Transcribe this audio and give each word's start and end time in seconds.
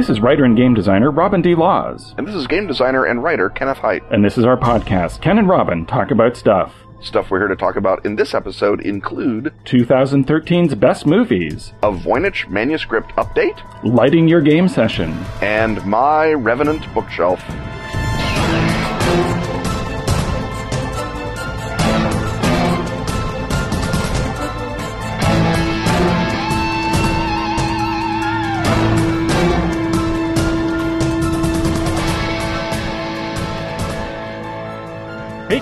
This 0.00 0.08
is 0.08 0.20
writer 0.22 0.46
and 0.46 0.56
game 0.56 0.72
designer 0.72 1.10
Robin 1.10 1.42
D. 1.42 1.54
Laws. 1.54 2.14
And 2.16 2.26
this 2.26 2.34
is 2.34 2.46
game 2.46 2.66
designer 2.66 3.04
and 3.04 3.22
writer 3.22 3.50
Kenneth 3.50 3.76
Hite. 3.76 4.02
And 4.10 4.24
this 4.24 4.38
is 4.38 4.46
our 4.46 4.56
podcast, 4.56 5.20
Ken 5.20 5.36
and 5.36 5.46
Robin 5.46 5.84
Talk 5.84 6.10
About 6.10 6.38
Stuff. 6.38 6.74
Stuff 7.02 7.30
we're 7.30 7.40
here 7.40 7.48
to 7.48 7.54
talk 7.54 7.76
about 7.76 8.06
in 8.06 8.16
this 8.16 8.32
episode 8.32 8.80
include 8.80 9.52
2013's 9.66 10.74
best 10.74 11.04
movies, 11.04 11.74
a 11.82 11.92
Voynich 11.92 12.48
manuscript 12.48 13.10
update, 13.16 13.60
lighting 13.84 14.26
your 14.26 14.40
game 14.40 14.68
session, 14.68 15.12
and 15.42 15.84
my 15.84 16.32
Revenant 16.32 16.82
bookshelf. 16.94 17.44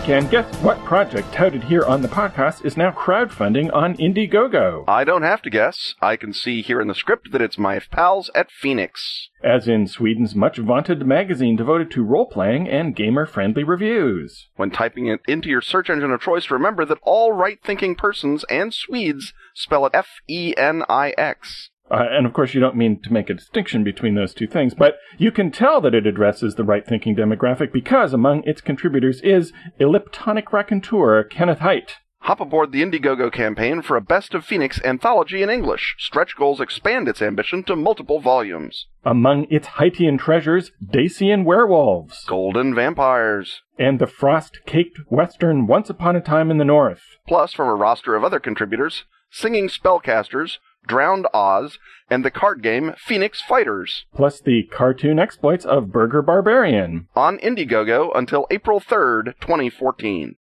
Ken, 0.08 0.26
guess 0.28 0.50
what 0.62 0.82
project 0.86 1.30
touted 1.34 1.62
here 1.64 1.84
on 1.84 2.00
the 2.00 2.08
podcast 2.08 2.64
is 2.64 2.78
now 2.78 2.90
crowdfunding 2.90 3.70
on 3.74 3.94
Indiegogo? 3.98 4.84
I 4.88 5.04
don't 5.04 5.20
have 5.20 5.42
to 5.42 5.50
guess. 5.50 5.96
I 6.00 6.16
can 6.16 6.32
see 6.32 6.62
here 6.62 6.80
in 6.80 6.88
the 6.88 6.94
script 6.94 7.30
that 7.32 7.42
it's 7.42 7.58
my 7.58 7.78
pals 7.78 8.30
at 8.34 8.50
Fenix. 8.50 9.28
As 9.44 9.68
in 9.68 9.86
Sweden's 9.86 10.34
much 10.34 10.56
vaunted 10.56 11.06
magazine 11.06 11.56
devoted 11.56 11.90
to 11.90 12.02
role 12.02 12.24
playing 12.24 12.70
and 12.70 12.96
gamer 12.96 13.26
friendly 13.26 13.64
reviews. 13.64 14.48
When 14.56 14.70
typing 14.70 15.08
it 15.08 15.20
into 15.28 15.50
your 15.50 15.60
search 15.60 15.91
engine 15.91 16.11
of 16.11 16.22
choice, 16.22 16.50
remember 16.50 16.86
that 16.86 17.00
all 17.02 17.33
right 17.33 17.58
thinking 17.62 17.94
persons 17.94 18.46
and 18.48 18.72
Swedes 18.72 19.34
spell 19.55 19.84
it 19.84 19.92
F 19.92 20.08
E 20.27 20.55
N 20.56 20.84
I 20.88 21.12
X. 21.18 21.68
Uh, 21.91 22.05
and 22.11 22.27
of 22.27 22.33
course, 22.33 22.55
you 22.55 22.61
don't 22.61 22.77
mean 22.77 23.00
to 23.03 23.12
make 23.12 23.31
a 23.31 23.34
distinction 23.34 23.83
between 23.83 24.14
those 24.14 24.34
two 24.34 24.47
things, 24.47 24.75
but 24.75 24.98
you 25.17 25.31
can 25.31 25.50
tell 25.50 25.81
that 25.81 25.95
it 25.95 26.06
addresses 26.06 26.55
the 26.55 26.64
right 26.64 26.86
thinking 26.86 27.17
demographic 27.17 27.72
because 27.72 28.12
among 28.12 28.42
its 28.45 28.61
contributors 28.61 29.20
is 29.22 29.53
elliptonic 29.80 30.53
raconteur 30.53 31.25
Kenneth 31.25 31.61
Hite. 31.61 31.97
Hop 32.22 32.41
aboard 32.41 32.72
the 32.72 32.83
Indiegogo 32.83 33.33
campaign 33.33 33.80
for 33.80 33.97
a 33.97 34.03
Best 34.03 34.34
of 34.34 34.45
Fenix 34.45 34.80
anthology 34.84 35.41
in 35.41 35.48
English. 35.48 35.95
Stretch 35.98 36.36
goals 36.36 36.61
expand 36.61 37.08
its 37.08 37.22
ambition 37.22 37.62
to 37.64 37.77
multiple 37.77 38.20
volumes. 38.20 38.86
Among 39.05 39.47
its 39.50 39.69
Haitian 39.78 40.19
treasures, 40.19 40.73
Dacian 40.84 41.45
werewolves, 41.45 42.25
Golden 42.27 42.75
vampires, 42.75 43.62
and 43.78 44.00
the 44.00 44.08
frost 44.08 44.58
caked 44.67 44.98
western 45.08 45.67
Once 45.69 45.89
Upon 45.89 46.17
a 46.17 46.20
Time 46.20 46.50
in 46.50 46.58
the 46.58 46.64
North. 46.64 47.02
Plus, 47.27 47.52
from 47.52 47.69
a 47.69 47.75
roster 47.75 48.17
of 48.17 48.25
other 48.25 48.41
contributors, 48.41 49.05
singing 49.30 49.69
spellcasters, 49.69 50.58
Drowned 50.86 51.26
Oz, 51.34 51.78
and 52.10 52.24
the 52.24 52.30
card 52.30 52.62
game 52.62 52.94
Fenix 52.98 53.40
Fighters. 53.40 54.06
Plus 54.14 54.40
the 54.40 54.64
cartoon 54.70 55.18
exploits 55.18 55.64
of 55.64 55.92
Burger 55.92 56.22
Barbarian. 56.22 57.08
On 57.14 57.38
Indiegogo 57.38 58.10
until 58.14 58.46
April 58.50 58.80
3rd, 58.80 59.34
2014. 59.40 60.36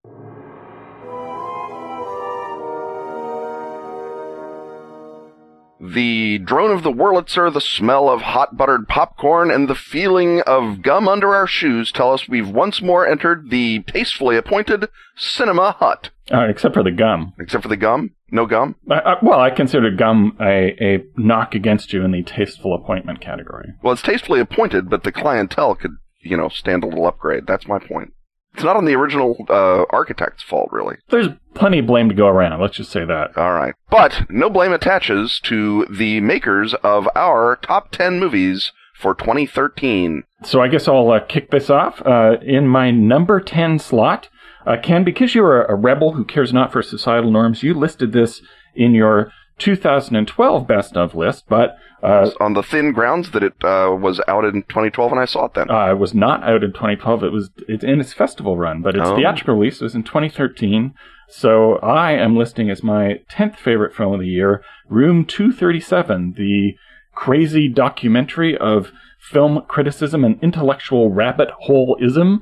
The 5.78 6.38
drone 6.38 6.70
of 6.70 6.82
the 6.82 6.92
Wurlitzer, 6.92 7.52
the 7.52 7.60
smell 7.60 8.08
of 8.08 8.22
hot 8.22 8.56
buttered 8.56 8.88
popcorn, 8.88 9.50
and 9.50 9.68
the 9.68 9.74
feeling 9.74 10.40
of 10.42 10.80
gum 10.80 11.06
under 11.06 11.34
our 11.34 11.46
shoes 11.46 11.92
tell 11.92 12.12
us 12.12 12.28
we've 12.28 12.48
once 12.48 12.80
more 12.80 13.06
entered 13.06 13.50
the 13.50 13.80
tastefully 13.80 14.36
appointed 14.36 14.88
Cinema 15.16 15.72
Hut. 15.72 16.10
Uh, 16.32 16.46
except 16.48 16.74
for 16.74 16.82
the 16.82 16.90
gum. 16.90 17.34
Except 17.38 17.62
for 17.62 17.68
the 17.68 17.76
gum? 17.76 18.12
No 18.30 18.46
gum? 18.46 18.76
Uh, 18.90 18.94
uh, 18.94 19.16
well, 19.22 19.38
I 19.38 19.50
consider 19.50 19.90
gum 19.90 20.36
a, 20.40 20.76
a 20.80 21.04
knock 21.16 21.54
against 21.54 21.92
you 21.92 22.04
in 22.04 22.10
the 22.10 22.22
tasteful 22.22 22.74
appointment 22.74 23.20
category. 23.20 23.74
Well, 23.82 23.92
it's 23.92 24.02
tastefully 24.02 24.40
appointed, 24.40 24.90
but 24.90 25.04
the 25.04 25.12
clientele 25.12 25.74
could, 25.74 25.92
you 26.20 26.36
know, 26.36 26.48
stand 26.48 26.84
a 26.84 26.86
little 26.88 27.06
upgrade. 27.06 27.46
That's 27.46 27.68
my 27.68 27.78
point. 27.78 28.12
It's 28.56 28.64
not 28.64 28.76
on 28.76 28.86
the 28.86 28.94
original 28.94 29.36
uh, 29.50 29.84
architect's 29.90 30.42
fault, 30.42 30.70
really. 30.72 30.96
There's 31.10 31.28
plenty 31.52 31.80
of 31.80 31.86
blame 31.86 32.08
to 32.08 32.14
go 32.14 32.26
around. 32.26 32.58
Let's 32.58 32.78
just 32.78 32.90
say 32.90 33.04
that. 33.04 33.36
All 33.36 33.52
right. 33.52 33.74
But 33.90 34.22
no 34.30 34.48
blame 34.48 34.72
attaches 34.72 35.38
to 35.40 35.84
the 35.90 36.20
makers 36.22 36.72
of 36.82 37.06
our 37.14 37.56
top 37.56 37.90
10 37.90 38.18
movies 38.18 38.72
for 38.98 39.14
2013. 39.14 40.22
So 40.42 40.62
I 40.62 40.68
guess 40.68 40.88
I'll 40.88 41.10
uh, 41.10 41.20
kick 41.20 41.50
this 41.50 41.68
off. 41.68 42.00
Uh, 42.06 42.38
in 42.40 42.66
my 42.66 42.90
number 42.90 43.40
10 43.40 43.78
slot, 43.78 44.30
uh, 44.64 44.78
Ken, 44.82 45.04
because 45.04 45.34
you're 45.34 45.62
a, 45.62 45.74
a 45.74 45.76
rebel 45.76 46.14
who 46.14 46.24
cares 46.24 46.50
not 46.50 46.72
for 46.72 46.80
societal 46.80 47.30
norms, 47.30 47.62
you 47.62 47.74
listed 47.74 48.12
this 48.12 48.40
in 48.74 48.94
your 48.94 49.30
2012 49.58 50.66
best 50.66 50.96
of 50.96 51.14
list, 51.14 51.44
but 51.48 51.76
uh, 52.02 52.30
on 52.40 52.52
the 52.52 52.62
thin 52.62 52.92
grounds 52.92 53.30
that 53.30 53.42
it 53.42 53.54
uh, 53.64 53.96
was 53.98 54.20
out 54.28 54.44
in 54.44 54.62
2012, 54.62 55.12
and 55.12 55.20
I 55.20 55.24
saw 55.24 55.46
it 55.46 55.54
then. 55.54 55.70
Uh, 55.70 55.90
it 55.90 55.98
was 55.98 56.14
not 56.14 56.44
out 56.44 56.62
in 56.62 56.72
2012. 56.72 57.24
It 57.24 57.32
was 57.32 57.50
it's 57.66 57.84
in 57.84 58.00
its 58.00 58.12
festival 58.12 58.56
run, 58.56 58.82
but 58.82 58.96
its 58.96 59.08
oh. 59.08 59.16
theatrical 59.16 59.54
release 59.54 59.80
was 59.80 59.94
in 59.94 60.02
2013. 60.02 60.94
So 61.28 61.76
I 61.76 62.12
am 62.12 62.36
listing 62.36 62.70
as 62.70 62.82
my 62.82 63.20
10th 63.30 63.56
favorite 63.56 63.94
film 63.94 64.14
of 64.14 64.20
the 64.20 64.28
year, 64.28 64.62
Room 64.88 65.24
237, 65.24 66.34
the 66.36 66.74
crazy 67.14 67.68
documentary 67.68 68.56
of 68.56 68.92
film 69.18 69.62
criticism 69.66 70.24
and 70.24 70.40
intellectual 70.42 71.10
rabbit 71.10 71.48
hole-ism 71.62 72.40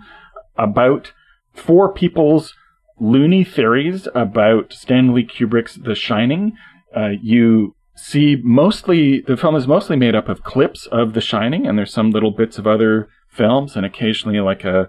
about 0.56 1.12
four 1.54 1.92
people's 1.92 2.54
loony 3.00 3.44
theories 3.44 4.06
about 4.14 4.72
Stanley 4.72 5.24
Kubrick's 5.24 5.76
The 5.76 5.94
Shining. 5.94 6.56
Uh, 6.96 7.10
you 7.22 7.74
see 7.96 8.36
mostly 8.42 9.20
the 9.20 9.36
film 9.36 9.56
is 9.56 9.66
mostly 9.66 9.96
made 9.96 10.14
up 10.14 10.28
of 10.28 10.42
clips 10.42 10.86
of 10.86 11.14
The 11.14 11.20
Shining, 11.20 11.66
and 11.66 11.78
there's 11.78 11.92
some 11.92 12.10
little 12.10 12.30
bits 12.30 12.58
of 12.58 12.66
other 12.66 13.08
films, 13.28 13.76
and 13.76 13.84
occasionally 13.84 14.40
like 14.40 14.64
a 14.64 14.88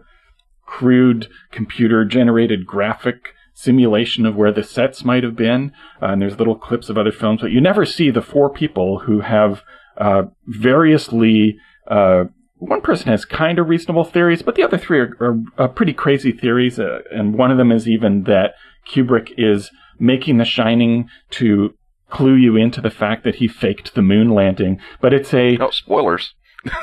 crude 0.66 1.28
computer 1.52 2.06
generated 2.06 2.66
graphic 2.66 3.34
simulation 3.54 4.26
of 4.26 4.36
where 4.36 4.52
the 4.52 4.64
sets 4.64 5.04
might 5.06 5.24
have 5.24 5.36
been. 5.36 5.72
Uh, 6.02 6.08
and 6.08 6.22
there's 6.22 6.38
little 6.38 6.58
clips 6.58 6.90
of 6.90 6.98
other 6.98 7.12
films, 7.12 7.42
but 7.42 7.52
you 7.52 7.62
never 7.62 7.86
see 7.86 8.12
the 8.12 8.22
four 8.22 8.50
people 8.50 9.00
who 9.00 9.22
have 9.22 9.64
uh, 9.98 10.24
variously. 10.46 11.58
Uh, 11.88 12.26
one 12.58 12.82
person 12.82 13.08
has 13.08 13.26
kind 13.26 13.60
of 13.60 13.70
reasonable 13.70 14.04
theories, 14.04 14.42
but 14.42 14.56
the 14.56 14.64
other 14.64 14.78
three 14.78 15.00
are, 15.00 15.42
are, 15.58 15.70
pretty 15.70 15.94
crazy 15.94 16.32
theories. 16.32 16.80
Uh, 16.80 17.00
and 17.12 17.38
one 17.38 17.52
of 17.52 17.58
them 17.58 17.72
is 17.72 17.88
even 17.88 18.24
that 18.24 18.56
Kubrick 18.88 19.34
is 19.38 19.72
making 20.00 20.38
The 20.38 20.46
Shining 20.46 21.10
to 21.32 21.74
clue 22.16 22.36
you 22.36 22.56
into 22.56 22.80
the 22.80 22.90
fact 22.90 23.24
that 23.26 23.36
he 23.36 23.48
faked 23.48 23.94
the 23.94 24.02
moon 24.02 24.30
landing. 24.30 24.80
But 25.02 25.14
it's 25.14 25.34
a 25.34 25.58
no 25.58 25.70
spoilers. 25.70 26.34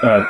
uh, 0.03 0.25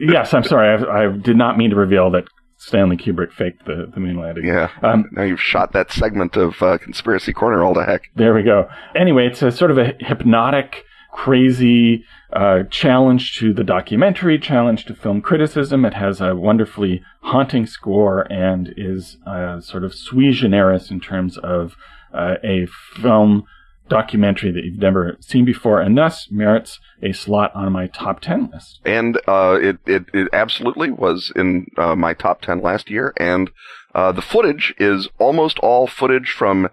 yes, 0.00 0.32
I'm 0.32 0.44
sorry. 0.44 0.84
I, 0.84 1.04
I, 1.04 1.16
did 1.16 1.36
not 1.36 1.58
mean 1.58 1.70
to 1.70 1.76
reveal 1.76 2.10
that 2.12 2.24
Stanley 2.56 2.96
Kubrick 2.96 3.32
faked 3.32 3.66
the, 3.66 3.90
the 3.92 4.00
moon 4.00 4.16
landing. 4.16 4.46
Yeah. 4.46 4.70
Um, 4.82 5.10
now 5.12 5.24
you've 5.24 5.40
shot 5.40 5.72
that 5.72 5.90
segment 5.90 6.36
of 6.36 6.62
uh, 6.62 6.78
Conspiracy 6.78 7.32
Corner 7.32 7.64
all 7.64 7.74
to 7.74 7.84
heck. 7.84 8.02
There 8.14 8.32
we 8.32 8.44
go. 8.44 8.68
Anyway, 8.94 9.26
it's 9.26 9.42
a 9.42 9.50
sort 9.50 9.72
of 9.72 9.78
a 9.78 9.94
hypnotic, 9.98 10.84
crazy 11.12 12.04
uh, 12.32 12.62
challenge 12.70 13.36
to 13.38 13.52
the 13.52 13.64
documentary, 13.64 14.38
challenge 14.38 14.84
to 14.86 14.94
film 14.94 15.20
criticism. 15.20 15.84
It 15.84 15.94
has 15.94 16.20
a 16.20 16.36
wonderfully 16.36 17.02
haunting 17.22 17.66
score 17.66 18.32
and 18.32 18.72
is 18.76 19.18
uh, 19.26 19.60
sort 19.60 19.82
of 19.82 19.94
sui 19.94 20.30
generis 20.30 20.90
in 20.90 21.00
terms 21.00 21.36
of 21.38 21.74
uh, 22.12 22.36
a 22.44 22.66
film 23.00 23.44
documentary 23.88 24.50
that 24.50 24.64
you've 24.64 24.78
never 24.78 25.16
seen 25.20 25.44
before, 25.44 25.80
and 25.80 25.96
thus 25.96 26.28
merits 26.30 26.80
a 27.02 27.12
slot 27.12 27.54
on 27.54 27.72
my 27.72 27.86
top 27.88 28.20
10 28.20 28.50
list. 28.52 28.80
And 28.84 29.18
uh, 29.28 29.58
it, 29.60 29.78
it, 29.86 30.06
it, 30.14 30.28
absolutely 30.32 30.90
was 30.90 31.30
in 31.36 31.66
uh, 31.76 31.94
my 31.94 32.14
top 32.14 32.40
10 32.40 32.62
last 32.62 32.90
year, 32.90 33.12
and 33.18 33.50
uh, 33.94 34.12
the 34.12 34.22
footage 34.22 34.74
is 34.78 35.08
almost 35.18 35.58
all 35.58 35.86
footage 35.86 36.30
from 36.30 36.70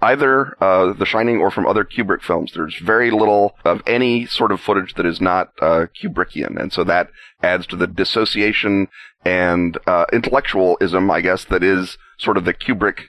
either 0.00 0.56
uh, 0.62 0.92
The 0.92 1.04
Shining 1.04 1.38
or 1.38 1.50
from 1.50 1.66
other 1.66 1.84
Kubrick 1.84 2.22
films. 2.22 2.52
There's 2.54 2.78
very 2.78 3.10
little 3.10 3.56
of 3.64 3.82
any 3.86 4.26
sort 4.26 4.52
of 4.52 4.60
footage 4.60 4.94
that 4.94 5.06
is 5.06 5.20
not 5.20 5.52
uh, 5.60 5.86
Kubrickian, 6.00 6.56
and 6.56 6.72
so 6.72 6.84
that 6.84 7.10
adds 7.42 7.66
to 7.68 7.76
the 7.76 7.88
dissociation 7.88 8.88
and 9.24 9.76
uh, 9.86 10.06
intellectualism, 10.12 11.10
I 11.10 11.20
guess, 11.20 11.44
that 11.46 11.62
is 11.62 11.98
sort 12.18 12.36
of 12.36 12.44
the 12.44 12.54
Kubrick 12.54 13.08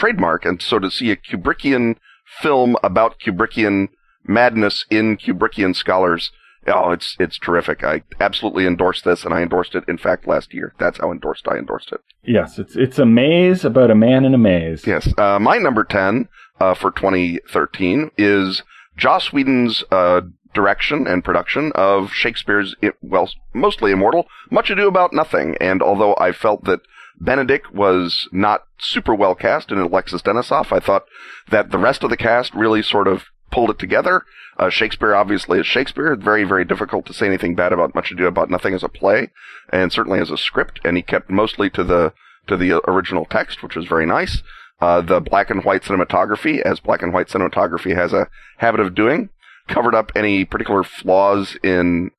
trademark. 0.00 0.44
And 0.44 0.60
so 0.60 0.78
to 0.78 0.90
see 0.90 1.10
a 1.10 1.16
Kubrickian 1.16 1.96
film 2.40 2.76
about 2.82 3.20
Kubrickian 3.20 3.88
madness 4.24 4.86
in 4.90 5.16
Kubrickian 5.16 5.76
scholars, 5.76 6.32
oh, 6.66 6.90
it's 6.90 7.16
it's 7.20 7.38
terrific. 7.38 7.84
I 7.84 8.02
absolutely 8.18 8.66
endorse 8.66 9.02
this, 9.02 9.24
and 9.24 9.34
I 9.34 9.42
endorsed 9.42 9.74
it. 9.74 9.84
In 9.86 9.98
fact, 9.98 10.26
last 10.26 10.54
year. 10.54 10.74
That's 10.78 10.98
how 10.98 11.12
endorsed 11.12 11.46
I 11.48 11.56
endorsed 11.56 11.92
it. 11.92 12.00
Yes, 12.24 12.58
it's 12.58 12.76
it's 12.76 12.98
a 12.98 13.06
maze 13.06 13.64
about 13.64 13.90
a 13.90 13.94
man 13.94 14.24
in 14.24 14.34
a 14.34 14.38
maze. 14.38 14.86
Yes, 14.86 15.12
uh, 15.18 15.38
my 15.38 15.58
number 15.58 15.84
ten 15.84 16.28
uh, 16.58 16.74
for 16.74 16.90
2013 16.90 18.10
is 18.16 18.62
Joss 18.96 19.32
Whedon's 19.32 19.84
uh, 19.90 20.22
direction 20.52 21.06
and 21.06 21.24
production 21.24 21.72
of 21.74 22.12
Shakespeare's 22.12 22.74
well, 23.02 23.30
mostly 23.54 23.92
immortal, 23.92 24.26
Much 24.50 24.70
Ado 24.70 24.88
About 24.88 25.12
Nothing. 25.12 25.56
And 25.60 25.82
although 25.82 26.14
I 26.18 26.32
felt 26.32 26.64
that 26.64 26.80
Benedick 27.22 27.72
was 27.72 28.28
not 28.32 28.62
super 28.80 29.14
well 29.14 29.34
cast 29.34 29.70
in 29.70 29.78
Alexis 29.78 30.22
Denisof. 30.22 30.72
I 30.72 30.80
thought 30.80 31.04
that 31.50 31.70
the 31.70 31.78
rest 31.78 32.02
of 32.02 32.10
the 32.10 32.16
cast 32.16 32.54
really 32.54 32.82
sort 32.82 33.08
of 33.08 33.24
pulled 33.50 33.70
it 33.70 33.78
together. 33.78 34.24
Uh, 34.58 34.70
Shakespeare 34.70 35.14
obviously 35.14 35.58
is 35.58 35.66
Shakespeare. 35.66 36.14
Very, 36.16 36.44
very 36.44 36.64
difficult 36.64 37.06
to 37.06 37.14
say 37.14 37.26
anything 37.26 37.54
bad 37.54 37.72
about 37.72 37.94
Much 37.94 38.10
Ado 38.10 38.26
About 38.26 38.50
Nothing 38.50 38.74
as 38.74 38.82
a 38.82 38.88
play, 38.88 39.30
and 39.70 39.92
certainly 39.92 40.20
as 40.20 40.30
a 40.30 40.36
script. 40.36 40.80
And 40.84 40.96
he 40.96 41.02
kept 41.02 41.30
mostly 41.30 41.70
to 41.70 41.84
the 41.84 42.12
to 42.46 42.56
the 42.56 42.80
original 42.88 43.24
text, 43.24 43.62
which 43.62 43.76
was 43.76 43.86
very 43.86 44.06
nice. 44.06 44.42
Uh, 44.80 45.00
the 45.00 45.20
black 45.20 45.50
and 45.50 45.64
white 45.64 45.82
cinematography, 45.82 46.60
as 46.60 46.80
black 46.80 47.02
and 47.02 47.12
white 47.12 47.28
cinematography 47.28 47.94
has 47.94 48.12
a 48.12 48.28
habit 48.58 48.80
of 48.80 48.94
doing, 48.94 49.28
covered 49.68 49.94
up 49.94 50.10
any 50.16 50.44
particular 50.44 50.82
flaws 50.82 51.56
in 51.62 52.10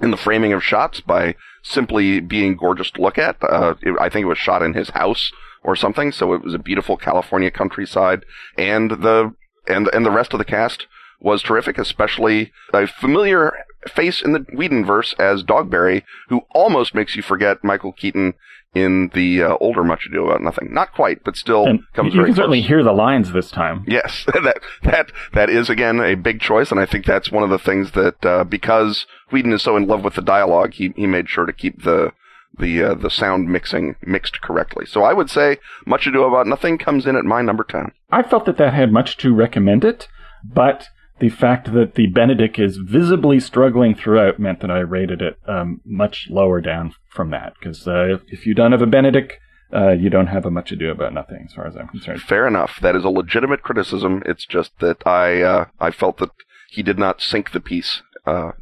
in 0.00 0.10
the 0.10 0.16
framing 0.16 0.52
of 0.52 0.62
shots 0.62 1.00
by 1.00 1.34
simply 1.62 2.20
being 2.20 2.56
gorgeous 2.56 2.90
to 2.92 3.02
look 3.02 3.18
at. 3.18 3.36
Uh, 3.42 3.74
it, 3.82 3.96
I 4.00 4.08
think 4.08 4.24
it 4.24 4.28
was 4.28 4.38
shot 4.38 4.62
in 4.62 4.74
his 4.74 4.90
house 4.90 5.32
or 5.62 5.76
something, 5.76 6.12
so 6.12 6.32
it 6.32 6.42
was 6.42 6.54
a 6.54 6.58
beautiful 6.58 6.96
California 6.96 7.50
countryside, 7.50 8.24
and 8.56 8.90
the 8.90 9.34
and 9.66 9.88
and 9.88 10.06
the 10.06 10.10
rest 10.10 10.32
of 10.32 10.38
the 10.38 10.44
cast 10.44 10.86
was 11.20 11.42
terrific, 11.42 11.78
especially 11.78 12.52
a 12.72 12.86
familiar 12.86 13.52
face 13.86 14.22
in 14.22 14.32
the 14.32 14.40
Whedonverse 14.40 15.18
as 15.18 15.42
Dogberry, 15.42 16.02
who 16.28 16.42
almost 16.50 16.94
makes 16.94 17.16
you 17.16 17.22
forget 17.22 17.64
Michael 17.64 17.92
Keaton 17.92 18.34
in 18.82 19.10
the 19.14 19.42
uh, 19.42 19.56
older 19.60 19.84
Much 19.84 20.06
Ado 20.06 20.26
About 20.26 20.42
Nothing. 20.42 20.72
Not 20.72 20.92
quite, 20.92 21.24
but 21.24 21.36
still 21.36 21.66
and 21.66 21.80
comes 21.94 22.14
you 22.14 22.24
can 22.24 22.34
certainly 22.34 22.60
hear 22.60 22.82
the 22.82 22.92
lines 22.92 23.32
this 23.32 23.50
time. 23.50 23.84
Yes, 23.86 24.24
that 24.32 24.60
that 24.82 25.12
that 25.32 25.50
is 25.50 25.68
again 25.68 26.00
a 26.00 26.14
big 26.14 26.40
choice, 26.40 26.70
and 26.70 26.80
I 26.80 26.86
think 26.86 27.04
that's 27.04 27.30
one 27.30 27.42
of 27.42 27.50
the 27.50 27.58
things 27.58 27.92
that 27.92 28.24
uh, 28.24 28.44
because 28.44 29.06
Whedon 29.30 29.52
is 29.52 29.62
so 29.62 29.76
in 29.76 29.86
love 29.86 30.04
with 30.04 30.14
the 30.14 30.22
dialogue, 30.22 30.74
he 30.74 30.92
he 30.96 31.06
made 31.06 31.28
sure 31.28 31.46
to 31.46 31.52
keep 31.52 31.82
the 31.82 32.12
the 32.58 32.82
uh, 32.82 32.94
the 32.94 33.10
sound 33.10 33.48
mixing 33.48 33.96
mixed 34.02 34.40
correctly. 34.40 34.86
So 34.86 35.02
I 35.02 35.12
would 35.12 35.30
say 35.30 35.58
Much 35.86 36.06
Ado 36.06 36.24
About 36.24 36.46
Nothing 36.46 36.78
comes 36.78 37.06
in 37.06 37.16
at 37.16 37.24
my 37.24 37.42
number 37.42 37.64
ten. 37.64 37.92
I 38.10 38.22
felt 38.22 38.44
that 38.46 38.58
that 38.58 38.74
had 38.74 38.92
much 38.92 39.16
to 39.18 39.34
recommend 39.34 39.84
it, 39.84 40.08
but 40.44 40.88
the 41.20 41.28
fact 41.28 41.72
that 41.72 41.94
the 41.94 42.10
Benedick 42.10 42.58
is 42.58 42.76
visibly 42.76 43.40
struggling 43.40 43.94
throughout 43.94 44.38
meant 44.38 44.60
that 44.60 44.70
I 44.70 44.80
rated 44.80 45.20
it 45.22 45.38
um, 45.46 45.80
much 45.84 46.28
lower 46.30 46.60
down 46.60 46.94
from 47.08 47.30
that. 47.30 47.54
Because 47.58 47.86
uh, 47.86 48.18
if 48.28 48.46
you 48.46 48.54
don't 48.54 48.72
have 48.72 48.82
a 48.82 48.86
Benedick, 48.86 49.32
uh, 49.72 49.90
you 49.90 50.10
don't 50.10 50.28
have 50.28 50.46
a 50.46 50.50
much 50.50 50.72
ado 50.72 50.90
about 50.90 51.12
nothing, 51.12 51.44
as 51.46 51.54
far 51.54 51.66
as 51.66 51.76
I'm 51.76 51.88
concerned. 51.88 52.22
Fair 52.22 52.46
enough. 52.46 52.78
That 52.80 52.96
is 52.96 53.04
a 53.04 53.10
legitimate 53.10 53.62
criticism. 53.62 54.22
It's 54.26 54.46
just 54.46 54.78
that 54.80 55.06
I 55.06 55.42
uh, 55.42 55.64
I 55.78 55.90
felt 55.90 56.18
that 56.18 56.30
he 56.70 56.82
did 56.82 56.98
not 56.98 57.20
sink 57.20 57.52
the 57.52 57.60
piece, 57.60 58.02
uh, 58.26 58.52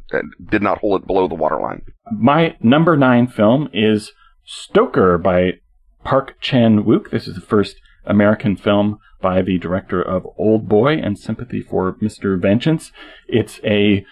did 0.49 0.61
not 0.61 0.79
hold 0.79 1.01
it 1.01 1.07
below 1.07 1.27
the 1.27 1.35
waterline. 1.35 1.83
My 2.11 2.57
number 2.61 2.97
nine 2.97 3.27
film 3.27 3.69
is 3.73 4.11
Stoker 4.45 5.17
by 5.17 5.59
Park 6.03 6.35
Chan 6.39 6.83
Wook. 6.83 7.11
This 7.11 7.27
is 7.27 7.35
the 7.35 7.41
first 7.41 7.75
American 8.05 8.55
film 8.55 8.99
by 9.21 9.41
the 9.41 9.57
director 9.57 10.01
of 10.01 10.27
Old 10.37 10.67
Boy 10.67 10.93
and 10.93 11.17
Sympathy 11.17 11.61
for 11.61 11.93
Mr. 11.93 12.39
Vengeance. 12.39 12.91
It's 13.27 13.59
a 13.63 14.05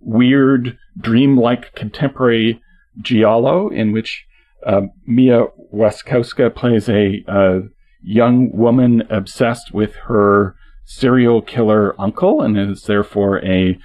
weird, 0.00 0.78
dreamlike 0.98 1.74
contemporary 1.74 2.60
giallo 3.00 3.68
in 3.68 3.92
which 3.92 4.26
uh, 4.66 4.82
Mia 5.06 5.46
Wasikowska 5.72 6.54
plays 6.54 6.88
a 6.88 7.24
uh, 7.26 7.60
young 8.02 8.50
woman 8.52 9.02
obsessed 9.10 9.72
with 9.72 9.94
her 10.06 10.54
serial 10.84 11.40
killer 11.40 11.98
uncle 12.00 12.42
and 12.42 12.58
is 12.58 12.82
therefore 12.82 13.44
a 13.44 13.78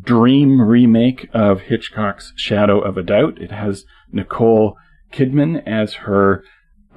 dream 0.00 0.60
remake 0.60 1.28
of 1.32 1.62
Hitchcock's 1.62 2.32
Shadow 2.36 2.80
of 2.80 2.96
a 2.96 3.02
Doubt. 3.02 3.38
It 3.40 3.50
has 3.50 3.84
Nicole 4.12 4.76
Kidman 5.12 5.62
as 5.66 5.94
her 5.94 6.44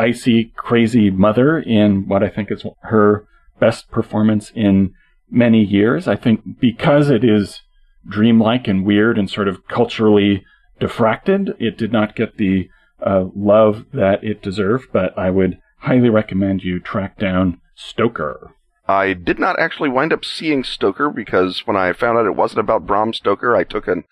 icy, 0.02 0.52
crazy 0.56 1.12
mother 1.12 1.60
in 1.60 2.08
what 2.08 2.24
I 2.24 2.30
think 2.30 2.52
is 2.52 2.66
her 2.82 3.28
best 3.60 3.92
performance 3.92 4.52
in 4.56 4.94
many 5.30 5.64
years. 5.64 6.08
I 6.08 6.16
think 6.16 6.60
because 6.60 7.10
it 7.10 7.24
is 7.24 7.62
dreamlike 8.08 8.68
and 8.68 8.84
weird 8.84 9.20
and 9.20 9.30
sort 9.30 9.48
of 9.48 9.68
culturally 9.68 10.44
diffracted, 10.80 11.56
it 11.60 11.78
did 11.78 11.92
not 11.92 12.16
get 12.16 12.38
the 12.38 12.70
uh, 13.06 13.26
love 13.36 13.86
that 13.94 14.24
it 14.24 14.42
deserved, 14.42 14.88
but 14.92 15.16
I 15.18 15.30
would 15.30 15.60
highly 15.80 16.10
recommend 16.10 16.64
you 16.64 16.80
track 16.80 17.20
down 17.20 17.62
Stoker. 17.76 18.56
I 18.88 19.14
did 19.14 19.40
not 19.40 19.60
actually 19.60 19.90
wind 19.90 20.12
up 20.12 20.26
seeing 20.26 20.64
Stoker 20.64 21.10
because 21.10 21.66
when 21.66 21.78
I 21.78 21.94
found 21.94 22.18
out 22.18 22.26
it 22.26 22.36
wasn't 22.36 22.60
about 22.62 22.88
Bram 22.88 23.14
Stoker, 23.14 23.56
I 23.56 23.64
took 23.64 23.88
an 23.88 24.04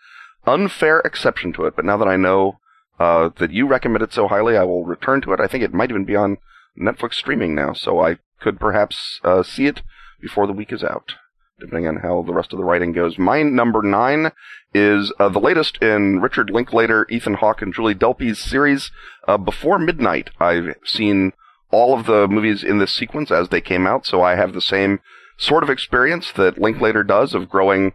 unfair 0.45 0.99
exception 0.99 1.51
to 1.53 1.65
it. 1.65 1.75
But 1.75 1.85
now 1.85 1.97
that 1.97 2.07
I 2.07 2.15
know 2.15 2.59
uh, 2.99 3.29
that 3.37 3.51
you 3.51 3.67
recommend 3.67 4.03
it 4.03 4.13
so 4.13 4.27
highly, 4.27 4.57
I 4.57 4.63
will 4.63 4.83
return 4.83 5.21
to 5.21 5.33
it. 5.33 5.39
I 5.39 5.47
think 5.47 5.63
it 5.63 5.73
might 5.73 5.89
even 5.89 6.05
be 6.05 6.15
on 6.15 6.37
Netflix 6.79 7.15
streaming 7.15 7.55
now, 7.55 7.73
so 7.73 8.01
I 8.01 8.17
could 8.39 8.59
perhaps 8.59 9.19
uh, 9.23 9.43
see 9.43 9.67
it 9.67 9.81
before 10.21 10.47
the 10.47 10.53
week 10.53 10.71
is 10.71 10.83
out, 10.83 11.13
depending 11.59 11.87
on 11.87 11.97
how 11.97 12.21
the 12.21 12.33
rest 12.33 12.53
of 12.53 12.57
the 12.57 12.65
writing 12.65 12.91
goes. 12.91 13.17
My 13.17 13.41
number 13.41 13.81
nine 13.81 14.31
is 14.73 15.11
uh, 15.19 15.29
the 15.29 15.39
latest 15.39 15.81
in 15.81 16.19
Richard 16.21 16.49
Linklater, 16.49 17.07
Ethan 17.09 17.35
Hawke, 17.35 17.61
and 17.61 17.73
Julie 17.73 17.93
Delpy's 17.93 18.39
series, 18.39 18.91
uh, 19.27 19.37
Before 19.37 19.79
Midnight. 19.79 20.29
I've 20.39 20.75
seen 20.83 21.33
all 21.71 21.97
of 21.97 22.05
the 22.05 22.27
movies 22.27 22.63
in 22.63 22.79
this 22.79 22.93
sequence 22.93 23.31
as 23.31 23.49
they 23.49 23.61
came 23.61 23.87
out, 23.87 24.05
so 24.05 24.21
I 24.21 24.35
have 24.35 24.53
the 24.53 24.61
same 24.61 24.99
sort 25.37 25.63
of 25.63 25.69
experience 25.69 26.31
that 26.33 26.59
Linklater 26.59 27.03
does 27.03 27.33
of 27.33 27.49
growing 27.49 27.93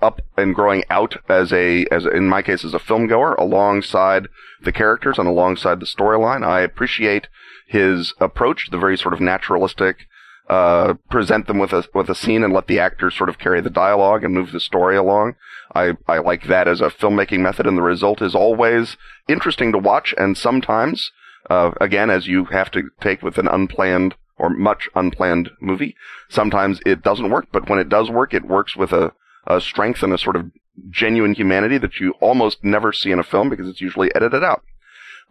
up 0.00 0.20
and 0.36 0.54
growing 0.54 0.84
out 0.90 1.16
as 1.28 1.52
a 1.52 1.86
as 1.90 2.04
in 2.06 2.28
my 2.28 2.42
case 2.42 2.64
as 2.64 2.74
a 2.74 2.78
film 2.78 3.06
goer 3.06 3.34
alongside 3.34 4.28
the 4.62 4.72
characters 4.72 5.18
and 5.18 5.28
alongside 5.28 5.80
the 5.80 5.86
storyline. 5.86 6.44
I 6.44 6.60
appreciate 6.60 7.28
his 7.66 8.14
approach, 8.20 8.70
the 8.70 8.78
very 8.78 8.96
sort 8.96 9.14
of 9.14 9.20
naturalistic 9.20 10.06
uh, 10.48 10.94
present 11.10 11.46
them 11.46 11.58
with 11.58 11.72
a 11.72 11.84
with 11.94 12.08
a 12.08 12.14
scene 12.14 12.44
and 12.44 12.52
let 12.52 12.66
the 12.66 12.78
actors 12.78 13.14
sort 13.14 13.28
of 13.28 13.38
carry 13.38 13.60
the 13.60 13.70
dialogue 13.70 14.22
and 14.22 14.32
move 14.32 14.52
the 14.52 14.60
story 14.60 14.96
along. 14.96 15.34
I 15.74 15.96
I 16.06 16.18
like 16.18 16.46
that 16.46 16.68
as 16.68 16.80
a 16.80 16.90
filmmaking 16.90 17.40
method, 17.40 17.66
and 17.66 17.76
the 17.76 17.82
result 17.82 18.22
is 18.22 18.34
always 18.34 18.96
interesting 19.28 19.72
to 19.72 19.78
watch. 19.78 20.14
And 20.16 20.38
sometimes, 20.38 21.10
uh, 21.50 21.72
again, 21.80 22.10
as 22.10 22.28
you 22.28 22.44
have 22.46 22.70
to 22.72 22.90
take 23.00 23.22
with 23.22 23.38
an 23.38 23.48
unplanned 23.48 24.14
or 24.38 24.50
much 24.50 24.88
unplanned 24.94 25.50
movie, 25.60 25.96
sometimes 26.28 26.80
it 26.86 27.02
doesn't 27.02 27.30
work. 27.30 27.46
But 27.50 27.68
when 27.68 27.80
it 27.80 27.88
does 27.88 28.10
work, 28.10 28.32
it 28.32 28.44
works 28.44 28.76
with 28.76 28.92
a 28.92 29.12
a 29.46 29.60
strength 29.60 30.02
and 30.02 30.12
a 30.12 30.18
sort 30.18 30.36
of 30.36 30.50
genuine 30.90 31.34
humanity 31.34 31.78
that 31.78 32.00
you 32.00 32.12
almost 32.20 32.62
never 32.62 32.92
see 32.92 33.10
in 33.10 33.18
a 33.18 33.24
film 33.24 33.48
because 33.48 33.68
it's 33.68 33.80
usually 33.80 34.14
edited 34.14 34.44
out. 34.44 34.62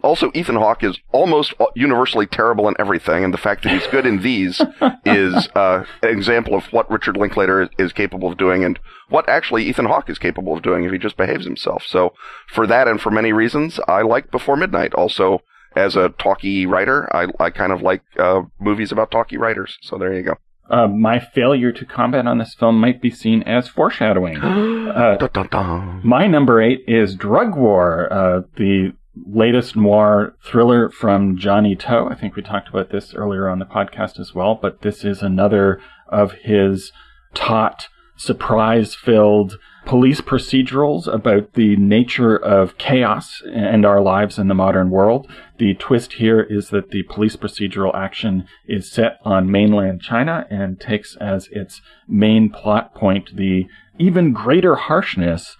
Also, 0.04 0.30
Ethan 0.34 0.58
Hawke 0.58 0.84
is 0.84 1.00
almost 1.14 1.54
universally 1.74 2.28
terrible 2.28 2.68
in 2.68 2.76
everything, 2.78 3.24
and 3.24 3.34
the 3.34 3.38
fact 3.38 3.64
that 3.64 3.72
he's 3.72 3.88
good 3.88 4.06
in 4.06 4.22
these 4.22 4.62
is 5.06 5.48
uh, 5.56 5.86
an 6.04 6.10
example 6.10 6.54
of 6.54 6.66
what 6.66 6.92
Richard 6.92 7.16
Linklater 7.16 7.62
is, 7.62 7.70
is, 7.78 7.94
capable 7.94 8.30
of 8.30 8.38
doing, 8.38 8.66
and 8.66 8.78
what 9.08 9.28
actually 9.30 9.64
Ethan 9.64 9.86
Hawke 9.86 10.10
is 10.10 10.20
capable 10.20 10.54
of 10.54 10.62
doing 10.62 10.84
if 10.84 10.92
he 10.92 10.98
just 10.98 11.16
behaves 11.16 11.46
himself. 11.46 11.84
So, 11.88 12.14
for 12.48 12.68
that 12.68 12.90
and 12.90 13.00
for 13.00 13.10
many 13.10 13.32
reasons, 13.32 13.80
I 13.88 14.02
like 14.02 14.32
Before 14.32 14.58
Midnight. 14.58 14.94
Also, 14.94 15.42
as 15.76 15.96
a 15.96 16.10
talkie 16.10 16.66
writer, 16.66 17.14
I, 17.16 17.28
I 17.40 17.50
kind 17.50 17.72
of 17.72 17.82
like 17.82 18.02
uh, 18.18 18.44
movies 18.60 18.92
about 18.92 19.12
talkie 19.12 19.38
writers. 19.38 19.78
So 19.82 19.98
there 19.98 20.14
you 20.14 20.24
go. 20.24 20.36
Uh, 20.70 20.88
my 20.88 21.20
failure 21.20 21.72
to 21.72 21.86
comment 21.86 22.28
on 22.28 22.40
this 22.40 22.56
film 22.56 22.80
might 22.80 23.02
be 23.02 23.12
seen 23.12 23.44
as 23.44 23.68
foreshadowing. 23.68 24.38
uh, 24.44 25.18
dun, 25.18 25.30
dun, 25.34 25.48
dun. 25.52 26.02
My 26.04 26.28
number 26.28 26.62
eight 26.62 26.84
is 26.88 27.16
Drug 27.16 27.56
War, 27.56 28.12
uh, 28.12 28.42
the 28.56 28.94
latest 29.28 29.76
noir 29.76 30.36
thriller 30.44 30.90
from 30.90 31.38
Johnny 31.38 31.76
To. 31.76 32.08
I 32.10 32.16
think 32.16 32.36
we 32.36 32.42
talked 32.42 32.70
about 32.70 32.90
this 32.90 33.14
earlier 33.14 33.48
on 33.48 33.60
the 33.60 33.66
podcast 33.66 34.20
as 34.20 34.34
well, 34.34 34.56
but 34.60 34.82
this 34.82 35.04
is 35.04 35.22
another 35.22 35.80
of 36.08 36.34
his 36.44 36.92
taut, 37.34 37.88
surprise 38.18 38.96
filled 38.96 39.58
police 39.86 40.20
procedurals 40.20 41.08
about 41.12 41.54
the 41.54 41.76
nature 41.76 42.36
of 42.36 42.78
chaos 42.78 43.42
and 43.54 43.86
our 43.86 44.02
lives 44.02 44.38
in 44.40 44.48
the 44.48 44.56
modern 44.56 44.90
world. 44.90 45.30
The 45.58 45.76
twist 45.76 46.14
here 46.14 46.42
is 46.42 46.70
that 46.70 46.90
the 46.90 47.04
police 47.04 47.36
procedural 47.36 47.94
action 47.96 48.48
is 48.68 48.92
set 48.92 49.20
on 49.24 49.52
mainland 49.52 50.02
China 50.02 50.46
and 50.50 50.80
takes 50.80 51.16
as 51.18 51.48
its 51.52 51.82
main 52.08 52.50
plot 52.50 52.96
point 52.96 53.36
the 53.36 53.68
even 54.00 54.34
greater 54.34 54.76
harshness 54.76 55.56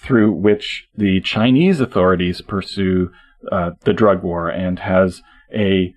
through 0.00 0.32
which 0.32 0.86
the 0.96 1.20
Chinese 1.20 1.80
authorities 1.80 2.40
pursue 2.40 3.10
uh, 3.50 3.72
the 3.84 3.92
drug 3.92 4.22
war 4.22 4.48
and 4.48 4.78
has 4.78 5.20
a 5.52 5.94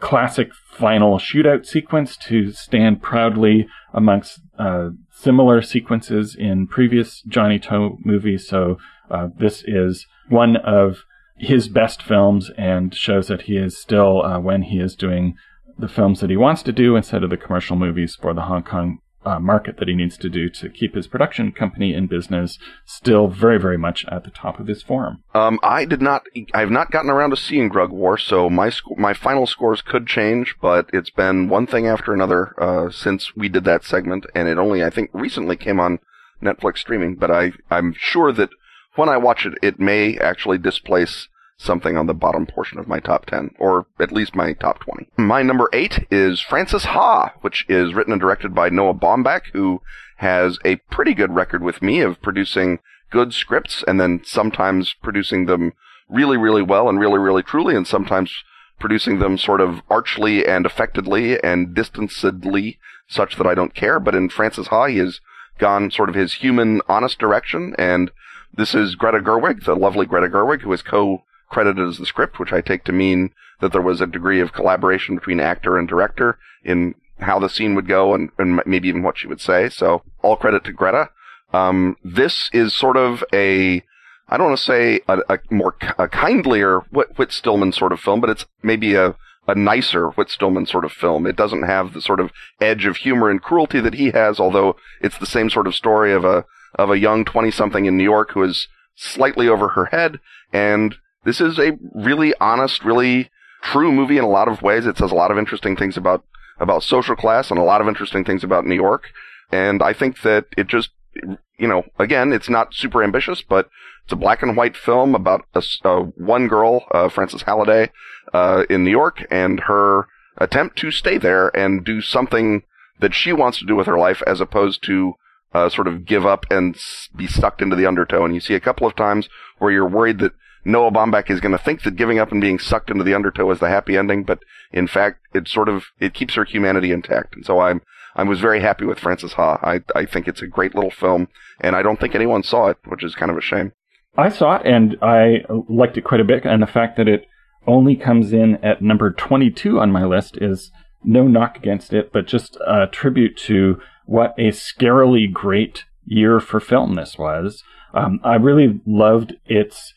classic 0.00 0.50
final 0.54 1.18
shootout 1.18 1.64
sequence 1.64 2.16
to 2.16 2.50
stand 2.52 3.00
proudly 3.02 3.68
amongst 3.94 4.40
uh, 4.58 4.88
similar 5.22 5.62
sequences 5.62 6.34
in 6.38 6.66
previous 6.66 7.22
Johnny 7.22 7.58
To 7.60 7.96
movies. 8.04 8.48
So 8.48 8.78
uh, 9.10 9.28
this 9.38 9.62
is 9.66 10.06
one 10.28 10.56
of 10.56 11.04
his 11.36 11.68
best 11.68 12.02
films 12.02 12.50
and 12.56 12.94
shows 12.94 13.28
that 13.28 13.42
he 13.42 13.56
is 13.56 13.76
still, 13.76 14.22
uh, 14.22 14.40
when 14.40 14.62
he 14.62 14.78
is 14.78 14.96
doing 14.96 15.34
the 15.78 15.88
films 15.88 16.20
that 16.20 16.30
he 16.30 16.36
wants 16.36 16.62
to 16.62 16.72
do 16.72 16.96
instead 16.96 17.22
of 17.24 17.30
the 17.30 17.36
commercial 17.36 17.76
movies 17.76 18.16
for 18.20 18.34
the 18.34 18.42
Hong 18.42 18.62
Kong 18.62 18.98
uh, 19.24 19.38
market 19.38 19.78
that 19.78 19.88
he 19.88 19.94
needs 19.94 20.16
to 20.18 20.28
do 20.28 20.48
to 20.50 20.68
keep 20.68 20.94
his 20.94 21.06
production 21.06 21.52
company 21.52 21.94
in 21.94 22.06
business 22.06 22.58
still 22.84 23.28
very, 23.28 23.58
very 23.58 23.78
much 23.78 24.04
at 24.10 24.24
the 24.24 24.30
top 24.30 24.58
of 24.58 24.66
his 24.66 24.82
form. 24.82 25.22
Um, 25.34 25.58
I 25.62 25.84
did 25.84 26.02
not, 26.02 26.22
I 26.54 26.60
have 26.60 26.70
not 26.70 26.90
gotten 26.90 27.10
around 27.10 27.30
to 27.30 27.36
seeing 27.36 27.68
Drug 27.68 27.90
War, 27.90 28.18
so 28.18 28.50
my 28.50 28.70
sc- 28.70 28.96
my 28.96 29.14
final 29.14 29.46
scores 29.46 29.82
could 29.82 30.06
change, 30.06 30.56
but 30.60 30.90
it's 30.92 31.10
been 31.10 31.48
one 31.48 31.66
thing 31.66 31.86
after 31.86 32.12
another 32.12 32.54
uh, 32.60 32.90
since 32.90 33.34
we 33.36 33.48
did 33.48 33.64
that 33.64 33.84
segment, 33.84 34.26
and 34.34 34.48
it 34.48 34.58
only, 34.58 34.82
I 34.82 34.90
think, 34.90 35.10
recently 35.12 35.56
came 35.56 35.80
on 35.80 35.98
Netflix 36.42 36.78
streaming. 36.78 37.16
But 37.16 37.30
I, 37.30 37.52
I'm 37.70 37.94
sure 37.96 38.32
that 38.32 38.50
when 38.94 39.08
I 39.08 39.16
watch 39.16 39.46
it, 39.46 39.54
it 39.62 39.80
may 39.80 40.18
actually 40.18 40.58
displace 40.58 41.28
something 41.62 41.96
on 41.96 42.06
the 42.06 42.14
bottom 42.14 42.46
portion 42.46 42.78
of 42.78 42.88
my 42.88 42.98
top 43.00 43.26
10, 43.26 43.54
or 43.58 43.86
at 44.00 44.12
least 44.12 44.34
my 44.34 44.52
top 44.52 44.80
20. 44.80 45.06
My 45.16 45.42
number 45.42 45.68
8 45.72 46.06
is 46.10 46.40
Frances 46.40 46.84
Ha, 46.84 47.32
which 47.40 47.64
is 47.68 47.94
written 47.94 48.12
and 48.12 48.20
directed 48.20 48.54
by 48.54 48.68
Noah 48.68 48.94
Baumbach, 48.94 49.46
who 49.52 49.80
has 50.16 50.58
a 50.64 50.76
pretty 50.90 51.14
good 51.14 51.34
record 51.34 51.62
with 51.62 51.82
me 51.82 52.00
of 52.00 52.20
producing 52.22 52.78
good 53.10 53.34
scripts 53.34 53.84
and 53.86 54.00
then 54.00 54.22
sometimes 54.24 54.94
producing 55.02 55.46
them 55.46 55.72
really, 56.08 56.36
really 56.36 56.62
well 56.62 56.88
and 56.88 56.98
really, 56.98 57.18
really 57.18 57.42
truly, 57.42 57.74
and 57.76 57.86
sometimes 57.86 58.32
producing 58.78 59.18
them 59.18 59.38
sort 59.38 59.60
of 59.60 59.80
archly 59.88 60.46
and 60.46 60.66
affectedly 60.66 61.42
and 61.42 61.74
distancedly, 61.76 62.78
such 63.08 63.36
that 63.36 63.46
I 63.46 63.54
don't 63.54 63.74
care. 63.74 64.00
But 64.00 64.14
in 64.14 64.28
Frances 64.28 64.68
Ha, 64.68 64.86
he 64.86 64.98
has 64.98 65.20
gone 65.58 65.90
sort 65.90 66.08
of 66.08 66.14
his 66.14 66.34
human, 66.34 66.80
honest 66.88 67.18
direction, 67.18 67.74
and 67.78 68.10
this 68.54 68.74
is 68.74 68.96
Greta 68.96 69.20
Gerwig, 69.20 69.64
the 69.64 69.74
lovely 69.74 70.06
Greta 70.06 70.28
Gerwig, 70.28 70.62
who 70.62 70.72
is 70.72 70.82
co 70.82 71.24
credited 71.52 71.86
as 71.86 71.98
the 71.98 72.06
script, 72.06 72.38
which 72.38 72.52
I 72.52 72.60
take 72.60 72.82
to 72.84 72.92
mean 72.92 73.30
that 73.60 73.72
there 73.72 73.88
was 73.90 74.00
a 74.00 74.06
degree 74.06 74.40
of 74.40 74.52
collaboration 74.52 75.14
between 75.14 75.38
actor 75.38 75.78
and 75.78 75.86
director 75.86 76.38
in 76.64 76.94
how 77.20 77.38
the 77.38 77.48
scene 77.48 77.74
would 77.76 77.86
go 77.86 78.14
and, 78.14 78.30
and 78.38 78.60
maybe 78.66 78.88
even 78.88 79.04
what 79.04 79.18
she 79.18 79.28
would 79.28 79.40
say. 79.40 79.68
So 79.68 80.02
all 80.22 80.36
credit 80.36 80.64
to 80.64 80.72
Greta. 80.72 81.10
Um, 81.52 81.96
this 82.02 82.50
is 82.52 82.74
sort 82.74 82.96
of 82.96 83.22
a, 83.32 83.82
I 84.28 84.36
don't 84.36 84.48
want 84.48 84.58
to 84.58 84.64
say 84.64 85.00
a, 85.06 85.18
a 85.28 85.38
more 85.50 85.76
a 85.98 86.08
kindlier 86.08 86.80
Whit, 86.90 87.16
Whit 87.18 87.30
Stillman 87.30 87.72
sort 87.72 87.92
of 87.92 88.00
film, 88.00 88.20
but 88.20 88.30
it's 88.30 88.46
maybe 88.62 88.94
a, 88.94 89.14
a 89.46 89.54
nicer 89.54 90.08
Whit 90.10 90.30
Stillman 90.30 90.66
sort 90.66 90.84
of 90.84 90.92
film. 90.92 91.26
It 91.26 91.36
doesn't 91.36 91.64
have 91.64 91.92
the 91.92 92.00
sort 92.00 92.20
of 92.20 92.30
edge 92.60 92.86
of 92.86 92.96
humor 92.96 93.28
and 93.30 93.42
cruelty 93.42 93.80
that 93.80 93.94
he 93.94 94.10
has, 94.10 94.40
although 94.40 94.76
it's 95.00 95.18
the 95.18 95.26
same 95.26 95.50
sort 95.50 95.66
of 95.66 95.74
story 95.74 96.12
of 96.12 96.24
a 96.24 96.44
of 96.76 96.90
a 96.90 96.98
young 96.98 97.24
twenty 97.24 97.50
something 97.50 97.84
in 97.84 97.98
New 97.98 98.04
York 98.04 98.32
who 98.32 98.42
is 98.42 98.66
slightly 98.96 99.46
over 99.46 99.68
her 99.68 99.86
head 99.86 100.18
and 100.52 100.96
this 101.24 101.40
is 101.40 101.58
a 101.58 101.78
really 101.94 102.34
honest, 102.40 102.84
really 102.84 103.30
true 103.62 103.92
movie 103.92 104.18
in 104.18 104.24
a 104.24 104.28
lot 104.28 104.48
of 104.48 104.62
ways. 104.62 104.86
It 104.86 104.98
says 104.98 105.12
a 105.12 105.16
lot 105.16 105.30
of 105.30 105.38
interesting 105.38 105.76
things 105.76 105.96
about 105.96 106.24
about 106.58 106.82
social 106.82 107.16
class 107.16 107.50
and 107.50 107.58
a 107.58 107.64
lot 107.64 107.80
of 107.80 107.88
interesting 107.88 108.24
things 108.24 108.44
about 108.44 108.64
New 108.64 108.74
York. 108.74 109.10
And 109.50 109.82
I 109.82 109.92
think 109.92 110.22
that 110.22 110.46
it 110.56 110.68
just, 110.68 110.90
you 111.14 111.68
know, 111.68 111.84
again, 111.98 112.32
it's 112.32 112.48
not 112.48 112.74
super 112.74 113.02
ambitious, 113.02 113.42
but 113.42 113.68
it's 114.04 114.12
a 114.12 114.16
black 114.16 114.42
and 114.42 114.56
white 114.56 114.76
film 114.76 115.14
about 115.14 115.46
a, 115.54 116.00
one 116.16 116.48
girl, 116.48 116.84
uh, 116.90 117.08
Frances 117.08 117.42
Halliday, 117.42 117.90
uh, 118.32 118.64
in 118.70 118.84
New 118.84 118.90
York 118.90 119.26
and 119.30 119.60
her 119.60 120.06
attempt 120.38 120.78
to 120.78 120.90
stay 120.90 121.18
there 121.18 121.54
and 121.56 121.84
do 121.84 122.00
something 122.00 122.62
that 123.00 123.14
she 123.14 123.32
wants 123.32 123.58
to 123.58 123.66
do 123.66 123.76
with 123.76 123.86
her 123.86 123.98
life 123.98 124.22
as 124.26 124.40
opposed 124.40 124.82
to 124.84 125.14
uh, 125.52 125.68
sort 125.68 125.86
of 125.86 126.06
give 126.06 126.24
up 126.24 126.46
and 126.50 126.76
be 127.14 127.26
sucked 127.26 127.60
into 127.60 127.76
the 127.76 127.86
undertow. 127.86 128.24
And 128.24 128.34
you 128.34 128.40
see 128.40 128.54
a 128.54 128.60
couple 128.60 128.86
of 128.86 128.96
times 128.96 129.28
where 129.58 129.70
you're 129.70 129.88
worried 129.88 130.18
that 130.20 130.32
Noah 130.64 130.92
Baumbach 130.92 131.30
is 131.30 131.40
going 131.40 131.52
to 131.52 131.62
think 131.62 131.82
that 131.82 131.96
giving 131.96 132.18
up 132.18 132.30
and 132.30 132.40
being 132.40 132.58
sucked 132.58 132.90
into 132.90 133.04
the 133.04 133.14
undertow 133.14 133.50
is 133.50 133.58
the 133.58 133.68
happy 133.68 133.96
ending, 133.96 134.22
but 134.22 134.40
in 134.72 134.86
fact, 134.86 135.20
it 135.34 135.48
sort 135.48 135.68
of 135.68 135.86
it 135.98 136.14
keeps 136.14 136.34
her 136.34 136.44
humanity 136.44 136.92
intact. 136.92 137.34
And 137.34 137.44
so 137.44 137.60
I'm 137.60 137.82
I 138.14 138.22
was 138.24 138.40
very 138.40 138.60
happy 138.60 138.84
with 138.84 138.98
Frances 138.98 139.34
Ha. 139.34 139.58
I 139.62 139.80
I 139.94 140.06
think 140.06 140.28
it's 140.28 140.42
a 140.42 140.46
great 140.46 140.74
little 140.74 140.90
film, 140.90 141.28
and 141.60 141.74
I 141.74 141.82
don't 141.82 141.98
think 141.98 142.14
anyone 142.14 142.42
saw 142.42 142.68
it, 142.68 142.78
which 142.86 143.02
is 143.02 143.14
kind 143.14 143.30
of 143.30 143.36
a 143.36 143.42
shame. 143.42 143.72
I 144.16 144.28
saw 144.28 144.56
it 144.56 144.66
and 144.66 144.96
I 145.00 145.44
liked 145.68 145.96
it 145.96 146.04
quite 146.04 146.20
a 146.20 146.24
bit, 146.24 146.44
and 146.44 146.62
the 146.62 146.66
fact 146.66 146.96
that 146.96 147.08
it 147.08 147.26
only 147.66 147.96
comes 147.96 148.32
in 148.32 148.56
at 148.56 148.82
number 148.82 149.10
22 149.10 149.78
on 149.80 149.90
my 149.90 150.04
list 150.04 150.36
is 150.36 150.70
no 151.04 151.26
knock 151.26 151.56
against 151.56 151.92
it, 151.92 152.12
but 152.12 152.26
just 152.26 152.56
a 152.66 152.86
tribute 152.86 153.36
to 153.36 153.80
what 154.04 154.34
a 154.38 154.48
scarily 154.48 155.32
great 155.32 155.84
year 156.04 156.40
for 156.40 156.60
film 156.60 156.94
this 156.94 157.16
was. 157.18 157.62
Um, 157.94 158.20
I 158.24 158.34
really 158.36 158.80
loved 158.86 159.34
its 159.46 159.94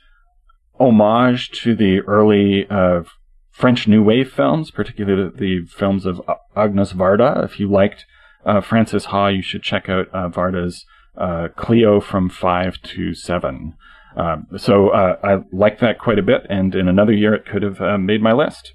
homage 0.80 1.52
to 1.62 1.76
the 1.76 2.02
early 2.02 2.68
uh, 2.70 3.04
French 3.52 3.88
New 3.88 4.04
Wave 4.04 4.32
films, 4.32 4.72
particularly 4.72 5.32
the 5.36 5.66
films 5.68 6.06
of 6.06 6.22
Agnes 6.56 6.94
Varda. 6.94 7.44
If 7.44 7.60
you 7.60 7.70
liked 7.70 8.06
uh, 8.46 8.62
Frances 8.62 9.06
Ha, 9.06 9.28
you 9.28 9.42
should 9.42 9.64
check 9.64 9.90
out 9.90 10.08
uh, 10.14 10.30
Varda's 10.30 10.86
uh, 11.18 11.48
Cleo 11.56 12.00
from 12.02 12.30
5 12.30 12.82
to 12.82 13.14
7. 13.14 13.74
Um, 14.18 14.48
so 14.58 14.90
uh, 14.90 15.18
I 15.24 15.38
like 15.52 15.80
that 15.80 16.00
quite 16.00 16.20
a 16.20 16.24
bit, 16.24 16.46
and 16.50 16.76
in 16.76 16.88
another 16.88 17.14
year 17.14 17.34
it 17.34 17.46
could 17.46 17.64
have 17.64 17.82
uh, 17.82 17.98
made 17.98 18.22
my 18.22 18.34
list. 18.34 18.74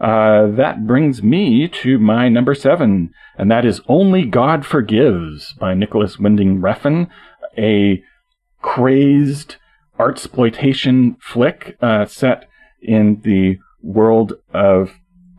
that 0.00 0.86
brings 0.86 1.22
me 1.22 1.68
to 1.68 1.98
my 1.98 2.28
number 2.28 2.54
seven, 2.54 3.10
and 3.36 3.50
that 3.50 3.64
is 3.64 3.80
Only 3.88 4.24
God 4.24 4.64
Forgives 4.64 5.54
by 5.54 5.74
Nicolas 5.74 6.18
Winding 6.18 6.60
Refn, 6.60 7.08
a 7.58 8.02
crazed 8.62 9.56
art 9.98 10.16
exploitation 10.16 11.16
flick 11.20 11.76
uh, 11.80 12.04
set 12.06 12.48
in 12.80 13.20
the 13.24 13.58
world 13.82 14.34
of 14.52 14.92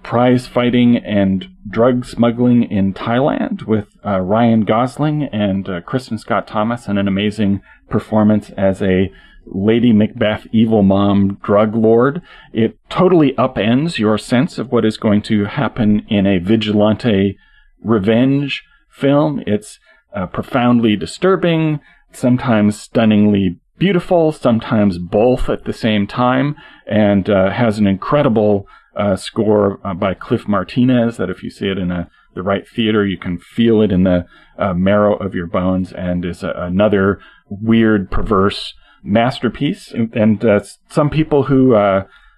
prize 0.04 0.48
fighting 0.48 0.98
and 0.98 1.48
drug 1.70 2.06
smuggling 2.06 2.64
in 2.64 2.94
Thailand 2.94 3.64
with 3.64 3.88
uh, 4.06 4.20
Ryan 4.20 4.62
Gosling 4.66 5.24
and 5.24 5.68
uh, 5.68 5.82
Kristin 5.82 6.20
Scott 6.20 6.46
Thomas 6.46 6.88
and 6.88 7.00
an 7.00 7.08
amazing 7.08 7.62
performance 7.90 8.50
as 8.52 8.82
a 8.82 9.12
Lady 9.46 9.92
Macbeth 9.92 10.48
evil 10.52 10.84
mom 10.84 11.40
drug 11.44 11.76
lord. 11.76 12.22
It 12.54 12.78
totally 12.90 13.34
upends 13.34 13.98
your 13.98 14.18
sense 14.18 14.58
of 14.58 14.72
what 14.72 14.86
is 14.86 14.98
going 14.98 15.22
to 15.24 15.46
happen 15.46 16.06
in 16.10 16.26
a 16.26 16.40
vigilante 16.40 17.38
revenge 17.82 18.64
film. 18.90 19.42
It's 19.46 19.80
uh, 20.16 20.28
profoundly 20.28 20.96
disturbing, 20.96 21.80
sometimes 22.12 22.80
stunningly 22.80 23.60
beautiful, 23.84 24.32
sometimes 24.32 24.98
both 24.98 25.50
at 25.50 25.66
the 25.66 25.74
same 25.74 26.08
time, 26.08 26.56
and 26.88 27.30
uh, 27.30 27.50
has 27.52 27.80
an 27.80 27.86
incredible 27.86 28.66
uh, 28.96 29.18
score 29.18 29.78
uh, 29.84 29.94
by 29.94 30.14
Cliff 30.14 30.48
Martinez 30.48 31.18
that 31.18 31.30
if 31.30 31.44
you 31.44 31.50
see 31.50 31.68
it 31.68 31.78
in 31.78 31.92
a, 31.92 32.10
the 32.34 32.42
right 32.42 32.66
theater, 32.66 33.06
you 33.06 33.18
can 33.18 33.38
feel 33.38 33.82
it 33.82 33.92
in 33.92 34.04
the 34.04 34.26
uh, 34.58 34.74
marrow 34.74 35.18
of 35.18 35.36
your 35.36 35.48
bones, 35.48 35.92
and 35.92 36.24
is 36.24 36.44
a, 36.44 36.54
another 36.56 37.20
weird, 37.50 38.10
perverse 38.10 38.74
masterpiece. 39.04 39.92
And, 39.92 40.46
uh, 40.46 40.62
some 40.88 41.10
people 41.10 41.44
who 41.44 41.76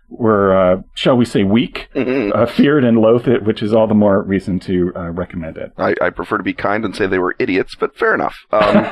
were, 0.09 0.55
uh, 0.55 0.81
shall 0.93 1.17
we 1.17 1.25
say, 1.25 1.43
weak, 1.43 1.89
mm-hmm. 1.95 2.31
uh, 2.33 2.45
feared 2.45 2.83
and 2.83 2.99
loathed 2.99 3.27
it, 3.27 3.43
which 3.43 3.63
is 3.63 3.73
all 3.73 3.87
the 3.87 3.93
more 3.93 4.21
reason 4.21 4.59
to 4.59 4.91
uh, 4.95 5.09
recommend 5.09 5.57
it. 5.57 5.71
I, 5.77 5.95
I, 6.01 6.09
prefer 6.11 6.37
to 6.37 6.43
be 6.43 6.53
kind 6.53 6.85
and 6.85 6.95
say 6.95 7.07
they 7.07 7.19
were 7.19 7.35
idiots, 7.39 7.75
but 7.75 7.97
fair 7.97 8.13
enough. 8.13 8.45
Um, 8.51 8.87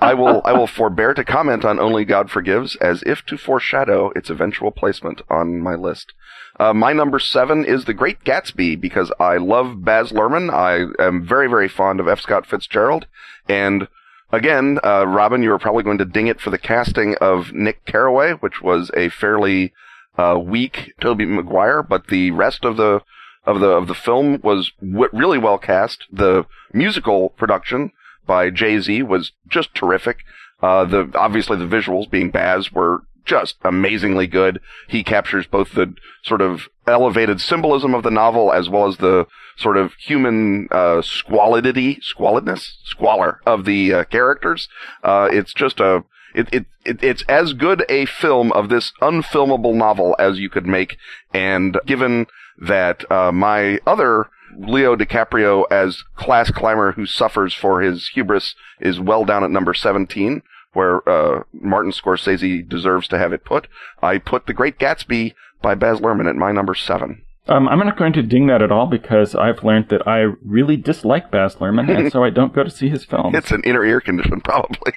I 0.00 0.14
will 0.14 0.42
I 0.44 0.52
will 0.52 0.66
forbear 0.66 1.14
to 1.14 1.24
comment 1.24 1.64
on 1.64 1.80
Only 1.80 2.04
God 2.04 2.30
Forgives, 2.30 2.76
as 2.76 3.02
if 3.04 3.24
to 3.26 3.38
foreshadow 3.38 4.12
its 4.14 4.30
eventual 4.30 4.70
placement 4.70 5.22
on 5.30 5.60
my 5.60 5.74
list. 5.74 6.12
Uh, 6.60 6.74
my 6.74 6.92
number 6.92 7.18
seven 7.18 7.64
is 7.64 7.84
The 7.84 7.94
Great 7.94 8.24
Gatsby 8.24 8.80
because 8.80 9.12
I 9.18 9.36
love 9.36 9.84
Baz 9.84 10.12
Luhrmann. 10.12 10.52
I 10.52 10.86
am 11.02 11.26
very 11.26 11.48
very 11.48 11.68
fond 11.68 12.00
of 12.00 12.08
F. 12.08 12.20
Scott 12.20 12.46
Fitzgerald, 12.46 13.06
and 13.48 13.88
again, 14.30 14.78
uh, 14.84 15.06
Robin, 15.06 15.42
you 15.42 15.50
were 15.50 15.58
probably 15.58 15.84
going 15.84 15.98
to 15.98 16.04
ding 16.04 16.26
it 16.26 16.40
for 16.40 16.50
the 16.50 16.58
casting 16.58 17.14
of 17.20 17.52
Nick 17.52 17.84
Carraway, 17.86 18.32
which 18.32 18.60
was 18.60 18.90
a 18.96 19.08
fairly 19.08 19.72
uh, 20.18 20.38
weak 20.38 20.92
Tobey 21.00 21.24
Maguire, 21.24 21.82
but 21.82 22.08
the 22.08 22.30
rest 22.32 22.64
of 22.64 22.76
the 22.76 23.00
of 23.44 23.60
the 23.60 23.68
of 23.68 23.86
the 23.86 23.94
film 23.94 24.40
was 24.42 24.72
w- 24.80 25.08
really 25.12 25.38
well 25.38 25.56
cast. 25.58 26.04
The 26.12 26.44
musical 26.72 27.30
production 27.30 27.92
by 28.26 28.50
Jay 28.50 28.78
Z 28.80 29.02
was 29.04 29.32
just 29.48 29.74
terrific. 29.74 30.18
Uh, 30.60 30.84
the 30.84 31.10
obviously 31.14 31.56
the 31.56 31.64
visuals 31.64 32.10
being 32.10 32.30
Baz 32.30 32.72
were 32.72 33.02
just 33.24 33.56
amazingly 33.62 34.26
good. 34.26 34.60
He 34.88 35.04
captures 35.04 35.46
both 35.46 35.72
the 35.72 35.94
sort 36.24 36.40
of 36.40 36.68
elevated 36.86 37.40
symbolism 37.40 37.94
of 37.94 38.02
the 38.02 38.10
novel 38.10 38.52
as 38.52 38.68
well 38.68 38.86
as 38.88 38.96
the 38.96 39.26
sort 39.56 39.76
of 39.76 39.92
human 39.94 40.68
uh, 40.70 41.02
squalidity, 41.02 41.96
squalidness, 41.96 42.72
squalor 42.84 43.40
of 43.46 43.64
the 43.64 43.92
uh, 43.92 44.04
characters. 44.04 44.68
Uh, 45.02 45.28
it's 45.30 45.52
just 45.52 45.80
a 45.80 46.04
it, 46.34 46.48
it, 46.52 46.66
it, 46.84 47.02
it's 47.02 47.22
as 47.28 47.52
good 47.52 47.84
a 47.88 48.06
film 48.06 48.52
of 48.52 48.68
this 48.68 48.92
unfilmable 49.00 49.74
novel 49.74 50.14
as 50.18 50.38
you 50.38 50.48
could 50.48 50.66
make. 50.66 50.96
And 51.32 51.78
given 51.86 52.26
that 52.58 53.10
uh, 53.10 53.32
my 53.32 53.78
other 53.86 54.26
Leo 54.56 54.96
DiCaprio 54.96 55.64
as 55.70 56.02
class 56.16 56.50
climber 56.50 56.92
who 56.92 57.06
suffers 57.06 57.54
for 57.54 57.80
his 57.80 58.08
hubris 58.14 58.54
is 58.80 59.00
well 59.00 59.24
down 59.24 59.44
at 59.44 59.50
number 59.50 59.74
17, 59.74 60.42
where 60.72 61.06
uh, 61.08 61.42
Martin 61.52 61.92
Scorsese 61.92 62.68
deserves 62.68 63.08
to 63.08 63.18
have 63.18 63.32
it 63.32 63.44
put, 63.44 63.68
I 64.02 64.18
put 64.18 64.46
The 64.46 64.54
Great 64.54 64.78
Gatsby 64.78 65.34
by 65.62 65.74
Baz 65.74 66.00
Luhrmann 66.00 66.28
at 66.28 66.36
my 66.36 66.52
number 66.52 66.74
seven. 66.74 67.24
Um, 67.48 67.66
I'm 67.68 67.78
not 67.78 67.96
going 67.96 68.12
to 68.12 68.22
ding 68.22 68.46
that 68.48 68.60
at 68.60 68.70
all 68.70 68.86
because 68.86 69.34
I've 69.34 69.64
learned 69.64 69.88
that 69.88 70.06
I 70.06 70.26
really 70.44 70.76
dislike 70.76 71.30
Baz 71.30 71.56
Luhrmann, 71.56 71.88
and 71.88 72.12
so 72.12 72.22
I 72.22 72.30
don't 72.30 72.54
go 72.54 72.62
to 72.62 72.70
see 72.70 72.88
his 72.88 73.04
films. 73.04 73.34
It's 73.36 73.50
an 73.50 73.62
inner 73.64 73.84
ear 73.84 74.00
condition, 74.00 74.40
probably. 74.44 74.92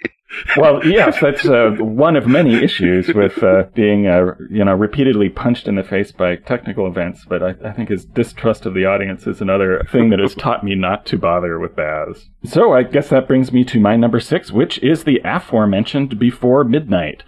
well, 0.58 0.86
yes, 0.86 1.18
that's 1.22 1.46
uh, 1.46 1.76
one 1.80 2.16
of 2.16 2.28
many 2.28 2.56
issues 2.56 3.08
with 3.14 3.42
uh, 3.42 3.64
being, 3.74 4.08
uh, 4.08 4.34
you 4.50 4.66
know, 4.66 4.74
repeatedly 4.74 5.30
punched 5.30 5.68
in 5.68 5.76
the 5.76 5.84
face 5.84 6.12
by 6.12 6.36
technical 6.36 6.88
events. 6.88 7.26
But 7.28 7.42
I, 7.42 7.54
I, 7.64 7.72
think 7.74 7.90
his 7.90 8.06
distrust 8.06 8.66
of 8.66 8.74
the 8.74 8.86
audience 8.86 9.28
is 9.28 9.42
another 9.42 9.84
thing 9.92 10.10
that 10.10 10.20
has 10.20 10.36
taught 10.36 10.64
me 10.64 10.76
not 10.76 11.06
to 11.08 11.18
bother 11.18 11.60
with 11.60 11.76
Baz. 11.76 12.30
So 12.44 12.74
I 12.74 12.84
guess 12.84 13.10
that 13.10 13.28
brings 13.28 13.52
me 13.52 13.64
to 13.66 13.80
my 13.80 13.96
number 13.96 14.20
six, 14.20 14.52
which 14.52 14.78
is 14.80 15.04
the 15.04 15.22
aforementioned 15.24 16.18
Before 16.20 16.64
Midnight. 16.64 17.24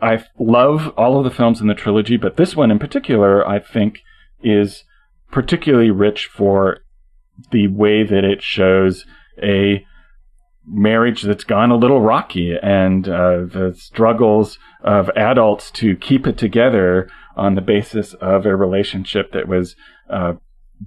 I 0.00 0.24
love 0.38 0.92
all 0.96 1.18
of 1.18 1.24
the 1.24 1.36
films 1.36 1.60
in 1.60 1.66
the 1.66 1.74
trilogy, 1.74 2.16
but 2.16 2.36
this 2.36 2.56
one 2.56 2.70
in 2.70 2.78
particular, 2.78 3.46
I 3.46 3.58
think, 3.58 4.00
is 4.44 4.84
particularly 5.30 5.90
rich 5.90 6.26
for 6.26 6.78
the 7.50 7.66
way 7.68 8.04
that 8.04 8.24
it 8.24 8.42
shows 8.42 9.04
a 9.42 9.84
marriage 10.66 11.22
that's 11.22 11.44
gone 11.44 11.70
a 11.70 11.76
little 11.76 12.00
rocky 12.00 12.54
and 12.62 13.08
uh, 13.08 13.44
the 13.44 13.74
struggles 13.76 14.58
of 14.82 15.10
adults 15.16 15.70
to 15.70 15.96
keep 15.96 16.26
it 16.26 16.38
together 16.38 17.10
on 17.36 17.54
the 17.54 17.60
basis 17.60 18.14
of 18.14 18.46
a 18.46 18.56
relationship 18.56 19.32
that 19.32 19.48
was 19.48 19.76
uh, 20.08 20.34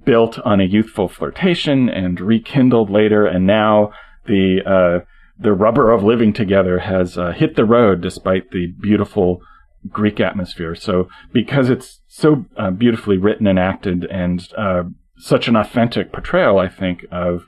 built 0.05 0.39
on 0.39 0.59
a 0.59 0.65
youthful 0.65 1.07
flirtation 1.07 1.89
and 1.89 2.19
rekindled 2.19 2.89
later, 2.89 3.25
and 3.25 3.45
now 3.45 3.91
the 4.25 4.61
uh, 4.65 5.05
the 5.39 5.53
rubber 5.53 5.91
of 5.91 6.03
living 6.03 6.33
together 6.33 6.79
has 6.79 7.17
uh, 7.17 7.31
hit 7.31 7.55
the 7.55 7.65
road 7.65 8.01
despite 8.01 8.51
the 8.51 8.67
beautiful 8.81 9.41
Greek 9.89 10.19
atmosphere. 10.19 10.75
So 10.75 11.07
because 11.33 11.69
it's 11.69 12.01
so 12.07 12.45
uh, 12.57 12.71
beautifully 12.71 13.17
written 13.17 13.47
and 13.47 13.59
acted 13.59 14.05
and 14.05 14.47
uh, 14.57 14.83
such 15.17 15.47
an 15.47 15.55
authentic 15.55 16.11
portrayal, 16.11 16.59
I 16.59 16.69
think, 16.69 17.05
of 17.11 17.43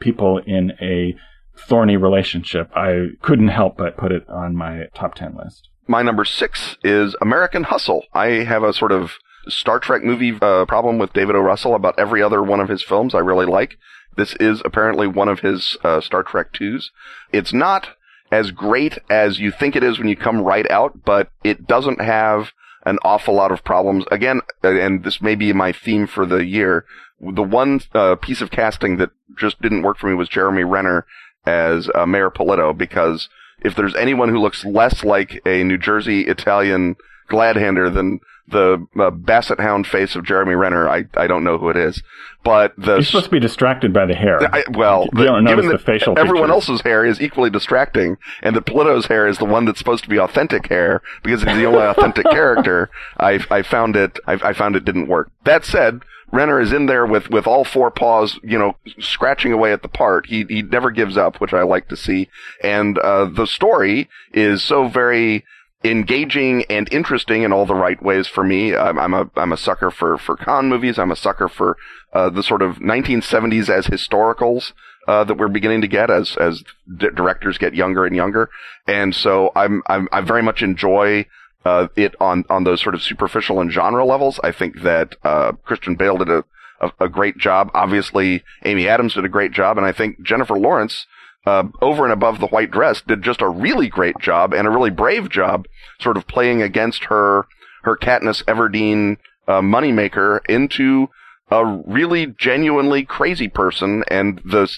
people 0.00 0.38
in 0.46 0.72
a 0.80 1.14
thorny 1.56 1.96
relationship, 1.96 2.70
I 2.74 3.08
couldn't 3.22 3.48
help 3.48 3.76
but 3.76 3.96
put 3.96 4.12
it 4.12 4.28
on 4.28 4.56
my 4.56 4.86
top 4.94 5.14
10 5.14 5.36
list. 5.36 5.68
My 5.86 6.02
number 6.02 6.24
six 6.24 6.76
is 6.84 7.16
American 7.20 7.64
Hustle. 7.64 8.04
I 8.14 8.44
have 8.44 8.62
a 8.62 8.72
sort 8.72 8.92
of 8.92 9.12
Star 9.48 9.78
Trek 9.78 10.04
movie 10.04 10.36
uh, 10.40 10.64
problem 10.66 10.98
with 10.98 11.12
David 11.12 11.34
O. 11.34 11.40
Russell 11.40 11.74
about 11.74 11.98
every 11.98 12.22
other 12.22 12.42
one 12.42 12.60
of 12.60 12.68
his 12.68 12.82
films 12.82 13.14
I 13.14 13.18
really 13.18 13.46
like. 13.46 13.76
This 14.16 14.34
is 14.36 14.62
apparently 14.64 15.06
one 15.06 15.28
of 15.28 15.40
his 15.40 15.76
uh, 15.82 16.00
Star 16.00 16.22
Trek 16.22 16.52
2s. 16.52 16.86
It's 17.32 17.52
not 17.52 17.88
as 18.30 18.50
great 18.50 18.98
as 19.08 19.38
you 19.38 19.50
think 19.50 19.74
it 19.74 19.82
is 19.82 19.98
when 19.98 20.08
you 20.08 20.16
come 20.16 20.42
right 20.42 20.68
out, 20.70 21.04
but 21.04 21.30
it 21.42 21.66
doesn't 21.66 22.00
have 22.00 22.52
an 22.86 22.98
awful 23.02 23.34
lot 23.34 23.52
of 23.52 23.64
problems. 23.64 24.04
Again, 24.10 24.40
and 24.62 25.04
this 25.04 25.20
may 25.20 25.34
be 25.34 25.52
my 25.52 25.72
theme 25.72 26.06
for 26.06 26.24
the 26.24 26.44
year. 26.44 26.84
The 27.20 27.42
one 27.42 27.80
uh, 27.94 28.16
piece 28.16 28.40
of 28.40 28.50
casting 28.50 28.96
that 28.96 29.10
just 29.38 29.60
didn't 29.60 29.82
work 29.82 29.98
for 29.98 30.08
me 30.08 30.14
was 30.14 30.28
Jeremy 30.28 30.64
Renner 30.64 31.06
as 31.44 31.90
uh, 31.94 32.06
Mayor 32.06 32.30
Polito 32.30 32.76
because 32.76 33.28
if 33.62 33.74
there's 33.74 33.94
anyone 33.94 34.28
who 34.30 34.38
looks 34.38 34.64
less 34.64 35.04
like 35.04 35.42
a 35.44 35.62
New 35.64 35.76
Jersey 35.76 36.22
Italian 36.22 36.96
gladhander 37.30 37.92
than 37.92 38.20
the 38.50 38.86
uh, 38.98 39.10
basset 39.10 39.60
hound 39.60 39.86
face 39.86 40.16
of 40.16 40.24
Jeremy 40.24 40.54
Renner, 40.54 40.88
I, 40.88 41.04
I 41.14 41.26
don't 41.26 41.44
know 41.44 41.58
who 41.58 41.70
it 41.70 41.76
is. 41.76 42.02
But 42.42 42.72
the 42.78 42.96
he's 42.96 43.08
supposed 43.08 43.26
to 43.26 43.30
be 43.30 43.40
distracted 43.40 43.92
by 43.92 44.06
the 44.06 44.14
hair. 44.14 44.42
I, 44.42 44.64
well, 44.70 45.08
you 45.14 45.24
don't 45.24 45.44
notice 45.44 45.66
the 45.70 45.78
facial. 45.78 46.18
Everyone 46.18 46.48
features. 46.48 46.68
else's 46.68 46.80
hair 46.82 47.04
is 47.04 47.20
equally 47.20 47.50
distracting, 47.50 48.16
and 48.42 48.56
that 48.56 48.64
Polito's 48.64 49.06
hair 49.06 49.26
is 49.26 49.38
the 49.38 49.44
one 49.44 49.66
that's 49.66 49.78
supposed 49.78 50.04
to 50.04 50.10
be 50.10 50.18
authentic 50.18 50.68
hair 50.68 51.02
because 51.22 51.42
he's 51.42 51.56
the 51.56 51.66
only 51.66 51.80
authentic 51.82 52.24
character. 52.30 52.90
I 53.18 53.44
I 53.50 53.62
found 53.62 53.94
it 53.96 54.18
I, 54.26 54.34
I 54.42 54.52
found 54.54 54.74
it 54.74 54.86
didn't 54.86 55.08
work. 55.08 55.30
That 55.44 55.66
said, 55.66 56.00
Renner 56.32 56.60
is 56.60 56.72
in 56.72 56.86
there 56.86 57.04
with, 57.06 57.28
with 57.30 57.46
all 57.46 57.64
four 57.64 57.90
paws, 57.90 58.38
you 58.42 58.58
know, 58.58 58.76
scratching 58.98 59.52
away 59.52 59.72
at 59.72 59.82
the 59.82 59.88
part. 59.88 60.26
He, 60.26 60.44
he 60.48 60.62
never 60.62 60.90
gives 60.90 61.16
up, 61.16 61.40
which 61.40 61.52
I 61.52 61.62
like 61.62 61.88
to 61.88 61.96
see. 61.96 62.28
And, 62.62 62.98
uh, 62.98 63.26
the 63.26 63.46
story 63.46 64.08
is 64.32 64.62
so 64.62 64.88
very 64.88 65.44
engaging 65.82 66.64
and 66.68 66.92
interesting 66.92 67.42
in 67.42 67.52
all 67.52 67.66
the 67.66 67.74
right 67.74 68.02
ways 68.02 68.26
for 68.26 68.44
me. 68.44 68.74
I'm, 68.74 68.98
I'm 68.98 69.14
a, 69.14 69.30
I'm 69.36 69.52
a 69.52 69.56
sucker 69.56 69.90
for, 69.90 70.18
for 70.18 70.36
con 70.36 70.68
movies. 70.68 70.98
I'm 70.98 71.10
a 71.10 71.16
sucker 71.16 71.48
for, 71.48 71.76
uh, 72.12 72.28
the 72.30 72.42
sort 72.42 72.62
of 72.62 72.76
1970s 72.76 73.68
as 73.68 73.86
historicals. 73.86 74.72
Uh, 75.08 75.24
that 75.24 75.38
we're 75.38 75.48
beginning 75.48 75.80
to 75.80 75.88
get 75.88 76.10
as 76.10 76.36
as 76.36 76.62
d- 76.98 77.08
directors 77.16 77.56
get 77.56 77.74
younger 77.74 78.04
and 78.04 78.14
younger, 78.14 78.50
and 78.86 79.14
so 79.14 79.50
I'm, 79.56 79.82
I'm 79.86 80.08
I 80.12 80.20
very 80.20 80.42
much 80.42 80.62
enjoy 80.62 81.24
uh, 81.64 81.88
it 81.96 82.14
on 82.20 82.44
on 82.50 82.64
those 82.64 82.82
sort 82.82 82.94
of 82.94 83.02
superficial 83.02 83.60
and 83.60 83.72
genre 83.72 84.04
levels. 84.04 84.38
I 84.44 84.52
think 84.52 84.82
that 84.82 85.16
uh, 85.24 85.52
Christian 85.64 85.94
Bale 85.96 86.18
did 86.18 86.28
a, 86.28 86.44
a, 86.80 86.92
a 87.00 87.08
great 87.08 87.38
job. 87.38 87.70
Obviously, 87.74 88.44
Amy 88.64 88.86
Adams 88.86 89.14
did 89.14 89.24
a 89.24 89.28
great 89.28 89.52
job, 89.52 89.78
and 89.78 89.86
I 89.86 89.92
think 89.92 90.22
Jennifer 90.22 90.58
Lawrence. 90.58 91.06
Uh, 91.46 91.64
over 91.80 92.04
and 92.04 92.12
above 92.12 92.38
the 92.38 92.48
white 92.48 92.70
dress, 92.70 93.00
did 93.00 93.22
just 93.22 93.40
a 93.40 93.48
really 93.48 93.88
great 93.88 94.18
job 94.20 94.52
and 94.52 94.66
a 94.66 94.70
really 94.70 94.90
brave 94.90 95.30
job, 95.30 95.66
sort 95.98 96.18
of 96.18 96.26
playing 96.26 96.60
against 96.60 97.04
her 97.04 97.46
her 97.82 97.96
Katniss 97.96 98.44
Everdeen 98.44 99.16
uh, 99.48 99.60
moneymaker 99.62 100.40
into 100.48 101.08
a 101.50 101.64
really 101.86 102.26
genuinely 102.26 103.04
crazy 103.04 103.48
person, 103.48 104.04
and 104.08 104.40
the 104.44 104.70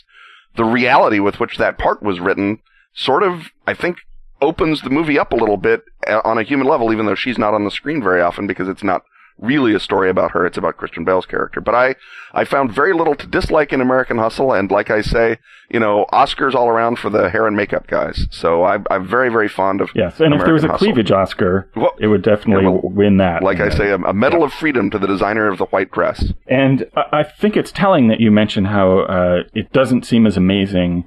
the 0.55 0.64
reality 0.64 1.18
with 1.18 1.40
which 1.40 1.59
that 1.59 1.79
part 1.79 2.03
was 2.03 2.20
written 2.20 2.61
sort 2.94 3.22
of, 3.22 3.51
I 3.66 3.75
think, 3.75 3.98
opens 4.40 4.83
the 4.83 4.90
movie 4.90 5.18
up 5.18 5.33
a 5.33 5.37
little 5.37 5.57
bit 5.57 5.83
uh, 6.07 6.20
on 6.25 6.38
a 6.38 6.42
human 6.42 6.66
level, 6.66 6.92
even 6.92 7.07
though 7.07 7.14
she's 7.14 7.38
not 7.38 7.55
on 7.55 7.64
the 7.64 7.70
screen 7.70 8.03
very 8.03 8.20
often 8.20 8.46
because 8.46 8.68
it's 8.68 8.83
not 8.83 9.03
really 9.42 9.74
a 9.74 9.81
story 9.81 10.09
about 10.09 10.31
her. 10.31 10.46
It's 10.46 10.57
about 10.57 10.76
Christian 10.76 11.05
Bale's 11.05 11.26
character. 11.26 11.61
But 11.61 11.74
I, 11.74 11.96
I 12.33 12.44
found 12.44 12.72
very 12.72 12.94
little 12.94 13.14
to 13.16 13.26
dislike 13.26 13.72
in 13.72 13.81
American 13.81 14.18
Hustle. 14.18 14.52
And 14.52 14.70
like 14.70 14.90
I 14.90 15.02
say, 15.02 15.38
you 15.68 15.81
know, 15.81 16.07
Oscars 16.12 16.55
all 16.55 16.68
around 16.68 16.98
for 16.98 17.11
the 17.11 17.28
hair 17.28 17.46
and 17.46 17.57
makeup 17.57 17.87
guys. 17.88 18.28
So 18.31 18.62
I, 18.62 18.78
am 18.90 19.07
very, 19.07 19.28
very 19.28 19.48
fond 19.48 19.81
of 19.81 19.90
Yes. 19.94 20.20
And 20.20 20.28
American 20.28 20.40
if 20.40 20.44
there 20.46 20.55
was 20.55 20.64
a 20.64 20.68
Hustle. 20.68 20.87
cleavage 20.87 21.11
Oscar, 21.11 21.70
well, 21.74 21.92
it 21.98 22.07
would 22.07 22.22
definitely 22.22 22.81
win 22.83 23.18
that. 23.18 23.42
Like 23.42 23.61
I 23.61 23.68
say, 23.68 23.90
a, 23.90 23.96
a 23.96 24.14
medal 24.14 24.40
yeah. 24.40 24.46
of 24.46 24.52
freedom 24.52 24.90
to 24.90 24.98
the 24.98 25.07
designer 25.07 25.48
of 25.48 25.59
the 25.59 25.66
white 25.66 25.90
dress. 25.90 26.33
And 26.46 26.88
I 26.94 27.24
think 27.24 27.57
it's 27.57 27.72
telling 27.72 28.09
that 28.09 28.20
you 28.20 28.31
mentioned 28.31 28.68
how 28.68 29.00
uh, 29.00 29.42
it 29.55 29.72
doesn't 29.72 30.07
seem 30.07 30.26
as 30.26 30.37
amazing 30.37 31.05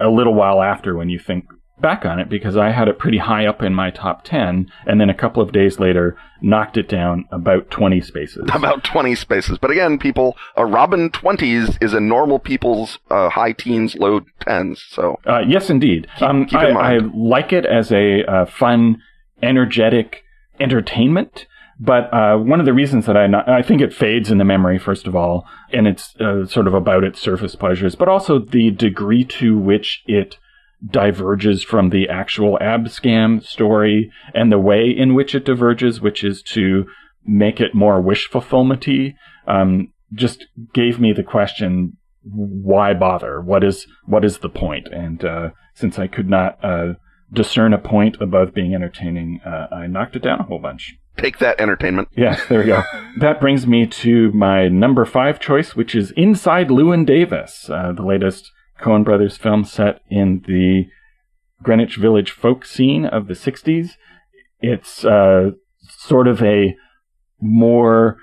a 0.00 0.08
little 0.08 0.34
while 0.34 0.62
after 0.62 0.96
when 0.96 1.08
you 1.08 1.18
think 1.18 1.44
back 1.80 2.04
on 2.04 2.18
it 2.18 2.28
because 2.28 2.56
I 2.56 2.70
had 2.70 2.88
it 2.88 2.98
pretty 2.98 3.18
high 3.18 3.46
up 3.46 3.62
in 3.62 3.74
my 3.74 3.90
top 3.90 4.24
10 4.24 4.70
and 4.86 5.00
then 5.00 5.10
a 5.10 5.14
couple 5.14 5.42
of 5.42 5.52
days 5.52 5.78
later 5.78 6.16
knocked 6.40 6.76
it 6.76 6.88
down 6.88 7.26
about 7.30 7.70
20 7.70 8.00
spaces. 8.00 8.48
About 8.54 8.84
20 8.84 9.14
spaces. 9.14 9.58
But 9.58 9.70
again, 9.70 9.98
people, 9.98 10.36
a 10.56 10.64
Robin 10.64 11.10
20s 11.10 11.78
is 11.80 11.94
a 11.94 12.00
normal 12.00 12.38
people's 12.38 12.98
uh, 13.10 13.28
high 13.28 13.52
teens, 13.52 13.96
low 13.96 14.20
10s. 14.40 14.78
So 14.90 15.18
uh, 15.26 15.40
Yes, 15.40 15.70
indeed. 15.70 16.08
Keep, 16.18 16.28
um, 16.28 16.46
keep 16.46 16.58
I, 16.58 16.96
I, 16.96 16.98
like 16.98 17.52
it 17.52 17.66
as 17.66 17.90
a 17.92 18.24
uh, 18.24 18.46
fun, 18.46 19.02
energetic 19.42 20.24
entertainment. 20.60 21.46
But 21.80 22.12
uh, 22.12 22.36
one 22.38 22.58
of 22.58 22.66
the 22.66 22.72
reasons 22.72 23.06
that 23.06 23.16
I 23.16 23.28
not, 23.28 23.48
I 23.48 23.62
think 23.62 23.80
it 23.80 23.94
fades 23.94 24.30
in 24.30 24.38
the 24.38 24.44
memory, 24.44 24.78
first 24.78 25.06
of 25.06 25.14
all, 25.14 25.46
and 25.72 25.86
it's 25.86 26.16
uh, 26.16 26.44
sort 26.46 26.66
of 26.66 26.74
about 26.74 27.04
its 27.04 27.20
surface 27.20 27.54
pleasures, 27.54 27.94
but 27.94 28.08
also 28.08 28.40
the 28.40 28.72
degree 28.72 29.24
to 29.24 29.56
which 29.56 30.02
it 30.06 30.38
diverges 30.84 31.62
from 31.62 31.90
the 31.90 32.08
actual 32.08 32.58
Abscam 32.60 33.44
story 33.44 34.10
and 34.34 34.52
the 34.52 34.58
way 34.58 34.88
in 34.88 35.14
which 35.14 35.34
it 35.34 35.44
diverges, 35.44 36.00
which 36.00 36.22
is 36.22 36.42
to 36.42 36.86
make 37.24 37.60
it 37.60 37.74
more 37.74 38.00
wish 38.00 38.28
fulfillmenty, 38.30 39.14
um, 39.46 39.92
just 40.14 40.46
gave 40.72 40.98
me 40.98 41.12
the 41.12 41.22
question, 41.22 41.96
why 42.22 42.94
bother? 42.94 43.40
What 43.40 43.64
is 43.64 43.86
what 44.06 44.24
is 44.24 44.38
the 44.38 44.48
point? 44.48 44.88
And 44.88 45.24
uh, 45.24 45.50
since 45.74 45.98
I 45.98 46.06
could 46.06 46.28
not 46.28 46.58
uh, 46.62 46.94
discern 47.32 47.72
a 47.72 47.78
point 47.78 48.16
above 48.20 48.54
being 48.54 48.74
entertaining, 48.74 49.40
uh, 49.44 49.74
I 49.74 49.86
knocked 49.86 50.16
it 50.16 50.22
down 50.22 50.40
a 50.40 50.44
whole 50.44 50.58
bunch. 50.58 50.96
Take 51.16 51.38
that 51.38 51.60
entertainment. 51.60 52.08
Yes, 52.16 52.40
there 52.48 52.60
we 52.60 52.66
go. 52.66 52.82
that 53.18 53.40
brings 53.40 53.66
me 53.66 53.86
to 53.86 54.30
my 54.32 54.68
number 54.68 55.04
five 55.04 55.40
choice, 55.40 55.74
which 55.74 55.94
is 55.94 56.12
Inside 56.12 56.68
Llewyn 56.68 57.04
Davis, 57.04 57.68
uh, 57.68 57.92
the 57.92 58.04
latest 58.04 58.52
Coen 58.80 59.04
Brothers 59.04 59.36
film 59.36 59.64
set 59.64 60.00
in 60.08 60.42
the 60.46 60.86
Greenwich 61.62 61.96
Village 61.96 62.30
folk 62.30 62.64
scene 62.64 63.04
of 63.04 63.26
the 63.26 63.34
60s. 63.34 63.92
It's 64.60 65.04
uh, 65.04 65.50
sort 65.80 66.28
of 66.28 66.42
a 66.42 66.76
more 67.40 68.18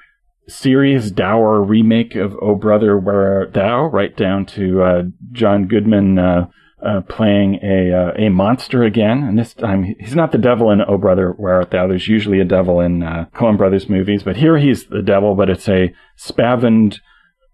serious, 0.47 1.11
dour 1.11 1.61
remake 1.61 2.15
of 2.15 2.35
Oh 2.41 2.55
Brother, 2.55 2.97
Where 2.97 3.39
Art 3.39 3.53
Thou, 3.53 3.85
right 3.85 4.15
down 4.15 4.45
to 4.47 4.81
uh, 4.81 5.03
John 5.31 5.67
Goodman 5.67 6.19
uh, 6.19 6.47
uh, 6.85 7.01
playing 7.01 7.59
a 7.63 7.91
uh, 7.91 8.11
a 8.17 8.29
monster 8.29 8.83
again. 8.83 9.23
And 9.23 9.39
this 9.39 9.53
time, 9.53 9.95
he's 9.99 10.15
not 10.15 10.31
the 10.31 10.37
devil 10.37 10.71
in 10.71 10.81
Oh 10.87 10.97
Brother, 10.97 11.31
Where 11.31 11.55
Art 11.55 11.71
Thou. 11.71 11.87
There's 11.87 12.07
usually 12.07 12.39
a 12.39 12.45
devil 12.45 12.79
in 12.79 13.03
uh, 13.03 13.25
Coen 13.33 13.57
Brothers 13.57 13.89
movies, 13.89 14.23
but 14.23 14.37
here 14.37 14.57
he's 14.57 14.85
the 14.85 15.01
devil, 15.01 15.35
but 15.35 15.49
it's 15.49 15.67
a 15.67 15.93
spavined, 16.17 16.99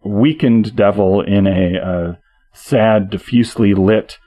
weakened 0.04 0.76
devil 0.76 1.22
in 1.22 1.48
a 1.48 1.80
uh, 1.80 2.16
sad, 2.54 3.10
diffusely 3.10 3.74
lit 3.74 4.18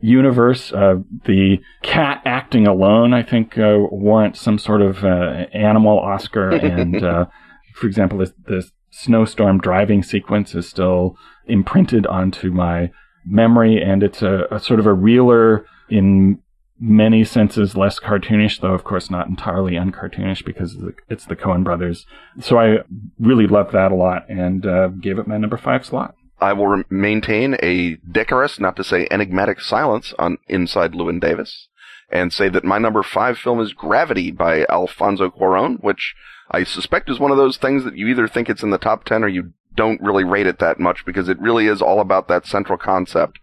universe. 0.00 0.72
Uh, 0.72 0.96
the 1.24 1.58
cat 1.82 2.20
acting 2.24 2.66
alone, 2.66 3.14
I 3.14 3.22
think, 3.22 3.56
uh, 3.56 3.78
warrants 3.90 4.40
some 4.40 4.58
sort 4.58 4.82
of 4.82 5.04
uh, 5.04 5.46
animal 5.52 5.98
Oscar, 5.98 6.50
and 6.50 7.02
uh, 7.02 7.26
For 7.74 7.86
example, 7.86 8.18
this, 8.18 8.32
this 8.46 8.72
snowstorm 8.90 9.58
driving 9.58 10.02
sequence 10.02 10.54
is 10.54 10.68
still 10.68 11.16
imprinted 11.46 12.06
onto 12.06 12.50
my 12.50 12.90
memory, 13.24 13.80
and 13.80 14.02
it's 14.02 14.22
a, 14.22 14.46
a 14.50 14.60
sort 14.60 14.80
of 14.80 14.86
a 14.86 14.92
realer 14.92 15.64
in 15.88 16.38
many 16.80 17.22
senses 17.22 17.76
less 17.76 18.00
cartoonish, 18.00 18.60
though 18.60 18.74
of 18.74 18.82
course 18.82 19.08
not 19.08 19.28
entirely 19.28 19.74
uncartoonish 19.74 20.44
because 20.44 20.76
it's 21.08 21.26
the 21.26 21.36
Coen 21.36 21.62
brothers. 21.62 22.06
So 22.40 22.58
I 22.58 22.78
really 23.20 23.46
loved 23.46 23.72
that 23.72 23.92
a 23.92 23.94
lot 23.94 24.28
and 24.28 24.66
uh, 24.66 24.88
gave 24.88 25.18
it 25.20 25.28
my 25.28 25.38
number 25.38 25.56
five 25.56 25.86
slot. 25.86 26.16
I 26.42 26.52
will 26.52 26.66
re- 26.66 26.84
maintain 26.90 27.56
a 27.62 27.96
decorous, 27.96 28.58
not 28.58 28.76
to 28.76 28.84
say 28.84 29.06
enigmatic 29.10 29.60
silence 29.60 30.12
on 30.18 30.38
Inside 30.48 30.92
Llewyn 30.92 31.20
Davis 31.20 31.68
and 32.10 32.32
say 32.32 32.48
that 32.50 32.64
my 32.64 32.78
number 32.78 33.02
five 33.02 33.38
film 33.38 33.58
is 33.58 33.72
Gravity 33.72 34.30
by 34.30 34.66
Alfonso 34.68 35.30
Cuaron, 35.30 35.82
which 35.82 36.14
I 36.50 36.64
suspect 36.64 37.08
is 37.08 37.18
one 37.18 37.30
of 37.30 37.38
those 37.38 37.56
things 37.56 37.84
that 37.84 37.96
you 37.96 38.06
either 38.08 38.28
think 38.28 38.50
it's 38.50 38.62
in 38.62 38.70
the 38.70 38.78
top 38.78 39.04
10 39.04 39.24
or 39.24 39.28
you 39.28 39.54
don't 39.74 40.02
really 40.02 40.24
rate 40.24 40.46
it 40.46 40.58
that 40.58 40.78
much 40.78 41.06
because 41.06 41.30
it 41.30 41.40
really 41.40 41.66
is 41.66 41.80
all 41.80 42.00
about 42.00 42.28
that 42.28 42.46
central 42.46 42.76
concept. 42.76 43.38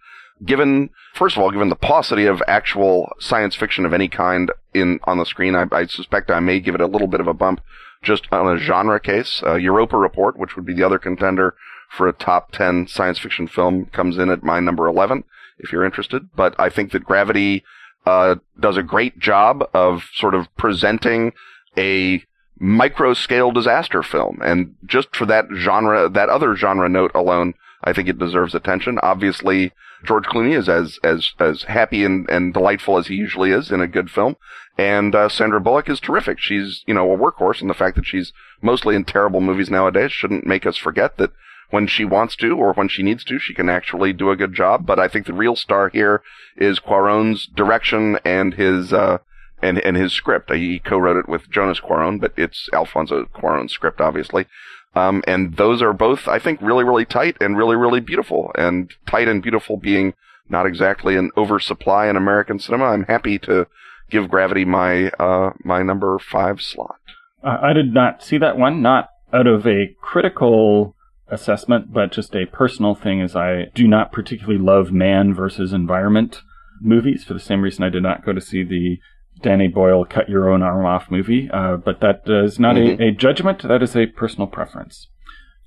Given, 0.45 0.91
first 1.15 1.35
of 1.35 1.41
all, 1.41 1.51
given 1.51 1.69
the 1.69 1.75
paucity 1.75 2.25
of 2.25 2.43
actual 2.47 3.11
science 3.19 3.55
fiction 3.55 3.85
of 3.85 3.93
any 3.93 4.07
kind 4.07 4.51
in, 4.73 4.99
on 5.05 5.17
the 5.17 5.25
screen, 5.25 5.55
I, 5.55 5.65
I 5.71 5.87
suspect 5.87 6.29
I 6.29 6.39
may 6.39 6.59
give 6.59 6.75
it 6.75 6.81
a 6.81 6.87
little 6.87 7.07
bit 7.07 7.19
of 7.19 7.27
a 7.27 7.33
bump 7.33 7.61
just 8.03 8.27
on 8.31 8.55
a 8.55 8.59
genre 8.59 8.99
case. 8.99 9.41
Uh, 9.43 9.55
Europa 9.55 9.97
Report, 9.97 10.37
which 10.37 10.55
would 10.55 10.65
be 10.65 10.73
the 10.73 10.83
other 10.83 10.99
contender 10.99 11.55
for 11.89 12.07
a 12.07 12.13
top 12.13 12.51
10 12.51 12.87
science 12.87 13.19
fiction 13.19 13.47
film, 13.47 13.85
comes 13.87 14.17
in 14.17 14.29
at 14.29 14.43
my 14.43 14.59
number 14.59 14.87
11, 14.87 15.23
if 15.57 15.71
you're 15.71 15.85
interested. 15.85 16.29
But 16.35 16.55
I 16.59 16.69
think 16.69 16.91
that 16.91 17.03
Gravity, 17.03 17.63
uh, 18.05 18.35
does 18.59 18.77
a 18.77 18.83
great 18.83 19.19
job 19.19 19.69
of 19.73 20.03
sort 20.13 20.33
of 20.33 20.47
presenting 20.55 21.33
a 21.77 22.23
micro 22.57 23.13
scale 23.13 23.51
disaster 23.51 24.03
film. 24.03 24.39
And 24.43 24.75
just 24.85 25.15
for 25.15 25.25
that 25.27 25.45
genre, 25.53 26.09
that 26.09 26.29
other 26.29 26.55
genre 26.55 26.89
note 26.89 27.11
alone, 27.15 27.53
I 27.83 27.93
think 27.93 28.09
it 28.09 28.19
deserves 28.19 28.53
attention. 28.53 28.99
Obviously, 29.01 29.71
George 30.03 30.25
Clooney 30.25 30.57
is 30.57 30.67
as, 30.67 30.99
as, 31.03 31.33
as 31.39 31.63
happy 31.63 32.03
and, 32.03 32.29
and 32.29 32.53
delightful 32.53 32.97
as 32.97 33.07
he 33.07 33.15
usually 33.15 33.51
is 33.51 33.71
in 33.71 33.81
a 33.81 33.87
good 33.87 34.09
film. 34.09 34.35
And, 34.77 35.13
uh, 35.13 35.29
Sandra 35.29 35.59
Bullock 35.61 35.89
is 35.89 35.99
terrific. 35.99 36.39
She's, 36.39 36.83
you 36.87 36.93
know, 36.93 37.11
a 37.11 37.17
workhorse 37.17 37.61
and 37.61 37.69
the 37.69 37.73
fact 37.73 37.95
that 37.95 38.05
she's 38.05 38.33
mostly 38.61 38.95
in 38.95 39.05
terrible 39.05 39.41
movies 39.41 39.69
nowadays 39.69 40.11
shouldn't 40.11 40.45
make 40.45 40.65
us 40.65 40.77
forget 40.77 41.17
that 41.17 41.31
when 41.69 41.87
she 41.87 42.05
wants 42.05 42.35
to 42.37 42.57
or 42.57 42.73
when 42.73 42.87
she 42.87 43.03
needs 43.03 43.23
to, 43.25 43.39
she 43.39 43.53
can 43.53 43.69
actually 43.69 44.13
do 44.13 44.31
a 44.31 44.35
good 44.35 44.53
job. 44.53 44.85
But 44.85 44.99
I 44.99 45.07
think 45.07 45.25
the 45.25 45.33
real 45.33 45.55
star 45.55 45.89
here 45.89 46.21
is 46.57 46.79
Cuaron's 46.79 47.45
direction 47.45 48.17
and 48.25 48.53
his, 48.55 48.91
uh, 48.91 49.19
and, 49.61 49.79
and 49.79 49.95
his 49.95 50.13
script. 50.13 50.51
He 50.51 50.79
co-wrote 50.79 51.17
it 51.17 51.29
with 51.29 51.49
Jonas 51.49 51.79
Cuaron, 51.79 52.19
but 52.19 52.33
it's 52.37 52.69
Alfonso 52.73 53.25
Cuaron's 53.25 53.73
script, 53.73 54.01
obviously. 54.01 54.47
Um, 54.95 55.23
and 55.27 55.55
those 55.57 55.81
are 55.81 55.93
both, 55.93 56.27
I 56.27 56.39
think, 56.39 56.61
really, 56.61 56.83
really 56.83 57.05
tight 57.05 57.37
and 57.39 57.57
really, 57.57 57.75
really 57.75 57.99
beautiful. 57.99 58.51
And 58.55 58.91
tight 59.05 59.27
and 59.27 59.41
beautiful 59.41 59.77
being 59.77 60.13
not 60.49 60.65
exactly 60.65 61.15
an 61.15 61.29
oversupply 61.37 62.07
in 62.07 62.15
American 62.15 62.57
cinema. 62.57 62.85
I'm 62.85 63.03
happy 63.03 63.37
to 63.39 63.67
give 64.09 64.29
Gravity 64.29 64.65
my, 64.65 65.09
uh, 65.19 65.51
my 65.63 65.83
number 65.83 66.17
five 66.17 66.61
slot. 66.61 66.95
I 67.43 67.73
did 67.73 67.93
not 67.93 68.23
see 68.23 68.39
that 68.39 68.57
one, 68.57 68.81
not 68.81 69.09
out 69.31 69.45
of 69.45 69.67
a 69.67 69.95
critical 70.01 70.95
assessment, 71.31 71.93
but 71.93 72.11
just 72.11 72.35
a 72.35 72.45
personal 72.45 72.95
thing 72.95 73.21
is 73.21 73.35
I 73.35 73.65
do 73.73 73.87
not 73.87 74.11
particularly 74.11 74.59
love 74.59 74.91
man 74.91 75.33
versus 75.33 75.73
environment 75.73 76.41
movies 76.81 77.23
for 77.23 77.33
the 77.33 77.39
same 77.39 77.61
reason 77.61 77.83
I 77.83 77.89
did 77.89 78.03
not 78.03 78.25
go 78.25 78.33
to 78.33 78.41
see 78.41 78.63
the 78.63 78.99
Danny 79.41 79.67
Boyle 79.67 80.05
cut 80.05 80.29
your 80.29 80.49
own 80.49 80.61
arm 80.61 80.85
off 80.85 81.09
movie. 81.09 81.49
Uh, 81.51 81.77
but 81.77 82.01
that 82.01 82.23
is 82.25 82.59
not 82.59 82.75
mm-hmm. 82.75 83.01
a, 83.01 83.07
a, 83.07 83.11
judgment. 83.11 83.63
That 83.63 83.81
is 83.81 83.95
a 83.95 84.07
personal 84.07 84.47
preference. 84.47 85.07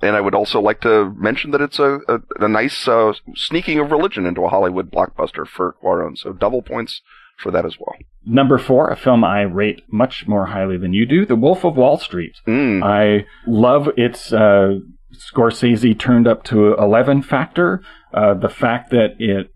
And 0.01 0.17
I 0.17 0.21
would 0.21 0.35
also 0.35 0.61
like 0.61 0.81
to 0.81 1.15
mention 1.17 1.53
that 1.53 1.61
it's 1.61 1.79
a, 1.79 2.01
a, 2.09 2.21
a 2.41 2.49
nice 2.49 2.89
uh, 2.89 3.13
sneaking 3.35 3.79
of 3.79 3.91
religion 3.91 4.27
into 4.27 4.45
a 4.45 4.49
Hollywood 4.49 4.91
blockbuster 4.91 5.47
for 5.47 5.77
Cuaron. 5.83 6.19
So 6.19 6.33
double 6.33 6.61
points 6.61 7.03
for 7.39 7.51
that 7.53 7.65
as 7.65 7.77
well. 7.79 7.97
Number 8.25 8.59
four, 8.59 8.89
a 8.89 8.97
film 8.97 9.25
I 9.25 9.43
rate 9.43 9.83
much 9.91 10.27
more 10.27 10.47
highly 10.47 10.77
than 10.77 10.93
you 10.93 11.07
do, 11.07 11.25
The 11.25 11.37
Wolf 11.37 11.65
of 11.65 11.77
Wall 11.77 11.99
Street. 11.99 12.37
Mm. 12.47 12.83
I 12.83 13.27
love 13.47 13.89
its 13.97 14.33
uh, 14.33 14.79
Scorsese 15.15 15.99
turned 15.99 16.27
up 16.27 16.45
to 16.45 16.75
11 16.75 17.23
factor. 17.23 17.83
Uh, 18.13 18.35
the 18.35 18.49
fact 18.49 18.91
that 18.91 19.15
it 19.19 19.51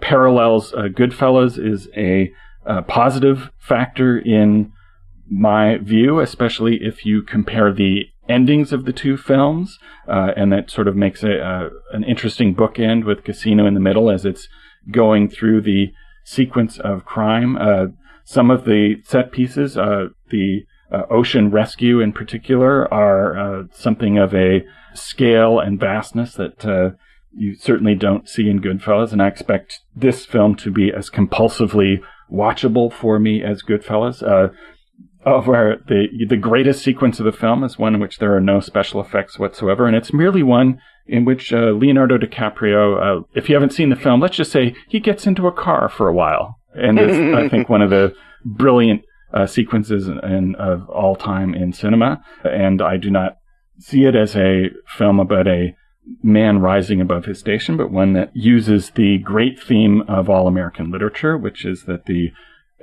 parallels 0.00 0.72
uh, 0.72 0.88
Goodfellas 0.88 1.58
is 1.58 1.88
a 1.96 2.32
a 2.64 2.82
positive 2.82 3.50
factor 3.58 4.18
in 4.18 4.72
my 5.28 5.78
view, 5.78 6.20
especially 6.20 6.78
if 6.82 7.04
you 7.04 7.22
compare 7.22 7.72
the 7.72 8.04
endings 8.28 8.72
of 8.72 8.84
the 8.84 8.92
two 8.92 9.16
films, 9.16 9.78
uh, 10.06 10.32
and 10.36 10.52
that 10.52 10.70
sort 10.70 10.86
of 10.86 10.94
makes 10.94 11.24
uh, 11.24 11.70
an 11.92 12.04
interesting 12.04 12.54
bookend 12.54 13.04
with 13.04 13.24
Casino 13.24 13.66
in 13.66 13.74
the 13.74 13.80
middle 13.80 14.10
as 14.10 14.24
it's 14.24 14.48
going 14.90 15.28
through 15.28 15.60
the 15.60 15.92
sequence 16.24 16.78
of 16.78 17.04
crime. 17.04 17.56
Uh, 17.56 17.86
some 18.24 18.50
of 18.50 18.64
the 18.64 18.96
set 19.04 19.32
pieces, 19.32 19.76
uh, 19.76 20.06
the 20.30 20.64
uh, 20.92 21.02
ocean 21.10 21.50
rescue 21.50 22.00
in 22.00 22.12
particular, 22.12 22.92
are 22.92 23.38
uh, 23.38 23.62
something 23.72 24.18
of 24.18 24.34
a 24.34 24.64
scale 24.94 25.58
and 25.58 25.80
vastness 25.80 26.34
that 26.34 26.64
you 27.34 27.54
certainly 27.54 27.94
don't 27.94 28.28
see 28.28 28.48
in 28.48 28.60
Goodfellas, 28.60 29.12
and 29.12 29.22
I 29.22 29.28
expect 29.28 29.80
this 29.94 30.26
film 30.26 30.54
to 30.56 30.70
be 30.70 30.92
as 30.92 31.10
compulsively 31.10 32.00
watchable 32.30 32.92
for 32.92 33.18
me 33.18 33.42
as 33.42 33.62
Goodfellas. 33.62 34.22
Uh, 34.22 34.52
of 35.24 35.46
where 35.46 35.76
the 35.86 36.08
the 36.28 36.36
greatest 36.36 36.82
sequence 36.82 37.20
of 37.20 37.24
the 37.24 37.32
film 37.32 37.62
is 37.62 37.78
one 37.78 37.94
in 37.94 38.00
which 38.00 38.18
there 38.18 38.34
are 38.34 38.40
no 38.40 38.58
special 38.58 39.00
effects 39.00 39.38
whatsoever, 39.38 39.86
and 39.86 39.94
it's 39.96 40.12
merely 40.12 40.42
one 40.42 40.80
in 41.06 41.24
which 41.24 41.52
uh, 41.52 41.70
Leonardo 41.70 42.18
DiCaprio, 42.18 43.20
uh, 43.20 43.24
if 43.34 43.48
you 43.48 43.54
haven't 43.54 43.72
seen 43.72 43.88
the 43.88 43.96
film, 43.96 44.20
let's 44.20 44.36
just 44.36 44.52
say 44.52 44.74
he 44.88 44.98
gets 45.00 45.26
into 45.26 45.46
a 45.46 45.52
car 45.52 45.88
for 45.88 46.08
a 46.08 46.12
while, 46.12 46.58
and 46.74 46.98
I 46.98 47.48
think 47.48 47.68
one 47.68 47.82
of 47.82 47.90
the 47.90 48.14
brilliant 48.44 49.02
uh, 49.32 49.46
sequences 49.46 50.08
in, 50.08 50.54
of 50.56 50.88
all 50.88 51.16
time 51.16 51.54
in 51.54 51.72
cinema. 51.72 52.22
And 52.44 52.80
I 52.82 52.96
do 52.96 53.10
not 53.10 53.36
see 53.78 54.04
it 54.04 54.14
as 54.14 54.36
a 54.36 54.70
film 54.86 55.20
about 55.20 55.48
a 55.48 55.74
man 56.22 56.58
rising 56.58 57.00
above 57.00 57.24
his 57.24 57.38
station, 57.38 57.76
but 57.76 57.90
one 57.90 58.12
that 58.12 58.30
uses 58.34 58.90
the 58.90 59.18
great 59.18 59.60
theme 59.60 60.02
of 60.08 60.28
all 60.28 60.46
American 60.46 60.90
literature, 60.90 61.36
which 61.38 61.64
is 61.64 61.84
that 61.84 62.06
the 62.06 62.32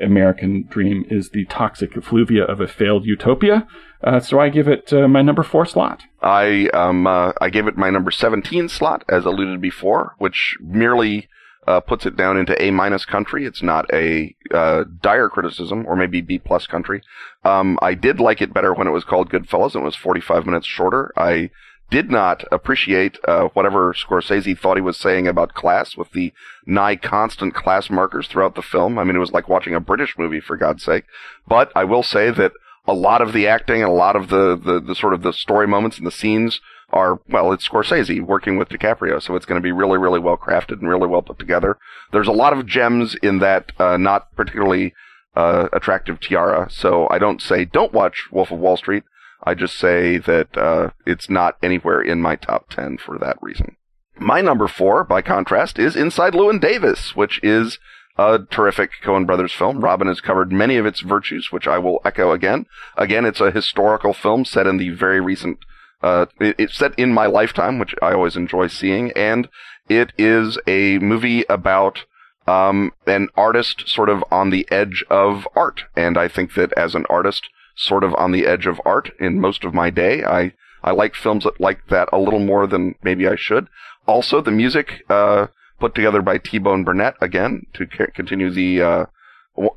American 0.02 0.66
dream 0.70 1.06
is 1.10 1.30
the 1.30 1.46
toxic 1.46 1.98
effluvia 1.98 2.44
of 2.46 2.62
a 2.62 2.68
failed 2.68 3.06
utopia. 3.06 3.68
Uh, 4.02 4.20
so 4.22 4.40
I 4.40 4.48
give 4.48 4.70
it 4.70 4.94
uh, 4.94 5.10
my 5.10 5.22
number 5.22 5.44
four 5.44 5.66
slot. 5.66 6.04
I 6.22 6.70
um 6.74 7.06
uh, 7.06 7.34
I 7.42 7.50
gave 7.50 7.68
it 7.68 7.76
my 7.76 7.90
number 7.90 8.12
seventeen 8.12 8.70
slot, 8.70 9.04
as 9.10 9.26
alluded 9.26 9.60
before, 9.60 10.16
which 10.18 10.56
merely 10.62 11.28
uh, 11.70 11.80
puts 11.80 12.06
it 12.06 12.18
down 12.18 12.36
into 12.36 12.60
A 12.62 12.72
minus 12.72 13.06
country. 13.06 13.46
It's 13.46 13.62
not 13.62 13.86
a 13.94 14.36
uh, 14.52 14.86
dire 15.02 15.30
criticism, 15.30 15.86
or 15.86 15.96
maybe 15.96 16.20
B 16.20 16.40
plus 16.40 16.66
country. 16.66 17.02
Um, 17.44 17.78
I 17.82 17.94
did 17.94 18.20
like 18.20 18.42
it 18.42 18.54
better 18.54 18.74
when 18.74 18.88
it 18.88 18.92
was 18.92 19.04
called 19.04 19.30
Goodfellas. 19.30 19.76
It 19.76 19.84
was 19.84 19.96
forty 19.96 20.20
five 20.20 20.46
minutes 20.48 20.66
shorter. 20.66 21.14
I 21.16 21.52
did 21.92 22.10
not 22.10 22.44
appreciate 22.52 23.18
uh, 23.28 23.50
whatever 23.54 23.94
Scorsese 23.94 24.58
thought 24.58 24.78
he 24.78 24.82
was 24.82 24.98
saying 24.98 25.28
about 25.28 25.54
class 25.54 25.96
with 25.96 26.12
the 26.12 26.34
nigh 26.66 26.96
constant 26.96 27.54
class 27.54 27.90
markers 27.90 28.28
throughout 28.28 28.56
the 28.56 28.62
film. 28.62 28.98
I 28.98 29.04
mean, 29.04 29.16
it 29.16 29.20
was 29.20 29.32
like 29.32 29.50
watching 29.50 29.76
a 29.76 29.80
British 29.80 30.16
movie, 30.18 30.40
for 30.40 30.58
God's 30.58 30.84
sake. 30.84 31.06
But 31.48 31.72
I 31.76 31.84
will 31.84 32.04
say 32.04 32.32
that 32.32 32.54
a 32.88 32.94
lot 32.94 33.22
of 33.22 33.34
the 33.34 33.48
acting 33.48 33.82
and 33.82 33.92
a 33.92 33.94
lot 33.94 34.16
of 34.16 34.30
the, 34.30 34.56
the, 34.56 34.80
the 34.80 34.96
sort 34.96 35.14
of 35.14 35.22
the 35.22 35.34
story 35.34 35.68
moments 35.68 35.98
and 35.98 36.08
the 36.08 36.12
scenes 36.12 36.60
are, 36.92 37.20
well, 37.30 37.52
it's 37.52 37.68
Scorsese 37.68 38.22
working 38.22 38.58
with 38.58 38.70
DiCaprio, 38.70 39.22
so 39.22 39.36
it's 39.36 39.46
going 39.46 39.62
to 39.62 39.66
be 39.66 39.72
really, 39.72 39.98
really 39.98 40.20
well 40.20 40.38
crafted 40.38 40.80
and 40.80 40.90
really 40.90 41.08
well 41.08 41.22
put 41.22 41.40
together. 41.40 41.78
There's 42.12 42.28
a 42.28 42.32
lot 42.32 42.54
of 42.54 42.66
gems 42.66 43.16
in 43.22 43.40
that 43.40 43.72
uh, 43.80 43.98
not 43.98 44.36
particularly 44.36 44.94
uh, 45.36 45.70
attractive 45.72 46.20
tiara, 46.20 46.68
so 46.70 47.08
I 47.10 47.20
don't 47.20 47.42
say 47.42 47.66
don't 47.66 47.94
watch 47.94 48.28
Wolf 48.32 48.52
of 48.52 48.60
Wall 48.60 48.78
Street. 48.78 49.04
I 49.44 49.54
just 49.54 49.78
say 49.78 50.18
that 50.18 50.58
uh, 50.58 50.90
it's 51.06 51.30
not 51.30 51.58
anywhere 51.64 52.02
in 52.02 52.22
my 52.22 52.36
top 52.36 52.70
10 52.70 52.98
for 52.98 53.18
that 53.20 53.38
reason. 53.42 53.78
My 54.18 54.42
number 54.42 54.68
four, 54.68 55.06
by 55.06 55.22
contrast, 55.22 55.80
is 55.80 55.96
Inside 55.96 56.34
Llewyn 56.34 56.60
Davis, 56.60 57.16
which 57.16 57.40
is 57.42 57.80
a 58.18 58.40
terrific 58.52 58.92
Coen 59.02 59.26
Brothers 59.26 59.54
film. 59.54 59.80
Robin 59.80 60.08
has 60.08 60.20
covered 60.20 60.52
many 60.52 60.76
of 60.76 60.86
its 60.86 61.00
virtues, 61.00 61.54
which 61.54 61.68
I 61.68 61.78
will 61.78 62.02
echo 62.04 62.32
again. 62.32 62.66
Again, 62.98 63.26
it's 63.26 63.40
a 63.40 63.52
historical 63.52 64.14
film 64.14 64.44
set 64.44 64.68
in 64.68 64.76
the 64.76 64.90
very 64.90 65.22
recent, 65.22 65.60
uh, 66.02 66.26
it, 66.40 66.56
it's 66.58 66.78
set 66.78 66.98
in 66.98 67.14
my 67.14 67.26
lifetime, 67.26 67.80
which 67.80 67.96
I 68.02 68.14
always 68.14 68.36
enjoy 68.36 68.68
seeing, 68.68 69.12
and 69.12 69.50
it 69.88 70.14
is 70.18 70.58
a 70.68 71.00
movie 71.00 71.44
about 71.50 72.06
um, 72.48 72.92
an 73.06 73.30
artist 73.36 73.88
sort 73.88 74.10
of 74.10 74.24
on 74.32 74.50
the 74.50 74.68
edge 74.72 75.04
of 75.10 75.48
art. 75.56 75.84
And 75.96 76.18
I 76.18 76.28
think 76.28 76.54
that 76.56 76.74
as 76.74 76.96
an 76.96 77.06
artist, 77.10 77.50
sort 77.76 78.04
of 78.04 78.14
on 78.16 78.32
the 78.32 78.46
edge 78.46 78.68
of 78.68 78.82
art 78.86 79.12
in 79.20 79.40
most 79.40 79.64
of 79.64 79.74
my 79.74 79.90
day. 79.90 80.24
I, 80.24 80.54
I 80.84 80.92
like 80.92 81.16
films 81.16 81.46
that 81.46 81.60
like 81.62 81.88
that 81.88 82.10
a 82.12 82.20
little 82.20 82.40
more 82.40 82.68
than 82.68 82.96
maybe 83.04 83.28
I 83.28 83.36
should. 83.36 83.68
Also, 84.06 84.42
the 84.42 84.52
music, 84.52 85.04
uh, 85.10 85.48
put 85.80 85.96
together 85.96 86.22
by 86.22 86.38
T-Bone 86.38 86.84
Burnett, 86.84 87.16
again, 87.22 87.66
to 87.74 87.86
c- 87.86 88.12
continue 88.14 88.50
the, 88.50 88.82
uh, 88.82 89.06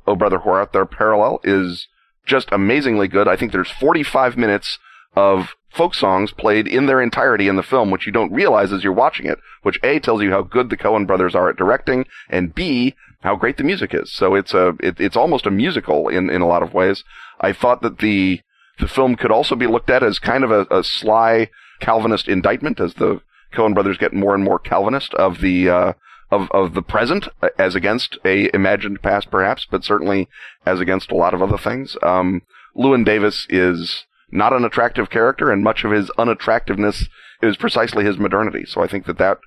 Oh 0.07 0.17
Brother 0.17 0.39
Who 0.41 0.51
Art 0.51 0.73
Thou 0.73 0.85
parallel 0.85 1.41
is 1.45 1.89
just 2.25 2.49
amazingly 2.53 3.09
good. 3.09 3.27
I 3.29 3.37
think 3.37 3.53
there's 3.53 3.71
45 3.71 4.37
minutes 4.37 4.79
of 5.17 5.55
folk 5.73 5.95
songs 5.95 6.33
played 6.33 6.69
in 6.69 6.87
their 6.87 7.01
entirety 7.01 7.49
in 7.49 7.57
the 7.57 7.63
film, 7.63 7.91
which 7.91 8.07
you 8.07 8.13
don't 8.13 8.33
realize 8.33 8.73
as 8.73 8.85
you're 8.85 8.93
watching 8.93 9.27
it, 9.27 9.39
which 9.63 9.81
A 9.83 9.99
tells 9.99 10.23
you 10.23 10.31
how 10.31 10.43
good 10.43 10.71
the 10.71 10.77
Coen 10.77 11.07
brothers 11.07 11.35
are 11.35 11.49
at 11.49 11.57
directing, 11.57 12.05
and 12.29 12.55
B, 12.55 12.95
how 13.23 13.37
great 13.37 13.57
the 13.57 13.65
music 13.65 13.95
is. 13.95 14.13
So 14.13 14.35
it's 14.35 14.53
a, 14.53 14.75
it, 14.81 15.01
it's 15.01 15.17
almost 15.17 15.47
a 15.47 15.51
musical 15.51 16.09
in, 16.09 16.29
in 16.29 16.43
a 16.43 16.47
lot 16.47 16.63
of 16.63 16.75
ways. 16.75 17.05
I 17.41 17.53
thought 17.53 17.83
that 17.83 17.99
the, 17.99 18.41
the 18.79 18.89
film 18.89 19.17
could 19.17 19.31
also 19.31 19.57
be 19.57 19.67
looked 19.67 19.91
at 19.91 20.03
as 20.03 20.19
kind 20.19 20.45
of 20.45 20.51
a, 20.51 20.67
a 20.71 20.85
sly 20.85 21.49
Calvinist 21.81 22.29
indictment 22.29 22.79
as 22.79 22.95
the 22.95 23.21
Coen 23.55 23.75
brothers 23.75 23.99
get 23.99 24.13
more 24.13 24.35
and 24.35 24.45
more 24.45 24.59
Calvinist 24.59 25.15
of 25.15 25.41
the, 25.41 25.69
uh, 25.69 25.93
of, 26.31 26.51
of 26.51 26.75
the 26.75 26.83
present 26.83 27.29
uh, 27.43 27.49
as 27.59 27.75
against 27.75 28.19
a 28.25 28.55
imagined 28.55 29.03
past 29.03 29.31
perhaps, 29.31 29.67
but 29.71 29.85
certainly 29.85 30.29
as 30.67 30.81
against 30.81 31.11
a 31.11 31.17
lot 31.17 31.35
of 31.35 31.43
other 31.43 31.59
things. 31.59 31.97
Um, 32.03 32.43
Llewyn 32.77 33.05
Davis 33.05 33.47
is 33.51 34.07
not 34.33 34.53
an 34.53 34.65
attractive 34.65 35.11
character 35.11 35.53
and 35.53 35.63
much 35.63 35.85
of 35.85 35.93
his 35.93 36.11
unattractiveness 36.19 37.09
is 37.43 37.57
precisely 37.57 38.05
his 38.05 38.19
modernity. 38.19 38.65
So 38.67 38.83
I 38.83 38.89
think 38.89 39.07
that 39.07 39.19
that 39.19 39.39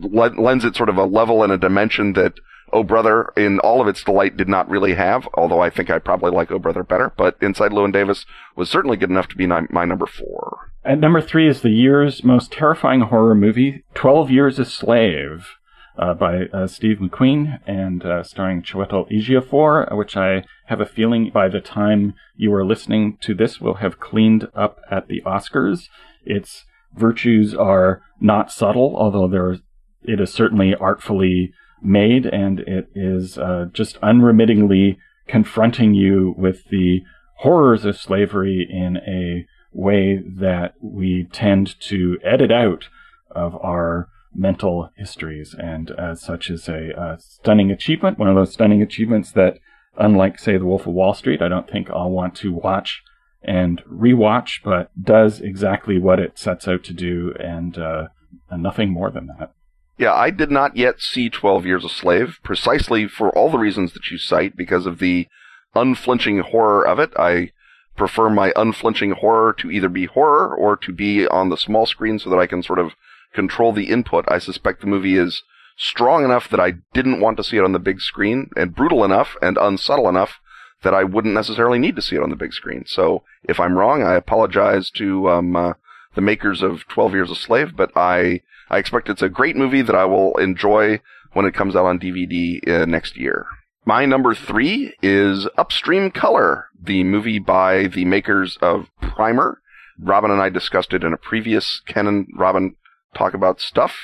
lends 0.00 0.64
it 0.64 0.76
sort 0.76 0.88
of 0.88 0.96
a 0.96 1.04
level 1.04 1.42
and 1.42 1.52
a 1.52 1.58
dimension 1.58 2.14
that 2.14 2.34
Oh 2.72 2.82
Brother, 2.82 3.32
in 3.36 3.60
all 3.60 3.80
of 3.80 3.86
its 3.86 4.02
delight, 4.02 4.36
did 4.36 4.48
not 4.48 4.68
really 4.68 4.94
have, 4.94 5.28
although 5.34 5.60
I 5.60 5.70
think 5.70 5.90
I 5.90 6.00
probably 6.00 6.32
like 6.32 6.50
Oh 6.50 6.58
Brother 6.58 6.82
better. 6.82 7.12
But 7.16 7.36
Inside 7.40 7.70
Llewyn 7.70 7.92
Davis 7.92 8.26
was 8.56 8.68
certainly 8.68 8.96
good 8.96 9.10
enough 9.10 9.28
to 9.28 9.36
be 9.36 9.46
my, 9.46 9.84
number 9.84 10.06
four. 10.06 10.72
At 10.84 10.98
number 10.98 11.20
three 11.20 11.48
is 11.48 11.60
the 11.60 11.70
year's 11.70 12.24
most 12.24 12.50
terrifying 12.50 13.02
horror 13.02 13.36
movie, 13.36 13.84
12 13.94 14.30
Years 14.30 14.58
a 14.58 14.64
Slave 14.64 15.46
uh, 15.96 16.14
by 16.14 16.46
uh, 16.52 16.66
Steve 16.66 16.98
McQueen 16.98 17.60
and 17.66 18.04
uh, 18.04 18.22
starring 18.22 18.62
Chiwetel 18.62 19.10
Ejiofor, 19.10 19.96
which 19.96 20.16
I 20.16 20.44
have 20.66 20.80
a 20.80 20.86
feeling 20.86 21.30
by 21.32 21.48
the 21.48 21.60
time 21.60 22.14
you 22.36 22.52
are 22.54 22.64
listening 22.64 23.18
to 23.22 23.34
this 23.34 23.60
will 23.60 23.74
have 23.74 24.00
cleaned 24.00 24.48
up 24.54 24.80
at 24.90 25.08
the 25.08 25.22
Oscars. 25.24 25.88
Its 26.24 26.64
virtues 26.94 27.54
are 27.54 28.02
not 28.20 28.50
subtle, 28.50 28.94
although 28.96 29.28
there 29.28 29.58
it 30.02 30.20
is 30.20 30.32
certainly 30.32 30.74
artfully 30.74 31.52
made, 31.82 32.26
and 32.26 32.60
it 32.60 32.88
is 32.94 33.38
uh, 33.38 33.66
just 33.72 33.98
unremittingly 34.02 34.98
confronting 35.26 35.94
you 35.94 36.34
with 36.36 36.64
the 36.70 37.02
horrors 37.38 37.84
of 37.84 37.96
slavery 37.96 38.66
in 38.68 38.96
a 38.98 39.46
way 39.72 40.16
that 40.16 40.74
we 40.80 41.26
tend 41.32 41.78
to 41.80 42.18
edit 42.22 42.50
out 42.50 42.88
of 43.30 43.54
our 43.56 44.08
mental 44.34 44.90
histories, 44.96 45.54
and 45.56 45.90
as 45.92 46.22
such 46.22 46.50
is 46.50 46.68
a, 46.68 46.90
a 46.90 47.18
stunning 47.20 47.70
achievement. 47.70 48.18
One 48.18 48.28
of 48.28 48.34
those 48.34 48.52
stunning 48.52 48.82
achievements 48.82 49.32
that, 49.32 49.58
unlike, 49.96 50.38
say, 50.38 50.56
The 50.56 50.66
Wolf 50.66 50.86
of 50.86 50.94
Wall 50.94 51.14
Street, 51.14 51.42
I 51.42 51.48
don't 51.48 51.70
think 51.70 51.90
I'll 51.90 52.10
want 52.10 52.34
to 52.36 52.52
watch 52.52 53.02
and 53.42 53.82
rewatch, 53.84 54.60
but 54.64 54.90
does 55.00 55.40
exactly 55.40 55.98
what 55.98 56.18
it 56.18 56.38
sets 56.38 56.66
out 56.66 56.82
to 56.84 56.92
do, 56.92 57.34
and, 57.38 57.76
uh, 57.78 58.08
and 58.50 58.62
nothing 58.62 58.90
more 58.90 59.10
than 59.10 59.26
that. 59.38 59.52
Yeah, 59.98 60.14
I 60.14 60.30
did 60.30 60.50
not 60.50 60.76
yet 60.76 61.00
see 61.00 61.28
12 61.28 61.66
Years 61.66 61.84
a 61.84 61.88
Slave, 61.88 62.40
precisely 62.42 63.06
for 63.06 63.30
all 63.36 63.50
the 63.50 63.58
reasons 63.58 63.92
that 63.92 64.10
you 64.10 64.18
cite, 64.18 64.56
because 64.56 64.86
of 64.86 64.98
the 64.98 65.28
unflinching 65.74 66.40
horror 66.40 66.86
of 66.86 66.98
it. 66.98 67.12
I 67.16 67.52
prefer 67.96 68.28
my 68.28 68.52
unflinching 68.56 69.12
horror 69.12 69.52
to 69.52 69.70
either 69.70 69.88
be 69.88 70.06
horror 70.06 70.54
or 70.54 70.76
to 70.76 70.92
be 70.92 71.26
on 71.28 71.48
the 71.48 71.56
small 71.56 71.86
screen 71.86 72.18
so 72.18 72.30
that 72.30 72.38
I 72.38 72.46
can 72.46 72.62
sort 72.62 72.78
of 72.78 72.92
control 73.34 73.72
the 73.72 73.90
input. 73.90 74.24
I 74.28 74.38
suspect 74.38 74.80
the 74.80 74.86
movie 74.86 75.16
is 75.16 75.42
strong 75.76 76.24
enough 76.24 76.48
that 76.48 76.60
I 76.60 76.74
didn't 76.92 77.20
want 77.20 77.36
to 77.36 77.44
see 77.44 77.56
it 77.56 77.64
on 77.64 77.72
the 77.72 77.78
big 77.78 78.00
screen, 78.00 78.48
and 78.56 78.74
brutal 78.74 79.04
enough 79.04 79.36
and 79.42 79.58
unsubtle 79.58 80.08
enough 80.08 80.40
that 80.82 80.94
I 80.94 81.04
wouldn't 81.04 81.34
necessarily 81.34 81.78
need 81.78 81.96
to 81.96 82.02
see 82.02 82.16
it 82.16 82.22
on 82.22 82.30
the 82.30 82.36
big 82.36 82.52
screen. 82.52 82.84
So 82.86 83.22
if 83.42 83.58
I'm 83.58 83.76
wrong, 83.76 84.02
I 84.02 84.14
apologize 84.14 84.90
to 84.90 85.28
um, 85.30 85.56
uh, 85.56 85.72
the 86.14 86.20
makers 86.20 86.62
of 86.62 86.86
12 86.88 87.14
Years 87.14 87.30
a 87.30 87.34
Slave, 87.34 87.76
but 87.76 87.90
I 87.96 88.42
I 88.70 88.78
expect 88.78 89.08
it's 89.08 89.22
a 89.22 89.28
great 89.28 89.56
movie 89.56 89.82
that 89.82 89.94
I 89.94 90.04
will 90.04 90.36
enjoy 90.38 91.00
when 91.32 91.44
it 91.44 91.54
comes 91.54 91.76
out 91.76 91.86
on 91.86 91.98
DVD 91.98 92.66
uh, 92.68 92.84
next 92.86 93.16
year. 93.16 93.46
My 93.84 94.06
number 94.06 94.34
three 94.34 94.94
is 95.02 95.46
Upstream 95.58 96.10
Color, 96.10 96.68
the 96.80 97.04
movie 97.04 97.38
by 97.38 97.86
the 97.86 98.06
makers 98.06 98.56
of 98.62 98.88
Primer. 99.02 99.60
Robin 99.98 100.30
and 100.30 100.40
I 100.40 100.48
discussed 100.48 100.94
it 100.94 101.04
in 101.04 101.12
a 101.12 101.18
previous 101.18 101.80
Ken 101.86 102.06
and 102.06 102.26
Robin 102.34 102.76
talk 103.14 103.34
about 103.34 103.60
stuff. 103.60 103.94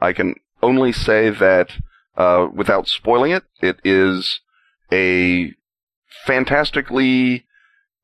I 0.00 0.12
can 0.12 0.34
only 0.62 0.92
say 0.92 1.30
that, 1.30 1.70
uh, 2.16 2.48
without 2.52 2.88
spoiling 2.88 3.32
it, 3.32 3.44
it 3.60 3.78
is 3.84 4.40
a 4.92 5.54
fantastically 6.26 7.46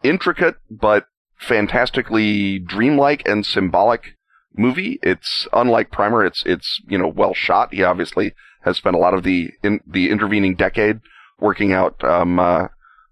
intricate 0.02 0.56
but 0.70 1.06
fantastically 1.38 2.58
dreamlike 2.58 3.26
and 3.26 3.44
symbolic 3.44 4.16
movie. 4.54 4.98
It's 5.02 5.46
unlike 5.52 5.90
Primer. 5.90 6.24
It's 6.24 6.42
it's 6.46 6.80
you 6.88 6.98
know 6.98 7.08
well 7.08 7.34
shot. 7.34 7.74
He 7.74 7.82
obviously 7.82 8.34
has 8.62 8.76
spent 8.76 8.96
a 8.96 8.98
lot 8.98 9.14
of 9.14 9.22
the 9.22 9.50
in 9.62 9.80
the 9.86 10.10
intervening 10.10 10.54
decade 10.54 11.00
working 11.38 11.72
out 11.72 12.02
um, 12.04 12.38
uh, 12.38 12.68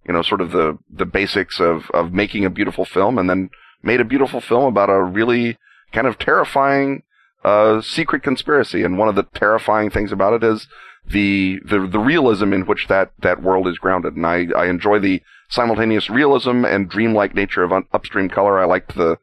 you 0.07 0.15
know 0.15 0.23
sort 0.23 0.41
of 0.41 0.53
the 0.53 0.79
the 0.91 1.07
basics 1.07 1.61
of 1.61 1.91
of 1.93 2.13
making 2.13 2.45
a 2.45 2.51
beautiful 2.51 2.85
film, 2.85 3.19
and 3.19 3.29
then 3.29 3.51
made 3.83 4.01
a 4.01 4.05
beautiful 4.05 4.41
film 4.41 4.65
about 4.65 4.91
a 4.91 5.03
really 5.03 5.59
kind 5.93 6.07
of 6.07 6.19
terrifying 6.19 7.03
uh, 7.45 7.81
secret 7.81 8.23
conspiracy. 8.23 8.83
And 8.83 8.99
one 8.99 9.09
of 9.09 9.15
the 9.15 9.25
terrifying 9.35 9.91
things 9.91 10.13
about 10.13 10.33
it 10.33 10.45
is 10.45 10.67
the, 11.07 11.61
the, 11.65 11.87
the 11.87 11.99
realism 11.99 12.53
in 12.53 12.63
which 12.63 12.89
that, 12.89 13.13
that 13.19 13.43
world 13.43 13.69
is 13.69 13.79
grounded. 13.79 14.17
And 14.17 14.27
I, 14.27 14.47
I 14.57 14.67
enjoy 14.67 14.99
the 14.99 15.23
simultaneous 15.49 16.09
realism 16.09 16.65
and 16.65 16.89
dreamlike 16.89 17.35
nature 17.35 17.63
of 17.63 17.73
un- 17.73 17.85
upstream 17.93 18.29
color. 18.29 18.59
I 18.59 18.65
liked 18.65 18.97
the, 18.97 19.19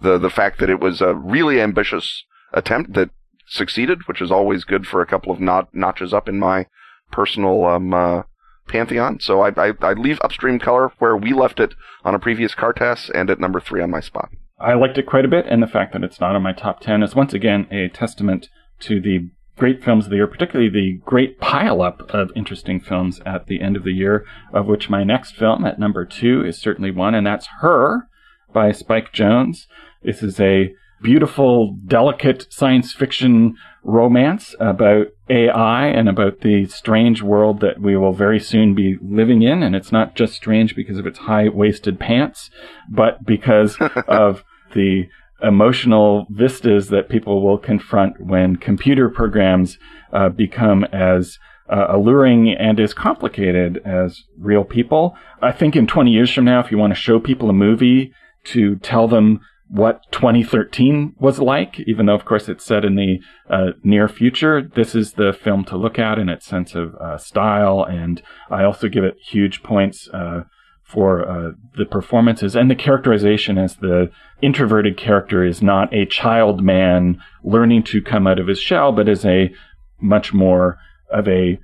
the, 0.00 0.18
the 0.18 0.30
fact 0.30 0.60
that 0.60 0.70
it 0.70 0.80
was 0.80 1.00
a 1.00 1.14
really 1.14 1.60
ambitious 1.60 2.24
attempt 2.52 2.94
that 2.94 3.10
succeeded, 3.46 4.06
which 4.06 4.22
is 4.22 4.30
always 4.30 4.64
good 4.64 4.86
for 4.86 5.02
a 5.02 5.06
couple 5.06 5.32
of 5.32 5.40
not- 5.40 5.74
notches 5.74 6.14
up 6.14 6.28
in 6.28 6.38
my 6.38 6.66
personal, 7.10 7.64
um, 7.66 7.92
uh, 7.92 8.22
pantheon. 8.68 9.20
So 9.20 9.42
I, 9.42 9.50
I, 9.56 9.72
I 9.82 9.92
leave 9.92 10.18
upstream 10.22 10.58
color 10.58 10.92
where 10.98 11.16
we 11.16 11.32
left 11.32 11.60
it 11.60 11.74
on 12.04 12.14
a 12.14 12.18
previous 12.18 12.54
KARTAS 12.54 13.10
and 13.14 13.28
at 13.28 13.40
number 13.40 13.60
three 13.60 13.82
on 13.82 13.90
my 13.90 14.00
spot. 14.00 14.30
I 14.58 14.74
liked 14.74 14.98
it 14.98 15.06
quite 15.06 15.24
a 15.24 15.28
bit, 15.28 15.46
and 15.48 15.62
the 15.62 15.66
fact 15.66 15.92
that 15.92 16.04
it's 16.04 16.20
not 16.20 16.36
on 16.36 16.42
my 16.42 16.52
top 16.52 16.80
10 16.80 17.02
is 17.02 17.14
once 17.14 17.34
again 17.34 17.66
a 17.70 17.88
testament 17.88 18.48
to 18.80 19.00
the 19.00 19.30
great 19.56 19.84
films 19.84 20.06
of 20.06 20.10
the 20.10 20.16
year, 20.16 20.26
particularly 20.26 20.70
the 20.70 21.00
great 21.04 21.40
pileup 21.40 22.02
of 22.10 22.30
interesting 22.34 22.80
films 22.80 23.20
at 23.24 23.46
the 23.46 23.60
end 23.60 23.76
of 23.76 23.84
the 23.84 23.92
year, 23.92 24.24
of 24.52 24.66
which 24.66 24.90
my 24.90 25.04
next 25.04 25.32
film 25.32 25.64
at 25.64 25.78
number 25.78 26.04
two 26.04 26.44
is 26.44 26.58
certainly 26.58 26.90
one, 26.90 27.14
and 27.14 27.26
that's 27.26 27.48
Her 27.60 28.08
by 28.52 28.72
Spike 28.72 29.12
Jonze. 29.12 29.66
This 30.02 30.22
is 30.22 30.40
a 30.40 30.72
beautiful, 31.02 31.76
delicate 31.86 32.52
science 32.52 32.92
fiction 32.92 33.54
romance 33.82 34.54
about 34.58 35.08
AI 35.28 35.86
and 35.86 36.08
about 36.08 36.40
the 36.40 36.66
strange 36.66 37.22
world 37.22 37.60
that 37.60 37.80
we 37.80 37.96
will 37.96 38.12
very 38.12 38.38
soon 38.38 38.74
be 38.74 38.96
living 39.00 39.42
in. 39.42 39.62
And 39.62 39.74
it's 39.74 39.92
not 39.92 40.14
just 40.14 40.34
strange 40.34 40.76
because 40.76 40.98
of 40.98 41.06
its 41.06 41.20
high 41.20 41.48
waisted 41.48 41.98
pants, 41.98 42.50
but 42.88 43.24
because 43.24 43.76
of 44.08 44.44
the 44.74 45.08
emotional 45.42 46.26
vistas 46.30 46.88
that 46.88 47.08
people 47.08 47.42
will 47.42 47.58
confront 47.58 48.20
when 48.20 48.56
computer 48.56 49.08
programs 49.08 49.78
uh, 50.12 50.28
become 50.28 50.84
as 50.84 51.38
uh, 51.68 51.86
alluring 51.88 52.50
and 52.50 52.78
as 52.78 52.92
complicated 52.92 53.80
as 53.84 54.24
real 54.38 54.64
people. 54.64 55.16
I 55.40 55.52
think 55.52 55.76
in 55.76 55.86
20 55.86 56.10
years 56.10 56.32
from 56.32 56.44
now, 56.44 56.60
if 56.60 56.70
you 56.70 56.78
want 56.78 56.92
to 56.94 57.00
show 57.00 57.18
people 57.18 57.48
a 57.48 57.54
movie 57.54 58.12
to 58.44 58.76
tell 58.76 59.08
them 59.08 59.40
what 59.74 60.04
2013 60.12 61.16
was 61.18 61.40
like, 61.40 61.80
even 61.80 62.06
though, 62.06 62.14
of 62.14 62.24
course, 62.24 62.48
it's 62.48 62.64
set 62.64 62.84
in 62.84 62.94
the 62.94 63.18
uh, 63.50 63.72
near 63.82 64.06
future. 64.06 64.62
This 64.62 64.94
is 64.94 65.14
the 65.14 65.32
film 65.32 65.64
to 65.64 65.76
look 65.76 65.98
at 65.98 66.16
in 66.16 66.28
its 66.28 66.46
sense 66.46 66.76
of 66.76 66.94
uh, 66.94 67.18
style, 67.18 67.82
and 67.82 68.22
I 68.48 68.62
also 68.62 68.88
give 68.88 69.02
it 69.02 69.16
huge 69.20 69.64
points 69.64 70.08
uh, 70.14 70.42
for 70.84 71.28
uh, 71.28 71.50
the 71.76 71.86
performances 71.86 72.54
and 72.54 72.70
the 72.70 72.76
characterization 72.76 73.58
as 73.58 73.74
the 73.74 74.12
introverted 74.40 74.96
character 74.96 75.44
is 75.44 75.60
not 75.60 75.92
a 75.92 76.06
child 76.06 76.62
man 76.62 77.20
learning 77.42 77.82
to 77.82 78.00
come 78.00 78.28
out 78.28 78.38
of 78.38 78.46
his 78.46 78.60
shell, 78.60 78.92
but 78.92 79.08
is 79.08 79.24
a 79.24 79.52
much 80.00 80.32
more 80.32 80.78
of 81.10 81.26
a 81.26 81.58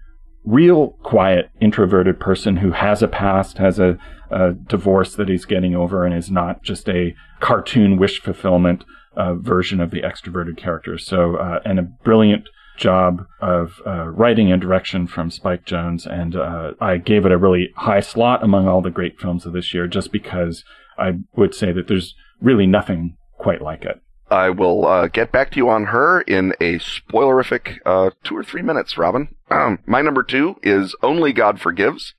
real 0.51 0.89
quiet 1.03 1.51
introverted 1.61 2.19
person 2.19 2.57
who 2.57 2.73
has 2.73 3.03
a 3.03 3.09
past, 3.09 3.59
has 3.59 3.79
a, 3.79 3.99
a 4.31 4.53
divorce 4.53 5.15
that 5.17 5.29
he's 5.29 5.45
getting 5.45 5.75
over, 5.75 6.05
and 6.05 6.15
is 6.15 6.31
not 6.31 6.63
just 6.63 6.89
a 6.89 7.15
cartoon 7.41 7.97
wish 7.97 8.21
fulfillment 8.21 8.85
uh, 9.17 9.35
version 9.35 9.81
of 9.81 9.91
the 9.91 10.03
extroverted 10.03 10.57
character. 10.57 10.99
So, 10.99 11.37
uh, 11.37 11.61
and 11.65 11.79
a 11.79 11.83
brilliant 11.83 12.49
job 12.77 13.27
of 13.41 13.81
uh, 13.87 14.09
writing 14.09 14.51
and 14.51 14.61
direction 14.61 15.07
from 15.07 15.31
Spike 15.31 15.65
Jonze, 15.67 16.07
and 16.07 16.35
uh, 16.35 16.73
I 16.81 16.97
gave 16.97 17.27
it 17.27 17.33
a 17.33 17.39
really 17.39 17.71
high 17.77 18.01
slot 18.01 18.43
among 18.43 18.67
all 18.67 18.83
the 18.83 18.91
great 18.91 19.21
films 19.21 19.47
of 19.47 19.53
this 19.53 19.73
year, 19.75 19.87
just 19.87 20.11
because 20.11 20.65
I 20.99 21.19
would 21.37 21.55
say 21.55 21.73
that 21.73 21.89
there's 21.89 22.15
really 22.41 22.67
nothing 22.67 23.17
quite 23.39 23.63
like 23.63 23.85
it. 23.85 24.01
I 24.31 24.51
will 24.51 24.87
uh, 24.87 25.09
get 25.09 25.33
back 25.33 25.51
to 25.51 25.57
you 25.57 25.69
on 25.69 25.87
her 25.87 26.21
in 26.21 26.53
a 26.61 26.79
spoilerific 26.79 27.79
uh, 27.85 28.11
two 28.23 28.37
or 28.37 28.45
three 28.45 28.63
minutes, 28.63 28.97
Robin. 28.97 29.35
Um, 29.51 29.81
my 29.87 30.03
number 30.03 30.23
two 30.23 30.57
is 30.63 30.95
Only 31.03 31.33
God 31.33 31.61
Forgives, 31.61 32.15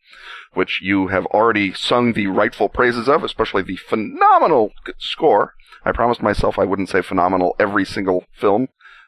which 0.53 0.81
you 0.81 1.07
have 1.07 1.25
already 1.27 1.73
sung 1.73 2.13
the 2.13 2.27
rightful 2.27 2.69
praises 2.69 3.07
of, 3.07 3.23
especially 3.23 3.63
the 3.63 3.77
phenomenal 3.77 4.73
score. 4.97 5.55
I 5.85 5.91
promised 5.91 6.21
myself 6.21 6.59
I 6.59 6.65
wouldn't 6.65 6.89
say 6.89 7.01
phenomenal 7.01 7.55
every 7.59 7.85
single 7.85 8.25
film. 8.33 8.67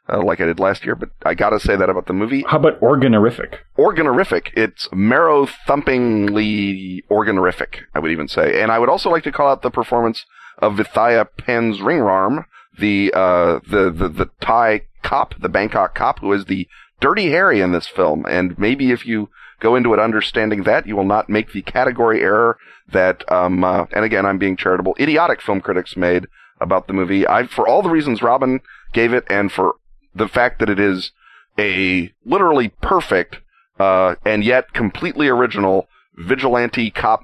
Uh, 0.10 0.22
like 0.22 0.42
I 0.42 0.46
did 0.46 0.60
last 0.60 0.84
year, 0.84 0.96
but 0.96 1.12
I 1.24 1.34
gotta 1.34 1.62
say 1.62 1.78
that 1.78 1.90
about 1.90 2.08
the 2.08 2.14
movie. 2.14 2.44
How 2.46 2.58
about 2.58 2.82
organorific? 2.82 3.60
Organorific. 3.78 4.50
It's 4.54 4.90
marrow 4.92 5.46
thumpingly 5.46 7.04
organorific, 7.10 7.84
I 7.96 8.00
would 8.00 8.12
even 8.12 8.28
say. 8.28 8.62
And 8.62 8.70
I 8.70 8.80
would 8.80 8.90
also 8.90 9.10
like 9.10 9.24
to 9.24 9.32
call 9.32 9.48
out 9.48 9.62
the 9.62 9.72
performance 9.72 10.26
of 10.58 10.74
Vithaya 10.74 11.26
Pansringarm, 11.38 12.44
the, 12.80 13.12
uh, 13.14 13.60
the, 13.70 13.92
the, 13.92 14.10
the 14.10 14.30
Thai 14.42 14.84
cop, 15.04 15.36
the 15.40 15.50
Bangkok 15.50 15.96
cop, 15.96 16.20
who 16.20 16.34
is 16.34 16.46
the 16.46 16.68
Dirty 17.00 17.30
Harry 17.32 17.62
in 17.62 17.72
this 17.72 17.88
film. 17.88 18.26
And 18.28 18.58
maybe 18.58 18.92
if 18.92 19.06
you 19.06 19.30
go 19.60 19.76
into 19.76 19.94
it 19.94 20.00
understanding 20.00 20.64
that, 20.64 20.88
you 20.88 20.96
will 20.96 21.06
not 21.06 21.30
make 21.30 21.52
the 21.52 21.62
category 21.62 22.22
error 22.22 22.58
that, 22.92 23.30
um, 23.32 23.64
uh, 23.64 23.86
and 23.92 24.06
again, 24.06 24.26
I'm 24.26 24.38
being 24.38 24.58
charitable, 24.58 24.96
idiotic 25.00 25.42
film 25.42 25.62
critics 25.62 25.96
made 25.96 26.28
about 26.60 26.88
the 26.88 26.94
movie. 26.94 27.28
I, 27.28 27.48
for 27.48 27.68
all 27.68 27.82
the 27.82 27.90
reasons 27.90 28.22
Robin 28.22 28.62
gave 28.94 29.14
it, 29.14 29.26
and 29.30 29.52
for 29.52 29.76
the 30.16 30.28
fact 30.28 30.60
that 30.60 30.70
it 30.70 30.80
is 30.80 31.12
a 31.58 32.12
literally 32.26 32.70
perfect, 32.82 33.38
uh, 33.80 34.16
and 34.26 34.44
yet 34.44 34.74
completely 34.74 35.28
original 35.28 35.88
vigilante 36.16 36.92
cop 36.92 37.24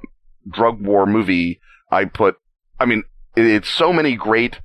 drug 0.50 0.82
war 0.82 1.06
movie, 1.06 1.60
I 1.92 2.06
put, 2.06 2.38
I 2.80 2.86
mean, 2.86 3.04
it's 3.36 3.70
so 3.70 3.94
many 3.94 4.16
great 4.16 4.60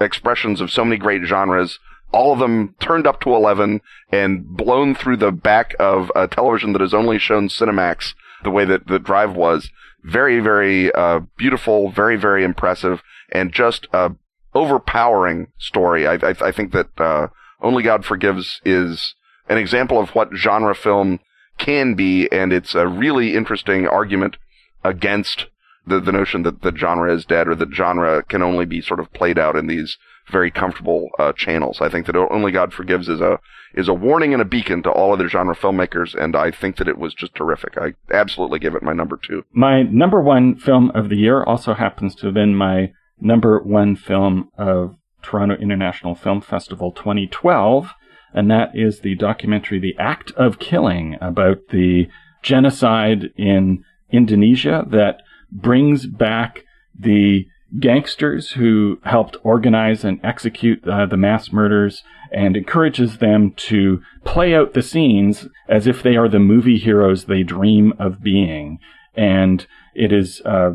expressions 0.00 0.60
of 0.60 0.70
so 0.70 0.84
many 0.84 0.96
great 0.96 1.22
genres, 1.24 1.78
all 2.12 2.32
of 2.32 2.38
them 2.38 2.74
turned 2.80 3.06
up 3.06 3.20
to 3.20 3.34
11 3.34 3.80
and 4.10 4.46
blown 4.46 4.94
through 4.94 5.18
the 5.18 5.32
back 5.32 5.74
of 5.78 6.10
a 6.16 6.26
television 6.26 6.72
that 6.72 6.80
has 6.80 6.94
only 6.94 7.18
shown 7.18 7.48
Cinemax 7.48 8.14
the 8.44 8.50
way 8.50 8.64
that 8.64 8.86
the 8.86 8.98
drive 8.98 9.34
was. 9.34 9.70
Very, 10.02 10.40
very 10.40 10.92
uh, 10.92 11.20
beautiful, 11.36 11.90
very, 11.90 12.16
very 12.16 12.44
impressive, 12.44 13.02
and 13.32 13.52
just 13.52 13.86
a 13.92 14.12
overpowering 14.54 15.48
story. 15.58 16.06
I, 16.06 16.14
I, 16.14 16.34
I 16.40 16.52
think 16.52 16.72
that 16.72 16.88
uh, 16.98 17.28
Only 17.60 17.82
God 17.82 18.04
Forgives 18.04 18.60
is 18.64 19.14
an 19.48 19.58
example 19.58 19.98
of 19.98 20.10
what 20.10 20.34
genre 20.34 20.74
film 20.74 21.20
can 21.58 21.94
be, 21.94 22.28
and 22.30 22.52
it's 22.52 22.74
a 22.74 22.86
really 22.86 23.34
interesting 23.34 23.86
argument 23.86 24.36
against 24.84 25.46
the, 25.88 26.00
the 26.00 26.12
notion 26.12 26.42
that 26.42 26.62
the 26.62 26.74
genre 26.74 27.12
is 27.12 27.24
dead 27.24 27.48
or 27.48 27.54
that 27.54 27.74
genre 27.74 28.22
can 28.22 28.42
only 28.42 28.66
be 28.66 28.80
sort 28.80 29.00
of 29.00 29.12
played 29.12 29.38
out 29.38 29.56
in 29.56 29.66
these 29.66 29.98
very 30.30 30.50
comfortable 30.50 31.08
uh, 31.18 31.32
channels. 31.32 31.80
I 31.80 31.88
think 31.88 32.06
that 32.06 32.16
Only 32.16 32.52
God 32.52 32.72
Forgives 32.72 33.08
is 33.08 33.20
a 33.20 33.38
is 33.74 33.88
a 33.88 33.94
warning 33.94 34.32
and 34.32 34.40
a 34.40 34.46
beacon 34.46 34.82
to 34.82 34.90
all 34.90 35.12
other 35.12 35.28
genre 35.28 35.54
filmmakers, 35.54 36.14
and 36.14 36.34
I 36.34 36.50
think 36.50 36.76
that 36.76 36.88
it 36.88 36.98
was 36.98 37.14
just 37.14 37.34
terrific. 37.34 37.76
I 37.76 37.94
absolutely 38.10 38.58
give 38.58 38.74
it 38.74 38.82
my 38.82 38.92
number 38.92 39.18
two. 39.22 39.44
My 39.52 39.82
number 39.82 40.20
one 40.20 40.56
film 40.56 40.90
of 40.94 41.10
the 41.10 41.16
year 41.16 41.42
also 41.42 41.74
happens 41.74 42.14
to 42.16 42.26
have 42.26 42.34
been 42.34 42.54
my 42.54 42.92
number 43.20 43.60
one 43.62 43.94
film 43.94 44.50
of 44.56 44.96
Toronto 45.22 45.56
International 45.56 46.14
Film 46.14 46.40
Festival 46.40 46.92
2012, 46.92 47.92
and 48.32 48.50
that 48.50 48.70
is 48.74 49.00
the 49.00 49.14
documentary 49.16 49.78
The 49.78 49.96
Act 49.98 50.32
of 50.32 50.58
Killing 50.58 51.16
about 51.20 51.68
the 51.70 52.08
genocide 52.42 53.30
in 53.36 53.84
Indonesia 54.10 54.86
that 54.88 55.20
brings 55.50 56.06
back 56.06 56.64
the 56.98 57.46
gangsters 57.80 58.52
who 58.52 58.98
helped 59.04 59.36
organize 59.42 60.04
and 60.04 60.20
execute 60.24 60.86
uh, 60.88 61.06
the 61.06 61.16
mass 61.16 61.52
murders 61.52 62.02
and 62.32 62.56
encourages 62.56 63.18
them 63.18 63.52
to 63.56 64.00
play 64.24 64.54
out 64.54 64.74
the 64.74 64.82
scenes 64.82 65.46
as 65.68 65.86
if 65.86 66.02
they 66.02 66.16
are 66.16 66.28
the 66.28 66.38
movie 66.38 66.78
heroes 66.78 67.24
they 67.24 67.42
dream 67.42 67.92
of 67.98 68.22
being. 68.22 68.78
And 69.14 69.66
it 69.94 70.12
is 70.12 70.40
uh, 70.44 70.72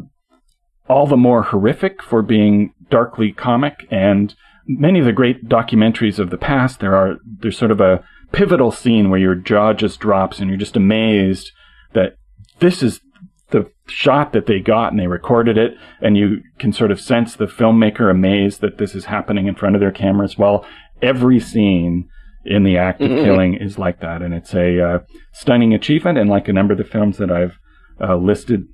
all 0.88 1.08
the 1.08 1.18
more 1.18 1.44
horrific 1.44 2.02
for 2.02 2.22
being 2.22 2.74
darkly 2.90 3.32
comic. 3.32 3.88
And 3.90 4.36
many 4.68 5.00
of 5.00 5.06
the 5.06 5.14
great 5.14 5.48
documentaries 5.48 6.20
of 6.20 6.30
the 6.30 6.38
past, 6.38 6.80
there 6.80 6.96
are 6.96 7.18
there's 7.26 7.58
sort 7.58 7.72
of 7.72 7.82
a 7.82 8.04
pivotal 8.32 8.72
scene 8.72 9.10
where 9.10 9.20
your 9.20 9.36
jaw 9.36 9.74
just 9.74 10.00
drops 10.00 10.40
and 10.40 10.50
you're 10.50 10.58
just 10.58 10.76
amazed 10.76 11.52
that 11.94 12.16
this 12.60 12.82
is 12.82 13.00
the 13.54 13.72
shot 13.86 14.34
that 14.34 14.48
they 14.48 14.60
got 14.60 14.92
and 14.92 15.00
they 15.00 15.08
recorded 15.08 15.58
it 15.58 15.76
and 16.02 16.18
you 16.18 16.42
can 16.60 16.74
sort 16.74 16.92
of 16.92 17.00
sense 17.00 17.36
the 17.36 17.46
filmmaker 17.46 18.10
amazed 18.10 18.60
that 18.62 18.80
this 18.80 18.96
is 18.96 19.06
happening 19.06 19.48
in 19.48 19.56
front 19.56 19.76
of 19.76 19.80
their 19.80 19.92
cameras 19.92 20.38
well 20.38 20.66
every 21.02 21.39
scene 21.39 22.10
in 22.46 22.63
the 22.63 22.78
act 22.78 23.00
of 23.00 23.10
mm-hmm. 23.10 23.24
killing 23.24 23.54
is 23.54 23.78
like 23.78 24.02
that 24.02 24.22
and 24.22 24.34
it's 24.34 24.54
a 24.54 24.82
uh, 24.82 25.00
stunning 25.32 25.74
achievement 25.74 26.18
and 26.18 26.30
like 26.30 26.48
a 26.48 26.54
number 26.54 26.74
of 26.74 26.78
the 26.78 26.84
films 26.84 27.18
that 27.18 27.32
i've 27.32 27.58
uh, 28.02 28.18
listed 28.18 28.66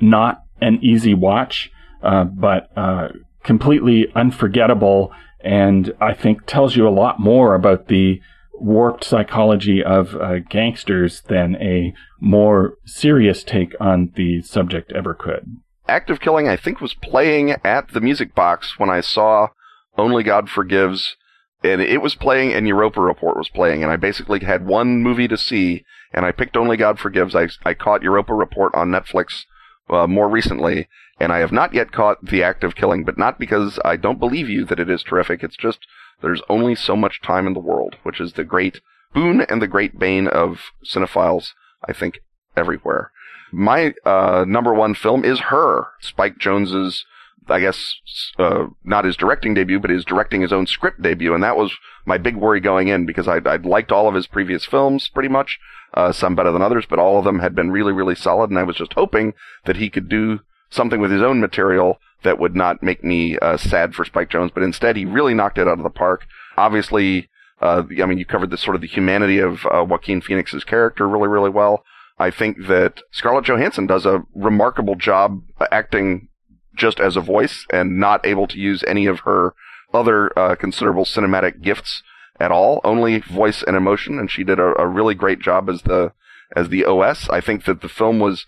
not 0.00 0.42
an 0.60 0.78
easy 0.82 1.14
watch 1.14 1.70
uh, 2.02 2.24
but 2.24 2.70
uh, 2.76 3.08
completely 3.44 4.06
unforgettable 4.16 5.12
and 5.40 5.92
i 6.00 6.14
think 6.14 6.46
tells 6.46 6.74
you 6.74 6.88
a 6.88 6.90
lot 6.90 7.20
more 7.20 7.54
about 7.54 7.88
the 7.88 8.20
warped 8.60 9.04
psychology 9.04 9.82
of 9.82 10.14
uh, 10.16 10.38
gangsters 10.38 11.22
than 11.22 11.56
a 11.56 11.94
more 12.20 12.74
serious 12.84 13.42
take 13.42 13.74
on 13.80 14.12
the 14.16 14.42
subject 14.42 14.92
ever 14.92 15.14
could. 15.14 15.56
Act 15.88 16.10
of 16.10 16.20
Killing, 16.20 16.48
I 16.48 16.56
think, 16.56 16.80
was 16.80 16.94
playing 16.94 17.52
at 17.64 17.92
the 17.92 18.00
music 18.00 18.34
box 18.34 18.78
when 18.78 18.90
I 18.90 19.00
saw 19.00 19.48
Only 19.96 20.22
God 20.22 20.50
Forgives, 20.50 21.16
and 21.62 21.80
it 21.80 22.02
was 22.02 22.14
playing 22.14 22.52
and 22.52 22.68
Europa 22.68 23.00
Report 23.00 23.36
was 23.36 23.48
playing, 23.48 23.82
and 23.82 23.90
I 23.90 23.96
basically 23.96 24.40
had 24.40 24.66
one 24.66 25.02
movie 25.02 25.28
to 25.28 25.38
see, 25.38 25.84
and 26.12 26.26
I 26.26 26.32
picked 26.32 26.56
Only 26.56 26.76
God 26.76 26.98
Forgives. 26.98 27.34
I, 27.34 27.48
I 27.64 27.74
caught 27.74 28.02
Europa 28.02 28.34
Report 28.34 28.74
on 28.74 28.90
Netflix 28.90 29.44
uh, 29.88 30.06
more 30.06 30.28
recently, 30.28 30.88
and 31.18 31.32
I 31.32 31.38
have 31.38 31.52
not 31.52 31.72
yet 31.72 31.90
caught 31.90 32.24
The 32.24 32.42
Act 32.42 32.64
of 32.64 32.74
Killing, 32.74 33.04
but 33.04 33.18
not 33.18 33.38
because 33.38 33.78
I 33.84 33.96
don't 33.96 34.20
believe 34.20 34.48
you 34.48 34.64
that 34.66 34.78
it 34.78 34.90
is 34.90 35.02
terrific. 35.02 35.42
It's 35.42 35.56
just 35.56 35.80
there's 36.20 36.42
only 36.48 36.74
so 36.74 36.96
much 36.96 37.20
time 37.20 37.46
in 37.46 37.54
the 37.54 37.60
world, 37.60 37.96
which 38.02 38.20
is 38.20 38.32
the 38.32 38.44
great 38.44 38.80
boon 39.14 39.40
and 39.42 39.62
the 39.62 39.66
great 39.66 39.98
bane 39.98 40.26
of 40.28 40.72
cinephiles, 40.84 41.52
I 41.86 41.92
think, 41.92 42.20
everywhere. 42.56 43.10
My 43.52 43.94
uh, 44.04 44.44
number 44.46 44.74
one 44.74 44.94
film 44.94 45.24
is 45.24 45.40
Her, 45.40 45.88
Spike 46.00 46.38
Jonze's, 46.38 47.04
I 47.48 47.60
guess, 47.60 47.94
uh, 48.38 48.66
not 48.84 49.06
his 49.06 49.16
directing 49.16 49.54
debut, 49.54 49.80
but 49.80 49.90
his 49.90 50.04
directing 50.04 50.42
his 50.42 50.52
own 50.52 50.66
script 50.66 51.00
debut, 51.00 51.32
and 51.32 51.42
that 51.42 51.56
was 51.56 51.72
my 52.04 52.18
big 52.18 52.36
worry 52.36 52.60
going 52.60 52.88
in 52.88 53.06
because 53.06 53.26
I'd, 53.26 53.46
I'd 53.46 53.64
liked 53.64 53.90
all 53.90 54.06
of 54.06 54.14
his 54.14 54.26
previous 54.26 54.66
films 54.66 55.08
pretty 55.08 55.30
much, 55.30 55.58
uh, 55.94 56.12
some 56.12 56.34
better 56.34 56.52
than 56.52 56.62
others, 56.62 56.84
but 56.88 56.98
all 56.98 57.18
of 57.18 57.24
them 57.24 57.38
had 57.38 57.54
been 57.54 57.70
really, 57.70 57.92
really 57.92 58.14
solid, 58.14 58.50
and 58.50 58.58
I 58.58 58.64
was 58.64 58.76
just 58.76 58.92
hoping 58.92 59.32
that 59.64 59.76
he 59.76 59.88
could 59.88 60.08
do 60.10 60.40
something 60.68 61.00
with 61.00 61.10
his 61.10 61.22
own 61.22 61.40
material 61.40 61.98
that 62.22 62.38
would 62.38 62.56
not 62.56 62.82
make 62.82 63.04
me 63.04 63.38
uh, 63.38 63.56
sad 63.56 63.94
for 63.94 64.04
Spike 64.04 64.30
Jonze, 64.30 64.52
but 64.52 64.62
instead 64.62 64.96
he 64.96 65.04
really 65.04 65.34
knocked 65.34 65.58
it 65.58 65.68
out 65.68 65.78
of 65.78 65.84
the 65.84 65.90
park. 65.90 66.26
Obviously, 66.56 67.28
uh, 67.60 67.84
I 68.02 68.06
mean, 68.06 68.18
you 68.18 68.26
covered 68.26 68.50
the 68.50 68.58
sort 68.58 68.74
of 68.74 68.80
the 68.80 68.88
humanity 68.88 69.38
of 69.38 69.66
uh, 69.66 69.84
Joaquin 69.84 70.20
Phoenix's 70.20 70.64
character 70.64 71.08
really, 71.08 71.28
really 71.28 71.50
well. 71.50 71.84
I 72.18 72.30
think 72.30 72.66
that 72.66 73.00
Scarlett 73.12 73.44
Johansson 73.44 73.86
does 73.86 74.04
a 74.04 74.24
remarkable 74.34 74.96
job 74.96 75.42
acting 75.70 76.28
just 76.74 77.00
as 77.00 77.16
a 77.16 77.20
voice 77.20 77.66
and 77.70 77.98
not 77.98 78.24
able 78.26 78.46
to 78.48 78.58
use 78.58 78.84
any 78.86 79.06
of 79.06 79.20
her 79.20 79.54
other 79.92 80.36
uh, 80.38 80.54
considerable 80.54 81.04
cinematic 81.04 81.60
gifts 81.60 82.02
at 82.40 82.52
all, 82.52 82.80
only 82.84 83.18
voice 83.20 83.62
and 83.62 83.76
emotion, 83.76 84.18
and 84.18 84.30
she 84.30 84.44
did 84.44 84.58
a, 84.58 84.80
a 84.80 84.86
really 84.86 85.14
great 85.14 85.40
job 85.40 85.68
as 85.68 85.82
the 85.82 86.12
as 86.54 86.68
the 86.68 86.84
OS. 86.84 87.28
I 87.28 87.40
think 87.40 87.64
that 87.64 87.82
the 87.82 87.88
film 87.88 88.18
was 88.18 88.46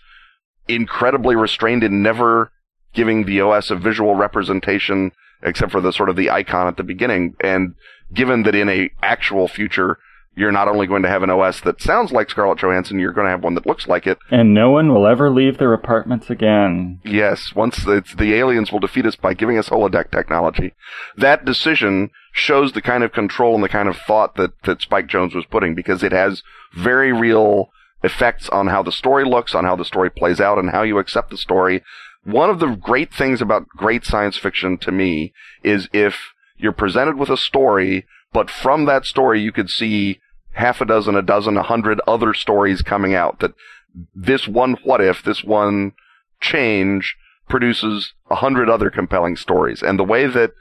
incredibly 0.67 1.35
restrained 1.35 1.83
and 1.83 2.01
never 2.01 2.51
giving 2.93 3.25
the 3.25 3.41
OS 3.41 3.71
a 3.71 3.75
visual 3.75 4.15
representation 4.15 5.11
except 5.43 5.71
for 5.71 5.81
the 5.81 5.91
sort 5.91 6.09
of 6.09 6.15
the 6.15 6.29
icon 6.29 6.67
at 6.67 6.77
the 6.77 6.83
beginning. 6.83 7.35
And 7.43 7.75
given 8.13 8.43
that 8.43 8.55
in 8.55 8.69
a 8.69 8.89
actual 9.01 9.47
future, 9.47 9.97
you're 10.35 10.51
not 10.51 10.67
only 10.67 10.87
going 10.87 11.01
to 11.03 11.09
have 11.09 11.23
an 11.23 11.29
OS 11.29 11.59
that 11.61 11.81
sounds 11.81 12.11
like 12.11 12.29
Scarlett 12.29 12.59
Johansson, 12.59 12.99
you're 12.99 13.11
going 13.11 13.25
to 13.25 13.31
have 13.31 13.43
one 13.43 13.55
that 13.55 13.65
looks 13.65 13.87
like 13.87 14.07
it. 14.07 14.17
And 14.29 14.53
no 14.53 14.71
one 14.71 14.93
will 14.93 15.05
ever 15.05 15.29
leave 15.29 15.57
their 15.57 15.73
apartments 15.73 16.29
again. 16.29 17.01
Yes, 17.03 17.53
once 17.53 17.83
the 17.83 18.33
aliens 18.33 18.71
will 18.71 18.79
defeat 18.79 19.05
us 19.05 19.15
by 19.15 19.33
giving 19.33 19.57
us 19.57 19.69
holodeck 19.69 20.09
technology. 20.11 20.73
That 21.17 21.43
decision 21.43 22.11
shows 22.31 22.71
the 22.71 22.81
kind 22.81 23.03
of 23.03 23.11
control 23.11 23.55
and 23.55 23.63
the 23.63 23.69
kind 23.69 23.89
of 23.89 23.97
thought 23.97 24.35
that, 24.35 24.51
that 24.63 24.81
Spike 24.81 25.07
Jonze 25.07 25.35
was 25.35 25.45
putting 25.45 25.75
because 25.75 26.01
it 26.01 26.13
has 26.13 26.43
very 26.73 27.11
real 27.11 27.69
effects 28.03 28.47
on 28.49 28.67
how 28.67 28.81
the 28.81 28.91
story 28.91 29.25
looks, 29.25 29.53
on 29.53 29.65
how 29.65 29.75
the 29.75 29.85
story 29.85 30.09
plays 30.09 30.39
out, 30.39 30.57
and 30.57 30.69
how 30.69 30.81
you 30.81 30.97
accept 30.97 31.29
the 31.29 31.37
story. 31.37 31.83
One 32.23 32.49
of 32.49 32.59
the 32.59 32.75
great 32.75 33.13
things 33.13 33.41
about 33.41 33.67
great 33.69 34.05
science 34.05 34.37
fiction 34.37 34.77
to 34.79 34.91
me 34.91 35.33
is 35.63 35.89
if 35.91 36.33
you're 36.57 36.71
presented 36.71 37.17
with 37.17 37.29
a 37.29 37.37
story, 37.37 38.05
but 38.31 38.49
from 38.49 38.85
that 38.85 39.05
story 39.05 39.41
you 39.41 39.51
could 39.51 39.69
see 39.69 40.19
half 40.53 40.81
a 40.81 40.85
dozen, 40.85 41.15
a 41.15 41.21
dozen, 41.21 41.57
a 41.57 41.63
hundred 41.63 41.99
other 42.07 42.33
stories 42.33 42.81
coming 42.81 43.15
out. 43.15 43.39
That 43.39 43.53
this 44.13 44.47
one 44.47 44.77
what 44.83 45.01
if, 45.01 45.23
this 45.23 45.43
one 45.43 45.93
change 46.39 47.15
produces 47.49 48.13
a 48.29 48.35
hundred 48.35 48.69
other 48.69 48.89
compelling 48.89 49.35
stories. 49.35 49.81
And 49.81 49.97
the 49.99 50.03
way 50.03 50.27
that 50.27 50.51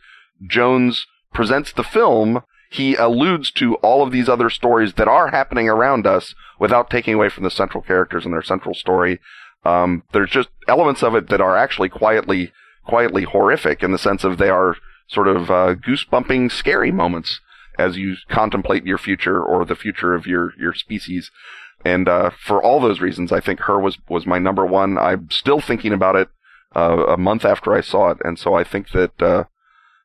Jonze 0.44 1.02
presents 1.32 1.72
the 1.72 1.84
film, 1.84 2.42
he 2.70 2.94
alludes 2.94 3.50
to 3.52 3.74
all 3.76 4.02
of 4.02 4.12
these 4.12 4.28
other 4.28 4.50
stories 4.50 4.94
that 4.94 5.08
are 5.08 5.28
happening 5.28 5.68
around 5.68 6.06
us 6.06 6.34
without 6.58 6.90
taking 6.90 7.14
away 7.14 7.28
from 7.28 7.44
the 7.44 7.50
central 7.50 7.82
characters 7.82 8.24
and 8.24 8.32
their 8.32 8.42
central 8.42 8.74
story. 8.74 9.20
Um, 9.64 10.02
there's 10.12 10.30
just 10.30 10.48
elements 10.68 11.02
of 11.02 11.14
it 11.14 11.28
that 11.28 11.40
are 11.40 11.56
actually 11.56 11.88
quietly, 11.88 12.52
quietly 12.86 13.24
horrific 13.24 13.82
in 13.82 13.92
the 13.92 13.98
sense 13.98 14.24
of 14.24 14.38
they 14.38 14.48
are 14.48 14.76
sort 15.08 15.28
of 15.28 15.50
uh, 15.50 15.74
goosebumping, 15.74 16.50
scary 16.50 16.90
moments 16.90 17.40
as 17.78 17.96
you 17.96 18.16
contemplate 18.28 18.86
your 18.86 18.98
future 18.98 19.42
or 19.42 19.64
the 19.64 19.74
future 19.74 20.14
of 20.14 20.26
your 20.26 20.52
your 20.58 20.74
species. 20.74 21.30
And 21.84 22.08
uh, 22.08 22.30
for 22.30 22.62
all 22.62 22.80
those 22.80 23.00
reasons, 23.00 23.32
I 23.32 23.40
think 23.40 23.60
her 23.60 23.78
was 23.78 23.98
was 24.08 24.26
my 24.26 24.38
number 24.38 24.66
one. 24.66 24.98
I'm 24.98 25.30
still 25.30 25.60
thinking 25.60 25.92
about 25.92 26.16
it 26.16 26.28
uh, 26.76 27.06
a 27.06 27.16
month 27.16 27.44
after 27.44 27.74
I 27.74 27.80
saw 27.80 28.10
it, 28.10 28.18
and 28.22 28.38
so 28.38 28.54
I 28.54 28.64
think 28.64 28.90
that 28.90 29.20
uh, 29.22 29.44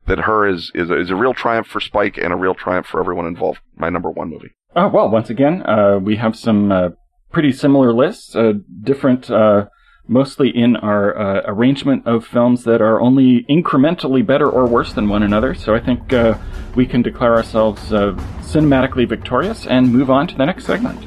that 0.08 0.20
her 0.20 0.48
is 0.48 0.72
is 0.74 0.90
a, 0.90 1.00
is 1.00 1.10
a 1.10 1.16
real 1.16 1.34
triumph 1.34 1.68
for 1.68 1.80
Spike 1.80 2.18
and 2.18 2.32
a 2.32 2.38
real 2.38 2.56
triumph 2.56 2.88
for 2.88 3.00
everyone 3.00 3.26
involved. 3.26 3.60
My 3.76 3.90
number 3.90 4.10
one 4.10 4.30
movie. 4.30 4.54
Oh 4.76 4.88
well, 4.88 5.10
once 5.10 5.30
again, 5.30 5.64
uh, 5.64 6.00
we 6.02 6.16
have 6.16 6.36
some 6.36 6.72
uh, 6.72 6.90
pretty 7.36 7.52
similar 7.52 7.92
lists, 7.92 8.34
uh, 8.34 8.54
different 8.82 9.30
mostly 10.08 10.50
in 10.50 10.76
our 10.78 11.18
uh, 11.18 11.42
arrangement 11.46 12.06
of 12.06 12.26
films 12.26 12.64
that 12.64 12.82
are 12.82 13.02
only 13.02 13.44
incrementally 13.50 14.26
better 14.26 14.50
or 14.50 14.66
worse 14.68 14.94
than 14.94 15.10
one 15.10 15.24
another. 15.24 15.54
So 15.54 15.74
I 15.74 15.80
think 15.80 16.14
uh, 16.14 16.38
we 16.76 16.86
can 16.86 17.02
declare 17.02 17.36
ourselves 17.36 17.92
uh, 17.92 18.14
cinematically 18.42 19.08
victorious 19.08 19.66
and 19.66 19.92
move 19.92 20.10
on 20.10 20.28
to 20.28 20.36
the 20.36 20.46
next 20.46 20.66
segment. 20.66 21.00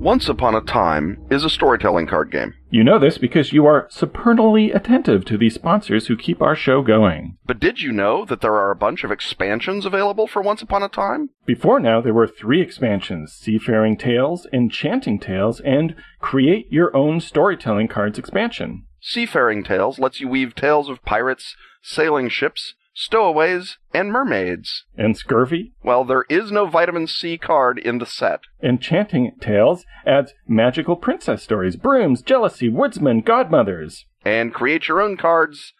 Once 0.00 0.30
Upon 0.30 0.54
a 0.54 0.62
Time 0.62 1.22
is 1.30 1.44
a 1.44 1.50
storytelling 1.50 2.06
card 2.06 2.30
game. 2.30 2.54
You 2.70 2.82
know 2.82 2.98
this 2.98 3.18
because 3.18 3.52
you 3.52 3.66
are 3.66 3.86
supernally 3.90 4.72
attentive 4.72 5.26
to 5.26 5.36
the 5.36 5.50
sponsors 5.50 6.06
who 6.06 6.16
keep 6.16 6.40
our 6.40 6.56
show 6.56 6.80
going. 6.80 7.36
But 7.44 7.60
did 7.60 7.82
you 7.82 7.92
know 7.92 8.24
that 8.24 8.40
there 8.40 8.54
are 8.54 8.70
a 8.70 8.76
bunch 8.76 9.04
of 9.04 9.10
expansions 9.10 9.84
available 9.84 10.26
for 10.26 10.40
Once 10.40 10.62
Upon 10.62 10.82
a 10.82 10.88
Time? 10.88 11.28
Before 11.44 11.78
now, 11.78 12.00
there 12.00 12.14
were 12.14 12.26
three 12.26 12.62
expansions 12.62 13.34
Seafaring 13.34 13.98
Tales, 13.98 14.46
Enchanting 14.54 15.20
Tales, 15.20 15.60
and 15.60 15.94
Create 16.18 16.72
Your 16.72 16.96
Own 16.96 17.20
Storytelling 17.20 17.88
Cards 17.88 18.18
expansion. 18.18 18.86
Seafaring 19.02 19.62
Tales 19.64 19.98
lets 19.98 20.18
you 20.18 20.28
weave 20.28 20.54
tales 20.54 20.88
of 20.88 21.04
pirates, 21.04 21.56
sailing 21.82 22.30
ships, 22.30 22.72
stowaways, 23.00 23.78
and 23.94 24.12
mermaids. 24.12 24.84
And 24.96 25.16
scurvy? 25.16 25.72
Well, 25.82 26.04
there 26.04 26.26
is 26.28 26.52
no 26.52 26.66
vitamin 26.66 27.06
C 27.06 27.38
card 27.38 27.78
in 27.78 27.98
the 27.98 28.06
set. 28.06 28.40
Enchanting 28.62 29.32
Tales 29.40 29.84
adds 30.06 30.34
magical 30.46 30.96
princess 30.96 31.42
stories, 31.42 31.76
brooms, 31.76 32.20
jealousy, 32.20 32.68
woodsmen, 32.68 33.22
godmothers. 33.22 34.04
And 34.24 34.52
create 34.52 34.86
your 34.86 35.00
own 35.00 35.16
cards. 35.16 35.72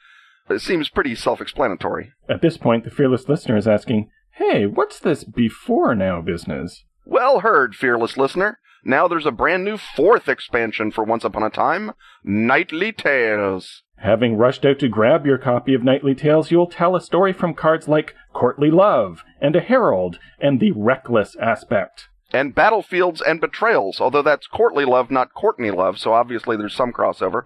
It 0.49 0.61
seems 0.61 0.89
pretty 0.89 1.15
self 1.15 1.41
explanatory. 1.41 2.13
At 2.29 2.41
this 2.41 2.57
point, 2.57 2.85
the 2.85 2.91
fearless 2.91 3.29
listener 3.29 3.57
is 3.57 3.69
asking, 3.69 4.11
Hey, 4.33 4.65
what's 4.65 4.99
this 4.99 5.23
before 5.23 5.95
now 5.95 6.23
business? 6.23 6.85
Well 7.05 7.41
heard, 7.41 7.75
fearless 7.75 8.17
listener. 8.17 8.59
Now 8.85 9.09
there's 9.09 9.27
a 9.27 9.31
brand 9.31 9.65
new 9.65 9.77
fourth 9.77 10.29
expansion 10.29 10.91
for 10.91 11.05
Once 11.05 11.25
Upon 11.25 11.43
a 11.43 11.51
Time 11.51 11.93
Knightly 12.25 12.93
Tales. 12.93 13.83
Having 13.97 14.37
rushed 14.37 14.65
out 14.65 14.79
to 14.79 14.89
grab 14.89 15.27
your 15.27 15.37
copy 15.37 15.75
of 15.75 15.83
Knightly 15.83 16.15
Tales, 16.15 16.51
you'll 16.51 16.67
tell 16.67 16.97
a 16.97 17.01
story 17.01 17.35
from 17.35 17.53
cards 17.53 17.89
like 17.89 18.15
Courtly 18.33 18.71
Love 18.71 19.23
and 19.41 19.55
a 19.55 19.61
Herald 19.61 20.19
and 20.39 20.61
the 20.61 20.73
Reckless 20.73 21.37
Aspect. 21.37 22.09
And 22.33 22.55
Battlefields 22.55 23.21
and 23.21 23.41
Betrayals, 23.41 24.01
although 24.01 24.23
that's 24.23 24.47
Courtly 24.47 24.85
Love, 24.85 25.11
not 25.11 25.35
Courtney 25.35 25.71
Love, 25.71 25.99
so 25.99 26.13
obviously 26.13 26.57
there's 26.57 26.75
some 26.75 26.93
crossover. 26.93 27.43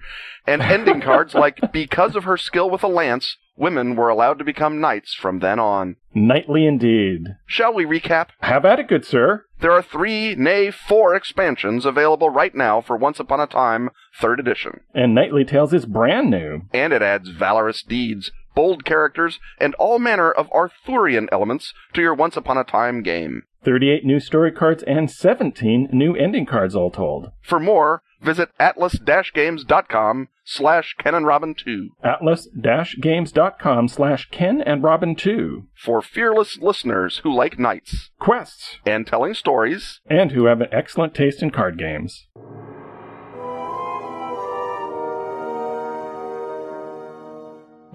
And 0.46 0.60
ending 0.60 1.00
cards 1.02 1.34
like 1.34 1.72
Because 1.72 2.16
of 2.16 2.24
her 2.24 2.36
skill 2.36 2.68
with 2.68 2.82
a 2.82 2.88
lance, 2.88 3.38
women 3.56 3.96
were 3.96 4.08
allowed 4.08 4.38
to 4.38 4.44
become 4.44 4.80
knights 4.80 5.14
from 5.14 5.38
then 5.38 5.58
on. 5.58 5.96
Knightly 6.14 6.66
indeed. 6.66 7.36
Shall 7.46 7.72
we 7.72 7.84
recap? 7.84 8.28
Have 8.40 8.64
at 8.64 8.78
it, 8.78 8.88
good 8.88 9.04
sir. 9.04 9.44
There 9.60 9.72
are 9.72 9.82
three, 9.82 10.34
nay, 10.34 10.70
four 10.70 11.14
expansions 11.14 11.86
available 11.86 12.28
right 12.28 12.54
now 12.54 12.80
for 12.82 12.96
Once 12.96 13.18
Upon 13.18 13.40
a 13.40 13.46
Time, 13.46 13.88
3rd 14.20 14.40
edition. 14.40 14.80
And 14.94 15.14
Knightly 15.14 15.44
Tales 15.44 15.72
is 15.72 15.86
brand 15.86 16.30
new. 16.30 16.62
And 16.74 16.92
it 16.92 17.00
adds 17.00 17.30
valorous 17.30 17.82
deeds, 17.82 18.30
bold 18.54 18.84
characters, 18.84 19.40
and 19.58 19.74
all 19.74 19.98
manner 19.98 20.30
of 20.30 20.50
Arthurian 20.52 21.28
elements 21.32 21.72
to 21.92 22.00
your 22.00 22.14
Once 22.14 22.36
Upon 22.36 22.58
a 22.58 22.64
Time 22.64 23.02
game. 23.02 23.42
38 23.64 24.04
new 24.04 24.20
story 24.20 24.52
cards 24.52 24.82
and 24.82 25.10
17 25.10 25.88
new 25.92 26.14
ending 26.14 26.46
cards 26.46 26.74
all 26.74 26.90
told. 26.90 27.32
For 27.42 27.58
more, 27.58 28.02
visit 28.20 28.50
atlas-games.com 28.58 30.28
slash 30.44 30.94
Ken 30.98 31.14
and 31.14 31.26
Robin 31.26 31.54
2. 31.54 31.90
Atlas-games.com 32.02 33.88
slash 33.88 34.28
Ken 34.30 34.60
and 34.60 34.82
Robin 34.82 35.14
2. 35.16 35.66
For 35.74 36.02
fearless 36.02 36.58
listeners 36.60 37.18
who 37.18 37.34
like 37.34 37.58
knights, 37.58 38.10
quests, 38.20 38.78
and 38.84 39.06
telling 39.06 39.34
stories, 39.34 40.00
and 40.06 40.32
who 40.32 40.44
have 40.46 40.60
an 40.60 40.68
excellent 40.70 41.14
taste 41.14 41.42
in 41.42 41.50
card 41.50 41.78
games. 41.78 42.26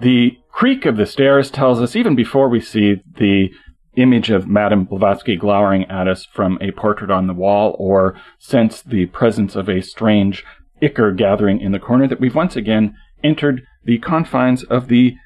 The 0.00 0.38
creak 0.50 0.86
of 0.86 0.96
the 0.96 1.06
stairs 1.06 1.50
tells 1.50 1.80
us, 1.80 1.94
even 1.94 2.14
before 2.16 2.48
we 2.48 2.60
see 2.60 3.02
the 3.18 3.50
image 3.96 4.30
of 4.30 4.48
Madame 4.48 4.84
Blavatsky 4.84 5.36
glowering 5.36 5.84
at 5.90 6.08
us 6.08 6.26
from 6.32 6.58
a 6.60 6.70
portrait 6.70 7.10
on 7.10 7.26
the 7.26 7.34
wall, 7.34 7.76
or 7.78 8.18
sense 8.38 8.80
the 8.80 9.06
presence 9.06 9.56
of 9.56 9.68
a 9.68 9.82
strange 9.82 10.44
ichor 10.80 11.12
gathering 11.12 11.60
in 11.60 11.72
the 11.72 11.78
corner, 11.78 12.08
that 12.08 12.20
we've 12.20 12.34
once 12.34 12.56
again 12.56 12.94
entered 13.22 13.62
the 13.84 13.98
confines 13.98 14.62
of 14.64 14.88
the 14.88 15.16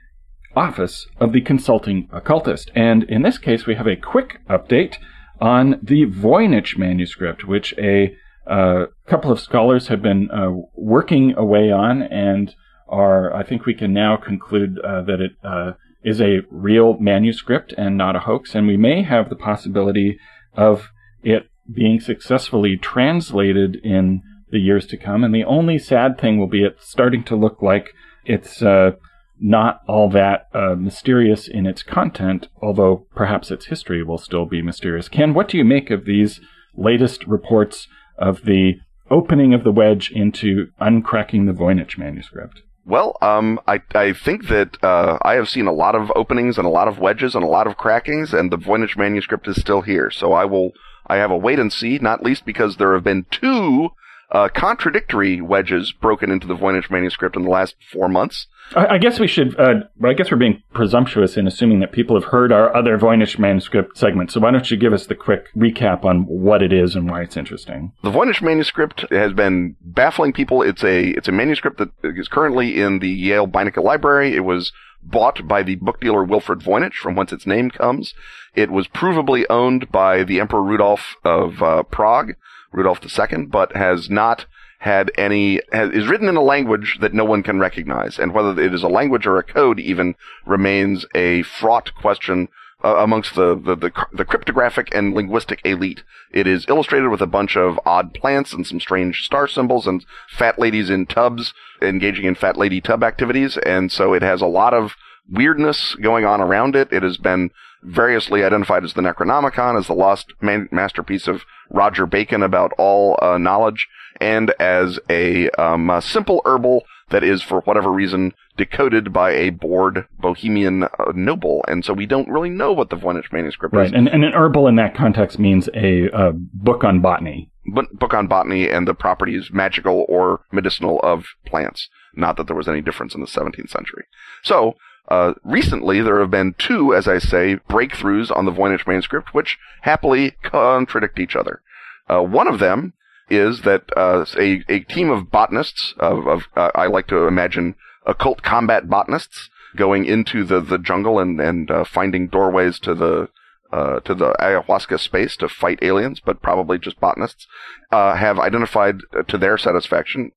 office 0.57 1.07
of 1.21 1.33
the 1.33 1.41
consulting 1.41 2.09
occultist. 2.13 2.71
And 2.75 3.05
in 3.05 3.23
this 3.23 3.39
case, 3.39 3.67
we 3.67 3.77
have 3.77 3.87
a 3.87 3.97
quick 3.97 4.41
update 4.49 4.97
on 5.41 5.79
the 5.83 6.07
Voynich 6.07 6.77
manuscript, 6.77 7.45
which 7.45 7.75
a 7.79 8.17
uh, 8.47 8.87
couple 9.07 9.31
of 9.31 9.41
scholars 9.41 9.89
have 9.89 10.03
been 10.03 10.31
uh, 10.31 10.51
working 10.75 11.35
away 11.37 11.71
on 11.71 12.03
and 12.03 12.55
are, 12.89 13.35
I 13.35 13.43
think 13.43 13.67
we 13.67 13.75
can 13.75 13.93
now 13.93 14.17
conclude 14.17 14.79
uh, 14.79 15.03
that 15.03 15.21
it 15.21 15.33
uh, 15.43 15.73
is 16.03 16.21
a 16.21 16.43
real 16.51 16.99
manuscript 16.99 17.73
and 17.77 17.97
not 17.97 18.17
a 18.17 18.21
hoax, 18.21 18.55
and 18.55 18.67
we 18.67 18.77
may 18.77 19.03
have 19.03 19.29
the 19.29 19.37
possibility 19.37 20.19
of 20.55 20.91
it 21.23 21.49
being 21.73 21.99
successfully 22.01 22.77
translated 22.77 23.77
in 23.83 24.23
the 24.51 24.59
years 24.59 24.87
to 24.87 24.97
come. 24.97 25.25
And 25.25 25.35
the 25.35 25.45
only 25.45 25.79
sad 25.79 26.19
thing 26.19 26.39
will 26.39 26.47
be 26.47 26.63
it's 26.63 26.89
starting 26.89 27.25
to 27.25 27.37
look 27.37 27.63
like 27.63 27.89
it's 28.25 28.63
uh, 28.63 28.93
not 29.41 29.81
all 29.89 30.09
that 30.11 30.47
uh, 30.55 30.75
mysterious 30.75 31.49
in 31.49 31.67
its 31.67 31.83
content, 31.83 32.49
although 32.63 33.07
perhaps 33.15 33.51
its 33.51 33.67
history 33.67 34.03
will 34.03 34.19
still 34.19 34.47
be 34.47 34.63
mysterious. 34.63 35.09
Ken, 35.09 35.35
what 35.35 35.49
do 35.49 35.59
you 35.59 35.65
make 35.65 35.91
of 35.91 36.05
these 36.05 36.41
latest 36.77 37.27
reports 37.27 37.89
of 38.19 38.45
the 38.45 38.75
opening 39.11 39.53
of 39.55 39.65
the 39.65 39.73
wedge 39.73 40.11
into 40.11 40.69
uncracking 40.81 41.47
the 41.47 41.53
Voynich 41.53 41.99
manuscript? 41.99 42.63
Well, 42.87 43.17
um, 43.23 43.61
I, 43.67 43.81
I 43.95 44.13
think 44.13 44.49
that 44.49 44.77
uh, 44.85 45.19
I 45.23 45.35
have 45.35 45.49
seen 45.49 45.67
a 45.67 45.73
lot 45.73 45.95
of 45.95 46.13
openings 46.15 46.59
and 46.59 46.67
a 46.67 46.71
lot 46.71 46.87
of 46.87 46.99
wedges 46.99 47.35
and 47.35 47.43
a 47.43 47.49
lot 47.49 47.67
of 47.67 47.79
crackings, 47.79 48.35
and 48.35 48.53
the 48.53 48.59
Voynich 48.59 48.97
manuscript 48.97 49.49
is 49.49 49.61
still 49.61 49.81
here. 49.81 50.11
So 50.11 50.33
I 50.33 50.45
will 50.45 50.73
I 51.07 51.17
have 51.17 51.31
a 51.31 51.37
wait 51.37 51.59
and 51.59 51.73
see, 51.73 51.99
not 51.99 52.23
least 52.23 52.45
because 52.45 52.77
there 52.77 52.95
have 52.95 53.05
been 53.05 53.27
two 53.31 53.91
uh, 54.35 54.49
contradictory 54.49 55.41
wedges 55.41 55.93
broken 55.93 56.31
into 56.31 56.49
the 56.49 56.57
Voynich 56.57 56.91
manuscript 56.91 57.37
in 57.37 57.45
the 57.45 57.51
last 57.51 57.77
four 57.93 58.09
months. 58.09 58.49
I, 58.75 58.87
I 58.87 58.99
guess 58.99 59.21
we 59.21 59.29
should, 59.29 59.59
uh, 59.59 59.85
I 60.05 60.13
guess 60.13 60.31
we're 60.31 60.37
being 60.37 60.61
presumptuous 60.73 61.37
in 61.37 61.47
assuming 61.47 61.79
that 61.81 61.93
people 61.93 62.21
have 62.21 62.31
heard 62.31 62.51
our 62.51 62.75
other 62.75 62.99
Voynich 62.99 63.39
manuscript 63.39 63.97
segment. 63.97 64.33
So 64.33 64.41
why 64.41 64.51
don't 64.51 64.69
you 64.69 64.77
give 64.77 64.93
us 64.93 65.07
the 65.07 65.15
quick 65.15 65.47
recap 65.57 66.05
on 66.05 66.23
what 66.23 66.63
it 66.63 66.73
is 66.73 66.97
and 66.97 67.09
why 67.09 67.23
it's 67.23 67.37
interesting? 67.37 67.93
The 68.03 68.11
Voynich 68.11 68.43
manuscript 68.43 69.05
has 69.13 69.33
been 69.33 69.77
baffling 69.81 70.33
people. 70.33 70.63
It's 70.63 70.83
a 70.83 71.11
it's 71.11 71.29
a 71.29 71.33
manuscript 71.33 71.79
that 71.79 71.91
is 72.03 72.27
currently 72.27 72.81
in 72.81 72.99
the 72.99 73.11
Yale 73.11 73.47
Beinecke 73.47 73.83
Library. 73.83 74.35
It 74.35 74.45
was 74.45 74.73
bought 75.01 75.47
by 75.47 75.63
the 75.63 75.77
book 75.77 76.01
dealer 76.01 76.25
Wilfrid 76.25 76.61
Voynich, 76.61 76.95
from 76.95 77.15
whence 77.15 77.33
its 77.33 77.47
name 77.47 77.71
comes. 77.71 78.15
It 78.55 78.71
was 78.71 78.89
provably 78.89 79.45
owned 79.49 79.93
by 79.93 80.25
the 80.25 80.41
Emperor 80.41 80.63
Rudolf 80.63 81.17
of 81.25 81.63
uh, 81.63 81.83
Prague 81.85 82.33
Rudolf 82.75 83.01
II, 83.03 83.47
but 83.47 83.77
has 83.77 84.11
not 84.11 84.47
had 84.81 85.11
any 85.17 85.61
has, 85.73 85.91
is 85.93 86.07
written 86.07 86.29
in 86.29 86.37
a 86.37 86.43
language 86.43 86.99
that 87.01 87.15
no 87.15 87.25
one 87.25 87.43
can 87.43 87.59
recognize, 87.59 88.19
and 88.19 88.35
whether 88.35 88.61
it 88.61 88.75
is 88.75 88.83
a 88.83 88.89
language 88.89 89.27
or 89.27 89.39
a 89.39 89.43
code 89.43 89.81
even 89.81 90.15
remains 90.45 91.07
a 91.15 91.43
fraught 91.43 91.95
question 91.95 92.49
uh, 92.85 92.97
amongst 92.97 93.35
the, 93.35 93.55
the, 93.55 93.75
the 93.77 93.91
the 94.13 94.25
cryptographic 94.25 94.95
and 94.95 95.15
linguistic 95.15 95.61
elite. 95.65 96.03
It 96.33 96.47
is 96.47 96.67
illustrated 96.69 97.09
with 97.09 97.23
a 97.23 97.27
bunch 97.27 97.57
of 97.57 97.81
odd 97.87 98.13
plants 98.13 98.53
and 98.53 98.67
some 98.67 98.81
strange 98.81 99.23
star 99.23 99.49
symbols 99.49 99.87
and 99.87 100.05
fat 100.29 100.59
ladies 100.59 100.91
in 100.91 101.07
tubs 101.07 101.55
engaging 101.81 102.27
in 102.27 102.35
fat 102.35 102.59
lady 102.59 102.81
tub 102.81 103.03
activities, 103.03 103.57
and 103.59 103.91
so 103.91 104.13
it 104.13 104.23
has 104.23 104.43
a 104.43 104.47
lot 104.47 104.75
of 104.75 104.97
weirdness 105.31 105.95
going 105.95 106.27
on 106.27 106.41
around 106.41 106.77
it. 106.77 106.93
It 106.93 107.03
has 107.03 107.17
been 107.17 107.51
variously 107.85 108.45
identified 108.45 108.85
as 108.85 108.95
the 108.95 109.03
Necronomicon, 109.03 109.79
as 109.79 109.87
the 109.87 109.95
lost 109.95 110.33
man- 110.41 110.69
masterpiece 110.71 111.29
of 111.29 111.43
Roger 111.71 112.07
Bacon 112.07 112.43
about 112.43 112.73
all 112.79 113.19
uh, 113.23 113.39
knowledge, 113.39 113.89
and 114.21 114.51
as 114.61 114.99
a, 115.11 115.51
um, 115.51 115.91
a, 115.91 116.01
simple 116.01 116.41
herbal 116.45 116.85
that 117.11 117.23
is, 117.23 117.43
for 117.43 117.61
whatever 117.63 117.91
reason, 117.91 118.33
decoded 118.57 119.13
by 119.13 119.33
a 119.33 119.51
bored 119.51 120.07
bohemian 120.19 120.85
uh, 120.85 120.89
noble. 121.15 121.65
And 121.69 121.85
so 121.85 121.93
we 121.93 122.07
don't 122.07 122.29
really 122.29 122.51
know 122.51 122.73
what 122.73 122.91
the 122.91 122.97
Voynich 122.97 123.33
manuscript 123.33 123.75
right. 123.75 123.87
is. 123.87 123.93
Right, 123.93 123.99
and, 123.99 124.09
and, 124.09 124.25
an 124.25 124.33
herbal 124.33 124.69
in 124.69 124.77
that 124.77 124.95
context 124.95 125.39
means 125.39 125.69
a, 125.75 126.09
a 126.13 126.33
book 126.33 126.85
on 126.85 127.01
botany. 127.01 127.51
But 127.73 127.93
book 127.99 128.15
on 128.15 128.27
botany 128.27 128.69
and 128.69 128.87
the 128.87 128.95
properties 128.95 129.51
magical 129.53 130.07
or 130.09 130.43
medicinal 130.53 131.01
of 131.01 131.27
plants. 131.47 131.89
Not 132.15 132.37
that 132.37 132.47
there 132.47 132.57
was 132.57 132.69
any 132.69 132.81
difference 132.81 133.15
in 133.15 133.21
the 133.21 133.27
17th 133.27 133.71
century. 133.71 134.05
So, 134.43 134.75
uh, 135.09 135.35
recently, 135.45 136.01
there 136.01 136.21
have 136.21 136.31
been 136.31 136.55
two, 136.57 136.95
as 136.95 137.07
I 137.07 137.19
say, 137.19 137.57
breakthroughs 137.69 138.35
on 138.35 138.47
the 138.47 138.53
Voynich 138.53 138.87
manuscript, 138.87 139.35
which 139.35 139.59
happily 139.83 140.33
contradict 140.43 141.19
each 141.19 141.37
other. 141.37 141.61
Uh, 142.09 142.23
one 142.23 142.49
of 142.49 142.59
them 142.59 142.95
is 143.29 143.63
that 143.63 143.85
uh, 143.97 144.25
a, 144.39 144.63
a 144.69 144.81
team 144.81 145.11
of 145.11 145.31
botanists, 145.31 145.95
of, 145.99 146.27
of 146.27 146.49
uh, 146.57 146.71
I 146.75 146.87
like 146.87 147.07
to 147.09 147.27
imagine 147.27 147.75
occult 148.07 148.43
combat 148.43 148.89
botanists, 148.89 149.51
going 149.77 150.05
into 150.05 150.45
the, 150.45 150.61
the 150.61 150.79
jungle 150.79 151.19
and, 151.19 151.41
and 151.41 151.71
uh, 151.71 151.85
finding 151.85 152.29
doorways 152.29 152.79
to 152.79 152.95
the 152.95 153.29
uh, 153.73 153.99
to 154.01 154.15
the 154.15 154.35
ayahuasca 154.39 155.01
space 155.01 155.37
to 155.37 155.49
fight 155.49 155.81
aliens, 155.83 156.21
but 156.25 156.41
probably 156.41 156.79
just 156.79 157.01
botanists, 157.01 157.49
have 157.91 158.39
identified 158.39 159.01
to 159.27 159.37
their 159.37 159.59
satisfaction 159.59 160.31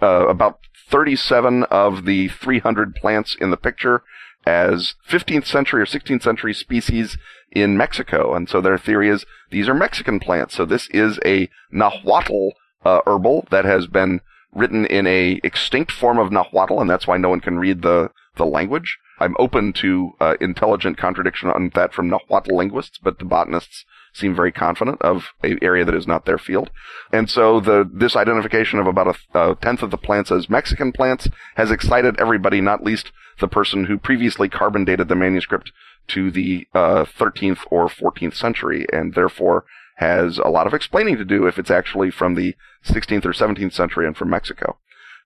about 0.00 0.60
37 0.88 1.64
of 1.64 2.04
the 2.04 2.28
300 2.28 2.94
plants 2.94 3.36
in 3.40 3.50
the 3.50 3.56
picture 3.56 4.02
as 4.46 4.94
15th 5.08 5.46
century 5.46 5.82
or 5.82 5.86
16th 5.86 6.22
century 6.22 6.54
species 6.54 7.18
in 7.50 7.76
Mexico. 7.76 8.34
And 8.34 8.48
so 8.48 8.60
their 8.60 8.78
theory 8.78 9.08
is 9.08 9.24
these 9.50 9.68
are 9.68 9.74
Mexican 9.74 10.20
plants. 10.20 10.54
So 10.54 10.64
this 10.64 10.88
is 10.88 11.18
a 11.24 11.50
Nahuatl 11.70 12.50
uh, 12.84 13.00
herbal 13.06 13.48
that 13.50 13.64
has 13.64 13.86
been 13.86 14.20
written 14.54 14.86
in 14.86 15.06
a 15.06 15.40
extinct 15.42 15.92
form 15.92 16.18
of 16.18 16.32
Nahuatl, 16.32 16.80
and 16.80 16.88
that's 16.88 17.06
why 17.06 17.16
no 17.16 17.28
one 17.28 17.40
can 17.40 17.58
read 17.58 17.82
the, 17.82 18.10
the 18.36 18.46
language. 18.46 18.98
I'm 19.18 19.34
open 19.38 19.72
to 19.74 20.12
uh, 20.20 20.34
intelligent 20.40 20.96
contradiction 20.96 21.50
on 21.50 21.70
that 21.74 21.92
from 21.92 22.08
Nahuatl 22.08 22.56
linguists, 22.56 22.98
but 23.02 23.18
the 23.18 23.24
botanists 23.24 23.84
seem 24.16 24.34
very 24.34 24.52
confident 24.52 25.00
of 25.02 25.32
a 25.44 25.56
area 25.62 25.84
that 25.84 25.94
is 25.94 26.06
not 26.06 26.24
their 26.24 26.38
field. 26.38 26.70
And 27.12 27.28
so 27.28 27.60
the 27.60 27.88
this 27.92 28.16
identification 28.16 28.78
of 28.78 28.86
about 28.86 29.16
a, 29.34 29.38
a 29.38 29.54
tenth 29.56 29.82
of 29.82 29.90
the 29.90 29.98
plants 29.98 30.32
as 30.32 30.50
Mexican 30.50 30.92
plants 30.92 31.28
has 31.56 31.70
excited 31.70 32.18
everybody, 32.18 32.60
not 32.60 32.84
least 32.84 33.12
the 33.40 33.48
person 33.48 33.84
who 33.84 33.98
previously 33.98 34.48
carbon 34.48 34.84
dated 34.84 35.08
the 35.08 35.14
manuscript 35.14 35.72
to 36.08 36.30
the 36.30 36.66
uh, 36.74 37.04
13th 37.04 37.60
or 37.70 37.88
14th 37.88 38.34
century, 38.34 38.86
and 38.92 39.14
therefore 39.14 39.64
has 39.96 40.38
a 40.38 40.48
lot 40.48 40.66
of 40.66 40.74
explaining 40.74 41.16
to 41.16 41.24
do 41.24 41.46
if 41.46 41.58
it's 41.58 41.70
actually 41.70 42.10
from 42.10 42.34
the 42.34 42.54
16th 42.84 43.24
or 43.24 43.32
17th 43.32 43.72
century 43.72 44.06
and 44.06 44.16
from 44.16 44.30
Mexico. 44.30 44.78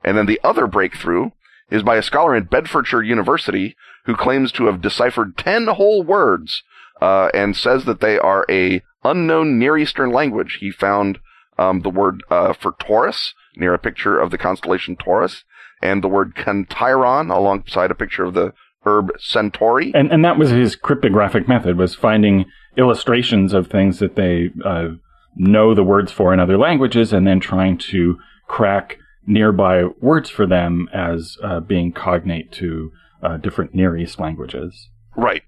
And 0.04 0.16
then 0.16 0.26
the 0.26 0.40
other 0.42 0.66
breakthrough 0.66 1.30
is 1.70 1.82
by 1.82 1.96
a 1.96 2.02
scholar 2.02 2.34
in 2.34 2.44
Bedfordshire 2.44 3.02
University 3.02 3.76
who 4.06 4.16
claims 4.16 4.50
to 4.52 4.66
have 4.66 4.80
deciphered 4.80 5.36
10 5.36 5.66
whole 5.66 6.02
words 6.02 6.62
uh, 7.00 7.30
and 7.34 7.56
says 7.56 7.84
that 7.84 8.00
they 8.00 8.18
are 8.18 8.44
a 8.50 8.82
unknown 9.04 9.58
Near 9.58 9.76
Eastern 9.76 10.10
language. 10.10 10.58
He 10.60 10.70
found 10.70 11.18
um, 11.58 11.80
the 11.80 11.90
word 11.90 12.22
uh, 12.30 12.52
for 12.52 12.72
Taurus 12.78 13.34
near 13.56 13.74
a 13.74 13.78
picture 13.78 14.18
of 14.18 14.30
the 14.30 14.38
constellation 14.38 14.96
Taurus, 14.96 15.44
and 15.82 16.02
the 16.02 16.08
word 16.08 16.34
Canteiron 16.34 17.34
alongside 17.34 17.90
a 17.90 17.94
picture 17.94 18.24
of 18.24 18.34
the 18.34 18.52
herb 18.84 19.12
Centauri. 19.18 19.92
And 19.94 20.10
and 20.10 20.24
that 20.24 20.38
was 20.38 20.50
his 20.50 20.76
cryptographic 20.76 21.48
method 21.48 21.76
was 21.76 21.94
finding 21.94 22.46
illustrations 22.76 23.52
of 23.52 23.66
things 23.66 23.98
that 23.98 24.16
they 24.16 24.50
uh, 24.64 24.88
know 25.36 25.74
the 25.74 25.84
words 25.84 26.12
for 26.12 26.32
in 26.32 26.40
other 26.40 26.58
languages, 26.58 27.12
and 27.12 27.26
then 27.26 27.40
trying 27.40 27.78
to 27.78 28.18
crack 28.46 28.98
nearby 29.26 29.84
words 30.00 30.30
for 30.30 30.46
them 30.46 30.88
as 30.92 31.36
uh, 31.42 31.60
being 31.60 31.92
cognate 31.92 32.50
to 32.52 32.90
uh, 33.22 33.36
different 33.36 33.74
Near 33.74 33.96
East 33.96 34.18
languages. 34.18 34.88
Right. 35.16 35.42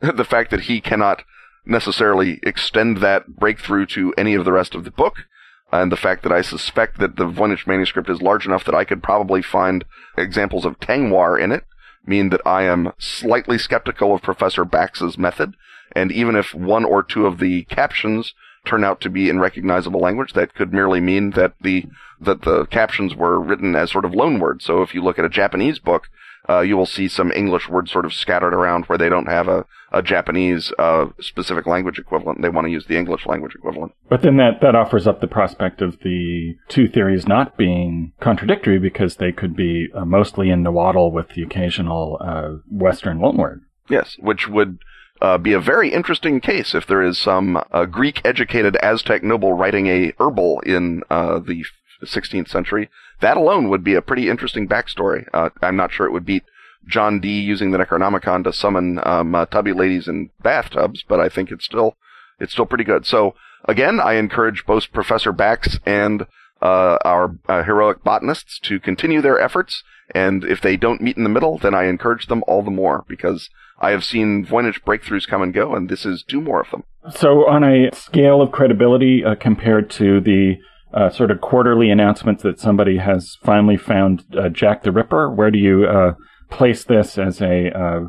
The 0.00 0.24
fact 0.24 0.50
that 0.50 0.62
he 0.62 0.80
cannot 0.80 1.24
necessarily 1.64 2.38
extend 2.42 2.98
that 2.98 3.36
breakthrough 3.36 3.86
to 3.86 4.14
any 4.16 4.34
of 4.34 4.44
the 4.44 4.52
rest 4.52 4.74
of 4.74 4.84
the 4.84 4.90
book, 4.90 5.24
and 5.72 5.90
the 5.90 5.96
fact 5.96 6.22
that 6.22 6.32
I 6.32 6.42
suspect 6.42 6.98
that 6.98 7.16
the 7.16 7.26
Voynich 7.26 7.66
manuscript 7.66 8.08
is 8.08 8.22
large 8.22 8.46
enough 8.46 8.64
that 8.64 8.74
I 8.74 8.84
could 8.84 9.02
probably 9.02 9.42
find 9.42 9.84
examples 10.16 10.64
of 10.64 10.78
Tengwar 10.78 11.40
in 11.40 11.50
it, 11.50 11.64
mean 12.06 12.28
that 12.30 12.46
I 12.46 12.62
am 12.62 12.92
slightly 12.98 13.58
skeptical 13.58 14.14
of 14.14 14.22
Professor 14.22 14.64
Bax's 14.64 15.18
method, 15.18 15.54
and 15.92 16.12
even 16.12 16.36
if 16.36 16.54
one 16.54 16.84
or 16.84 17.02
two 17.02 17.26
of 17.26 17.38
the 17.38 17.64
captions 17.64 18.32
turn 18.64 18.84
out 18.84 19.00
to 19.00 19.10
be 19.10 19.28
in 19.28 19.40
recognizable 19.40 20.00
language, 20.00 20.32
that 20.34 20.54
could 20.54 20.72
merely 20.72 21.00
mean 21.00 21.30
that 21.30 21.54
the 21.60 21.86
that 22.20 22.42
the 22.42 22.66
captions 22.66 23.14
were 23.14 23.40
written 23.40 23.76
as 23.76 23.90
sort 23.90 24.04
of 24.04 24.14
loan 24.14 24.38
words. 24.38 24.64
So 24.64 24.82
if 24.82 24.94
you 24.94 25.02
look 25.02 25.18
at 25.18 25.24
a 25.24 25.28
Japanese 25.28 25.78
book, 25.78 26.08
uh, 26.48 26.60
you 26.60 26.76
will 26.76 26.86
see 26.86 27.08
some 27.08 27.32
English 27.32 27.68
words 27.68 27.90
sort 27.90 28.04
of 28.04 28.12
scattered 28.12 28.54
around 28.54 28.84
where 28.86 28.98
they 28.98 29.08
don't 29.08 29.26
have 29.26 29.48
a, 29.48 29.64
a 29.92 30.02
Japanese 30.02 30.72
uh, 30.78 31.06
specific 31.20 31.66
language 31.66 31.98
equivalent. 31.98 32.42
They 32.42 32.48
want 32.48 32.66
to 32.66 32.70
use 32.70 32.86
the 32.86 32.96
English 32.96 33.26
language 33.26 33.54
equivalent. 33.54 33.92
But 34.08 34.22
then 34.22 34.36
that, 34.36 34.60
that 34.62 34.74
offers 34.74 35.06
up 35.06 35.20
the 35.20 35.26
prospect 35.26 35.82
of 35.82 35.98
the 36.02 36.56
two 36.68 36.88
theories 36.88 37.26
not 37.26 37.56
being 37.56 38.12
contradictory 38.20 38.78
because 38.78 39.16
they 39.16 39.32
could 39.32 39.56
be 39.56 39.88
uh, 39.94 40.04
mostly 40.04 40.50
in 40.50 40.62
Nahuatl 40.62 41.10
with 41.10 41.30
the 41.30 41.42
occasional 41.42 42.18
uh, 42.20 42.56
Western 42.70 43.18
loanword. 43.18 43.60
Yes, 43.88 44.16
which 44.18 44.48
would 44.48 44.78
uh, 45.20 45.38
be 45.38 45.52
a 45.52 45.60
very 45.60 45.92
interesting 45.92 46.40
case 46.40 46.74
if 46.74 46.86
there 46.86 47.02
is 47.02 47.18
some 47.18 47.62
uh, 47.72 47.84
Greek 47.86 48.20
educated 48.24 48.76
Aztec 48.82 49.22
noble 49.22 49.54
writing 49.54 49.86
a 49.86 50.12
herbal 50.18 50.60
in 50.60 51.02
uh, 51.10 51.38
the 51.38 51.64
16th 52.04 52.48
century. 52.48 52.90
That 53.20 53.38
alone 53.38 53.70
would 53.70 53.82
be 53.82 53.94
a 53.94 54.02
pretty 54.02 54.28
interesting 54.28 54.68
backstory. 54.68 55.26
Uh, 55.32 55.50
I'm 55.62 55.76
not 55.76 55.92
sure 55.92 56.06
it 56.06 56.12
would 56.12 56.26
beat 56.26 56.44
John 56.86 57.20
Dee 57.20 57.40
using 57.40 57.70
the 57.70 57.78
Necronomicon 57.78 58.44
to 58.44 58.52
summon 58.52 59.00
um, 59.04 59.34
uh, 59.34 59.46
tubby 59.46 59.72
ladies 59.72 60.08
in 60.08 60.30
bathtubs, 60.42 61.02
but 61.06 61.20
I 61.20 61.28
think 61.28 61.50
it's 61.50 61.64
still 61.64 61.96
it's 62.38 62.52
still 62.52 62.66
pretty 62.66 62.84
good. 62.84 63.06
So 63.06 63.34
again, 63.64 64.00
I 64.00 64.14
encourage 64.14 64.66
both 64.66 64.92
Professor 64.92 65.32
Bax 65.32 65.78
and 65.86 66.26
uh, 66.62 66.98
our 67.04 67.36
uh, 67.48 67.62
heroic 67.62 68.04
botanists 68.04 68.58
to 68.60 68.78
continue 68.80 69.20
their 69.20 69.40
efforts. 69.40 69.82
And 70.14 70.44
if 70.44 70.60
they 70.60 70.76
don't 70.76 71.00
meet 71.00 71.16
in 71.16 71.24
the 71.24 71.28
middle, 71.28 71.58
then 71.58 71.74
I 71.74 71.84
encourage 71.84 72.26
them 72.26 72.44
all 72.46 72.62
the 72.62 72.70
more 72.70 73.04
because 73.08 73.50
I 73.78 73.90
have 73.90 74.04
seen 74.04 74.46
Voynich 74.46 74.82
breakthroughs 74.82 75.26
come 75.26 75.42
and 75.42 75.52
go, 75.52 75.74
and 75.74 75.88
this 75.88 76.06
is 76.06 76.22
two 76.22 76.40
more 76.40 76.60
of 76.60 76.70
them. 76.70 76.84
So, 77.10 77.46
on 77.46 77.62
a 77.62 77.90
scale 77.92 78.40
of 78.40 78.52
credibility 78.52 79.24
uh, 79.24 79.34
compared 79.34 79.90
to 79.90 80.20
the 80.20 80.56
uh, 80.96 81.10
sort 81.10 81.30
of 81.30 81.42
quarterly 81.42 81.90
announcements 81.90 82.42
that 82.42 82.58
somebody 82.58 82.96
has 82.96 83.36
finally 83.42 83.76
found 83.76 84.24
uh, 84.36 84.48
Jack 84.48 84.82
the 84.82 84.90
Ripper? 84.90 85.30
Where 85.30 85.50
do 85.50 85.58
you 85.58 85.84
uh, 85.84 86.14
place 86.50 86.84
this 86.84 87.18
as 87.18 87.42
a 87.42 87.70
uh, 87.70 88.00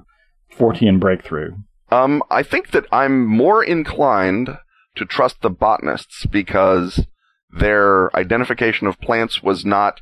Fortean 0.55 0.97
breakthrough? 0.99 1.51
Um, 1.91 2.23
I 2.31 2.43
think 2.43 2.71
that 2.71 2.85
I'm 2.91 3.25
more 3.25 3.63
inclined 3.63 4.49
to 4.95 5.05
trust 5.05 5.41
the 5.41 5.49
botanists 5.49 6.25
because 6.25 7.05
their 7.51 8.15
identification 8.15 8.87
of 8.87 8.99
plants 9.01 9.43
was 9.43 9.65
not 9.65 9.99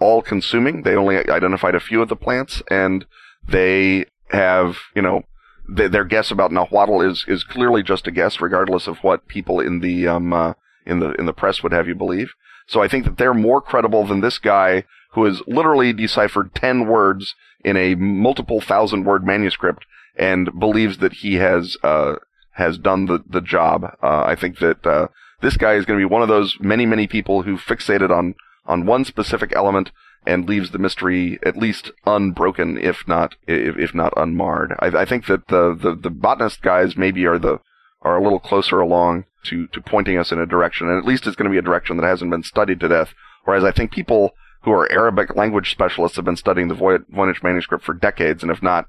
all 0.00 0.20
consuming. 0.20 0.82
They 0.82 0.96
only 0.96 1.16
identified 1.16 1.76
a 1.76 1.80
few 1.80 2.02
of 2.02 2.08
the 2.08 2.16
plants 2.16 2.62
and 2.68 3.06
they 3.48 4.06
have, 4.30 4.78
you 4.94 5.02
know, 5.02 5.22
th- 5.76 5.92
their 5.92 6.04
guess 6.04 6.30
about 6.32 6.52
Nahuatl 6.52 7.00
is, 7.00 7.24
is 7.28 7.44
clearly 7.44 7.82
just 7.82 8.08
a 8.08 8.10
guess 8.10 8.40
regardless 8.40 8.88
of 8.88 8.98
what 8.98 9.28
people 9.28 9.60
in 9.60 9.80
the, 9.80 10.08
um, 10.08 10.32
uh, 10.32 10.54
in 10.86 11.00
the 11.00 11.12
in 11.12 11.26
the 11.26 11.32
press 11.32 11.62
would 11.62 11.72
have 11.72 11.88
you 11.88 11.94
believe. 11.94 12.32
So 12.66 12.82
I 12.82 12.88
think 12.88 13.04
that 13.04 13.18
they're 13.18 13.34
more 13.34 13.60
credible 13.60 14.06
than 14.06 14.20
this 14.20 14.38
guy 14.38 14.84
who 15.12 15.24
has 15.24 15.42
literally 15.46 15.92
deciphered 15.92 16.54
10 16.54 16.86
words 16.86 17.34
in 17.64 17.76
a 17.76 17.94
multiple 17.94 18.60
thousand 18.60 19.04
word 19.04 19.24
manuscript 19.24 19.86
and 20.16 20.58
believes 20.58 20.98
that 20.98 21.14
he 21.14 21.34
has 21.34 21.76
uh, 21.82 22.16
has 22.52 22.78
done 22.78 23.06
the 23.06 23.22
the 23.28 23.40
job. 23.40 23.96
Uh, 24.02 24.24
I 24.26 24.34
think 24.34 24.58
that 24.58 24.86
uh, 24.86 25.08
this 25.40 25.56
guy 25.56 25.74
is 25.74 25.84
going 25.84 25.98
to 25.98 26.06
be 26.06 26.12
one 26.12 26.22
of 26.22 26.28
those 26.28 26.56
many 26.60 26.86
many 26.86 27.06
people 27.06 27.42
who 27.42 27.56
fixated 27.56 28.10
on 28.10 28.34
on 28.66 28.86
one 28.86 29.04
specific 29.04 29.52
element 29.54 29.90
and 30.26 30.48
leaves 30.48 30.70
the 30.70 30.78
mystery 30.78 31.38
at 31.42 31.56
least 31.56 31.90
unbroken, 32.06 32.78
if 32.78 33.06
not 33.06 33.34
if, 33.46 33.76
if 33.76 33.94
not 33.94 34.12
unmarred. 34.16 34.74
I, 34.78 34.86
I 34.86 35.04
think 35.04 35.26
that 35.26 35.48
the, 35.48 35.74
the 35.74 35.94
the 35.94 36.10
botanist 36.10 36.62
guys 36.62 36.96
maybe 36.96 37.26
are 37.26 37.38
the 37.38 37.60
are 38.02 38.16
a 38.16 38.22
little 38.22 38.40
closer 38.40 38.80
along 38.80 39.24
to, 39.44 39.66
to 39.68 39.80
pointing 39.80 40.18
us 40.18 40.32
in 40.32 40.38
a 40.38 40.46
direction, 40.46 40.88
and 40.88 40.98
at 40.98 41.04
least 41.04 41.26
it's 41.26 41.36
going 41.36 41.50
to 41.50 41.54
be 41.54 41.58
a 41.58 41.62
direction 41.62 41.96
that 41.96 42.06
hasn't 42.06 42.30
been 42.30 42.42
studied 42.42 42.80
to 42.80 42.88
death. 42.88 43.14
Whereas 43.44 43.64
I 43.64 43.72
think 43.72 43.92
people 43.92 44.32
who 44.62 44.72
are 44.72 44.90
Arabic 44.90 45.36
language 45.36 45.70
specialists 45.70 46.16
have 46.16 46.24
been 46.24 46.36
studying 46.36 46.68
the 46.68 46.74
Voynich 46.74 47.42
manuscript 47.42 47.84
for 47.84 47.94
decades, 47.94 48.42
and 48.42 48.50
if 48.50 48.62
not 48.62 48.86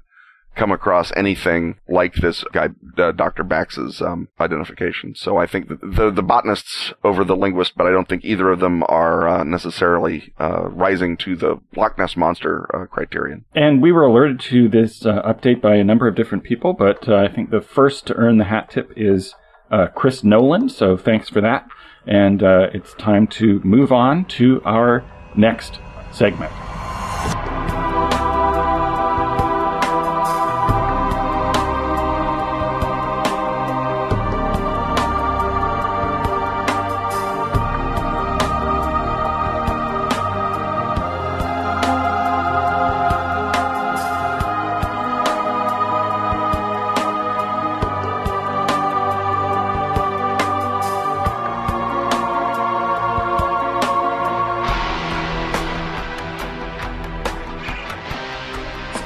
come 0.56 0.72
across 0.72 1.12
anything 1.14 1.78
like 1.86 2.14
this 2.14 2.42
guy, 2.52 2.70
uh, 2.96 3.12
Dr. 3.12 3.44
Bax's 3.44 4.00
um, 4.00 4.28
identification. 4.40 5.14
So 5.14 5.36
I 5.36 5.46
think 5.46 5.68
the 5.68 6.10
the 6.10 6.22
botanists 6.22 6.92
over 7.04 7.24
the 7.24 7.36
linguist, 7.36 7.74
but 7.76 7.86
I 7.86 7.90
don't 7.90 8.08
think 8.08 8.24
either 8.24 8.50
of 8.50 8.60
them 8.60 8.82
are 8.88 9.28
uh, 9.28 9.44
necessarily 9.44 10.32
uh, 10.40 10.68
rising 10.68 11.16
to 11.18 11.36
the 11.36 11.60
Loch 11.76 11.98
Ness 11.98 12.16
monster 12.16 12.68
uh, 12.74 12.86
criterion. 12.86 13.44
And 13.54 13.82
we 13.82 13.92
were 13.92 14.04
alerted 14.04 14.40
to 14.40 14.68
this 14.68 15.04
uh, 15.04 15.22
update 15.22 15.60
by 15.60 15.76
a 15.76 15.84
number 15.84 16.08
of 16.08 16.16
different 16.16 16.44
people, 16.44 16.72
but 16.72 17.08
uh, 17.08 17.16
I 17.16 17.28
think 17.28 17.50
the 17.50 17.60
first 17.60 18.06
to 18.06 18.14
earn 18.14 18.38
the 18.38 18.44
hat 18.44 18.70
tip 18.70 18.92
is 18.96 19.34
Uh, 19.70 19.88
Chris 19.88 20.22
Nolan. 20.22 20.68
So 20.68 20.96
thanks 20.96 21.28
for 21.28 21.40
that. 21.40 21.68
And 22.06 22.42
uh, 22.42 22.68
it's 22.72 22.94
time 22.94 23.26
to 23.28 23.60
move 23.64 23.92
on 23.92 24.24
to 24.26 24.62
our 24.64 25.04
next 25.34 25.80
segment. 26.12 26.52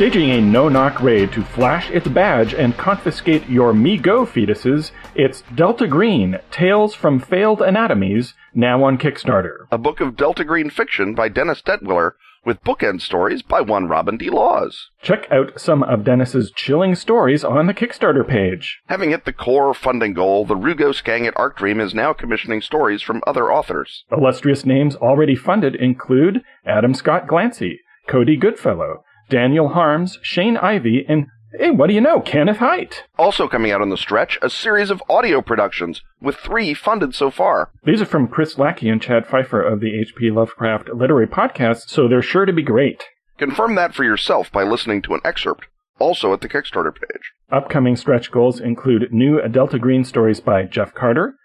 Staging 0.01 0.31
a 0.31 0.41
no-knock 0.41 1.03
raid 1.03 1.31
to 1.33 1.45
flash 1.45 1.91
its 1.91 2.09
badge 2.09 2.55
and 2.55 2.75
confiscate 2.79 3.47
your 3.51 3.75
Mi-Go 3.75 4.25
fetuses, 4.25 4.93
it's 5.15 5.43
Delta 5.55 5.87
Green, 5.87 6.39
Tales 6.51 6.95
from 6.95 7.21
Failed 7.21 7.61
Anatomies, 7.61 8.33
now 8.55 8.83
on 8.83 8.97
Kickstarter. 8.97 9.67
A 9.71 9.77
book 9.77 10.01
of 10.01 10.17
Delta 10.17 10.43
Green 10.43 10.71
fiction 10.71 11.15
by 11.15 11.29
Dennis 11.29 11.61
Detwiller, 11.61 12.13
with 12.47 12.65
bookend 12.65 13.03
stories 13.03 13.43
by 13.43 13.61
one 13.61 13.89
Robin 13.89 14.17
D. 14.17 14.31
Laws. 14.31 14.89
Check 15.03 15.31
out 15.31 15.61
some 15.61 15.83
of 15.83 16.03
Dennis's 16.03 16.51
chilling 16.51 16.95
stories 16.95 17.45
on 17.45 17.67
the 17.67 17.75
Kickstarter 17.75 18.27
page. 18.27 18.81
Having 18.87 19.11
hit 19.11 19.27
the 19.27 19.35
core 19.35 19.75
funding 19.75 20.15
goal, 20.15 20.47
the 20.47 20.57
Rugos 20.57 21.03
gang 21.03 21.27
at 21.27 21.37
Arc 21.37 21.59
Dream 21.59 21.79
is 21.79 21.93
now 21.93 22.15
commissioning 22.15 22.63
stories 22.63 23.03
from 23.03 23.21
other 23.27 23.53
authors. 23.53 24.07
Illustrious 24.11 24.65
names 24.65 24.97
already 24.97 25.37
funded 25.37 25.75
include 25.75 26.41
Adam 26.65 26.95
Scott 26.95 27.27
Glancy, 27.27 27.81
Cody 28.09 28.37
Goodfellow, 28.39 29.05
Daniel 29.31 29.69
Harms, 29.69 30.19
Shane 30.23 30.57
Ivy, 30.59 31.07
and 31.09 31.27
hey, 31.59 31.71
what 31.71 31.87
do 31.87 31.95
you 31.95 32.01
know, 32.01 32.21
Kenneth 32.21 32.59
Hite. 32.59 33.05
Also 33.19 33.49
coming 33.49 33.73
out 33.73 33.81
on 33.81 33.89
the 33.89 33.97
stretch, 33.97 34.39
a 34.43 34.51
series 34.51 34.91
of 34.91 35.03
audio 35.09 35.41
productions, 35.41 36.03
with 36.21 36.37
three 36.37 36.75
funded 36.75 37.15
so 37.15 37.31
far. 37.31 37.71
These 37.85 38.03
are 38.03 38.07
from 38.07 38.29
Chris 38.29 38.59
Lackey 38.59 38.89
and 38.89 39.01
Chad 39.01 39.27
Fifer 39.27 39.63
of 39.63 39.81
the 39.81 39.99
H.P. 39.99 40.31
Lovecraft 40.31 40.91
Literary 40.91 41.27
Podcast, 41.27 41.89
so 41.89 42.09
they're 42.09 42.23
sure 42.23 42.45
to 42.45 42.53
be 42.53 42.63
great. 42.63 43.05
Confirm 43.39 43.75
that 43.77 43.95
for 43.95 44.05
yourself 44.05 44.53
by 44.53 44.65
listening 44.65 45.01
to 45.03 45.15
an 45.15 45.21
excerpt, 45.25 45.67
also 45.99 46.33
at 46.33 46.41
the 46.41 46.49
Kickstarter 46.49 46.95
page. 46.95 47.33
Upcoming 47.51 47.97
stretch 47.97 48.31
goals 48.31 48.61
include 48.61 49.13
new 49.13 49.41
Delta 49.49 49.79
Green 49.79 50.05
stories 50.05 50.41
by 50.41 50.65
Jeff 50.65 50.93
Carter, 50.95 51.37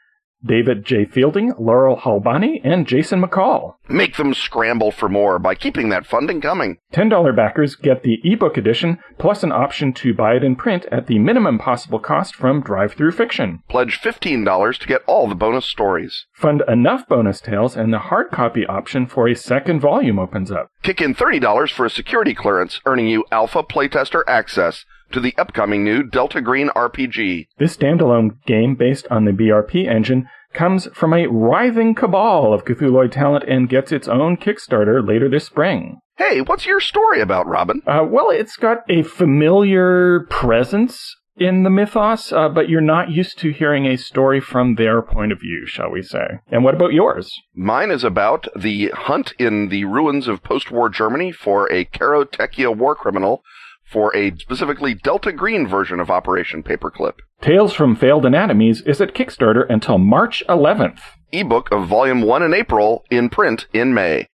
David 0.46 0.86
J. 0.86 1.06
Fielding, 1.06 1.54
Laurel 1.58 1.98
Halbany, 1.98 2.62
and 2.64 2.88
Jason 2.88 3.22
McCall. 3.22 3.76
Make 3.90 4.18
them 4.18 4.34
scramble 4.34 4.92
for 4.92 5.10
more 5.10 5.40
by 5.40 5.56
keeping 5.56 5.90
that 5.90 6.06
funding 6.06 6.42
coming. 6.42 6.78
$10 6.94 7.36
backers 7.36 7.76
get 7.76 8.04
the 8.04 8.20
ebook 8.24 8.58
edition, 8.58 9.00
plus 9.18 9.44
an 9.44 9.52
option 9.52 9.94
to 9.94 10.14
buy 10.14 10.36
it 10.36 10.44
in 10.44 10.56
print 10.56 10.86
at 10.92 11.08
the 11.08 11.20
minimum 11.20 11.58
possible 11.58 12.00
cost 12.00 12.36
from 12.36 12.62
Drive-Thru 12.62 13.12
Fiction. 13.12 13.62
Pledge 13.70 14.00
$15 14.00 14.80
to 14.80 14.88
get 14.88 15.02
all 15.08 15.28
the 15.28 15.36
bonus 15.36 15.66
stories. 15.66 16.26
Fund 16.34 16.64
enough 16.68 17.08
bonus 17.08 17.42
tales, 17.42 17.76
and 17.76 17.92
the 17.92 18.00
hard 18.00 18.32
copy 18.32 18.66
option 18.68 19.06
for 19.08 19.28
a 19.28 19.36
second 19.36 19.80
volume 19.80 20.20
opens 20.20 20.52
up. 20.52 20.70
Kick 20.84 21.02
in 21.02 21.16
$30 21.16 21.72
for 21.72 21.86
a 21.86 21.90
security 21.90 22.34
clearance, 22.34 22.82
earning 22.86 23.08
you 23.08 23.26
alpha 23.32 23.64
playtester 23.64 24.22
access 24.28 24.86
to 25.12 25.20
the 25.20 25.36
upcoming 25.38 25.84
new 25.84 26.04
Delta 26.04 26.42
Green 26.42 26.70
RPG. 26.70 27.48
This 27.58 27.76
standalone 27.76 28.44
game 28.46 28.76
based 28.76 29.08
on 29.10 29.26
the 29.26 29.32
BRP 29.32 29.88
engine 29.88 30.28
comes 30.54 30.88
from 30.94 31.14
a 31.14 31.28
writhing 31.28 31.96
cabal 31.96 32.54
of 32.54 32.66
Cthulhuid 32.66 33.12
talent 33.12 33.44
and 33.48 33.70
gets 33.70 33.92
its 33.92 34.08
own 34.08 34.38
Kickstarter 34.38 35.06
later 35.06 35.30
this 35.30 35.46
spring. 35.46 36.00
Hey, 36.18 36.42
what's 36.42 36.66
your 36.66 36.80
story 36.80 37.20
about, 37.20 37.46
Robin? 37.46 37.82
Uh, 37.86 38.06
well, 38.10 38.30
it's 38.30 38.56
got 38.56 38.80
a 38.90 39.04
familiar 39.04 40.26
presence 40.30 41.16
in 41.38 41.64
the 41.64 41.70
mythos, 41.70 42.32
uh, 42.32 42.48
but 42.48 42.70
you're 42.70 42.80
not 42.80 43.10
used 43.12 43.38
to 43.40 43.52
hearing 43.52 43.86
a 43.86 43.98
story 43.98 44.40
from 44.40 44.76
their 44.76 45.02
point 45.02 45.34
of 45.34 45.40
view, 45.40 45.66
shall 45.66 45.92
we 45.92 46.02
say. 46.02 46.40
And 46.48 46.64
what 46.64 46.74
about 46.74 46.94
yours? 46.94 47.30
Mine 47.54 47.92
is 47.92 48.04
about 48.04 48.48
the 48.56 48.88
hunt 48.96 49.34
in 49.38 49.68
the 49.68 49.84
ruins 49.84 50.28
of 50.28 50.44
post 50.44 50.72
war 50.72 50.90
Germany 50.90 51.32
for 51.34 51.72
a 51.72 51.86
Karotechia 51.86 52.76
war 52.76 52.96
criminal 52.96 53.44
for 53.86 54.16
a 54.16 54.36
specifically 54.38 54.94
Delta 54.94 55.32
Green 55.32 55.68
version 55.68 56.00
of 56.00 56.10
Operation 56.10 56.64
Paperclip. 56.64 57.20
Tales 57.42 57.74
from 57.74 57.96
Failed 57.96 58.26
Anatomies 58.26 58.82
is 58.82 59.00
at 59.00 59.14
Kickstarter 59.14 59.66
until 59.70 59.98
March 59.98 60.44
11th. 60.50 61.00
Ebook 61.32 61.72
of 61.72 61.88
Volume 61.88 62.22
1 62.22 62.44
in 62.44 62.54
April, 62.54 63.04
in 63.10 63.30
print 63.30 63.68
in 63.74 63.94
May. 63.94 64.28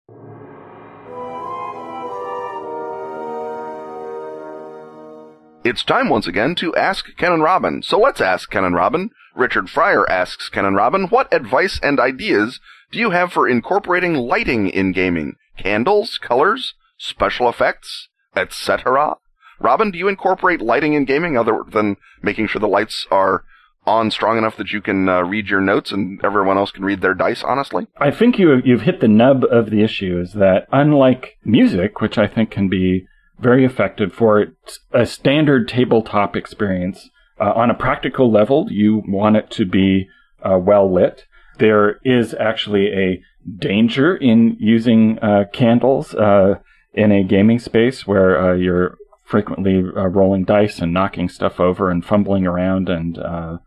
It's 5.64 5.84
time 5.84 6.08
once 6.08 6.26
again 6.26 6.56
to 6.56 6.74
ask 6.76 7.06
Ken 7.18 7.34
and 7.34 7.44
Robin. 7.44 7.82
So 7.84 8.00
let's 8.00 8.22
ask 8.22 8.50
Ken 8.50 8.64
and 8.64 8.76
Robin. 8.76 9.10
Richard 9.36 9.70
Fryer 9.70 10.10
asks 10.10 10.50
Ken 10.50 10.66
and 10.66 10.76
Robin, 10.76 11.08
what 11.08 11.34
advice 11.34 11.80
and 11.84 12.00
ideas 12.00 12.60
do 12.92 13.00
you 13.00 13.10
have 13.12 13.32
for 13.34 13.48
incorporating 13.48 14.14
lighting 14.16 14.70
in 14.70 14.94
gaming? 14.94 15.36
Candles, 15.58 16.18
colors, 16.18 16.76
special 16.98 17.50
effects, 17.50 18.08
etc.? 18.36 19.18
Robin, 19.60 19.92
do 19.92 19.98
you 19.98 20.08
incorporate 20.08 20.62
lighting 20.62 20.94
in 20.94 21.06
gaming 21.06 21.38
other 21.38 21.64
than 21.70 21.98
making 22.22 22.48
sure 22.48 22.60
the 22.60 22.68
lights 22.68 23.06
are 23.12 23.44
on 23.86 24.12
strong 24.12 24.38
enough 24.38 24.58
that 24.58 24.72
you 24.72 24.82
can 24.82 25.10
uh, 25.10 25.22
read 25.22 25.48
your 25.48 25.62
notes 25.62 25.92
and 25.92 26.24
everyone 26.24 26.58
else 26.58 26.72
can 26.72 26.86
read 26.86 27.02
their 27.02 27.14
dice 27.14 27.44
honestly? 27.44 27.88
I 27.98 28.12
think 28.12 28.38
you 28.38 28.62
you've 28.64 28.84
hit 28.84 29.02
the 29.02 29.08
nub 29.08 29.44
of 29.46 29.70
the 29.70 29.84
issue 29.84 30.20
is 30.20 30.34
that 30.34 30.68
unlike 30.72 31.38
music, 31.44 32.02
which 32.02 32.18
I 32.18 32.28
think 32.28 32.52
can 32.52 32.70
be 32.70 33.08
very 33.40 33.66
effective 33.66 34.14
for 34.14 34.48
a 34.92 35.06
standard 35.06 35.68
tabletop 35.68 36.36
experience, 36.36 37.10
uh, 37.40 37.54
on 37.56 37.72
a 37.72 37.74
practical 37.74 38.32
level, 38.32 38.68
you 38.70 39.02
want 39.08 39.38
it 39.38 39.50
to 39.52 39.66
be 39.66 40.10
uh, 40.44 40.58
well 40.58 40.92
lit. 40.94 41.26
There 41.58 42.00
is 42.04 42.34
actually 42.34 42.88
a 42.88 43.24
danger 43.58 44.16
in 44.16 44.58
using 44.60 45.20
uh, 45.20 45.46
candles 45.52 46.14
uh, 46.14 46.56
in 46.94 47.12
a 47.12 47.24
gaming 47.24 47.60
space 47.60 48.06
where 48.06 48.40
uh, 48.40 48.54
you're 48.56 48.98
frequently 49.30 49.84
uh, 49.96 50.08
rolling 50.08 50.44
dice 50.44 50.80
and 50.80 50.92
knocking 50.92 51.30
stuff 51.30 51.60
over 51.60 51.92
and 51.92 52.04
fumbling 52.04 52.48
around. 52.48 52.90
And 52.90 53.18
uh, 53.18 53.58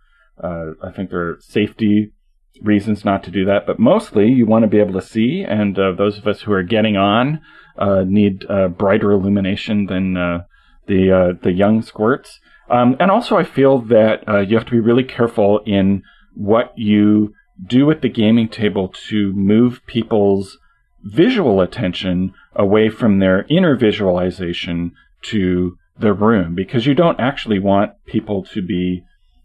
uh, 0.42 0.72
I 0.82 0.90
think 0.90 1.10
there 1.10 1.28
are 1.28 1.38
safety 1.40 2.12
reasons 2.60 3.04
not 3.04 3.22
to 3.24 3.30
do 3.30 3.44
that. 3.44 3.66
But 3.66 3.78
mostly, 3.78 4.26
you 4.26 4.44
want 4.44 4.64
to 4.64 4.68
be 4.68 4.80
able 4.80 5.00
to 5.00 5.06
see. 5.06 5.44
And 5.48 5.78
uh, 5.78 5.92
those 5.92 6.18
of 6.18 6.26
us 6.26 6.42
who 6.42 6.52
are 6.52 6.64
getting 6.64 6.96
on 6.96 7.40
uh, 7.78 8.02
need 8.06 8.44
brighter 8.76 9.12
illumination 9.12 9.86
than 9.86 10.14
the 10.14 11.38
the 11.42 11.52
young 11.52 11.80
squirts. 11.82 12.40
Um, 12.68 12.96
and 12.98 13.10
also, 13.10 13.36
I 13.36 13.44
feel 13.44 13.78
that 13.82 14.24
you 14.48 14.56
have 14.56 14.66
to 14.66 14.72
be 14.72 14.80
really 14.80 15.04
careful 15.04 15.60
in 15.64 16.02
what 16.34 16.72
you 16.76 17.34
do 17.64 17.90
at 17.90 18.02
the 18.02 18.08
gaming 18.08 18.48
table 18.48 18.88
to 19.08 19.32
move 19.34 19.80
people's 19.86 20.58
visual 21.04 21.60
attention 21.60 22.32
away 22.54 22.88
from 22.88 23.18
their 23.18 23.44
inner 23.48 23.76
visualization 23.76 24.92
to 25.22 25.76
the 25.98 26.12
room 26.12 26.54
because 26.54 26.86
you 26.86 26.94
don't 26.94 27.20
actually 27.20 27.58
want 27.58 27.92
people 28.06 28.44
to 28.44 28.62
be 28.62 29.02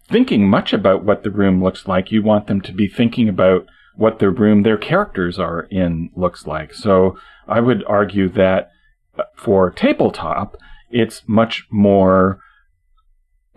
thinking 0.09 0.49
much 0.49 0.73
about 0.73 1.03
what 1.03 1.23
the 1.23 1.31
room 1.31 1.63
looks 1.63 1.87
like. 1.87 2.11
You 2.11 2.23
want 2.23 2.47
them 2.47 2.61
to 2.61 2.71
be 2.71 2.87
thinking 2.87 3.27
about 3.27 3.65
what 3.95 4.19
the 4.19 4.29
room 4.29 4.63
their 4.63 4.77
characters 4.77 5.39
are 5.39 5.61
in 5.69 6.09
looks 6.15 6.45
like. 6.45 6.73
So 6.73 7.17
I 7.47 7.59
would 7.59 7.83
argue 7.87 8.29
that 8.29 8.69
uh, 9.17 9.23
for 9.35 9.71
tabletop, 9.71 10.55
it's 10.89 11.23
much 11.27 11.65
more 11.69 12.39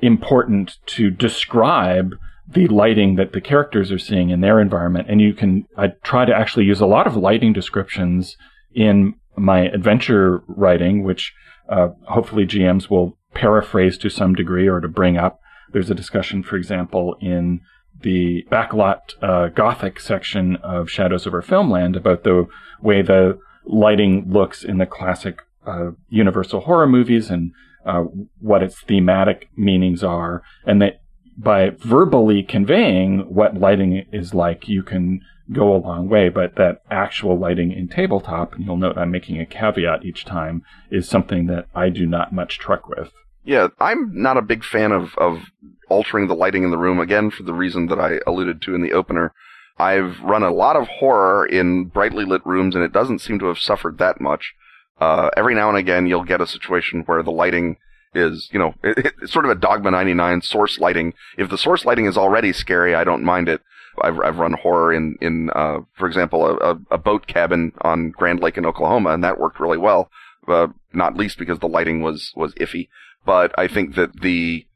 important 0.00 0.78
to 0.86 1.10
describe 1.10 2.14
the 2.48 2.66
lighting 2.66 3.14
that 3.16 3.32
the 3.32 3.40
characters 3.40 3.92
are 3.92 3.98
seeing 3.98 4.30
in 4.30 4.40
their 4.40 4.60
environment. 4.60 5.08
And 5.08 5.20
you 5.20 5.34
can, 5.34 5.66
I 5.76 5.88
try 6.02 6.24
to 6.24 6.34
actually 6.34 6.64
use 6.64 6.80
a 6.80 6.86
lot 6.86 7.06
of 7.06 7.16
lighting 7.16 7.52
descriptions 7.52 8.36
in 8.74 9.14
my 9.36 9.60
adventure 9.60 10.42
writing, 10.48 11.04
which 11.04 11.32
hopefully 11.70 12.46
GMs 12.46 12.90
will 12.90 13.16
paraphrase 13.34 13.96
to 13.98 14.10
some 14.10 14.34
degree 14.34 14.68
or 14.68 14.80
to 14.80 14.88
bring 14.88 15.16
up. 15.16 15.40
There's 15.72 15.90
a 15.90 15.94
discussion, 15.94 16.42
for 16.42 16.56
example, 16.56 17.16
in 17.20 17.60
the 18.02 18.44
backlot 18.50 19.14
uh, 19.22 19.48
Gothic 19.48 20.00
section 20.00 20.56
of 20.56 20.90
Shadows 20.90 21.26
over 21.26 21.42
Filmland 21.42 21.96
about 21.96 22.24
the 22.24 22.46
way 22.80 23.02
the 23.02 23.38
lighting 23.64 24.30
looks 24.30 24.64
in 24.64 24.78
the 24.78 24.86
classic 24.86 25.42
uh, 25.66 25.90
Universal 26.08 26.60
horror 26.60 26.88
movies 26.88 27.30
and 27.30 27.52
uh, 27.84 28.04
what 28.40 28.62
its 28.62 28.80
thematic 28.80 29.48
meanings 29.56 30.02
are, 30.02 30.42
and 30.66 30.82
that 30.82 30.99
by 31.42 31.70
verbally 31.70 32.42
conveying 32.42 33.20
what 33.32 33.58
lighting 33.58 34.04
is 34.12 34.34
like, 34.34 34.68
you 34.68 34.82
can 34.82 35.20
go 35.52 35.74
a 35.74 35.78
long 35.78 36.08
way. 36.08 36.28
But 36.28 36.56
that 36.56 36.82
actual 36.90 37.38
lighting 37.38 37.72
in 37.72 37.88
tabletop, 37.88 38.54
and 38.54 38.64
you'll 38.64 38.76
note 38.76 38.98
I'm 38.98 39.10
making 39.10 39.40
a 39.40 39.46
caveat 39.46 40.04
each 40.04 40.24
time, 40.24 40.62
is 40.90 41.08
something 41.08 41.46
that 41.46 41.66
I 41.74 41.88
do 41.88 42.06
not 42.06 42.32
much 42.32 42.58
truck 42.58 42.88
with. 42.88 43.10
Yeah, 43.42 43.68
I'm 43.78 44.10
not 44.12 44.36
a 44.36 44.42
big 44.42 44.64
fan 44.64 44.92
of, 44.92 45.14
of 45.16 45.44
altering 45.88 46.28
the 46.28 46.34
lighting 46.34 46.62
in 46.62 46.70
the 46.70 46.78
room, 46.78 47.00
again, 47.00 47.30
for 47.30 47.42
the 47.42 47.54
reason 47.54 47.86
that 47.86 47.98
I 47.98 48.20
alluded 48.26 48.60
to 48.62 48.74
in 48.74 48.82
the 48.82 48.92
opener. 48.92 49.32
I've 49.78 50.20
run 50.20 50.42
a 50.42 50.52
lot 50.52 50.76
of 50.76 50.88
horror 50.88 51.46
in 51.46 51.86
brightly 51.86 52.26
lit 52.26 52.44
rooms, 52.44 52.74
and 52.74 52.84
it 52.84 52.92
doesn't 52.92 53.20
seem 53.20 53.38
to 53.38 53.46
have 53.46 53.58
suffered 53.58 53.96
that 53.96 54.20
much. 54.20 54.52
Uh, 55.00 55.30
every 55.38 55.54
now 55.54 55.70
and 55.70 55.78
again, 55.78 56.06
you'll 56.06 56.24
get 56.24 56.42
a 56.42 56.46
situation 56.46 57.02
where 57.06 57.22
the 57.22 57.30
lighting 57.30 57.78
is, 58.14 58.48
you 58.52 58.58
know, 58.58 58.74
it, 58.82 59.14
it's 59.22 59.32
sort 59.32 59.44
of 59.44 59.50
a 59.50 59.54
Dogma 59.54 59.90
99 59.90 60.42
source 60.42 60.78
lighting. 60.78 61.14
If 61.38 61.50
the 61.50 61.58
source 61.58 61.84
lighting 61.84 62.06
is 62.06 62.16
already 62.16 62.52
scary, 62.52 62.94
I 62.94 63.04
don't 63.04 63.24
mind 63.24 63.48
it. 63.48 63.60
I've, 64.02 64.18
I've 64.20 64.38
run 64.38 64.54
horror 64.54 64.92
in, 64.92 65.16
in, 65.20 65.50
uh, 65.54 65.80
for 65.96 66.06
example, 66.06 66.46
a, 66.46 66.78
a, 66.90 66.98
boat 66.98 67.26
cabin 67.26 67.72
on 67.82 68.10
Grand 68.10 68.40
Lake 68.40 68.56
in 68.56 68.64
Oklahoma, 68.64 69.10
and 69.10 69.22
that 69.24 69.38
worked 69.38 69.60
really 69.60 69.78
well. 69.78 70.10
Uh, 70.48 70.68
not 70.92 71.16
least 71.16 71.38
because 71.38 71.58
the 71.58 71.68
lighting 71.68 72.00
was, 72.00 72.32
was 72.34 72.54
iffy. 72.54 72.88
But 73.26 73.52
I 73.58 73.68
think 73.68 73.94
that 73.96 74.20
the 74.20 74.66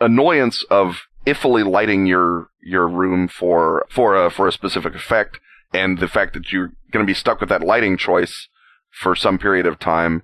annoyance 0.00 0.64
of 0.70 1.02
iffily 1.26 1.64
lighting 1.64 2.06
your, 2.06 2.48
your 2.62 2.86
room 2.86 3.28
for, 3.28 3.86
for 3.88 4.26
a, 4.26 4.30
for 4.30 4.46
a 4.46 4.52
specific 4.52 4.94
effect 4.94 5.40
and 5.72 5.98
the 5.98 6.08
fact 6.08 6.34
that 6.34 6.52
you're 6.52 6.72
going 6.90 7.04
to 7.04 7.10
be 7.10 7.14
stuck 7.14 7.40
with 7.40 7.48
that 7.48 7.62
lighting 7.62 7.96
choice 7.96 8.48
for 8.90 9.16
some 9.16 9.38
period 9.38 9.66
of 9.66 9.78
time, 9.78 10.22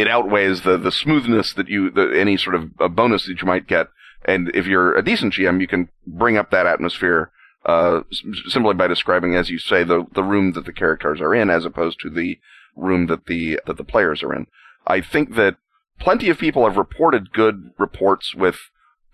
it 0.00 0.08
outweighs 0.08 0.62
the 0.62 0.76
the 0.76 0.92
smoothness 0.92 1.52
that 1.54 1.68
you 1.68 1.90
the, 1.90 2.18
any 2.18 2.36
sort 2.36 2.54
of 2.54 2.70
a 2.78 2.88
bonus 2.88 3.26
that 3.26 3.40
you 3.40 3.46
might 3.46 3.66
get. 3.66 3.88
And 4.24 4.50
if 4.54 4.66
you're 4.66 4.96
a 4.96 5.04
decent 5.04 5.34
GM, 5.34 5.60
you 5.60 5.66
can 5.66 5.88
bring 6.06 6.36
up 6.36 6.50
that 6.50 6.66
atmosphere 6.66 7.30
uh, 7.64 8.00
simply 8.48 8.74
by 8.74 8.86
describing, 8.86 9.34
as 9.34 9.50
you 9.50 9.58
say, 9.58 9.84
the 9.84 10.06
the 10.12 10.22
room 10.22 10.52
that 10.52 10.64
the 10.64 10.72
characters 10.72 11.20
are 11.20 11.34
in, 11.34 11.50
as 11.50 11.64
opposed 11.64 12.00
to 12.00 12.10
the 12.10 12.38
room 12.76 13.06
that 13.06 13.26
the 13.26 13.60
that 13.66 13.76
the 13.76 13.84
players 13.84 14.22
are 14.22 14.34
in. 14.34 14.46
I 14.86 15.00
think 15.00 15.34
that 15.36 15.56
plenty 15.98 16.30
of 16.30 16.38
people 16.38 16.66
have 16.66 16.76
reported 16.76 17.32
good 17.32 17.72
reports 17.78 18.34
with 18.34 18.56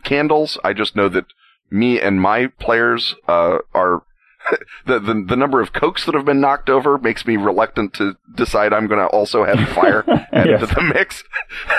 candles. 0.05 0.59
I 0.63 0.73
just 0.73 0.95
know 0.95 1.09
that 1.09 1.27
me 1.71 2.01
and 2.01 2.21
my 2.21 2.47
players 2.47 3.17
uh, 3.27 3.59
are 3.75 4.05
the, 4.87 4.99
the 4.99 5.25
the 5.29 5.37
number 5.37 5.61
of 5.61 5.73
cokes 5.73 6.07
that 6.07 6.15
have 6.15 6.25
been 6.25 6.41
knocked 6.41 6.71
over 6.71 6.99
makes 6.99 7.27
me 7.27 7.37
reluctant 7.37 7.95
to 7.95 8.17
decide 8.35 8.73
I'm 8.73 8.87
going 8.87 9.01
to 9.01 9.07
also 9.07 9.45
have 9.45 9.59
fire 9.71 10.05
added 10.33 10.61
yes. 10.61 10.69
to 10.69 10.75
the 10.75 10.83
mix. 10.83 11.25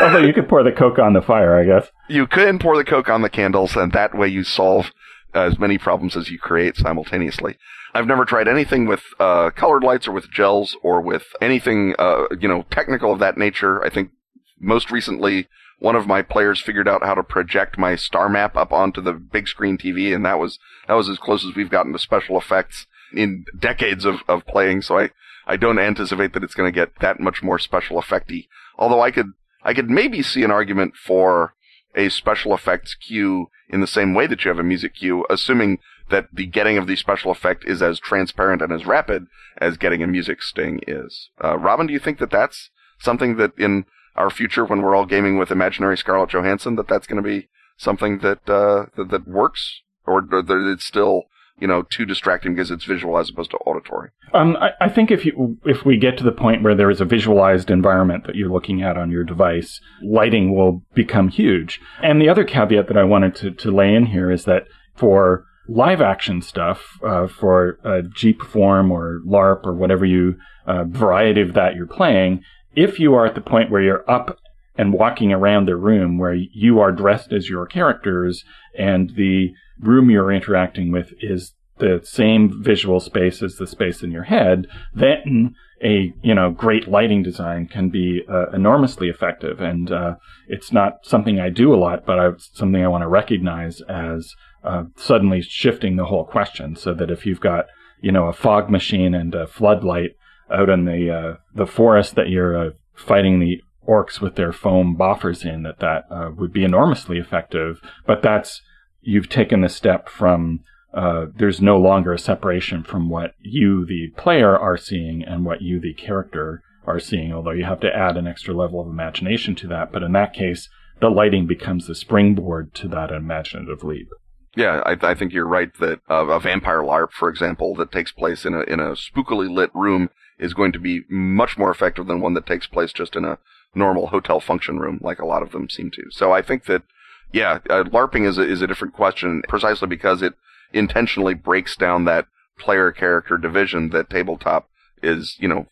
Although 0.01 0.19
you 0.19 0.33
could 0.33 0.49
pour 0.49 0.63
the 0.63 0.71
coke 0.71 0.99
on 0.99 1.13
the 1.13 1.21
fire, 1.21 1.57
I 1.57 1.65
guess. 1.65 1.91
You 2.09 2.27
could 2.27 2.59
pour 2.59 2.75
the 2.75 2.83
coke 2.83 3.09
on 3.09 3.21
the 3.21 3.29
candles, 3.29 3.75
and 3.75 3.91
that 3.93 4.17
way 4.17 4.27
you 4.27 4.43
solve 4.43 4.91
as 5.33 5.59
many 5.59 5.77
problems 5.77 6.15
as 6.15 6.29
you 6.29 6.39
create 6.39 6.75
simultaneously. 6.75 7.57
I've 7.93 8.07
never 8.07 8.25
tried 8.25 8.47
anything 8.47 8.85
with 8.85 9.03
uh, 9.19 9.49
colored 9.51 9.83
lights 9.83 10.07
or 10.07 10.11
with 10.11 10.31
gels 10.31 10.75
or 10.83 11.01
with 11.01 11.25
anything 11.41 11.95
uh, 11.97 12.25
you 12.39 12.47
know 12.47 12.63
technical 12.69 13.13
of 13.13 13.19
that 13.19 13.37
nature. 13.37 13.83
I 13.83 13.89
think 13.89 14.11
most 14.59 14.91
recently 14.91 15.47
one 15.79 15.95
of 15.95 16.07
my 16.07 16.21
players 16.21 16.61
figured 16.61 16.87
out 16.87 17.03
how 17.03 17.13
to 17.13 17.23
project 17.23 17.77
my 17.77 17.95
star 17.95 18.29
map 18.29 18.55
up 18.55 18.71
onto 18.71 19.01
the 19.01 19.13
big 19.13 19.47
screen 19.47 19.77
TV, 19.77 20.13
and 20.13 20.25
that 20.25 20.39
was 20.39 20.59
that 20.87 20.95
was 20.95 21.09
as 21.09 21.19
close 21.19 21.45
as 21.45 21.55
we've 21.55 21.69
gotten 21.69 21.93
to 21.93 21.99
special 21.99 22.37
effects 22.37 22.87
in 23.13 23.45
decades 23.57 24.05
of, 24.05 24.21
of 24.27 24.45
playing. 24.45 24.81
So 24.81 24.97
I 24.97 25.11
I 25.45 25.55
don't 25.55 25.79
anticipate 25.79 26.33
that 26.33 26.43
it's 26.43 26.55
going 26.55 26.71
to 26.71 26.77
get 26.77 26.99
that 26.99 27.19
much 27.19 27.43
more 27.43 27.59
special 27.59 28.01
effecty. 28.01 28.47
Although 28.77 29.01
I 29.01 29.11
could 29.11 29.33
I 29.63 29.73
could 29.73 29.89
maybe 29.89 30.21
see 30.21 30.43
an 30.43 30.51
argument 30.51 30.95
for 30.95 31.53
a 31.95 32.09
special 32.09 32.53
effects 32.53 32.95
cue 32.95 33.49
in 33.69 33.81
the 33.81 33.87
same 33.87 34.13
way 34.13 34.27
that 34.27 34.43
you 34.43 34.49
have 34.49 34.59
a 34.59 34.63
music 34.63 34.95
cue, 34.95 35.25
assuming 35.29 35.79
that 36.09 36.27
the 36.31 36.45
getting 36.45 36.77
of 36.77 36.87
the 36.87 36.95
special 36.95 37.31
effect 37.31 37.65
is 37.67 37.81
as 37.81 37.99
transparent 37.99 38.61
and 38.61 38.71
as 38.71 38.85
rapid 38.85 39.27
as 39.57 39.77
getting 39.77 40.01
a 40.01 40.07
music 40.07 40.41
sting 40.41 40.79
is. 40.87 41.29
Uh, 41.43 41.57
Robin, 41.57 41.87
do 41.87 41.93
you 41.93 41.99
think 41.99 42.19
that 42.19 42.31
that's 42.31 42.69
something 42.99 43.35
that 43.37 43.51
in 43.57 43.85
our 44.17 44.29
future 44.29 44.65
when 44.65 44.81
we're 44.81 44.95
all 44.95 45.05
gaming 45.05 45.37
with 45.37 45.51
imaginary 45.51 45.97
Scarlett 45.97 46.29
Johansson 46.29 46.75
that 46.75 46.87
that's 46.87 47.07
going 47.07 47.21
to 47.21 47.27
be 47.27 47.47
something 47.77 48.19
that, 48.19 48.49
uh, 48.49 48.87
that, 48.95 49.09
that 49.11 49.27
works 49.27 49.81
or 50.05 50.21
that 50.21 50.71
it's 50.71 50.85
still 50.85 51.23
you 51.59 51.67
know 51.67 51.83
too 51.83 52.05
distracting 52.05 52.53
because 52.53 52.71
it's 52.71 52.85
visual 52.85 53.17
as 53.17 53.29
opposed 53.29 53.51
to 53.51 53.57
auditory. 53.57 54.09
Um, 54.33 54.55
I, 54.57 54.71
I, 54.81 54.89
think 54.89 55.11
if 55.11 55.25
you 55.25 55.57
if 55.65 55.85
we 55.85 55.97
get 55.97 56.17
to 56.17 56.23
the 56.23 56.31
point 56.31 56.63
where 56.63 56.75
there 56.75 56.89
is 56.89 57.01
a 57.01 57.05
visualized 57.05 57.69
environment 57.69 58.25
that 58.25 58.35
you're 58.35 58.51
looking 58.51 58.81
at 58.83 58.97
on 58.97 59.11
your 59.11 59.23
device, 59.23 59.79
lighting 60.01 60.55
will 60.55 60.83
become 60.93 61.29
huge. 61.29 61.79
And 62.01 62.21
the 62.21 62.29
other 62.29 62.43
caveat 62.43 62.87
that 62.87 62.97
I 62.97 63.03
wanted 63.03 63.35
to, 63.37 63.51
to 63.51 63.71
lay 63.71 63.93
in 63.93 64.07
here 64.07 64.31
is 64.31 64.45
that 64.45 64.65
for 64.95 65.45
live 65.67 66.01
action 66.01 66.41
stuff, 66.41 66.99
uh, 67.03 67.27
for 67.27 67.79
uh, 67.83 68.01
Jeepform 68.15 68.89
or 68.91 69.21
LARP 69.25 69.65
or 69.65 69.73
whatever 69.73 70.05
you 70.05 70.37
uh, 70.65 70.83
variety 70.85 71.41
of 71.41 71.53
that 71.53 71.75
you're 71.75 71.87
playing, 71.87 72.43
if 72.77 72.99
you 72.99 73.15
are 73.15 73.25
at 73.25 73.33
the 73.33 73.41
point 73.41 73.71
where 73.71 73.81
you're 73.81 74.09
up 74.09 74.37
and 74.75 74.93
walking 74.93 75.33
around 75.33 75.65
the 75.65 75.75
room 75.75 76.19
where 76.19 76.35
you 76.35 76.79
are 76.79 76.91
dressed 76.91 77.33
as 77.33 77.49
your 77.49 77.65
characters 77.65 78.45
and 78.77 79.09
the 79.15 79.49
room 79.79 80.11
you're 80.11 80.31
interacting 80.31 80.91
with 80.91 81.11
is 81.19 81.55
the 81.79 81.99
same 82.03 82.63
visual 82.63 82.99
space 82.99 83.41
as 83.41 83.55
the 83.55 83.65
space 83.65 84.03
in 84.03 84.11
your 84.11 84.25
head, 84.25 84.67
then 84.93 85.55
a 85.83 86.13
you 86.21 86.33
know 86.33 86.51
great 86.51 86.87
lighting 86.87 87.23
design 87.23 87.67
can 87.67 87.89
be 87.89 88.21
uh, 88.31 88.49
enormously 88.51 89.09
effective. 89.09 89.59
And 89.59 89.91
uh, 89.91 90.15
it's 90.47 90.71
not 90.71 90.99
something 91.03 91.39
I 91.39 91.49
do 91.49 91.73
a 91.73 91.77
lot, 91.77 92.05
but 92.05 92.19
it's 92.19 92.49
something 92.53 92.83
I 92.83 92.87
want 92.87 93.01
to 93.01 93.07
recognize 93.07 93.81
as 93.81 94.33
uh, 94.63 94.83
suddenly 94.95 95.41
shifting 95.41 95.95
the 95.95 96.05
whole 96.05 96.25
question. 96.25 96.75
So 96.75 96.93
that 96.93 97.09
if 97.09 97.25
you've 97.25 97.41
got 97.41 97.65
you 98.01 98.11
know 98.11 98.27
a 98.27 98.33
fog 98.33 98.69
machine 98.69 99.15
and 99.15 99.33
a 99.33 99.47
floodlight 99.47 100.11
out 100.51 100.69
in 100.69 100.85
the 100.85 101.11
uh, 101.11 101.37
the 101.53 101.67
forest 101.67 102.15
that 102.15 102.29
you're 102.29 102.57
uh, 102.57 102.69
fighting 102.95 103.39
the 103.39 103.61
orcs 103.87 104.19
with 104.19 104.35
their 104.35 104.51
foam 104.51 104.95
boffers 104.97 105.45
in 105.45 105.63
that 105.63 105.79
that 105.79 106.05
uh, 106.11 106.29
would 106.35 106.51
be 106.51 106.63
enormously 106.63 107.17
effective. 107.17 107.79
But 108.05 108.21
that's 108.21 108.61
you've 109.01 109.29
taken 109.29 109.61
the 109.61 109.69
step 109.69 110.09
from 110.09 110.61
uh, 110.93 111.27
there's 111.35 111.61
no 111.61 111.77
longer 111.77 112.13
a 112.13 112.19
separation 112.19 112.83
from 112.83 113.09
what 113.09 113.31
you 113.39 113.85
the 113.85 114.09
player 114.17 114.57
are 114.57 114.77
seeing 114.77 115.23
and 115.23 115.45
what 115.45 115.61
you 115.61 115.79
the 115.79 115.93
character 115.93 116.61
are 116.85 116.99
seeing 116.99 117.33
although 117.33 117.51
you 117.51 117.65
have 117.65 117.81
to 117.81 117.93
add 117.93 118.15
an 118.15 118.27
extra 118.27 118.53
level 118.53 118.79
of 118.79 118.87
imagination 118.87 119.55
to 119.55 119.67
that. 119.67 119.91
But 119.91 120.03
in 120.03 120.13
that 120.13 120.33
case 120.33 120.69
the 120.99 121.09
lighting 121.09 121.45
becomes 121.45 121.87
the 121.87 121.95
springboard 121.95 122.73
to 122.75 122.87
that 122.87 123.11
imaginative 123.11 123.83
leap. 123.83 124.09
Yeah, 124.55 124.81
I, 124.85 125.11
I 125.11 125.13
think 125.13 125.33
you're 125.33 125.47
right 125.47 125.71
that 125.79 125.99
uh, 126.09 126.25
a 126.25 126.39
vampire 126.39 126.81
LARP, 126.81 127.11
for 127.11 127.29
example, 127.29 127.75
that 127.75 127.91
takes 127.91 128.11
place 128.11 128.43
in 128.43 128.55
a 128.55 128.61
in 128.61 128.79
a 128.79 128.93
spookily 128.93 129.53
lit 129.53 129.69
room 129.75 130.09
is 130.39 130.53
going 130.53 130.71
to 130.71 130.79
be 130.79 131.01
much 131.09 131.57
more 131.57 131.71
effective 131.71 132.07
than 132.07 132.21
one 132.21 132.33
that 132.35 132.45
takes 132.45 132.67
place 132.67 132.93
just 132.93 133.15
in 133.15 133.25
a 133.25 133.39
normal 133.73 134.07
hotel 134.07 134.39
function 134.39 134.79
room, 134.79 134.99
like 135.01 135.19
a 135.19 135.25
lot 135.25 135.43
of 135.43 135.51
them 135.51 135.69
seem 135.69 135.91
to. 135.91 136.03
So 136.11 136.31
I 136.31 136.41
think 136.41 136.65
that, 136.65 136.83
yeah, 137.31 137.59
uh, 137.69 137.83
LARPing 137.83 138.27
is 138.27 138.37
a, 138.37 138.41
is 138.41 138.61
a 138.61 138.67
different 138.67 138.93
question 138.93 139.41
precisely 139.47 139.87
because 139.87 140.21
it 140.21 140.33
intentionally 140.73 141.33
breaks 141.33 141.75
down 141.75 142.05
that 142.05 142.27
player 142.57 142.91
character 142.91 143.37
division 143.37 143.89
that 143.89 144.09
tabletop 144.09 144.69
is, 145.01 145.35
you 145.39 145.47
know, 145.47 145.67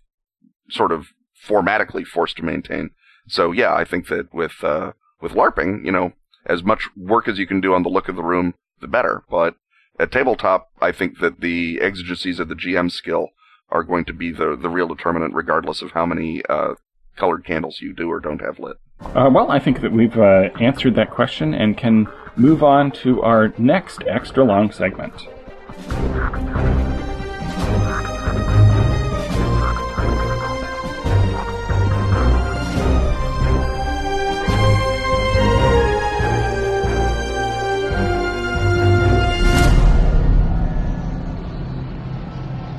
sort 0.69 0.91
of 0.91 1.07
formatically 1.47 2.05
forced 2.05 2.37
to 2.37 2.43
maintain. 2.43 2.91
So 3.27 3.51
yeah, 3.51 3.73
I 3.73 3.85
think 3.85 4.07
that 4.07 4.33
with, 4.33 4.63
uh, 4.63 4.93
with 5.21 5.33
LARPing, 5.33 5.85
you 5.85 5.91
know, 5.91 6.13
as 6.45 6.63
much 6.63 6.89
work 6.95 7.27
as 7.27 7.39
you 7.39 7.47
can 7.47 7.59
do 7.59 7.73
on 7.73 7.83
the 7.83 7.89
look 7.89 8.07
of 8.07 8.15
the 8.15 8.23
room, 8.23 8.53
the 8.81 8.87
better. 8.87 9.23
But 9.29 9.55
at 9.99 10.11
tabletop, 10.11 10.69
I 10.81 10.91
think 10.91 11.19
that 11.19 11.41
the 11.41 11.79
exigencies 11.81 12.39
of 12.39 12.49
the 12.49 12.55
GM 12.55 12.91
skill 12.91 13.29
are 13.75 13.83
going 13.83 14.05
to 14.05 14.13
be 14.13 14.31
the, 14.31 14.57
the 14.59 14.69
real 14.69 14.87
determinant, 14.87 15.33
regardless 15.33 15.81
of 15.81 15.91
how 15.91 16.05
many 16.05 16.41
uh, 16.45 16.75
colored 17.17 17.43
candles 17.43 17.81
you 17.81 17.93
do 17.93 18.09
or 18.09 18.21
don't 18.21 18.39
have 18.39 18.57
lit. 18.57 18.77
Uh, 19.01 19.29
well, 19.29 19.51
I 19.51 19.59
think 19.59 19.81
that 19.81 19.91
we've 19.91 20.17
uh, 20.17 20.49
answered 20.61 20.95
that 20.95 21.11
question 21.11 21.53
and 21.53 21.77
can 21.77 22.07
move 22.37 22.63
on 22.63 22.91
to 23.03 23.21
our 23.21 23.53
next 23.57 24.01
extra 24.07 24.45
long 24.45 24.71
segment. 24.71 25.13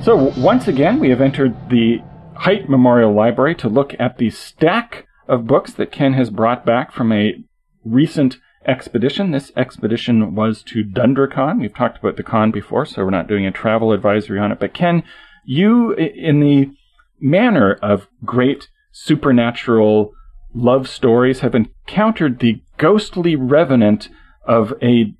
So, 0.07 0.33
once 0.37 0.69
again, 0.69 1.01
we 1.01 1.11
have 1.11 1.21
entered 1.21 1.69
the 1.69 2.01
Haight 2.45 2.69
Memorial 2.69 3.13
Library 3.13 3.57
to 3.57 3.69
look 3.69 3.93
at 3.99 4.19
the 4.19 4.31
stack 4.31 5.05
of 5.27 5.49
books 5.49 5.73
that 5.73 5.91
Ken 5.91 6.13
has 6.13 6.31
brought 6.31 6.65
back 6.65 6.93
from 6.93 7.11
a 7.11 7.43
recent 7.85 8.37
expedition. 8.65 9.33
This 9.33 9.51
expedition 9.57 10.37
was 10.37 10.63
to 10.69 10.85
DundraCon. 10.85 11.59
We've 11.61 11.75
talked 11.75 11.99
about 11.99 12.17
the 12.17 12.23
con 12.23 12.53
before, 12.53 12.87
so 12.87 13.03
we're 13.03 13.11
not 13.11 13.27
doing 13.27 13.47
a 13.47 13.51
travel 13.51 13.91
advisory 13.91 14.39
on 14.39 14.53
it. 14.53 14.61
But 14.61 14.75
Ken, 14.75 15.03
you, 15.45 15.93
in 15.95 16.39
the 16.39 16.71
manner 17.19 17.73
of 17.83 18.07
great 18.25 18.69
supernatural 18.93 20.13
love 20.55 20.89
stories 20.89 21.41
have 21.41 21.57
encountered 21.57 22.39
the 22.39 22.63
ghostly 22.79 23.35
revenant 23.35 24.09
of 24.45 24.73
a 24.81 25.15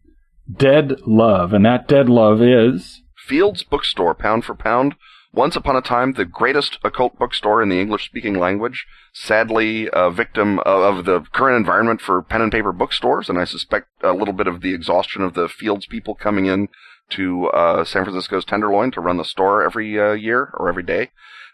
dead 0.49 1.01
love, 1.09 1.53
and 1.53 1.67
that 1.67 1.89
dead 1.89 2.09
love 2.09 2.41
is 2.41 3.03
Fields 3.27 3.63
Bookstore, 3.63 4.15
pound 4.15 4.45
for 4.45 4.55
pound. 4.55 4.95
Once 5.33 5.57
upon 5.57 5.77
a 5.77 5.83
time, 5.83 6.13
the 6.13 6.25
greatest 6.25 6.79
occult 6.83 7.19
bookstore 7.19 7.61
in 7.63 7.69
the 7.69 7.79
English 7.79 8.07
speaking 8.07 8.39
language, 8.39 8.87
sadly 9.13 9.89
a 9.93 10.11
victim 10.11 10.59
of 10.61 11.05
the 11.05 11.21
current 11.33 11.59
environment 11.59 12.01
for 12.01 12.23
pen 12.23 12.41
and 12.41 12.53
paper 12.53 12.73
bookstores, 12.73 13.29
and 13.29 13.39
I 13.39 13.45
suspect 13.45 13.89
a 14.03 14.13
little 14.13 14.33
bit 14.33 14.47
of 14.47 14.63
the 14.63 14.73
exhaustion 14.73 15.23
of 15.23 15.35
the 15.35 15.49
Fields 15.49 15.85
people 15.85 16.15
coming 16.15 16.47
in 16.47 16.69
to 17.11 17.49
uh, 17.49 17.85
San 17.85 18.05
Francisco's 18.05 18.45
Tenderloin 18.45 18.91
to 18.93 19.01
run 19.01 19.17
the 19.17 19.25
store 19.25 19.63
every 19.63 20.01
uh, 20.01 20.13
year 20.13 20.51
or 20.55 20.69
every 20.69 20.83
day. 20.83 21.11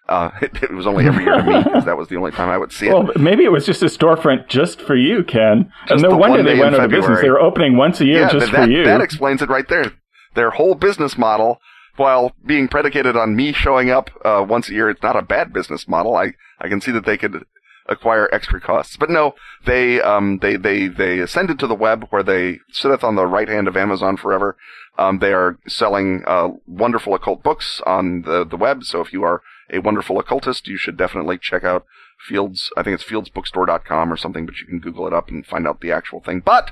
Uh, 0.09 0.31
it, 0.43 0.63
it, 0.63 0.73
was 0.73 0.87
only 0.87 1.07
every 1.07 1.25
year 1.25 1.37
to 1.37 1.43
me 1.43 1.63
because 1.63 1.85
that 1.85 1.97
was 1.97 2.09
the 2.09 2.17
only 2.17 2.31
time 2.31 2.49
I 2.49 2.59
would 2.59 2.73
see 2.73 2.87
it. 2.87 2.93
Well, 2.93 3.11
maybe 3.17 3.45
it 3.45 3.53
was 3.53 3.67
just 3.67 3.83
a 3.83 3.87
storefront 3.87 4.49
just 4.49 4.81
for 4.81 4.97
you, 4.97 5.25
Ken. 5.25 5.73
Just 5.89 5.93
and 5.93 6.03
no 6.03 6.17
wonder 6.17 6.43
they 6.43 6.59
went 6.59 6.75
out 6.75 6.85
of 6.85 6.91
business. 6.91 7.21
They 7.21 7.31
were 7.31 7.41
opening 7.41 7.77
once 7.77 8.01
a 8.01 8.05
year 8.05 8.23
yeah, 8.23 8.31
just 8.31 8.53
that, 8.53 8.65
for 8.67 8.71
you. 8.71 8.85
That 8.85 9.01
explains 9.01 9.43
it 9.43 9.49
right 9.49 9.69
there. 9.69 9.93
Their 10.35 10.51
whole 10.51 10.75
business 10.75 11.19
model, 11.19 11.61
while 11.97 12.33
being 12.45 12.69
predicated 12.69 13.17
on 13.17 13.37
me 13.37 13.53
showing 13.53 13.91
up 13.91 14.11
uh, 14.25 14.45
once 14.49 14.69
a 14.69 14.73
year, 14.73 14.91
it's 14.91 15.03
not 15.03 15.17
a 15.17 15.23
bad 15.23 15.53
business 15.53 15.87
model. 15.89 16.17
I 16.17 16.35
I 16.59 16.69
can 16.69 16.81
see 16.81 16.93
that 16.93 17.05
they 17.05 17.19
could 17.19 17.45
acquire 17.89 18.29
extra 18.33 18.61
costs. 18.61 18.97
But 18.97 19.11
no, 19.11 19.35
they 19.67 20.01
um 20.01 20.39
they 20.39 20.57
they 20.57 20.89
they 20.89 21.19
ascended 21.19 21.59
to 21.59 21.67
the 21.67 21.75
web 21.75 22.07
where 22.11 22.23
they 22.23 22.61
sitteth 22.71 23.05
on 23.05 23.17
the 23.17 23.27
right 23.27 23.49
hand 23.49 23.69
of 23.69 23.77
Amazon 23.77 24.17
forever. 24.17 24.57
Um, 24.99 25.19
they 25.19 25.33
are 25.33 25.59
selling 25.67 26.23
uh, 26.27 26.51
wonderful 26.67 27.15
occult 27.15 27.43
books 27.43 27.81
on 27.87 28.23
the 28.23 28.45
the 28.45 28.57
web. 28.57 28.85
So 28.85 29.01
if 29.01 29.13
you 29.13 29.25
are 29.25 29.43
a 29.71 29.81
wonderful 29.81 30.19
occultist, 30.19 30.69
you 30.69 30.77
should 30.77 30.97
definitely 30.97 31.39
check 31.39 31.65
out 31.65 31.87
Fields. 32.29 32.71
I 32.77 32.83
think 32.83 32.95
it's 32.95 33.05
fieldsbookstore.com 33.05 34.13
or 34.13 34.17
something, 34.17 34.47
but 34.47 34.57
you 34.59 34.67
can 34.67 34.79
Google 34.79 35.07
it 35.07 35.13
up 35.13 35.29
and 35.29 35.45
find 35.45 35.67
out 35.67 35.81
the 35.81 35.91
actual 35.91 36.21
thing. 36.21 36.41
But 36.45 36.71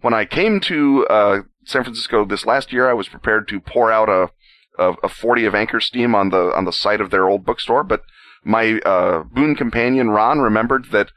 when 0.00 0.14
I 0.14 0.24
came 0.24 0.58
to 0.60 1.06
uh, 1.08 1.38
San 1.64 1.84
Francisco 1.84 2.24
this 2.24 2.46
last 2.46 2.72
year, 2.72 2.88
I 2.88 2.94
was 2.94 3.08
prepared 3.08 3.48
to 3.48 3.60
pour 3.60 3.92
out 3.92 4.08
a, 4.08 4.30
a, 4.78 4.94
a 5.04 5.08
40 5.08 5.44
of 5.44 5.54
Anchor 5.54 5.80
Steam 5.80 6.14
on 6.14 6.30
the 6.30 6.52
on 6.54 6.64
the 6.64 6.72
site 6.72 7.00
of 7.00 7.10
their 7.10 7.28
old 7.28 7.44
bookstore, 7.44 7.84
but 7.84 8.02
my 8.44 8.80
uh, 8.86 9.24
boon 9.24 9.54
companion 9.54 10.10
Ron 10.10 10.38
remembered 10.38 10.86
that 10.92 11.12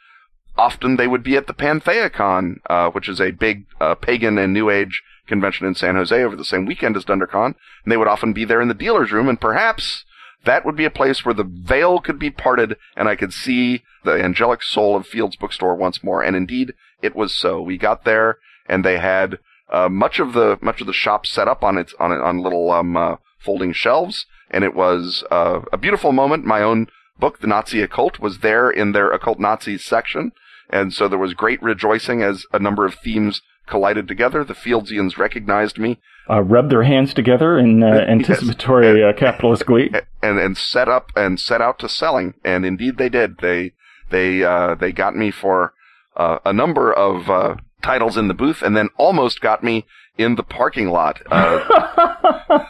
often 0.57 0.97
they 0.97 1.07
would 1.07 1.23
be 1.23 1.37
at 1.37 1.47
the 1.47 1.53
PantheaCon, 1.53 2.57
uh, 2.69 2.89
which 2.91 3.07
is 3.07 3.19
a 3.19 3.31
big 3.31 3.65
uh, 3.79 3.95
pagan 3.95 4.37
and 4.37 4.53
New 4.53 4.69
Age 4.69 5.01
convention 5.27 5.65
in 5.65 5.73
San 5.73 5.95
Jose 5.95 6.21
over 6.21 6.35
the 6.35 6.43
same 6.43 6.65
weekend 6.65 6.97
as 6.97 7.05
DunDraCon, 7.05 7.55
and 7.83 7.91
they 7.91 7.97
would 7.97 8.09
often 8.09 8.33
be 8.33 8.45
there 8.45 8.61
in 8.61 8.67
the 8.67 8.73
dealer's 8.73 9.11
room, 9.11 9.29
and 9.29 9.39
perhaps 9.39 10.03
that 10.45 10.65
would 10.65 10.75
be 10.75 10.85
a 10.85 10.91
place 10.91 11.23
where 11.23 11.33
the 11.33 11.43
veil 11.43 11.99
could 11.99 12.19
be 12.19 12.29
parted 12.29 12.75
and 12.95 13.07
I 13.07 13.15
could 13.15 13.33
see 13.33 13.83
the 14.03 14.13
angelic 14.13 14.61
soul 14.61 14.95
of 14.95 15.07
Fields 15.07 15.35
Bookstore 15.35 15.75
once 15.75 16.03
more. 16.03 16.21
And 16.21 16.35
indeed, 16.35 16.73
it 17.01 17.15
was 17.15 17.35
so. 17.35 17.61
We 17.61 17.77
got 17.77 18.03
there 18.03 18.37
and 18.67 18.83
they 18.83 18.99
had 18.99 19.39
uh, 19.74 19.89
much 19.89 20.19
of 20.19 20.34
the 20.34 20.57
much 20.61 20.80
of 20.80 20.88
the 20.88 20.93
shop 20.93 21.26
set 21.26 21.47
up 21.47 21.63
on 21.63 21.78
its 21.78 21.93
on 21.99 22.11
on 22.11 22.41
little 22.41 22.71
um, 22.71 22.95
uh, 22.95 23.15
folding 23.39 23.74
shelves, 23.74 24.26
and 24.49 24.63
it 24.63 24.76
was 24.76 25.24
uh, 25.32 25.61
a 25.74 25.78
beautiful 25.78 26.11
moment. 26.11 26.45
My 26.45 26.61
own 26.61 26.88
book, 27.19 27.39
The 27.39 27.47
Nazi 27.47 27.82
Occult, 27.82 28.19
was 28.19 28.39
there 28.39 28.69
in 28.69 28.91
their 28.91 29.11
occult 29.11 29.39
Nazis 29.39 29.84
section, 29.84 30.32
and 30.69 30.93
so 30.93 31.07
there 31.07 31.19
was 31.19 31.34
great 31.34 31.61
rejoicing 31.61 32.21
as 32.21 32.45
a 32.53 32.59
number 32.59 32.86
of 32.86 32.95
themes 32.95 33.41
collided 33.65 34.07
together. 34.07 34.43
The 34.43 34.53
Fieldsians 34.53 35.17
recognized 35.17 35.80
me, 35.80 35.99
uh, 36.30 36.41
rubbed 36.41 36.71
their 36.71 36.84
hands 36.84 37.13
together 37.13 37.57
in 37.57 37.82
uh, 37.82 38.05
anticipatory 38.07 38.86
yes. 38.86 38.95
and, 38.95 39.03
uh, 39.03 39.13
capitalist 39.13 39.65
glee, 39.65 39.91
and 40.21 40.39
and 40.39 40.55
set 40.55 40.88
up 40.88 41.11
and 41.15 41.39
set 41.39 41.61
out 41.61 41.80
to 41.80 41.89
selling. 41.89 42.36
And 42.45 42.65
indeed, 42.65 42.97
they 42.97 43.09
did. 43.09 43.39
They 43.39 43.74
they 44.11 44.43
uh, 44.43 44.76
they 44.76 44.91
got 44.91 45.15
me 45.15 45.32
for 45.32 45.74
uh, 46.15 46.39
a 46.45 46.53
number 46.53 46.93
of 46.93 47.30
uh, 47.30 47.55
titles 47.84 48.17
in 48.17 48.27
the 48.27 48.34
booth, 48.34 48.61
and 48.61 48.75
then 48.75 48.89
almost 48.97 49.41
got 49.41 49.63
me 49.63 49.86
in 50.17 50.36
the 50.36 50.43
parking 50.43 50.89
lot. 50.89 51.21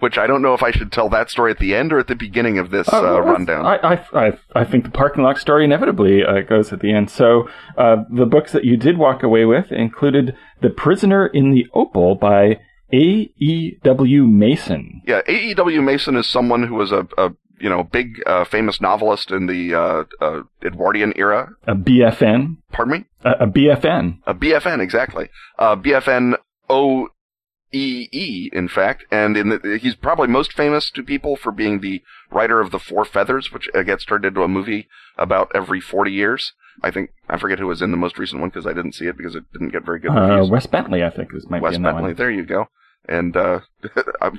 which 0.00 0.18
I 0.18 0.26
don't 0.26 0.42
know 0.42 0.54
if 0.54 0.62
I 0.62 0.70
should 0.70 0.92
tell 0.92 1.08
that 1.10 1.30
story 1.30 1.50
at 1.50 1.58
the 1.58 1.74
end 1.74 1.92
or 1.92 1.98
at 1.98 2.08
the 2.08 2.14
beginning 2.14 2.58
of 2.58 2.70
this 2.70 2.88
uh, 2.92 3.00
uh, 3.00 3.20
rundown. 3.20 3.64
I, 3.66 3.76
I, 3.76 4.06
I, 4.12 4.38
I, 4.54 4.64
think 4.64 4.84
the 4.84 4.90
parking 4.90 5.22
lot 5.22 5.38
story 5.38 5.64
inevitably 5.64 6.24
uh, 6.24 6.40
goes 6.40 6.72
at 6.72 6.80
the 6.80 6.92
end. 6.92 7.10
So 7.10 7.48
uh, 7.76 8.04
the 8.10 8.26
books 8.26 8.52
that 8.52 8.64
you 8.64 8.76
did 8.76 8.98
walk 8.98 9.22
away 9.22 9.44
with 9.44 9.72
included 9.72 10.36
The 10.60 10.70
Prisoner 10.70 11.26
in 11.26 11.52
the 11.52 11.66
Opal 11.72 12.14
by 12.14 12.60
A.E.W. 12.92 14.24
Mason. 14.24 15.02
Yeah, 15.06 15.22
A.E.W. 15.26 15.82
Mason 15.82 16.16
is 16.16 16.26
someone 16.26 16.66
who 16.66 16.74
was 16.74 16.92
a, 16.92 17.06
a 17.18 17.30
you 17.58 17.68
know, 17.68 17.82
big 17.82 18.22
uh, 18.26 18.44
famous 18.44 18.80
novelist 18.80 19.30
in 19.30 19.46
the 19.46 19.74
uh, 19.74 20.04
uh, 20.24 20.42
Edwardian 20.64 21.12
era. 21.16 21.50
A 21.66 21.74
BFN. 21.74 22.58
Pardon 22.72 22.92
me. 23.00 23.04
A, 23.24 23.44
a 23.44 23.46
BFN. 23.46 24.18
A 24.26 24.34
BFN, 24.34 24.80
exactly. 24.80 25.28
Uh, 25.58 25.76
BFN 25.76 26.36
O 26.68 27.08
E 27.72 28.08
E, 28.12 28.50
in 28.52 28.68
fact, 28.68 29.04
and 29.10 29.36
in 29.36 29.48
the, 29.48 29.78
he's 29.80 29.96
probably 29.96 30.28
most 30.28 30.52
famous 30.52 30.90
to 30.90 31.02
people 31.02 31.36
for 31.36 31.50
being 31.50 31.80
the 31.80 32.00
writer 32.30 32.60
of 32.60 32.70
The 32.70 32.78
Four 32.78 33.04
Feathers, 33.04 33.52
which 33.52 33.68
uh, 33.74 33.82
gets 33.82 34.04
turned 34.04 34.24
into 34.24 34.42
a 34.42 34.48
movie 34.48 34.88
about 35.18 35.50
every 35.54 35.80
40 35.80 36.12
years. 36.12 36.52
I 36.82 36.90
think, 36.90 37.10
I 37.28 37.38
forget 37.38 37.58
who 37.58 37.66
was 37.66 37.82
in 37.82 37.90
the 37.90 37.96
most 37.96 38.18
recent 38.18 38.40
one 38.40 38.50
because 38.50 38.66
I 38.66 38.72
didn't 38.72 38.92
see 38.94 39.06
it 39.06 39.16
because 39.16 39.34
it 39.34 39.44
didn't 39.52 39.70
get 39.72 39.84
very 39.84 39.98
good 39.98 40.10
uh, 40.10 40.20
reviews. 40.20 40.50
Wes 40.50 40.66
Bentley, 40.66 41.02
I 41.02 41.10
think, 41.10 41.34
is 41.34 41.48
might 41.48 41.62
Wes 41.62 41.76
be 41.76 41.82
Bentley, 41.82 42.02
one. 42.02 42.14
there 42.14 42.30
you 42.30 42.44
go. 42.44 42.66
And 43.08 43.36
uh, 43.36 43.60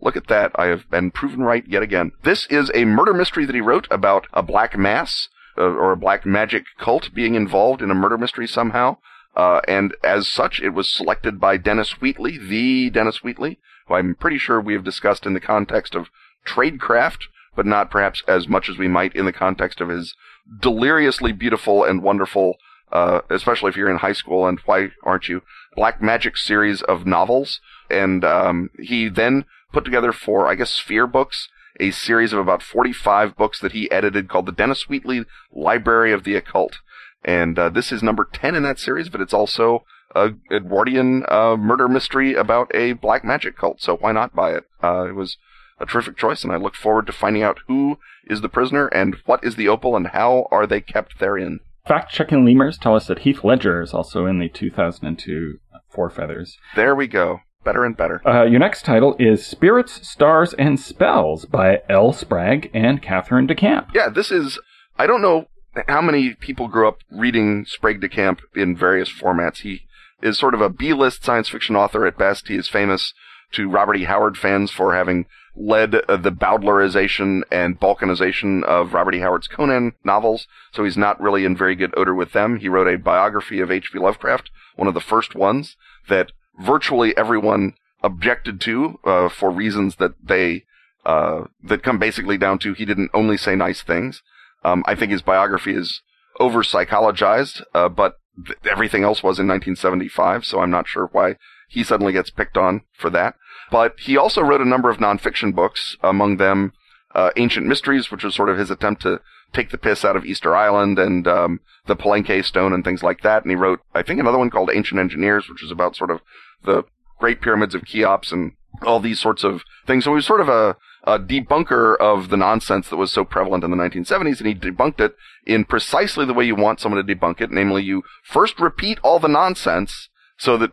look 0.00 0.16
at 0.16 0.28
that. 0.28 0.52
I 0.54 0.66
have 0.66 0.88
been 0.90 1.10
proven 1.10 1.42
right 1.42 1.64
yet 1.66 1.82
again. 1.82 2.12
This 2.22 2.46
is 2.46 2.70
a 2.74 2.84
murder 2.84 3.12
mystery 3.12 3.44
that 3.44 3.54
he 3.54 3.60
wrote 3.60 3.86
about 3.90 4.26
a 4.32 4.42
black 4.42 4.76
mass 4.76 5.28
uh, 5.56 5.62
or 5.62 5.92
a 5.92 5.96
black 5.96 6.24
magic 6.24 6.64
cult 6.78 7.14
being 7.14 7.34
involved 7.34 7.82
in 7.82 7.90
a 7.90 7.94
murder 7.94 8.18
mystery 8.18 8.46
somehow. 8.46 8.96
Uh, 9.36 9.60
and 9.66 9.94
as 10.02 10.28
such, 10.28 10.60
it 10.60 10.70
was 10.70 10.92
selected 10.92 11.40
by 11.40 11.56
Dennis 11.56 12.00
Wheatley, 12.00 12.38
the 12.38 12.90
Dennis 12.90 13.22
Wheatley, 13.22 13.58
who 13.88 13.94
I'm 13.94 14.14
pretty 14.14 14.38
sure 14.38 14.60
we 14.60 14.74
have 14.74 14.84
discussed 14.84 15.26
in 15.26 15.34
the 15.34 15.40
context 15.40 15.94
of 15.94 16.08
tradecraft, 16.46 17.24
but 17.56 17.66
not 17.66 17.90
perhaps 17.90 18.22
as 18.28 18.48
much 18.48 18.68
as 18.68 18.78
we 18.78 18.88
might 18.88 19.14
in 19.14 19.24
the 19.24 19.32
context 19.32 19.80
of 19.80 19.88
his 19.88 20.14
deliriously 20.60 21.32
beautiful 21.32 21.84
and 21.84 22.02
wonderful, 22.02 22.56
uh, 22.94 23.20
especially 23.28 23.68
if 23.68 23.76
you're 23.76 23.90
in 23.90 23.98
high 23.98 24.12
school 24.12 24.46
and 24.46 24.60
why 24.64 24.88
aren't 25.02 25.28
you, 25.28 25.42
Black 25.74 26.00
Magic 26.00 26.36
series 26.36 26.80
of 26.80 27.06
novels. 27.06 27.60
And 27.90 28.24
um, 28.24 28.70
he 28.80 29.08
then 29.08 29.44
put 29.72 29.84
together 29.84 30.12
for, 30.12 30.46
I 30.46 30.54
guess, 30.54 30.70
Sphere 30.70 31.06
Books, 31.06 31.48
a 31.80 31.90
series 31.90 32.32
of 32.32 32.38
about 32.38 32.62
45 32.62 33.36
books 33.36 33.60
that 33.60 33.72
he 33.72 33.90
edited 33.90 34.28
called 34.28 34.46
the 34.46 34.52
Dennis 34.52 34.88
Wheatley 34.88 35.24
Library 35.52 36.12
of 36.12 36.24
the 36.24 36.36
Occult. 36.36 36.78
And 37.24 37.58
uh, 37.58 37.68
this 37.68 37.90
is 37.90 38.02
number 38.02 38.28
10 38.32 38.54
in 38.54 38.62
that 38.62 38.78
series, 38.78 39.08
but 39.08 39.20
it's 39.20 39.34
also 39.34 39.84
a 40.14 40.34
Edwardian 40.52 41.24
uh, 41.28 41.56
murder 41.56 41.88
mystery 41.88 42.34
about 42.34 42.70
a 42.74 42.92
black 42.92 43.24
magic 43.24 43.56
cult, 43.56 43.80
so 43.80 43.96
why 43.96 44.12
not 44.12 44.34
buy 44.34 44.52
it? 44.52 44.64
Uh, 44.82 45.06
it 45.08 45.14
was 45.14 45.36
a 45.80 45.86
terrific 45.86 46.16
choice, 46.16 46.44
and 46.44 46.52
I 46.52 46.56
look 46.56 46.76
forward 46.76 47.06
to 47.06 47.12
finding 47.12 47.42
out 47.42 47.58
who 47.66 47.98
is 48.26 48.40
the 48.40 48.48
prisoner 48.48 48.86
and 48.88 49.16
what 49.26 49.42
is 49.42 49.56
the 49.56 49.68
opal 49.68 49.96
and 49.96 50.08
how 50.08 50.46
are 50.52 50.66
they 50.66 50.80
kept 50.80 51.18
therein. 51.18 51.60
Fact 51.86 52.10
checking 52.10 52.44
lemurs 52.46 52.78
tell 52.78 52.96
us 52.96 53.06
that 53.08 53.20
Heath 53.20 53.44
Ledger 53.44 53.82
is 53.82 53.92
also 53.92 54.24
in 54.24 54.38
the 54.38 54.48
2002 54.48 55.58
Four 55.90 56.10
Feathers. 56.10 56.56
There 56.74 56.94
we 56.94 57.06
go. 57.06 57.40
Better 57.62 57.84
and 57.84 57.96
better. 57.96 58.26
Uh, 58.26 58.44
your 58.44 58.58
next 58.58 58.84
title 58.84 59.16
is 59.18 59.46
Spirits, 59.46 60.06
Stars, 60.06 60.54
and 60.54 60.78
Spells 60.80 61.44
by 61.44 61.82
L. 61.88 62.12
Sprague 62.12 62.70
and 62.74 63.00
Catherine 63.00 63.46
DeCamp. 63.46 63.88
Yeah, 63.94 64.08
this 64.08 64.30
is. 64.30 64.58
I 64.98 65.06
don't 65.06 65.22
know 65.22 65.46
how 65.88 66.00
many 66.00 66.34
people 66.34 66.68
grew 66.68 66.88
up 66.88 66.98
reading 67.10 67.64
Sprague 67.66 68.00
DeCamp 68.00 68.40
in 68.54 68.76
various 68.76 69.10
formats? 69.10 69.58
He 69.58 69.82
is 70.22 70.38
sort 70.38 70.54
of 70.54 70.60
a 70.60 70.68
B-list 70.68 71.24
science 71.24 71.48
fiction 71.48 71.76
author 71.76 72.06
at 72.06 72.18
best. 72.18 72.48
He 72.48 72.56
is 72.56 72.68
famous 72.68 73.12
to 73.52 73.68
Robert 73.68 73.96
E. 73.96 74.04
Howard 74.04 74.36
fans 74.36 74.70
for 74.70 74.94
having 74.94 75.26
led 75.56 75.94
uh, 75.94 76.16
the 76.16 76.32
Bowdlerization 76.32 77.42
and 77.50 77.78
balkanization 77.78 78.62
of 78.64 78.92
Robert 78.92 79.14
E. 79.14 79.20
Howard's 79.20 79.48
Conan 79.48 79.92
novels, 80.04 80.46
so 80.72 80.84
he's 80.84 80.96
not 80.96 81.20
really 81.20 81.44
in 81.44 81.56
very 81.56 81.74
good 81.74 81.94
odor 81.96 82.14
with 82.14 82.32
them. 82.32 82.58
He 82.58 82.68
wrote 82.68 82.92
a 82.92 82.98
biography 82.98 83.60
of 83.60 83.70
H.P. 83.70 83.98
Lovecraft, 83.98 84.50
one 84.76 84.88
of 84.88 84.94
the 84.94 85.00
first 85.00 85.34
ones 85.34 85.76
that 86.08 86.32
virtually 86.58 87.16
everyone 87.16 87.74
objected 88.02 88.60
to 88.62 88.98
uh, 89.04 89.28
for 89.28 89.50
reasons 89.50 89.96
that 89.96 90.12
they 90.22 90.64
uh, 91.06 91.44
that 91.62 91.82
come 91.82 91.98
basically 91.98 92.38
down 92.38 92.58
to 92.58 92.72
he 92.72 92.84
didn't 92.84 93.10
only 93.12 93.36
say 93.36 93.54
nice 93.54 93.82
things. 93.82 94.22
Um, 94.64 94.82
I 94.86 94.94
think 94.94 95.12
his 95.12 95.22
biography 95.22 95.74
is 95.74 96.02
over 96.40 96.62
psychologized, 96.62 97.62
uh, 97.74 97.88
but 97.88 98.16
th- 98.46 98.58
everything 98.70 99.04
else 99.04 99.22
was 99.22 99.38
in 99.38 99.46
1975, 99.46 100.44
so 100.44 100.60
I'm 100.60 100.70
not 100.70 100.88
sure 100.88 101.08
why 101.12 101.36
he 101.68 101.84
suddenly 101.84 102.12
gets 102.12 102.30
picked 102.30 102.56
on 102.56 102.82
for 102.92 103.10
that. 103.10 103.34
But 103.70 103.98
he 104.00 104.16
also 104.16 104.42
wrote 104.42 104.60
a 104.60 104.68
number 104.68 104.90
of 104.90 104.98
nonfiction 104.98 105.54
books, 105.54 105.96
among 106.02 106.36
them 106.36 106.72
uh, 107.14 107.30
Ancient 107.36 107.66
Mysteries, 107.66 108.10
which 108.10 108.24
was 108.24 108.34
sort 108.34 108.48
of 108.48 108.58
his 108.58 108.70
attempt 108.70 109.02
to 109.02 109.20
take 109.52 109.70
the 109.70 109.78
piss 109.78 110.04
out 110.04 110.16
of 110.16 110.24
Easter 110.24 110.54
Island 110.54 110.98
and 110.98 111.26
um, 111.28 111.60
the 111.86 111.96
Palenque 111.96 112.44
Stone 112.44 112.72
and 112.72 112.84
things 112.84 113.02
like 113.02 113.22
that. 113.22 113.42
And 113.42 113.50
he 113.50 113.56
wrote, 113.56 113.80
I 113.94 114.02
think, 114.02 114.20
another 114.20 114.38
one 114.38 114.50
called 114.50 114.70
Ancient 114.72 115.00
Engineers, 115.00 115.48
which 115.48 115.62
is 115.62 115.70
about 115.70 115.96
sort 115.96 116.10
of 116.10 116.20
the 116.64 116.84
Great 117.20 117.40
Pyramids 117.40 117.74
of 117.74 117.84
Cheops 117.84 118.32
and 118.32 118.52
all 118.82 119.00
these 119.00 119.20
sorts 119.20 119.44
of 119.44 119.62
things. 119.86 120.04
So 120.04 120.10
he 120.10 120.16
was 120.16 120.26
sort 120.26 120.40
of 120.40 120.48
a, 120.48 120.76
a 121.04 121.18
debunker 121.18 121.96
of 121.98 122.30
the 122.30 122.36
nonsense 122.36 122.88
that 122.88 122.96
was 122.96 123.12
so 123.12 123.24
prevalent 123.24 123.62
in 123.62 123.70
the 123.70 123.76
1970s, 123.76 124.38
and 124.38 124.48
he 124.48 124.54
debunked 124.54 125.00
it 125.00 125.14
in 125.46 125.64
precisely 125.64 126.26
the 126.26 126.34
way 126.34 126.44
you 126.44 126.56
want 126.56 126.80
someone 126.80 127.04
to 127.04 127.14
debunk 127.14 127.40
it, 127.40 127.50
namely 127.50 127.84
you 127.84 128.02
first 128.24 128.58
repeat 128.58 128.98
all 129.04 129.18
the 129.18 129.28
nonsense 129.28 130.08
so 130.36 130.56
that 130.58 130.72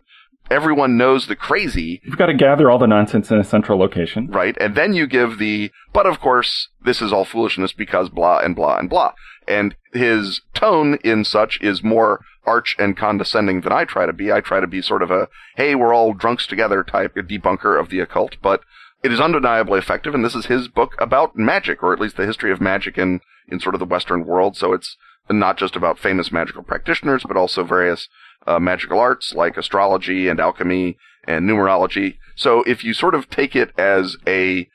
everyone 0.52 0.98
knows 0.98 1.26
the 1.26 1.34
crazy. 1.34 2.00
You've 2.04 2.18
got 2.18 2.26
to 2.26 2.34
gather 2.34 2.70
all 2.70 2.78
the 2.78 2.86
nonsense 2.86 3.30
in 3.30 3.38
a 3.38 3.44
central 3.44 3.78
location. 3.78 4.28
Right. 4.28 4.56
And 4.60 4.74
then 4.74 4.92
you 4.92 5.06
give 5.06 5.38
the, 5.38 5.72
but 5.92 6.06
of 6.06 6.20
course, 6.20 6.68
this 6.84 7.00
is 7.00 7.12
all 7.12 7.24
foolishness 7.24 7.72
because 7.72 8.10
blah 8.10 8.38
and 8.38 8.54
blah 8.54 8.76
and 8.76 8.88
blah. 8.90 9.12
And 9.48 9.74
his 9.92 10.42
tone 10.54 10.98
in 11.02 11.24
such 11.24 11.58
is 11.62 11.82
more 11.82 12.20
arch 12.44 12.76
and 12.78 12.96
condescending 12.96 13.62
than 13.62 13.72
I 13.72 13.84
try 13.84 14.04
to 14.04 14.12
be. 14.12 14.30
I 14.30 14.40
try 14.40 14.60
to 14.60 14.66
be 14.66 14.82
sort 14.82 15.02
of 15.02 15.10
a, 15.10 15.28
hey, 15.56 15.74
we're 15.74 15.94
all 15.94 16.12
drunks 16.12 16.46
together 16.46 16.84
type 16.84 17.14
debunker 17.14 17.80
of 17.80 17.88
the 17.88 18.00
occult, 18.00 18.36
but 18.42 18.60
it 19.02 19.12
is 19.12 19.20
undeniably 19.20 19.78
effective, 19.78 20.14
and 20.14 20.24
this 20.24 20.34
is 20.34 20.46
his 20.46 20.68
book 20.68 20.94
about 20.98 21.36
magic, 21.36 21.82
or 21.82 21.92
at 21.92 21.98
least 22.00 22.16
the 22.16 22.26
history 22.26 22.52
of 22.52 22.60
magic 22.60 22.96
in, 22.96 23.20
in 23.48 23.58
sort 23.58 23.74
of 23.74 23.80
the 23.80 23.84
Western 23.84 24.24
world. 24.24 24.56
So 24.56 24.72
it's 24.72 24.96
not 25.30 25.56
just 25.56 25.76
about 25.76 25.98
famous 25.98 26.32
magical 26.32 26.62
practitioners, 26.62 27.24
but 27.26 27.36
also 27.36 27.64
various 27.64 28.08
uh, 28.46 28.58
magical 28.58 28.98
arts 28.98 29.34
like 29.34 29.56
astrology 29.56 30.28
and 30.28 30.40
alchemy 30.40 30.96
and 31.24 31.48
numerology. 31.48 32.16
So 32.34 32.62
if 32.62 32.82
you 32.84 32.92
sort 32.92 33.14
of 33.14 33.30
take 33.30 33.54
it 33.54 33.72
as 33.78 34.16
a 34.26 34.68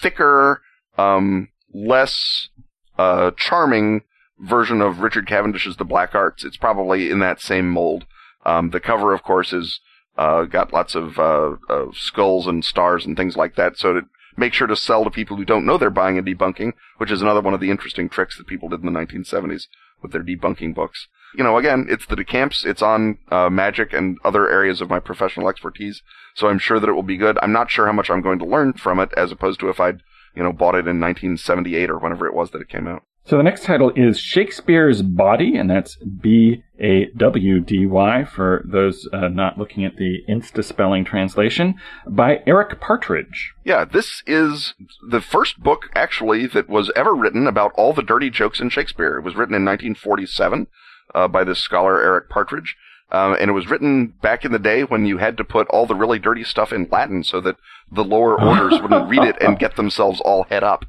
thicker, 0.00 0.62
um, 0.96 1.48
less 1.72 2.48
uh, 2.98 3.32
charming 3.36 4.02
version 4.38 4.80
of 4.80 5.00
Richard 5.00 5.26
Cavendish's 5.26 5.76
The 5.76 5.84
Black 5.84 6.14
Arts, 6.14 6.44
it's 6.44 6.56
probably 6.56 7.10
in 7.10 7.18
that 7.20 7.40
same 7.40 7.68
mold. 7.68 8.06
Um, 8.46 8.70
the 8.70 8.80
cover, 8.80 9.12
of 9.12 9.22
course, 9.22 9.52
is 9.52 9.80
uh, 10.16 10.44
got 10.44 10.72
lots 10.72 10.94
of, 10.94 11.18
uh, 11.18 11.56
of 11.68 11.96
skulls 11.96 12.46
and 12.46 12.64
stars 12.64 13.04
and 13.06 13.16
things 13.16 13.36
like 13.36 13.56
that. 13.56 13.76
So 13.76 13.92
to 13.94 14.02
make 14.36 14.52
sure 14.52 14.66
to 14.66 14.76
sell 14.76 15.04
to 15.04 15.10
people 15.10 15.36
who 15.36 15.44
don't 15.44 15.66
know 15.66 15.78
they're 15.78 15.90
buying 15.90 16.18
a 16.18 16.22
debunking, 16.22 16.72
which 16.98 17.10
is 17.10 17.22
another 17.22 17.40
one 17.40 17.54
of 17.54 17.60
the 17.60 17.70
interesting 17.70 18.08
tricks 18.08 18.36
that 18.36 18.46
people 18.46 18.68
did 18.68 18.80
in 18.80 18.92
the 18.92 18.98
1970s 18.98 19.66
with 20.02 20.12
their 20.12 20.22
debunking 20.22 20.74
books 20.74 21.08
you 21.34 21.44
know, 21.44 21.56
again, 21.58 21.86
it's 21.88 22.06
the 22.06 22.16
decamps. 22.16 22.64
It's 22.64 22.82
on 22.82 23.18
uh, 23.30 23.50
magic 23.50 23.92
and 23.92 24.18
other 24.24 24.48
areas 24.48 24.80
of 24.80 24.90
my 24.90 24.98
professional 24.98 25.48
expertise. 25.48 26.02
So 26.34 26.48
I'm 26.48 26.58
sure 26.58 26.80
that 26.80 26.88
it 26.88 26.92
will 26.92 27.02
be 27.02 27.16
good. 27.16 27.38
I'm 27.40 27.52
not 27.52 27.70
sure 27.70 27.86
how 27.86 27.92
much 27.92 28.10
I'm 28.10 28.22
going 28.22 28.38
to 28.40 28.44
learn 28.44 28.72
from 28.74 28.98
it, 28.98 29.10
as 29.16 29.30
opposed 29.30 29.60
to 29.60 29.68
if 29.68 29.80
I'd, 29.80 30.02
you 30.34 30.42
know, 30.42 30.52
bought 30.52 30.74
it 30.74 30.88
in 30.88 31.00
1978 31.00 31.90
or 31.90 31.98
whenever 31.98 32.26
it 32.26 32.34
was 32.34 32.50
that 32.50 32.60
it 32.60 32.68
came 32.68 32.88
out. 32.88 33.02
So 33.26 33.36
the 33.36 33.42
next 33.42 33.64
title 33.64 33.92
is 33.94 34.18
Shakespeare's 34.18 35.02
Bawdy, 35.02 35.56
and 35.56 35.70
that's 35.70 35.96
B 35.96 36.64
A 36.80 37.06
W 37.16 37.60
D 37.60 37.86
Y 37.86 38.24
for 38.24 38.64
those 38.66 39.08
uh, 39.12 39.28
not 39.28 39.58
looking 39.58 39.84
at 39.84 39.96
the 39.96 40.24
Insta 40.28 40.64
spelling 40.64 41.04
translation 41.04 41.74
by 42.06 42.42
Eric 42.46 42.80
Partridge. 42.80 43.52
Yeah, 43.62 43.84
this 43.84 44.22
is 44.26 44.74
the 45.06 45.20
first 45.20 45.62
book 45.62 45.90
actually 45.94 46.46
that 46.48 46.68
was 46.68 46.90
ever 46.96 47.14
written 47.14 47.46
about 47.46 47.72
all 47.76 47.92
the 47.92 48.02
dirty 48.02 48.30
jokes 48.30 48.58
in 48.58 48.70
Shakespeare. 48.70 49.18
It 49.18 49.24
was 49.24 49.36
written 49.36 49.54
in 49.54 49.64
1947 49.64 50.66
uh, 51.14 51.28
by 51.28 51.44
this 51.44 51.60
scholar 51.60 52.00
Eric 52.02 52.30
Partridge. 52.30 52.76
Um, 53.12 53.36
and 53.40 53.50
it 53.50 53.54
was 53.54 53.68
written 53.68 54.14
back 54.22 54.44
in 54.44 54.52
the 54.52 54.58
day 54.58 54.82
when 54.84 55.04
you 55.04 55.18
had 55.18 55.36
to 55.36 55.44
put 55.44 55.66
all 55.68 55.84
the 55.84 55.96
really 55.96 56.20
dirty 56.20 56.44
stuff 56.44 56.72
in 56.72 56.88
Latin 56.90 57.24
so 57.24 57.40
that 57.40 57.56
the 57.90 58.04
lower 58.04 58.40
orders 58.40 58.80
wouldn't 58.80 59.08
read 59.08 59.24
it 59.24 59.36
and 59.40 59.58
get 59.58 59.76
themselves 59.76 60.20
all 60.20 60.44
head 60.44 60.62
up. 60.62 60.84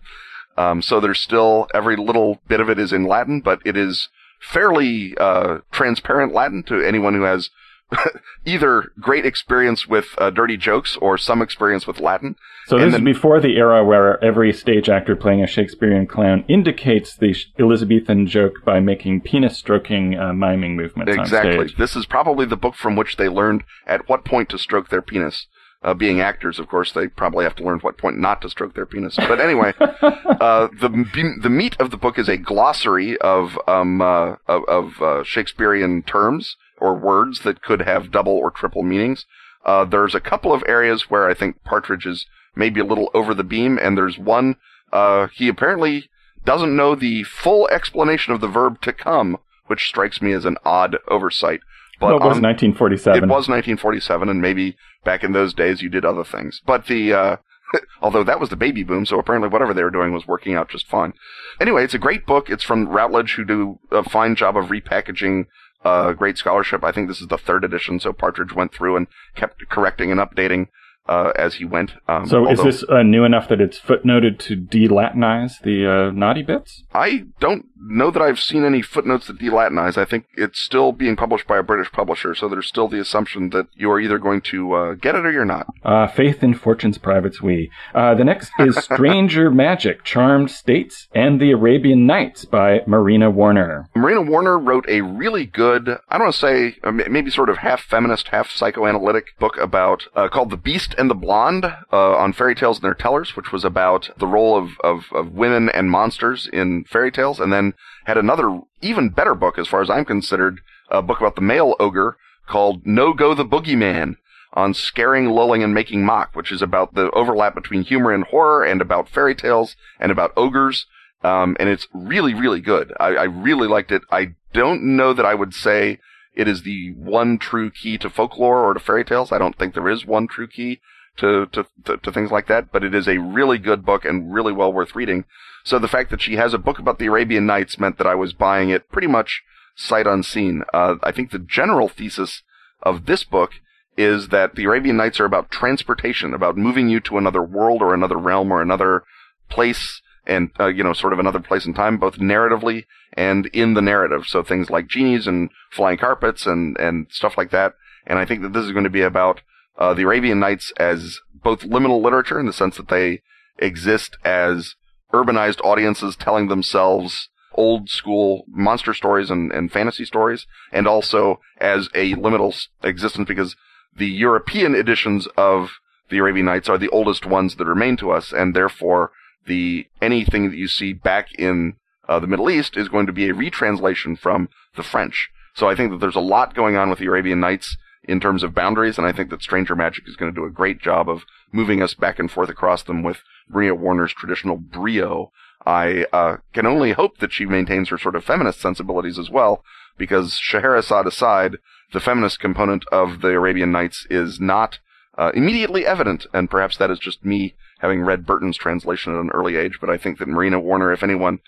Um, 0.58 0.82
so 0.82 1.00
there's 1.00 1.20
still 1.20 1.68
every 1.74 1.96
little 1.96 2.42
bit 2.48 2.60
of 2.60 2.70
it 2.70 2.80
is 2.80 2.92
in 2.94 3.06
Latin, 3.06 3.42
but 3.42 3.60
it 3.66 3.78
is 3.78 4.10
fairly 4.40 5.16
uh, 5.18 5.60
transparent 5.72 6.34
Latin 6.34 6.64
to 6.64 6.82
anyone 6.82 7.14
who 7.14 7.24
has 7.24 7.50
either 8.46 8.86
great 9.00 9.26
experience 9.26 9.88
with 9.88 10.08
uh, 10.18 10.30
dirty 10.30 10.58
jokes 10.58 10.98
or 10.98 11.18
some 11.18 11.42
experience 11.42 11.86
with 11.86 12.00
Latin. 12.00 12.36
So 12.68 12.78
this 12.78 12.94
then, 12.94 13.02
is 13.02 13.16
before 13.16 13.40
the 13.40 13.58
era 13.58 13.84
where 13.84 14.24
every 14.24 14.54
stage 14.54 14.88
actor 14.88 15.16
playing 15.16 15.44
a 15.44 15.48
Shakespearean 15.48 16.08
clown 16.08 16.46
indicates 16.48 17.16
the 17.16 17.36
Elizabethan 17.60 18.28
joke 18.28 18.64
by 18.64 18.80
making 18.80 19.22
penis 19.22 19.58
stroking 19.58 20.18
uh, 20.18 20.34
miming 20.34 20.76
movements. 20.76 21.14
Exactly. 21.14 21.74
This 21.78 21.96
is 21.96 22.06
probably 22.06 22.46
the 22.46 22.56
book 22.56 22.76
from 22.76 22.96
which 22.96 23.18
they 23.18 23.30
learned 23.30 23.64
at 23.86 24.08
what 24.08 24.26
point 24.26 24.50
to 24.50 24.58
stroke 24.58 24.90
their 24.90 25.02
penis. 25.02 25.48
Uh, 25.84 25.96
being 25.96 26.22
actors, 26.22 26.60
of 26.60 26.68
course, 26.68 26.92
they 26.92 27.08
probably 27.08 27.44
have 27.44 27.56
to 27.56 27.64
learn 27.64 27.80
what 27.80 27.98
point 27.98 28.16
not 28.16 28.40
to 28.40 28.50
stroke 28.50 28.76
their 28.76 28.86
penis. 28.86 29.16
But 29.16 29.42
anyway, 29.42 29.74
uh, 29.80 30.68
the 30.80 31.38
the 31.42 31.50
meat 31.50 31.76
of 31.80 31.90
the 31.90 31.98
book 31.98 32.20
is 32.20 32.30
a 32.30 32.38
glossary 32.38 33.18
of 33.20 33.58
um, 33.68 34.00
uh, 34.00 34.36
of, 34.48 34.64
of 34.66 35.02
uh, 35.02 35.24
Shakespearean 35.24 36.04
terms 36.04 36.56
or 36.80 36.96
words 36.96 37.42
that 37.42 37.64
could 37.64 37.82
have 37.82 38.12
double 38.12 38.34
or 38.34 38.52
triple 38.52 38.84
meanings. 38.84 39.26
Uh, 39.66 39.86
there's 39.86 40.16
a 40.16 40.20
couple 40.20 40.54
of 40.54 40.64
areas 40.68 41.10
where 41.10 41.30
I 41.30 41.34
think 41.34 41.64
Partridge 41.64 42.06
is 42.06 42.26
maybe 42.56 42.80
a 42.80 42.86
little 42.86 43.10
over 43.14 43.34
the 43.34 43.44
beam, 43.44 43.80
and 43.82 43.98
there's 43.98 44.18
one, 44.18 44.56
uh, 44.92 45.28
he 45.34 45.48
apparently 45.48 46.10
doesn't 46.44 46.76
know 46.76 46.96
the 46.96 47.24
full 47.24 47.68
explanation 47.70 48.34
of 48.34 48.42
the 48.42 48.48
verb 48.48 48.82
to 48.82 48.92
come, 48.92 49.38
which 49.68 49.88
strikes 49.88 50.22
me 50.22 50.34
as 50.34 50.46
an 50.46 50.58
odd 50.66 50.98
oversight. 51.08 51.62
But 52.02 52.16
it 52.16 52.26
was 52.26 52.38
on, 52.38 52.44
1947. 52.44 53.18
It 53.18 53.28
was 53.28 53.48
1947, 53.48 54.28
and 54.28 54.42
maybe 54.42 54.76
back 55.06 55.24
in 55.24 55.32
those 55.32 55.54
days 55.54 55.82
you 55.82 55.90
did 55.90 56.04
other 56.04 56.24
things. 56.24 56.62
But 56.66 56.88
the, 56.88 57.14
uh, 57.14 57.36
although 58.02 58.24
that 58.24 58.40
was 58.40 58.50
the 58.50 58.56
baby 58.56 58.84
boom, 58.84 59.06
so 59.06 59.20
apparently 59.20 59.50
whatever 59.50 59.74
they 59.74 59.84
were 59.84 59.92
doing 59.92 60.12
was 60.12 60.28
working 60.28 60.56
out 60.56 60.70
just 60.70 60.88
fine. 60.88 61.14
Anyway, 61.60 61.84
it's 61.84 61.94
a 61.94 62.00
great 62.00 62.26
book. 62.26 62.50
It's 62.50 62.64
from 62.64 62.90
Routledge, 62.90 63.36
who 63.36 63.46
do 63.46 63.80
a 63.92 64.04
fine 64.04 64.36
job 64.36 64.58
of 64.58 64.66
repackaging 64.66 65.46
uh, 65.84 66.14
great 66.14 66.38
scholarship. 66.38 66.84
I 66.84 66.92
think 66.92 67.08
this 67.08 67.22
is 67.22 67.28
the 67.28 67.38
third 67.38 67.64
edition, 67.64 68.00
so 68.00 68.14
Partridge 68.14 68.54
went 68.54 68.74
through 68.74 68.96
and 68.98 69.08
kept 69.36 69.68
correcting 69.70 70.12
and 70.12 70.20
updating 70.20 70.68
uh, 71.08 71.32
as 71.36 71.56
he 71.56 71.66
went. 71.66 71.92
Um, 72.08 72.26
so 72.28 72.46
although, 72.46 72.68
is 72.68 72.80
this 72.82 72.90
uh, 72.90 73.04
new 73.04 73.24
enough 73.24 73.48
that 73.50 73.60
it's 73.60 73.80
footnoted 73.80 74.40
to 74.40 74.56
de-Latinize 74.56 75.62
the 75.62 75.86
uh, 75.86 76.12
naughty 76.12 76.44
bits? 76.44 76.84
I 76.94 77.26
don't 77.40 77.66
know 77.76 78.12
that 78.12 78.22
I've 78.22 78.40
seen 78.40 78.64
any 78.64 78.82
footnotes 78.82 79.28
that 79.28 79.40
de-Latinize. 79.40 79.98
I 79.98 80.06
think 80.06 80.26
it's 80.36 80.60
still 80.60 80.92
being 80.92 81.16
published 81.16 81.48
by 81.48 81.58
a 81.58 81.64
British 81.64 81.92
publisher, 81.92 82.36
so 82.36 82.48
there's 82.48 82.68
still 82.68 82.88
the 82.88 83.00
assumption 83.00 83.50
that 83.50 83.68
you 83.74 83.90
are 83.92 84.00
either 84.00 84.20
going 84.20 84.42
to 84.42 84.74
uh, 84.74 84.94
get 84.94 85.16
it 85.16 85.26
or 85.26 85.32
you're 85.32 85.46
not. 85.46 85.68
Uh, 85.84 86.08
faith 86.08 86.44
in 86.44 86.54
fortune's 86.54 86.98
privates 86.98 87.42
we. 87.42 87.72
Uh, 87.94 88.14
the 88.14 88.24
next 88.24 88.52
is 88.60 88.76
Stranger 88.84 89.50
Magic, 89.50 90.04
Charmed 90.04 90.52
States, 90.52 91.08
and 91.14 91.42
the 91.42 91.52
Arabian 91.52 92.06
Nights 92.06 92.46
by 92.46 92.82
Marina 92.86 93.30
Warner. 93.30 93.90
Marina 93.96 94.22
Warner 94.22 94.58
wrote 94.58 94.86
a 94.88 95.02
really 95.02 95.46
good, 95.46 95.90
I 96.10 96.18
don't 96.18 96.28
want 96.28 96.36
to 96.36 96.40
say, 96.40 96.76
maybe 97.10 97.32
sort 97.32 97.50
of 97.50 97.58
half 97.58 97.82
feminist, 97.82 98.30
half 98.30 98.52
psychoanalytic 98.52 99.38
book 99.40 99.58
about, 99.58 100.06
called 100.32 100.52
The 100.52 100.58
Beast 100.58 100.91
Beast 100.92 101.00
and 101.00 101.10
the 101.10 101.16
Blonde 101.16 101.64
uh, 101.66 102.16
on 102.18 102.34
Fairy 102.34 102.54
Tales 102.54 102.78
and 102.78 102.84
Their 102.84 102.94
Tellers, 102.94 103.36
which 103.38 103.54
was 103.54 103.64
about 103.64 104.10
the 104.18 104.28
role 104.28 104.58
of, 104.58 104.72
of, 104.84 105.06
of 105.14 105.32
women 105.32 105.70
and 105.70 105.90
monsters 105.90 106.50
in 106.52 106.84
fairy 106.84 107.12
tales, 107.12 107.40
and 107.40 107.54
then 107.54 107.74
had 108.06 108.18
another 108.18 108.60
even 108.82 109.10
better 109.10 109.34
book, 109.34 109.58
as 109.58 109.68
far 109.68 109.82
as 109.82 109.90
I'm 109.90 110.04
considered, 110.04 110.60
a 110.90 111.02
book 111.02 111.20
about 111.20 111.36
the 111.36 111.42
male 111.42 111.76
ogre 111.80 112.18
called 112.46 112.86
No 112.86 113.14
Go 113.14 113.34
the 113.34 113.46
Bogeyman 113.46 114.18
on 114.54 114.74
scaring, 114.74 115.30
lulling, 115.30 115.64
and 115.64 115.74
making 115.74 116.04
mock, 116.04 116.36
which 116.36 116.52
is 116.52 116.62
about 116.62 116.94
the 116.94 117.10
overlap 117.12 117.56
between 117.56 117.84
humor 117.84 118.12
and 118.12 118.26
horror 118.26 118.66
and 118.66 118.82
about 118.82 119.08
fairy 119.08 119.34
tales 119.34 119.78
and 119.98 120.12
about 120.12 120.34
ogres. 120.36 120.88
Um, 121.24 121.56
and 121.58 121.70
it's 121.70 121.88
really, 121.94 122.34
really 122.34 122.60
good. 122.60 122.92
I, 123.00 123.16
I 123.16 123.24
really 123.24 123.70
liked 123.70 123.94
it. 123.94 124.02
I 124.12 124.34
don't 124.52 124.98
know 124.98 125.14
that 125.14 125.26
I 125.26 125.36
would 125.36 125.54
say 125.54 126.00
it 126.34 126.48
is 126.48 126.64
the 126.64 126.94
one 126.94 127.38
true 127.38 127.70
key 127.70 127.98
to 127.98 128.10
folklore 128.10 128.64
or 128.64 128.74
to 128.74 128.80
fairy 128.80 129.04
tales. 129.04 129.32
I 129.32 129.38
don't 129.38 129.58
think 129.58 129.74
there 129.74 129.90
is 129.90 130.06
one 130.06 130.28
true 130.28 130.48
key 130.48 130.80
to, 131.18 131.46
to, 131.48 131.66
to, 131.86 131.98
to, 131.98 132.12
things 132.12 132.32
like 132.32 132.48
that, 132.48 132.72
but 132.72 132.84
it 132.84 132.96
is 132.96 133.08
a 133.08 133.18
really 133.18 133.58
good 133.58 133.86
book 133.86 134.06
and 134.06 134.34
really 134.34 134.54
well 134.54 134.72
worth 134.72 134.96
reading. 134.96 135.26
So 135.64 135.78
the 135.78 135.88
fact 135.88 136.10
that 136.10 136.22
she 136.22 136.36
has 136.36 136.54
a 136.54 136.58
book 136.58 136.80
about 136.80 137.00
the 137.00 137.08
Arabian 137.08 137.46
Nights 137.46 137.80
meant 137.80 137.98
that 137.98 138.08
I 138.08 138.16
was 138.16 138.34
buying 138.34 138.70
it 138.70 138.90
pretty 138.90 139.08
much 139.08 139.44
sight 139.76 140.08
unseen. 140.08 140.64
Uh, 140.74 140.96
I 141.04 141.12
think 141.12 141.32
the 141.32 141.40
general 141.40 141.90
thesis 141.90 142.44
of 142.82 143.06
this 143.06 143.24
book 143.24 143.52
is 143.98 144.30
that 144.30 144.56
the 144.56 144.64
Arabian 144.64 144.98
Nights 144.98 145.20
are 145.20 145.26
about 145.26 145.52
transportation, 145.52 146.34
about 146.34 146.58
moving 146.58 146.90
you 146.90 147.00
to 147.02 147.18
another 147.18 147.44
world 147.44 147.82
or 147.82 147.94
another 147.94 148.18
realm 148.18 148.52
or 148.52 148.62
another 148.62 149.04
place 149.50 150.02
and 150.26 150.52
uh, 150.60 150.68
you 150.68 150.84
know 150.84 150.94
sort 150.94 151.14
of 151.14 151.20
another 151.20 151.40
place 151.40 151.66
in 151.66 151.74
time 151.74 151.98
both 151.98 152.18
narratively 152.18 152.86
and 153.14 153.48
in 153.48 153.74
the 153.74 153.82
narrative. 153.82 154.26
So 154.28 154.44
things 154.44 154.70
like 154.70 154.88
genies 154.88 155.28
and 155.28 155.50
flying 155.72 155.98
carpets 155.98 156.46
and 156.46 156.78
and 156.80 157.08
stuff 157.10 157.38
like 157.38 157.52
that. 157.52 157.74
And 158.06 158.20
i 158.20 158.26
think 158.26 158.42
that 158.42 158.54
this 158.54 158.66
is 158.66 158.72
going 158.72 158.84
to 158.84 158.90
be 158.90 159.02
about 159.02 159.42
uh, 159.78 159.94
the 159.94 160.04
arabian 160.04 160.40
nights 160.40 160.72
as 160.78 161.20
both 161.34 161.62
liminal 161.62 162.02
literature 162.02 162.40
in 162.40 162.46
the 162.46 162.54
sense 162.54 162.78
that 162.78 162.90
they 162.90 163.22
exist 163.58 164.18
as 164.24 164.76
urbanized 165.14 165.64
audiences 165.64 166.16
telling 166.16 166.48
themselves 166.48 167.30
old 167.54 167.90
school 167.90 168.46
monster 168.48 168.94
stories 168.94 169.30
and, 169.30 169.52
and 169.52 169.72
fantasy 169.72 170.06
stories 170.06 170.48
and 170.72 170.88
also 170.88 171.40
as 171.60 171.90
a 171.94 172.14
liminal 172.16 172.56
existence 172.84 173.28
because 173.28 173.56
the 173.96 174.08
european 174.08 174.74
editions 174.74 175.28
of 175.36 175.72
the 176.10 176.18
arabian 176.18 176.46
nights 176.46 176.70
are 176.70 176.78
the 176.78 176.90
oldest 176.90 177.26
ones 177.26 177.56
that 177.56 177.66
remain 177.66 177.98
to 177.98 178.10
us 178.12 178.32
and 178.32 178.56
therefore 178.56 179.12
the 179.46 179.88
anything 180.02 180.50
that 180.50 180.58
you 180.58 180.68
see 180.68 180.94
back 180.94 181.34
in 181.38 181.76
uh, 182.08 182.20
the 182.20 182.28
Middle 182.28 182.50
East 182.50 182.78
is 182.78 182.90
going 182.90 183.08
to 183.08 183.14
be 183.14 183.30
a 183.30 183.34
retranslation 183.34 184.16
from 184.16 184.50
the 184.76 184.84
French. 184.84 185.30
So 185.54 185.70
I 185.70 185.76
think 185.76 185.92
that 185.92 186.00
there's 186.00 186.16
a 186.16 186.20
lot 186.20 186.56
going 186.56 186.76
on 186.76 186.90
with 186.90 187.00
the 187.00 187.06
Arabian 187.06 187.40
Nights 187.40 187.78
in 188.04 188.20
terms 188.20 188.44
of 188.44 188.56
boundaries, 188.56 188.98
and 188.98 189.06
I 189.06 189.12
think 189.12 189.30
that 189.30 189.44
Stranger 189.44 189.76
Magic 189.76 190.08
is 190.08 190.16
going 190.16 190.34
to 190.34 190.40
do 190.40 190.46
a 190.46 190.52
great 190.52 190.82
job 190.82 191.10
of 191.10 191.24
moving 191.52 191.82
us 191.82 191.94
back 191.94 192.20
and 192.20 192.32
forth 192.32 192.50
across 192.50 192.84
them 192.84 193.04
with 193.04 193.22
Marina 193.50 193.76
Warner's 193.76 194.14
traditional 194.14 194.58
brio. 194.58 195.32
I 195.66 196.06
uh, 196.12 196.38
can 196.54 196.66
only 196.66 196.94
hope 196.94 197.20
that 197.20 197.34
she 197.34 197.46
maintains 197.46 197.90
her 197.90 197.98
sort 197.98 198.16
of 198.16 198.24
feminist 198.24 198.60
sensibilities 198.60 199.20
as 199.20 199.30
well, 199.30 199.64
because 199.98 200.34
Scheherazade 200.34 201.06
aside, 201.06 201.58
the 201.94 202.00
feminist 202.00 202.40
component 202.40 202.86
of 202.92 203.22
the 203.22 203.30
Arabian 203.30 203.72
Nights 203.72 204.08
is 204.10 204.40
not 204.40 204.80
uh, 205.18 205.32
immediately 205.36 205.86
evident, 205.86 206.26
and 206.34 206.50
perhaps 206.50 206.78
that 206.78 206.90
is 206.90 207.00
just 207.00 207.24
me 207.24 207.54
having 207.82 208.02
read 208.02 208.26
Burton's 208.26 208.58
translation 208.58 209.14
at 209.14 209.20
an 209.20 209.32
early 209.32 209.56
age. 209.56 209.80
But 209.82 209.90
I 209.90 209.98
think 209.98 210.20
that 210.20 210.28
Marina 210.28 210.60
Warner, 210.60 210.92
if 210.94 211.04
anyone 211.04 211.40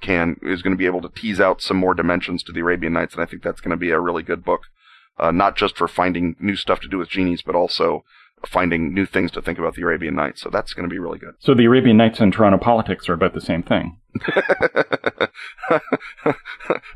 can, 0.00 0.36
is 0.42 0.62
going 0.62 0.72
to 0.72 0.78
be 0.78 0.86
able 0.86 1.02
to 1.02 1.08
tease 1.08 1.40
out 1.40 1.62
some 1.62 1.76
more 1.76 1.94
dimensions 1.94 2.42
to 2.42 2.52
the 2.52 2.60
Arabian 2.60 2.92
Nights, 2.92 3.14
and 3.14 3.22
I 3.22 3.26
think 3.26 3.42
that's 3.42 3.60
going 3.60 3.70
to 3.70 3.76
be 3.76 3.90
a 3.90 4.00
really 4.00 4.22
good 4.22 4.44
book, 4.44 4.62
uh, 5.18 5.30
not 5.30 5.56
just 5.56 5.76
for 5.76 5.86
finding 5.86 6.34
new 6.40 6.56
stuff 6.56 6.80
to 6.80 6.88
do 6.88 6.98
with 6.98 7.08
genies, 7.08 7.42
but 7.42 7.54
also 7.54 8.04
finding 8.46 8.92
new 8.92 9.06
things 9.06 9.30
to 9.30 9.40
think 9.40 9.58
about 9.58 9.74
the 9.74 9.82
Arabian 9.82 10.14
Nights. 10.16 10.40
So 10.40 10.50
that's 10.50 10.74
going 10.74 10.88
to 10.88 10.92
be 10.92 10.98
really 10.98 11.18
good. 11.18 11.34
So 11.38 11.54
the 11.54 11.66
Arabian 11.66 11.96
Nights 11.96 12.20
and 12.20 12.32
Toronto 12.32 12.58
politics 12.58 13.08
are 13.08 13.12
about 13.12 13.34
the 13.34 13.40
same 13.40 13.62
thing. 13.62 13.98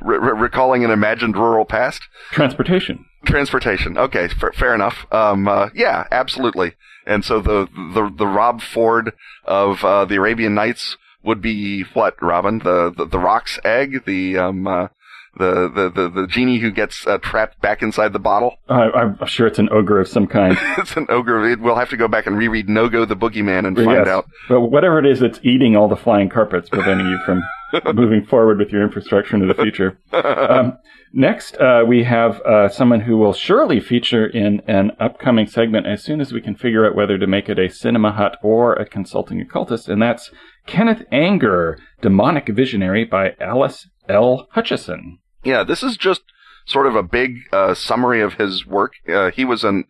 Re- 0.01 0.19
recalling 0.19 0.85
an 0.85 0.91
imagined 0.91 1.37
rural 1.37 1.65
past. 1.65 2.03
Transportation. 2.31 3.05
Transportation. 3.25 3.97
Okay, 3.97 4.25
f- 4.25 4.55
fair 4.55 4.75
enough. 4.75 5.07
Um, 5.13 5.49
uh, 5.49 5.71
yeah, 5.75 6.07
absolutely. 6.11 6.75
And 7.07 7.25
so 7.25 7.41
the 7.41 7.69
the 7.95 8.13
the 8.17 8.27
Rob 8.27 8.61
Ford 8.61 9.13
of 9.45 9.85
uh, 9.85 10.05
the 10.05 10.17
Arabian 10.17 10.55
Nights 10.55 10.97
would 11.23 11.41
be 11.41 11.83
what, 11.95 12.21
Robin? 12.21 12.59
The 12.59 12.93
the, 12.97 13.05
the 13.05 13.19
roc's 13.19 13.59
egg, 13.65 14.05
the 14.05 14.39
um, 14.39 14.67
uh, 14.67 14.89
the, 15.39 15.69
the, 15.69 15.91
the, 15.91 16.09
the 16.23 16.27
genie 16.27 16.59
who 16.59 16.71
gets 16.71 17.07
uh, 17.07 17.19
trapped 17.19 17.61
back 17.61 17.83
inside 17.83 18.13
the 18.13 18.19
bottle. 18.19 18.57
I'm 18.69 19.19
sure 19.27 19.47
it's 19.47 19.59
an 19.59 19.69
ogre 19.71 20.01
of 20.01 20.09
some 20.09 20.27
kind. 20.27 20.57
it's 20.79 20.97
an 20.97 21.07
ogre. 21.09 21.57
We'll 21.59 21.77
have 21.77 21.91
to 21.91 21.97
go 21.97 22.09
back 22.09 22.27
and 22.27 22.39
reread 22.39 22.69
Nogo 22.69 23.07
the 23.07 23.17
Bogeyman 23.17 23.67
and 23.67 23.77
find 23.77 23.91
yes. 23.91 24.09
out. 24.09 24.27
But 24.49 24.63
whatever 24.63 24.99
it 24.99 25.07
is, 25.07 25.23
it's 25.23 25.39
eating 25.43 25.77
all 25.77 25.89
the 25.89 25.97
flying 25.97 26.29
carpets, 26.29 26.69
preventing 26.71 27.07
you 27.07 27.19
from 27.25 27.43
moving 27.95 28.25
forward 28.25 28.59
with 28.59 28.71
your 28.71 28.83
infrastructure 28.83 29.37
into 29.37 29.53
the 29.53 29.63
future. 29.63 29.99
Um, 30.13 30.79
next, 31.17 31.57
uh, 31.57 31.83
we 31.87 32.05
have 32.05 32.41
uh, 32.43 32.69
someone 32.69 33.01
who 33.01 33.17
will 33.17 33.33
surely 33.33 33.81
feature 33.81 34.27
in 34.27 34.61
an 34.69 34.93
upcoming 35.01 35.47
segment 35.47 35.87
as 35.87 36.05
soon 36.05 36.21
as 36.21 36.33
we 36.33 36.41
can 36.41 36.55
figure 36.55 36.87
out 36.87 36.95
whether 36.95 37.19
to 37.19 37.27
make 37.27 37.49
it 37.49 37.59
a 37.59 37.69
cinema 37.69 38.13
hut 38.13 38.39
or 38.43 38.75
a 38.75 38.87
consulting 38.87 39.41
occultist, 39.41 39.89
and 39.89 40.01
that's 40.01 40.31
Kenneth 40.67 41.03
Anger, 41.11 41.79
Demonic 42.01 42.49
Visionary 42.49 43.05
by 43.05 43.35
Alice 43.41 43.89
L. 44.09 44.47
Hutchison. 44.53 45.19
Yeah, 45.43 45.65
this 45.65 45.83
is 45.83 45.97
just 45.97 46.23
sort 46.67 46.87
of 46.87 46.95
a 46.95 47.03
big 47.03 47.39
uh, 47.53 47.75
summary 47.75 48.21
of 48.21 48.35
his 48.35 48.67
work. 48.67 48.93
Uh, 49.09 49.31
he 49.31 49.45
was 49.45 49.65
an 49.65 49.85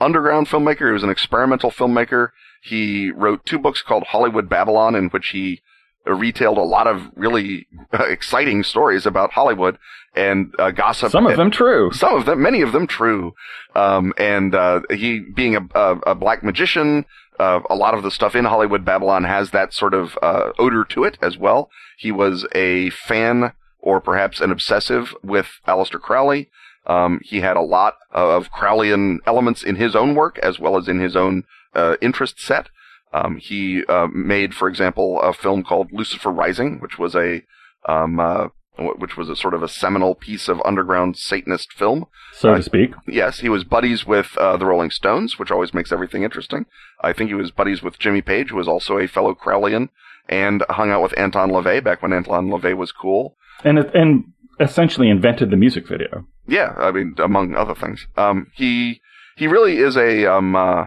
underground 0.00 0.48
filmmaker. 0.48 0.88
He 0.88 0.92
was 0.92 1.04
an 1.04 1.10
experimental 1.10 1.70
filmmaker. 1.70 2.30
He 2.62 3.10
wrote 3.10 3.44
two 3.44 3.58
books 3.58 3.82
called 3.82 4.04
Hollywood 4.08 4.48
Babylon, 4.48 4.94
in 4.94 5.08
which 5.10 5.28
he 5.28 5.60
retailed 6.04 6.58
a 6.58 6.62
lot 6.62 6.86
of 6.86 7.10
really 7.14 7.66
uh, 7.92 8.04
exciting 8.04 8.62
stories 8.62 9.06
about 9.06 9.32
Hollywood 9.32 9.78
and 10.14 10.54
uh, 10.58 10.70
gossip. 10.70 11.10
Some 11.10 11.26
of 11.26 11.36
them 11.36 11.50
true. 11.50 11.90
Some 11.92 12.14
of 12.14 12.26
them, 12.26 12.42
many 12.42 12.60
of 12.60 12.72
them 12.72 12.86
true. 12.86 13.34
Um, 13.74 14.12
and 14.18 14.54
uh, 14.54 14.80
he, 14.90 15.20
being 15.20 15.56
a, 15.56 15.68
a, 15.74 15.98
a 16.08 16.14
black 16.14 16.42
magician, 16.42 17.06
uh, 17.38 17.60
a 17.70 17.74
lot 17.74 17.94
of 17.94 18.02
the 18.02 18.10
stuff 18.10 18.34
in 18.34 18.44
Hollywood 18.44 18.84
Babylon 18.84 19.24
has 19.24 19.50
that 19.50 19.72
sort 19.72 19.94
of 19.94 20.18
uh, 20.22 20.52
odor 20.58 20.84
to 20.90 21.04
it 21.04 21.18
as 21.22 21.38
well. 21.38 21.70
He 21.96 22.12
was 22.12 22.46
a 22.54 22.90
fan 22.90 23.52
or 23.78 24.00
perhaps 24.00 24.40
an 24.40 24.50
obsessive 24.50 25.14
with 25.22 25.46
Aleister 25.66 26.00
Crowley. 26.00 26.50
Um, 26.86 27.20
he 27.22 27.40
had 27.40 27.56
a 27.56 27.62
lot 27.62 27.94
of 28.10 28.50
Crowleyan 28.50 29.18
elements 29.26 29.62
in 29.62 29.76
his 29.76 29.94
own 29.94 30.14
work 30.14 30.38
as 30.38 30.58
well 30.58 30.76
as 30.76 30.88
in 30.88 31.00
his 31.00 31.16
own 31.16 31.44
uh, 31.74 31.96
interest 32.00 32.40
set. 32.40 32.68
Um, 33.12 33.36
he 33.36 33.84
uh, 33.86 34.08
made, 34.12 34.54
for 34.54 34.68
example, 34.68 35.20
a 35.20 35.32
film 35.32 35.62
called 35.62 35.92
Lucifer 35.92 36.30
Rising, 36.30 36.80
which 36.80 36.98
was 36.98 37.14
a 37.14 37.42
um, 37.86 38.18
uh, 38.20 38.48
which 38.78 39.18
was 39.18 39.28
a 39.28 39.36
sort 39.36 39.52
of 39.52 39.62
a 39.62 39.68
seminal 39.68 40.14
piece 40.14 40.48
of 40.48 40.62
underground 40.64 41.18
Satanist 41.18 41.72
film, 41.72 42.06
so 42.32 42.54
to 42.54 42.60
uh, 42.60 42.62
speak. 42.62 42.94
Yes, 43.06 43.40
he 43.40 43.50
was 43.50 43.64
buddies 43.64 44.06
with 44.06 44.36
uh, 44.38 44.56
the 44.56 44.64
Rolling 44.64 44.90
Stones, 44.90 45.38
which 45.38 45.50
always 45.50 45.74
makes 45.74 45.92
everything 45.92 46.22
interesting. 46.22 46.64
I 47.00 47.12
think 47.12 47.28
he 47.28 47.34
was 47.34 47.50
buddies 47.50 47.82
with 47.82 47.98
Jimmy 47.98 48.22
Page, 48.22 48.48
who 48.48 48.56
was 48.56 48.68
also 48.68 48.98
a 48.98 49.06
fellow 49.06 49.34
Crowleyan, 49.34 49.90
and 50.28 50.64
hung 50.70 50.90
out 50.90 51.02
with 51.02 51.18
Anton 51.18 51.50
LaVey 51.50 51.84
back 51.84 52.00
when 52.00 52.14
Anton 52.14 52.48
LaVey 52.48 52.74
was 52.74 52.92
cool 52.92 53.36
and 53.64 53.78
and 53.94 54.24
essentially 54.60 55.08
invented 55.08 55.50
the 55.50 55.56
music 55.56 55.88
video. 55.88 56.26
Yeah, 56.46 56.74
I 56.76 56.90
mean, 56.90 57.14
among 57.18 57.54
other 57.54 57.74
things, 57.74 58.06
um, 58.16 58.50
he 58.54 59.00
he 59.36 59.46
really 59.46 59.78
is 59.78 59.96
a 59.96 60.26
um, 60.26 60.56
uh, 60.56 60.86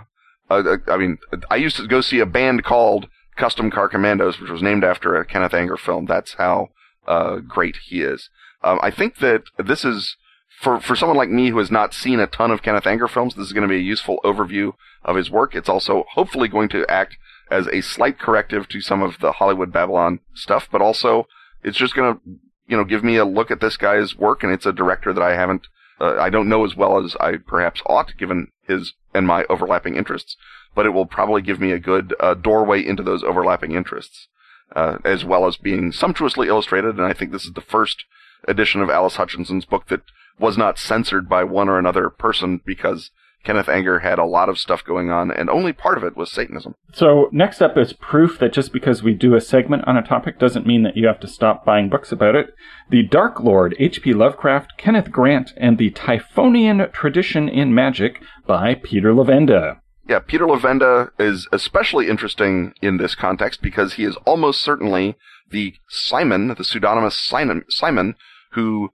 a, 0.49 0.55
a, 0.57 0.77
I 0.87 0.97
mean, 0.97 1.17
I 1.49 1.55
used 1.55 1.77
to 1.77 1.87
go 1.87 2.01
see 2.01 2.19
a 2.19 2.25
band 2.25 2.63
called 2.63 3.07
Kustom 3.37 3.71
Kar 3.71 3.89
Kommandos, 3.89 4.39
which 4.39 4.51
was 4.51 4.61
named 4.61 4.83
after 4.83 5.15
a 5.15 5.25
Kenneth 5.25 5.53
Anger 5.53 5.77
film. 5.77 6.05
That's 6.05 6.33
how 6.33 6.69
uh, 7.07 7.37
great 7.37 7.77
he 7.87 8.01
is. 8.01 8.29
Um, 8.63 8.79
I 8.81 8.91
think 8.91 9.17
that 9.17 9.43
this 9.57 9.85
is 9.85 10.15
for 10.61 10.79
for 10.79 10.95
someone 10.95 11.17
like 11.17 11.29
me 11.29 11.49
who 11.49 11.57
has 11.57 11.71
not 11.71 11.93
seen 11.93 12.19
a 12.19 12.27
ton 12.27 12.51
of 12.51 12.61
Kenneth 12.61 12.87
Anger 12.87 13.07
films. 13.07 13.35
This 13.35 13.47
is 13.47 13.53
going 13.53 13.67
to 13.67 13.73
be 13.73 13.79
a 13.79 13.79
useful 13.79 14.19
overview 14.23 14.73
of 15.03 15.15
his 15.15 15.29
work. 15.29 15.55
It's 15.55 15.69
also 15.69 16.05
hopefully 16.13 16.47
going 16.47 16.69
to 16.69 16.89
act 16.89 17.17
as 17.51 17.67
a 17.67 17.81
slight 17.81 18.17
corrective 18.17 18.67
to 18.69 18.81
some 18.81 19.03
of 19.03 19.19
the 19.19 19.33
Hollywood 19.33 19.71
Babylon 19.71 20.19
stuff, 20.33 20.67
but 20.71 20.81
also 20.81 21.27
it's 21.63 21.77
just 21.77 21.95
going 21.95 22.15
to 22.15 22.21
you 22.67 22.77
know, 22.77 22.83
give 22.83 23.03
me 23.03 23.17
a 23.17 23.25
look 23.25 23.51
at 23.51 23.61
this 23.61 23.77
guy's 23.77 24.15
work, 24.15 24.43
and 24.43 24.51
it's 24.51 24.65
a 24.65 24.73
director 24.73 25.13
that 25.13 25.21
I 25.21 25.35
haven't, 25.35 25.67
uh, 25.99 26.15
I 26.19 26.29
don't 26.29 26.49
know 26.49 26.65
as 26.65 26.75
well 26.75 27.03
as 27.03 27.15
I 27.19 27.37
perhaps 27.37 27.81
ought, 27.85 28.17
given 28.17 28.51
his 28.67 28.93
and 29.13 29.25
my 29.25 29.45
overlapping 29.49 29.95
interests. 29.95 30.35
But 30.73 30.85
it 30.85 30.89
will 30.89 31.05
probably 31.05 31.41
give 31.41 31.61
me 31.61 31.71
a 31.71 31.79
good 31.79 32.13
uh, 32.19 32.33
doorway 32.33 32.85
into 32.85 33.01
those 33.01 33.23
overlapping 33.23 33.71
interests, 33.71 34.27
uh, 34.75 34.97
as 35.05 35.23
well 35.23 35.47
as 35.47 35.55
being 35.55 35.93
sumptuously 35.93 36.49
illustrated. 36.49 36.97
And 36.97 37.05
I 37.05 37.13
think 37.13 37.31
this 37.31 37.45
is 37.45 37.53
the 37.53 37.61
first 37.61 38.03
edition 38.47 38.81
of 38.81 38.89
Alice 38.89 39.15
Hutchison's 39.15 39.65
book 39.65 39.87
that 39.87 40.01
was 40.37 40.57
not 40.57 40.77
censored 40.77 41.29
by 41.29 41.45
one 41.45 41.69
or 41.69 41.79
another 41.79 42.09
person 42.09 42.59
because 42.65 43.11
Kenneth 43.45 43.69
Anger 43.69 43.99
had 43.99 44.19
a 44.19 44.25
lot 44.25 44.49
of 44.49 44.57
stuff 44.57 44.83
going 44.83 45.11
on, 45.11 45.31
and 45.31 45.49
only 45.49 45.71
part 45.71 45.97
of 45.97 46.03
it 46.03 46.17
was 46.17 46.31
Satanism. 46.31 46.75
So, 46.91 47.29
next 47.31 47.61
up 47.61 47.77
is 47.77 47.93
proof 47.93 48.39
that 48.39 48.51
just 48.51 48.73
because 48.73 49.03
we 49.03 49.13
do 49.13 49.35
a 49.35 49.41
segment 49.41 49.87
on 49.87 49.95
a 49.95 50.01
topic 50.01 50.39
doesn't 50.39 50.65
mean 50.65 50.83
that 50.83 50.97
you 50.97 51.07
have 51.07 51.19
to 51.21 51.27
stop 51.27 51.63
buying 51.63 51.87
books 51.87 52.11
about 52.11 52.35
it. 52.35 52.53
The 52.89 53.03
Dark 53.03 53.39
Lord, 53.39 53.75
H.P. 53.79 54.13
Lovecraft, 54.13 54.73
Kenneth 54.77 55.11
Grant, 55.11 55.53
and 55.57 55.77
the 55.77 55.91
Typhonian 55.91 56.91
Tradition 56.91 57.47
in 57.47 57.73
Magic 57.73 58.21
by 58.47 58.75
Peter 58.75 59.13
Levenda. 59.13 59.79
Yeah, 60.07 60.19
Peter 60.19 60.45
Levenda 60.45 61.09
is 61.19 61.47
especially 61.51 62.09
interesting 62.09 62.73
in 62.81 62.97
this 62.97 63.15
context 63.15 63.61
because 63.61 63.93
he 63.93 64.03
is 64.03 64.17
almost 64.25 64.61
certainly 64.61 65.15
the 65.51 65.75
Simon, 65.87 66.49
the 66.49 66.63
pseudonymous 66.63 67.15
Simon, 67.15 67.63
Simon 67.69 68.15
who 68.51 68.89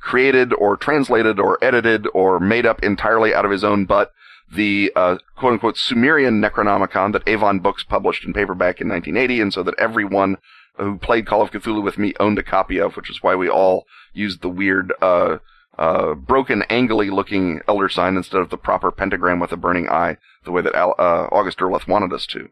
created 0.00 0.52
or 0.54 0.76
translated 0.76 1.38
or 1.38 1.58
edited 1.62 2.06
or 2.14 2.38
made 2.40 2.66
up 2.66 2.82
entirely 2.82 3.34
out 3.34 3.44
of 3.44 3.50
his 3.50 3.64
own 3.64 3.84
butt 3.84 4.12
the 4.50 4.92
uh, 4.96 5.18
quote 5.36 5.54
unquote 5.54 5.76
Sumerian 5.76 6.40
Necronomicon 6.40 7.12
that 7.12 7.28
Avon 7.28 7.60
Books 7.60 7.84
published 7.84 8.24
in 8.24 8.32
paperback 8.32 8.80
in 8.80 8.88
1980, 8.88 9.40
and 9.40 9.52
so 9.52 9.62
that 9.62 9.74
everyone 9.78 10.36
who 10.76 10.96
played 10.98 11.26
Call 11.26 11.42
of 11.42 11.50
Cthulhu 11.50 11.82
with 11.82 11.98
me 11.98 12.14
owned 12.20 12.38
a 12.38 12.42
copy 12.42 12.80
of, 12.80 12.96
which 12.96 13.10
is 13.10 13.22
why 13.22 13.34
we 13.34 13.48
all 13.48 13.86
used 14.12 14.42
the 14.42 14.48
weird, 14.48 14.92
uh, 15.02 15.38
uh, 15.76 16.14
broken, 16.14 16.62
angly 16.70 17.10
looking 17.10 17.60
elder 17.68 17.88
sign 17.88 18.16
instead 18.16 18.40
of 18.40 18.50
the 18.50 18.56
proper 18.56 18.90
pentagram 18.90 19.40
with 19.40 19.52
a 19.52 19.56
burning 19.56 19.88
eye, 19.88 20.16
the 20.44 20.52
way 20.52 20.62
that 20.62 20.74
Al- 20.74 20.94
uh, 20.98 21.28
August 21.30 21.58
Derleth 21.58 21.88
wanted 21.88 22.12
us 22.12 22.26
to. 22.26 22.48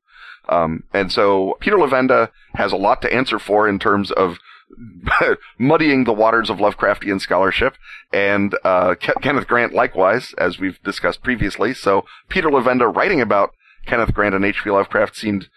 Um, 0.49 0.84
and 0.92 1.11
so 1.11 1.57
Peter 1.61 1.76
Levenda 1.76 2.30
has 2.55 2.72
a 2.72 2.76
lot 2.76 3.03
to 3.03 3.12
answer 3.12 3.38
for 3.38 3.68
in 3.68 3.78
terms 3.78 4.11
of 4.12 4.38
muddying 5.58 6.04
the 6.04 6.12
waters 6.12 6.50
of 6.50 6.58
Lovecraftian 6.58 7.20
scholarship, 7.20 7.74
and 8.12 8.57
uh, 8.64 8.95
Ke- 8.95 9.20
Kenneth 9.22 9.46
Grant 9.46 9.72
likewise, 9.72 10.34
as 10.38 10.58
we've 10.58 10.82
discussed 10.82 11.22
previously. 11.22 11.74
So 11.74 12.04
Peter 12.28 12.49
Levenda 12.49 12.95
writing 12.95 13.20
about 13.20 13.53
Kenneth 13.86 14.12
Grant 14.12 14.34
and 14.34 14.45
H.P. 14.45 14.70
Lovecraft 14.70 15.16
seemed 15.16 15.49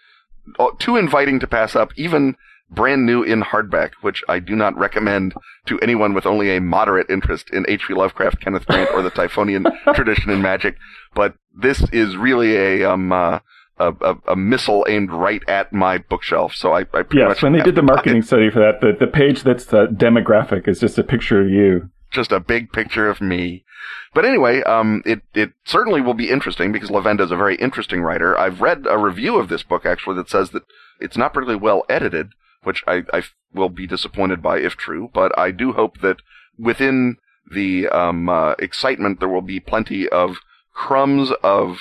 uh, 0.58 0.68
too 0.78 0.96
inviting 0.96 1.40
to 1.40 1.46
pass 1.46 1.74
up, 1.76 1.90
even 1.96 2.36
brand 2.70 3.04
new 3.04 3.22
in 3.22 3.42
hardback, 3.42 3.90
which 4.00 4.22
I 4.28 4.38
do 4.38 4.54
not 4.54 4.76
recommend 4.76 5.34
to 5.66 5.78
anyone 5.80 6.14
with 6.14 6.24
only 6.24 6.56
a 6.56 6.60
moderate 6.60 7.10
interest 7.10 7.50
in 7.50 7.66
H.P. 7.68 7.94
Lovecraft, 7.94 8.40
Kenneth 8.40 8.66
Grant, 8.66 8.90
or 8.94 9.02
the 9.02 9.10
Typhonian 9.10 9.66
tradition 9.94 10.30
in 10.30 10.40
magic. 10.40 10.76
But 11.14 11.34
this 11.54 11.84
is 11.92 12.16
really 12.16 12.56
a 12.56 12.90
um, 12.90 13.12
uh, 13.12 13.40
a, 13.80 13.94
a, 14.00 14.16
a, 14.28 14.36
missile 14.36 14.84
aimed 14.88 15.10
right 15.10 15.42
at 15.48 15.72
my 15.72 15.98
bookshelf. 15.98 16.54
So 16.54 16.72
I, 16.72 16.82
I 16.92 17.04
yes, 17.12 17.42
when 17.42 17.52
they 17.54 17.62
did 17.62 17.74
the 17.74 17.82
marketing 17.82 18.22
study 18.22 18.50
for 18.50 18.60
that, 18.60 18.80
the, 18.80 18.92
the 18.98 19.10
page 19.10 19.42
that's 19.42 19.64
the 19.64 19.86
demographic 19.86 20.68
is 20.68 20.80
just 20.80 20.98
a 20.98 21.02
picture 21.02 21.40
of 21.40 21.48
you. 21.48 21.90
Just 22.10 22.30
a 22.30 22.40
big 22.40 22.72
picture 22.72 23.08
of 23.08 23.20
me. 23.20 23.64
But 24.12 24.24
anyway, 24.24 24.62
um, 24.62 25.02
it, 25.06 25.22
it 25.34 25.52
certainly 25.64 26.00
will 26.00 26.14
be 26.14 26.30
interesting 26.30 26.72
because 26.72 26.90
Levenda 26.90 27.20
is 27.20 27.30
a 27.30 27.36
very 27.36 27.56
interesting 27.56 28.02
writer. 28.02 28.36
I've 28.36 28.60
read 28.60 28.86
a 28.88 28.98
review 28.98 29.38
of 29.38 29.48
this 29.48 29.62
book 29.62 29.86
actually 29.86 30.16
that 30.16 30.28
says 30.28 30.50
that 30.50 30.64
it's 31.00 31.16
not 31.16 31.32
particularly 31.32 31.62
well 31.62 31.84
edited, 31.88 32.32
which 32.62 32.82
I, 32.86 33.04
I 33.12 33.22
will 33.54 33.68
be 33.68 33.86
disappointed 33.86 34.42
by 34.42 34.58
if 34.58 34.76
true, 34.76 35.10
but 35.14 35.36
I 35.38 35.52
do 35.52 35.72
hope 35.72 36.00
that 36.00 36.18
within 36.58 37.16
the 37.50 37.88
um, 37.88 38.28
uh, 38.28 38.52
excitement, 38.58 39.20
there 39.20 39.28
will 39.28 39.42
be 39.42 39.60
plenty 39.60 40.08
of 40.08 40.38
crumbs 40.74 41.30
of 41.42 41.78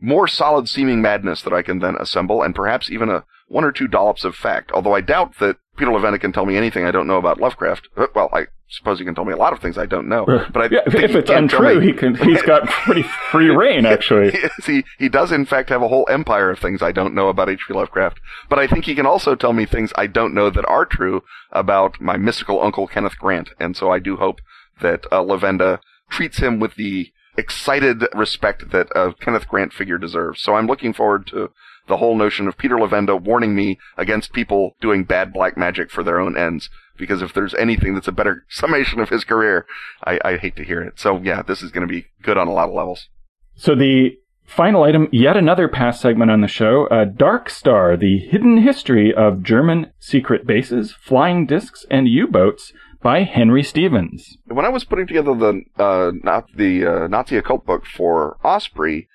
more 0.00 0.26
solid 0.26 0.68
seeming 0.68 1.02
madness 1.02 1.42
that 1.42 1.52
I 1.52 1.62
can 1.62 1.78
then 1.78 1.96
assemble, 1.96 2.42
and 2.42 2.54
perhaps 2.54 2.90
even 2.90 3.08
a 3.08 3.24
one 3.48 3.64
or 3.64 3.72
two 3.72 3.88
dollops 3.88 4.24
of 4.24 4.34
fact. 4.34 4.70
Although 4.72 4.94
I 4.94 5.00
doubt 5.00 5.38
that 5.40 5.56
Peter 5.76 5.90
Levenda 5.90 6.20
can 6.20 6.32
tell 6.32 6.46
me 6.46 6.56
anything 6.56 6.84
I 6.84 6.90
don't 6.90 7.06
know 7.06 7.16
about 7.16 7.40
Lovecraft. 7.40 7.88
Uh, 7.96 8.06
well, 8.14 8.30
I 8.32 8.46
suppose 8.68 9.00
he 9.00 9.04
can 9.04 9.14
tell 9.14 9.24
me 9.24 9.32
a 9.32 9.36
lot 9.36 9.52
of 9.52 9.60
things 9.60 9.76
I 9.76 9.86
don't 9.86 10.08
know. 10.08 10.24
But 10.52 10.62
I 10.62 10.68
yeah, 10.70 10.80
if 10.86 11.14
it's 11.16 11.30
untrue, 11.30 11.80
he 11.80 11.92
can. 11.92 12.14
He's 12.14 12.42
got 12.42 12.68
pretty 12.68 13.02
free 13.30 13.50
reign, 13.56 13.84
actually. 13.86 14.32
he 14.66 14.84
he 14.98 15.08
does 15.08 15.32
in 15.32 15.44
fact 15.46 15.68
have 15.68 15.82
a 15.82 15.88
whole 15.88 16.06
empire 16.08 16.50
of 16.50 16.60
things 16.60 16.80
I 16.80 16.92
don't 16.92 17.14
know 17.14 17.28
about 17.28 17.48
H.P. 17.48 17.74
Lovecraft. 17.74 18.20
But 18.48 18.58
I 18.58 18.66
think 18.66 18.84
he 18.84 18.94
can 18.94 19.06
also 19.06 19.34
tell 19.34 19.52
me 19.52 19.66
things 19.66 19.92
I 19.96 20.06
don't 20.06 20.34
know 20.34 20.50
that 20.50 20.66
are 20.66 20.86
true 20.86 21.22
about 21.50 22.00
my 22.00 22.16
mystical 22.16 22.62
uncle 22.62 22.86
Kenneth 22.86 23.18
Grant. 23.18 23.50
And 23.58 23.76
so 23.76 23.90
I 23.90 23.98
do 23.98 24.16
hope 24.16 24.40
that 24.80 25.06
uh, 25.10 25.22
Levenda 25.22 25.80
treats 26.08 26.38
him 26.38 26.60
with 26.60 26.76
the 26.76 27.12
excited 27.36 28.04
respect 28.14 28.70
that 28.70 28.88
a 28.94 29.14
Kenneth 29.20 29.48
Grant 29.48 29.72
figure 29.72 29.98
deserves. 29.98 30.42
So 30.42 30.54
I'm 30.54 30.66
looking 30.66 30.92
forward 30.92 31.26
to 31.28 31.50
the 31.88 31.96
whole 31.96 32.16
notion 32.16 32.46
of 32.48 32.58
Peter 32.58 32.76
Levenda 32.76 33.20
warning 33.20 33.54
me 33.54 33.78
against 33.96 34.32
people 34.32 34.76
doing 34.80 35.04
bad 35.04 35.32
black 35.32 35.56
magic 35.56 35.90
for 35.90 36.02
their 36.02 36.20
own 36.20 36.36
ends. 36.36 36.70
Because 36.96 37.22
if 37.22 37.32
there's 37.32 37.54
anything 37.54 37.94
that's 37.94 38.08
a 38.08 38.12
better 38.12 38.44
summation 38.50 39.00
of 39.00 39.08
his 39.08 39.24
career, 39.24 39.66
I, 40.04 40.18
I 40.24 40.36
hate 40.36 40.56
to 40.56 40.64
hear 40.64 40.82
it. 40.82 40.98
So 40.98 41.18
yeah, 41.18 41.42
this 41.42 41.62
is 41.62 41.70
going 41.70 41.86
to 41.86 41.92
be 41.92 42.06
good 42.22 42.38
on 42.38 42.48
a 42.48 42.52
lot 42.52 42.68
of 42.68 42.74
levels. 42.74 43.08
So 43.56 43.74
the 43.74 44.16
final 44.46 44.82
item, 44.82 45.08
yet 45.12 45.36
another 45.36 45.68
past 45.68 46.00
segment 46.00 46.30
on 46.30 46.40
the 46.40 46.48
show, 46.48 46.86
uh, 46.86 47.04
Dark 47.04 47.48
Star, 47.48 47.96
the 47.96 48.18
hidden 48.18 48.58
history 48.58 49.14
of 49.14 49.42
German 49.42 49.92
secret 49.98 50.46
bases, 50.46 50.92
flying 50.92 51.46
discs, 51.46 51.86
and 51.90 52.08
U-boats 52.08 52.72
by 53.02 53.22
Henry 53.22 53.62
Stevens. 53.62 54.36
When 54.46 54.64
I 54.64 54.68
was 54.68 54.84
putting 54.84 55.06
together 55.06 55.34
the 55.34 55.62
uh, 55.76 56.12
not 56.22 56.46
the 56.54 56.86
uh, 56.86 57.06
Nazi 57.08 57.36
occult 57.36 57.66
book 57.66 57.84
for 57.86 58.36
Osprey, 58.44 59.08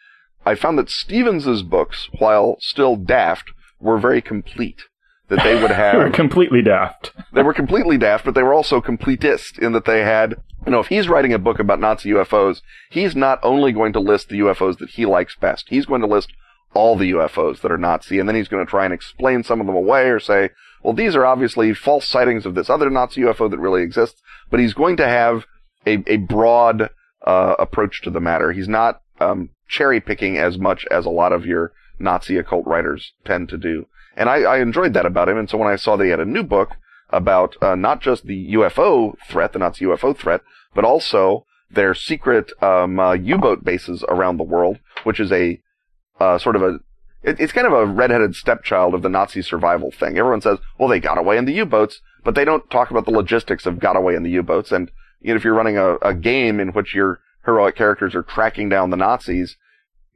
I 0.46 0.56
found 0.56 0.78
that 0.78 0.90
Stevens's 0.90 1.64
books, 1.64 2.10
while 2.18 2.58
still 2.60 2.96
daft, 2.96 3.52
were 3.80 3.98
very 3.98 4.22
complete. 4.22 4.84
That 5.30 5.44
they 5.44 5.60
would 5.60 5.72
have 5.84 5.94
they 5.94 6.04
were 6.04 6.12
completely 6.12 6.62
daft. 6.62 7.12
they 7.34 7.44
were 7.44 7.54
completely 7.54 7.98
daft, 7.98 8.26
but 8.26 8.36
they 8.36 8.44
were 8.44 8.54
also 8.54 8.82
completist 8.82 9.60
in 9.60 9.74
that 9.74 9.86
they 9.86 10.02
had 10.02 10.36
you 10.66 10.72
know, 10.72 10.80
if 10.80 10.88
he's 10.88 11.08
writing 11.08 11.32
a 11.32 11.38
book 11.38 11.60
about 11.60 11.80
Nazi 11.80 12.10
UFOs, 12.10 12.62
he's 12.90 13.16
not 13.16 13.40
only 13.44 13.72
going 13.72 13.94
to 13.94 14.00
list 14.00 14.30
the 14.30 14.40
UFOs 14.40 14.80
that 14.80 14.90
he 14.90 15.06
likes 15.06 15.36
best, 15.36 15.68
he's 15.70 15.86
going 15.86 16.02
to 16.02 16.08
list 16.08 16.34
all 16.76 16.96
the 16.96 17.12
UFOs 17.12 17.62
that 17.62 17.72
are 17.72 17.78
Nazi, 17.78 18.20
and 18.20 18.30
then 18.30 18.36
he's 18.36 18.50
going 18.50 18.64
to 18.64 18.70
try 18.70 18.86
and 18.86 18.94
explain 18.94 19.44
some 19.44 19.60
of 19.60 19.66
them 19.66 19.76
away 19.76 20.10
or 20.10 20.20
say, 20.20 20.50
well, 20.84 20.94
these 20.94 21.16
are 21.16 21.26
obviously 21.26 21.74
false 21.74 22.08
sightings 22.08 22.46
of 22.46 22.54
this 22.54 22.70
other 22.70 22.90
Nazi 22.92 23.22
UFO 23.22 23.50
that 23.50 23.58
really 23.58 23.82
exists, 23.82 24.22
but 24.52 24.60
he's 24.60 24.74
going 24.74 24.98
to 24.98 25.08
have 25.08 25.46
a, 25.88 26.04
a 26.06 26.18
broad 26.18 26.90
uh, 27.26 27.56
approach 27.58 28.02
to 28.04 28.12
the 28.12 28.20
matter. 28.20 28.52
He's 28.52 28.68
not 28.68 29.02
um, 29.20 29.50
cherry 29.68 30.00
picking 30.00 30.38
as 30.38 30.58
much 30.58 30.86
as 30.92 31.06
a 31.06 31.10
lot 31.10 31.32
of 31.32 31.46
your 31.46 31.72
Nazi 31.98 32.38
occult 32.38 32.68
writers 32.68 33.14
tend 33.26 33.50
to 33.50 33.58
do. 33.58 33.88
And 34.16 34.30
I, 34.30 34.42
I 34.44 34.60
enjoyed 34.60 34.94
that 34.94 35.06
about 35.06 35.30
him. 35.30 35.38
And 35.38 35.50
so 35.50 35.58
when 35.58 35.72
I 35.72 35.76
saw 35.76 35.96
that 35.96 36.04
he 36.04 36.12
had 36.12 36.20
a 36.20 36.26
new 36.26 36.44
book 36.44 36.72
about 37.10 37.56
uh, 37.62 37.76
not 37.76 38.02
just 38.02 38.26
the 38.26 38.54
UFO 38.54 39.16
threat, 39.30 39.54
the 39.54 39.60
Nazi 39.60 39.86
UFO 39.86 40.16
threat, 40.16 40.42
but 40.74 40.86
also 40.86 41.46
their 41.72 41.96
secret 41.96 42.52
um, 42.62 43.00
uh, 43.00 43.14
U-boat 43.14 43.64
bases 43.64 44.04
around 44.08 44.38
the 44.38 44.44
world, 44.44 44.80
which 45.04 45.20
is 45.20 45.32
a 45.32 45.60
uh, 46.20 46.38
sort 46.38 46.56
of 46.56 46.62
a 46.62 46.80
it, 47.24 47.40
it's 47.40 47.54
kind 47.54 47.68
of 47.68 47.74
a 47.74 47.86
redheaded 47.86 48.36
stepchild 48.36 48.94
of 48.94 49.02
the 49.02 49.10
Nazi 49.10 49.42
survival 49.42 49.92
thing. 49.92 50.18
Everyone 50.18 50.42
says, 50.42 50.60
well, 50.78 50.88
they 50.88 51.00
got 51.00 51.18
away 51.18 51.38
in 51.38 51.46
the 51.46 51.54
U-boats, 51.54 52.02
but 52.24 52.36
they 52.36 52.46
don't 52.46 52.70
talk 52.70 52.92
about 52.92 53.06
the 53.06 53.12
logistics 53.12 53.66
of 53.66 53.80
got 53.80 53.98
away 53.98 54.16
in 54.16 54.24
the 54.24 54.30
U-boats. 54.30 54.72
And 54.72 54.92
you 55.22 55.34
know, 55.34 55.38
if 55.38 55.44
you're 55.44 55.56
running 55.56 55.78
a, 55.78 55.96
a 55.98 56.14
game 56.14 56.60
in 56.60 56.70
which 56.70 56.94
your 56.94 57.20
heroic 57.46 57.76
characters 57.76 58.16
are 58.16 58.24
tracking 58.24 58.70
down 58.70 58.92
the 58.92 58.98
Nazis, 58.98 59.58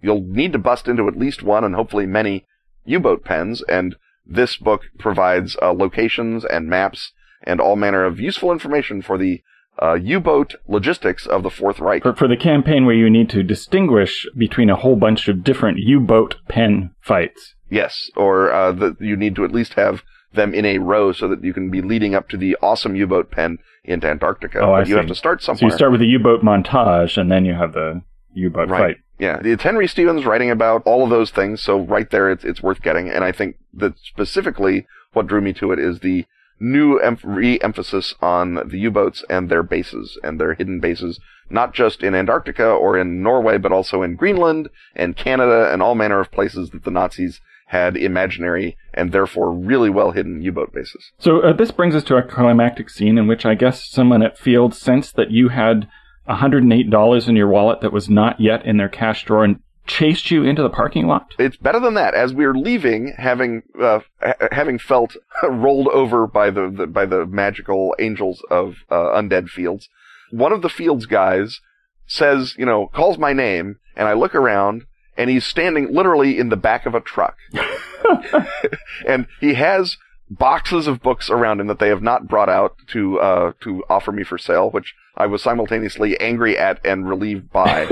you'll 0.01 0.21
need 0.21 0.53
to 0.53 0.59
bust 0.59 0.87
into 0.87 1.07
at 1.07 1.17
least 1.17 1.43
one 1.43 1.63
and 1.63 1.75
hopefully 1.75 2.05
many 2.05 2.45
U-boat 2.85 3.25
pens. 3.25 3.63
And 3.67 3.95
this 4.25 4.57
book 4.57 4.83
provides 4.97 5.57
uh, 5.61 5.73
locations 5.73 6.45
and 6.45 6.67
maps 6.67 7.11
and 7.43 7.59
all 7.59 7.75
manner 7.75 8.05
of 8.05 8.19
useful 8.19 8.51
information 8.51 9.01
for 9.01 9.17
the 9.17 9.41
uh, 9.81 9.93
U-boat 9.93 10.55
logistics 10.67 11.25
of 11.25 11.43
the 11.43 11.49
Fourth 11.49 11.79
Reich. 11.79 12.03
For, 12.03 12.15
for, 12.15 12.27
the 12.27 12.37
campaign 12.37 12.85
where 12.85 12.95
you 12.95 13.09
need 13.09 13.29
to 13.31 13.43
distinguish 13.43 14.27
between 14.37 14.69
a 14.69 14.75
whole 14.75 14.95
bunch 14.95 15.27
of 15.27 15.43
different 15.43 15.77
U-boat 15.79 16.35
pen 16.47 16.91
fights. 17.01 17.55
Yes, 17.69 18.09
or 18.15 18.51
uh, 18.51 18.71
the, 18.71 18.97
you 18.99 19.15
need 19.15 19.35
to 19.35 19.45
at 19.45 19.51
least 19.51 19.73
have 19.73 20.03
them 20.33 20.53
in 20.53 20.65
a 20.65 20.77
row 20.77 21.11
so 21.11 21.27
that 21.27 21.43
you 21.43 21.53
can 21.53 21.69
be 21.69 21.81
leading 21.81 22.13
up 22.13 22.29
to 22.29 22.37
the 22.37 22.55
awesome 22.61 22.95
U-boat 22.95 23.31
pen 23.31 23.59
into 23.83 24.07
Antarctica. 24.07 24.59
Oh, 24.59 24.73
I 24.73 24.81
but 24.81 24.87
you 24.87 24.95
see. 24.95 24.97
have 24.97 25.07
to 25.07 25.15
start 25.15 25.41
somewhere. 25.41 25.59
So 25.59 25.65
you 25.67 25.71
start 25.71 25.91
with 25.91 26.01
the 26.01 26.07
U-boat 26.07 26.41
montage, 26.41 27.17
and 27.17 27.31
then 27.31 27.45
you 27.45 27.53
have 27.53 27.73
the 27.73 28.01
U-boat 28.33 28.69
right. 28.69 28.79
fight. 28.79 28.97
Yeah, 29.17 29.41
it's 29.43 29.63
Henry 29.63 29.87
Stevens 29.87 30.25
writing 30.25 30.49
about 30.49 30.83
all 30.85 31.03
of 31.03 31.09
those 31.09 31.29
things, 31.29 31.61
so 31.61 31.79
right 31.79 32.09
there 32.09 32.31
it's, 32.31 32.45
it's 32.45 32.63
worth 32.63 32.81
getting. 32.81 33.09
And 33.09 33.23
I 33.23 33.33
think 33.33 33.57
that 33.73 33.99
specifically 33.99 34.87
what 35.11 35.27
drew 35.27 35.41
me 35.41 35.51
to 35.53 35.71
it 35.73 35.79
is 35.79 35.99
the 35.99 36.25
new 36.59 36.97
em- 36.97 37.17
re-emphasis 37.23 38.13
on 38.21 38.55
the 38.67 38.77
U-boats 38.79 39.23
and 39.29 39.49
their 39.49 39.63
bases 39.63 40.17
and 40.23 40.39
their 40.39 40.53
hidden 40.53 40.79
bases, 40.79 41.19
not 41.49 41.73
just 41.73 42.03
in 42.03 42.15
Antarctica 42.15 42.67
or 42.67 42.97
in 42.97 43.23
Norway, 43.23 43.57
but 43.57 43.71
also 43.71 44.01
in 44.01 44.15
Greenland 44.15 44.69
and 44.95 45.15
Canada 45.15 45.71
and 45.71 45.81
all 45.81 45.95
manner 45.95 46.19
of 46.19 46.31
places 46.31 46.69
that 46.71 46.83
the 46.83 46.91
Nazis 46.91 47.41
had 47.67 47.95
imaginary 47.95 48.75
and 48.95 49.11
therefore 49.11 49.53
really 49.53 49.89
well 49.89 50.11
hidden 50.11 50.41
U-boat 50.41 50.73
bases. 50.73 51.11
So 51.19 51.41
uh, 51.41 51.53
this 51.53 51.71
brings 51.71 51.95
us 51.95 52.03
to 52.05 52.17
a 52.17 52.23
climactic 52.23 52.89
scene 52.89 53.17
in 53.17 53.27
which 53.27 53.45
I 53.45 53.53
guess 53.53 53.87
someone 53.87 54.23
at 54.23 54.39
Field 54.39 54.73
sensed 54.73 55.15
that 55.17 55.29
you 55.29 55.49
had 55.49 55.87
$108 56.27 57.27
in 57.27 57.35
your 57.35 57.47
wallet 57.47 57.81
that 57.81 57.93
was 57.93 58.09
not 58.09 58.39
yet 58.39 58.65
in 58.65 58.77
their 58.77 58.89
cash 58.89 59.23
drawer 59.23 59.43
and 59.43 59.59
chased 59.89 60.31
you 60.31 60.43
into 60.43 60.61
the 60.61 60.69
parking 60.69 61.07
lot? 61.07 61.33
It's 61.37 61.57
better 61.57 61.79
than 61.79 61.95
that. 61.95 62.13
As 62.13 62.33
we 62.33 62.45
were 62.45 62.57
leaving, 62.57 63.13
having 63.17 63.63
uh, 63.79 63.99
ha- 64.21 64.47
having 64.51 64.79
felt 64.79 65.17
rolled 65.43 65.87
over 65.89 66.27
by 66.27 66.49
the, 66.49 66.69
the, 66.69 66.87
by 66.87 67.05
the 67.05 67.25
magical 67.25 67.95
angels 67.99 68.41
of 68.49 68.75
uh, 68.89 68.95
undead 68.95 69.49
fields, 69.49 69.89
one 70.31 70.53
of 70.53 70.61
the 70.61 70.69
fields 70.69 71.05
guys 71.05 71.59
says, 72.07 72.55
you 72.57 72.65
know, 72.65 72.87
calls 72.87 73.17
my 73.17 73.33
name, 73.33 73.77
and 73.95 74.07
I 74.07 74.13
look 74.13 74.33
around, 74.33 74.85
and 75.17 75.29
he's 75.29 75.45
standing 75.45 75.93
literally 75.93 76.39
in 76.39 76.49
the 76.49 76.57
back 76.57 76.85
of 76.85 76.95
a 76.95 77.01
truck, 77.01 77.35
and 79.07 79.27
he 79.41 79.55
has 79.55 79.97
boxes 80.29 80.87
of 80.87 81.01
books 81.01 81.29
around 81.29 81.59
him 81.59 81.67
that 81.67 81.79
they 81.79 81.89
have 81.89 82.03
not 82.03 82.27
brought 82.27 82.49
out 82.49 82.75
to 82.87 83.19
uh, 83.19 83.51
to 83.61 83.83
offer 83.89 84.11
me 84.11 84.23
for 84.23 84.37
sale, 84.37 84.69
which 84.69 84.93
I 85.19 85.27
was 85.27 85.43
simultaneously 85.43 86.19
angry 86.19 86.57
at 86.57 86.83
and 86.85 87.07
relieved 87.07 87.51
by. 87.51 87.87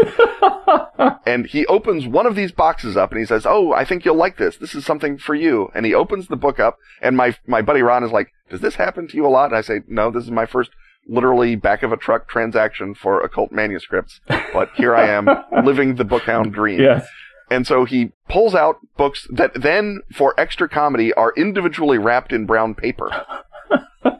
and 1.26 1.46
he 1.46 1.66
opens 1.68 2.08
one 2.08 2.26
of 2.26 2.36
these 2.36 2.52
boxes 2.52 2.96
up 2.96 3.12
and 3.12 3.20
he 3.20 3.26
says, 3.26 3.46
"Oh, 3.46 3.74
I 3.74 3.86
think 3.86 4.06
you'll 4.06 4.16
like 4.16 4.38
this. 4.38 4.58
This 4.58 4.74
is 4.74 4.86
something 4.86 5.18
for 5.18 5.36
you." 5.36 5.70
And 5.76 5.86
he 5.86 5.94
opens 5.94 6.28
the 6.28 6.36
book 6.36 6.60
up, 6.60 6.78
and 7.02 7.18
my 7.18 7.36
my 7.46 7.62
buddy 7.62 7.82
Ron 7.82 8.04
is 8.04 8.12
like, 8.12 8.32
"Does 8.50 8.62
this 8.62 8.76
happen 8.76 9.08
to 9.08 9.18
you 9.18 9.26
a 9.26 9.30
lot?" 9.30 9.50
And 9.50 9.58
I 9.58 9.62
say, 9.62 9.82
"No, 9.88 10.10
this 10.10 10.24
is 10.24 10.32
my 10.32 10.46
first 10.46 10.72
Literally 11.10 11.56
back 11.56 11.84
of 11.84 11.94
a 11.94 11.98
truck 11.98 12.28
transaction 12.28 12.94
for 12.94 13.22
occult 13.22 13.54
manuscripts, 13.54 14.20
but 14.28 14.70
here 14.76 14.94
I 14.94 15.08
am 15.08 15.30
living 15.64 15.96
the 15.96 16.04
bookhound 16.04 16.52
dream. 16.52 16.82
Yes. 16.82 17.08
And 17.50 17.66
so 17.66 17.86
he 17.86 18.12
pulls 18.28 18.54
out 18.54 18.80
books 18.98 19.26
that 19.32 19.54
then, 19.54 20.02
for 20.14 20.38
extra 20.38 20.68
comedy, 20.68 21.14
are 21.14 21.32
individually 21.38 21.98
wrapped 21.98 22.34
in 22.34 22.46
brown 22.46 22.76
paper. 22.76 23.10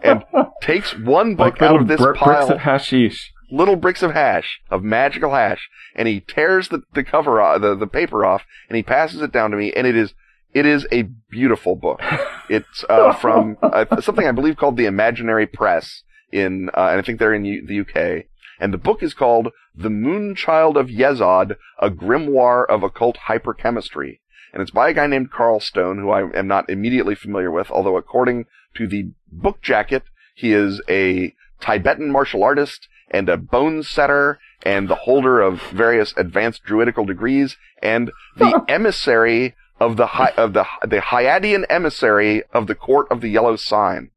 and 0.08 0.24
takes 0.62 0.98
one 0.98 1.36
book 1.36 1.60
Like 1.60 1.62
out 1.62 1.82
of 1.82 1.88
this 1.88 2.00
br- 2.02 2.14
pile, 2.14 2.36
bricks 2.48 2.50
of 2.52 2.60
hashish. 2.62 3.32
little 3.52 3.76
bricks 3.76 4.02
of 4.04 4.12
hash, 4.12 4.60
of 4.70 4.84
magical 4.84 5.34
hash, 5.34 5.70
and 5.96 6.08
he 6.08 6.20
tears 6.20 6.70
the, 6.70 6.82
the 6.94 7.04
cover 7.04 7.42
off, 7.42 7.62
the, 7.62 7.76
the 7.76 7.88
paper 7.88 8.26
off, 8.26 8.44
and 8.70 8.76
he 8.78 8.84
passes 8.84 9.22
it 9.22 9.32
down 9.32 9.52
to 9.52 9.58
me, 9.58 9.72
and 9.74 9.86
it 9.88 9.96
is, 9.96 10.14
it 10.54 10.66
is 10.66 10.88
a 10.92 11.04
beautiful 11.30 11.76
book. 11.76 12.02
It's, 12.50 12.86
uh, 12.88 13.12
from, 13.14 13.58
uh, 13.62 14.00
something 14.00 14.26
I 14.26 14.32
believe 14.32 14.56
called 14.56 14.78
the 14.78 14.86
Imaginary 14.86 15.46
Press 15.48 16.04
in, 16.32 16.70
uh, 16.70 16.88
and 16.92 17.00
I 17.00 17.02
think 17.02 17.20
they're 17.20 17.34
in 17.34 17.44
U- 17.44 17.68
the 17.68 17.82
UK. 17.82 18.24
And 18.58 18.74
the 18.74 18.78
book 18.78 19.04
is 19.04 19.14
called 19.14 19.50
The 19.76 19.90
Moonchild 19.90 20.78
of 20.80 20.88
Yesod, 20.88 21.58
a 21.82 21.90
grimoire 21.90 22.66
of 22.66 22.84
occult 22.84 23.18
hyperchemistry. 23.28 24.22
And 24.54 24.62
it's 24.62 24.72
by 24.72 24.90
a 24.90 24.94
guy 24.94 25.08
named 25.08 25.30
Carl 25.30 25.60
Stone, 25.60 25.98
who 26.00 26.10
I 26.10 26.22
am 26.40 26.48
not 26.48 26.70
immediately 26.70 27.16
familiar 27.16 27.52
with, 27.52 27.70
although 27.70 27.98
according 27.98 28.46
to 28.78 28.88
the 28.88 29.12
book 29.32 29.62
jacket, 29.62 30.04
he 30.36 30.54
is 30.54 30.82
a 30.90 31.34
Tibetan 31.60 32.12
martial 32.12 32.44
artist 32.44 32.88
and 33.10 33.30
a 33.30 33.38
bone 33.38 33.84
setter 33.84 34.40
and 34.64 34.88
the 34.88 34.96
holder 34.96 35.40
of 35.42 35.62
various 35.72 36.14
advanced 36.18 36.64
druidical 36.64 37.06
degrees 37.06 37.58
and 37.82 38.12
the 38.36 38.64
emissary 38.68 39.56
of 39.80 39.98
the 39.98 40.08
Hy- 40.08 40.34
of 40.38 40.54
the 40.54 40.66
the 40.82 40.98
Hyadian 40.98 41.66
emissary 41.70 42.44
of 42.54 42.68
the 42.68 42.76
court 42.76 43.08
of 43.12 43.22
the 43.22 43.30
yellow 43.30 43.56
sign. 43.56 44.12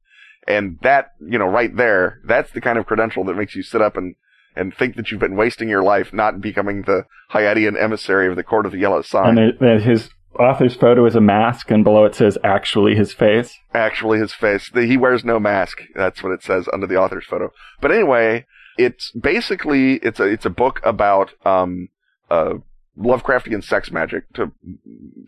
And 0.47 0.79
that, 0.83 1.13
you 1.21 1.39
know, 1.39 1.47
right 1.47 1.75
there, 1.75 2.21
that's 2.25 2.51
the 2.51 2.61
kind 2.61 2.79
of 2.79 2.87
credential 2.87 3.25
that 3.25 3.37
makes 3.37 3.55
you 3.55 3.63
sit 3.63 3.83
up 3.83 3.97
and 3.97 4.17
and 4.57 4.75
think 4.75 4.97
that 4.97 5.11
you've 5.11 5.21
been 5.21 5.37
wasting 5.37 5.69
your 5.69 5.83
life 5.83 6.13
not 6.13 6.41
becoming 6.41 6.83
the 6.83 7.05
Hyadian 7.33 7.81
emissary 7.81 8.27
of 8.27 8.37
the 8.37 8.43
court 8.43 8.67
of 8.67 8.73
the 8.73 8.79
yellow 8.79 9.03
sign. 9.03 9.39
And 9.39 9.39
there, 9.39 9.53
there, 9.61 9.79
his 9.79 10.11
author's 10.39 10.75
photo 10.75 11.05
is 11.07 11.15
a 11.17 11.21
mask, 11.21 11.71
and 11.71 11.85
below 11.85 12.05
it 12.05 12.15
says 12.15 12.39
actually 12.45 12.95
his 12.95 13.13
face. 13.13 13.57
actually 13.75 14.19
his 14.19 14.33
face. 14.33 14.71
The, 14.73 14.87
he 14.87 14.97
wears 14.97 15.25
no 15.25 15.39
mask. 15.41 15.83
That's 15.95 16.23
what 16.23 16.33
it 16.33 16.43
says 16.43 16.69
under 16.73 16.87
the 16.87 16.97
author's 16.97 17.27
photo. 17.27 17.53
But 17.81 17.93
anyway, 17.93 18.47
It's 18.79 19.11
basically 19.13 19.95
it's 19.97 20.21
a 20.21 20.25
it's 20.25 20.47
a 20.47 20.51
book 20.51 20.81
about 20.85 21.33
um 21.45 21.89
uh 22.31 22.55
Lovecraftian 22.99 23.63
sex 23.65 23.91
magic 23.91 24.31
to 24.35 24.53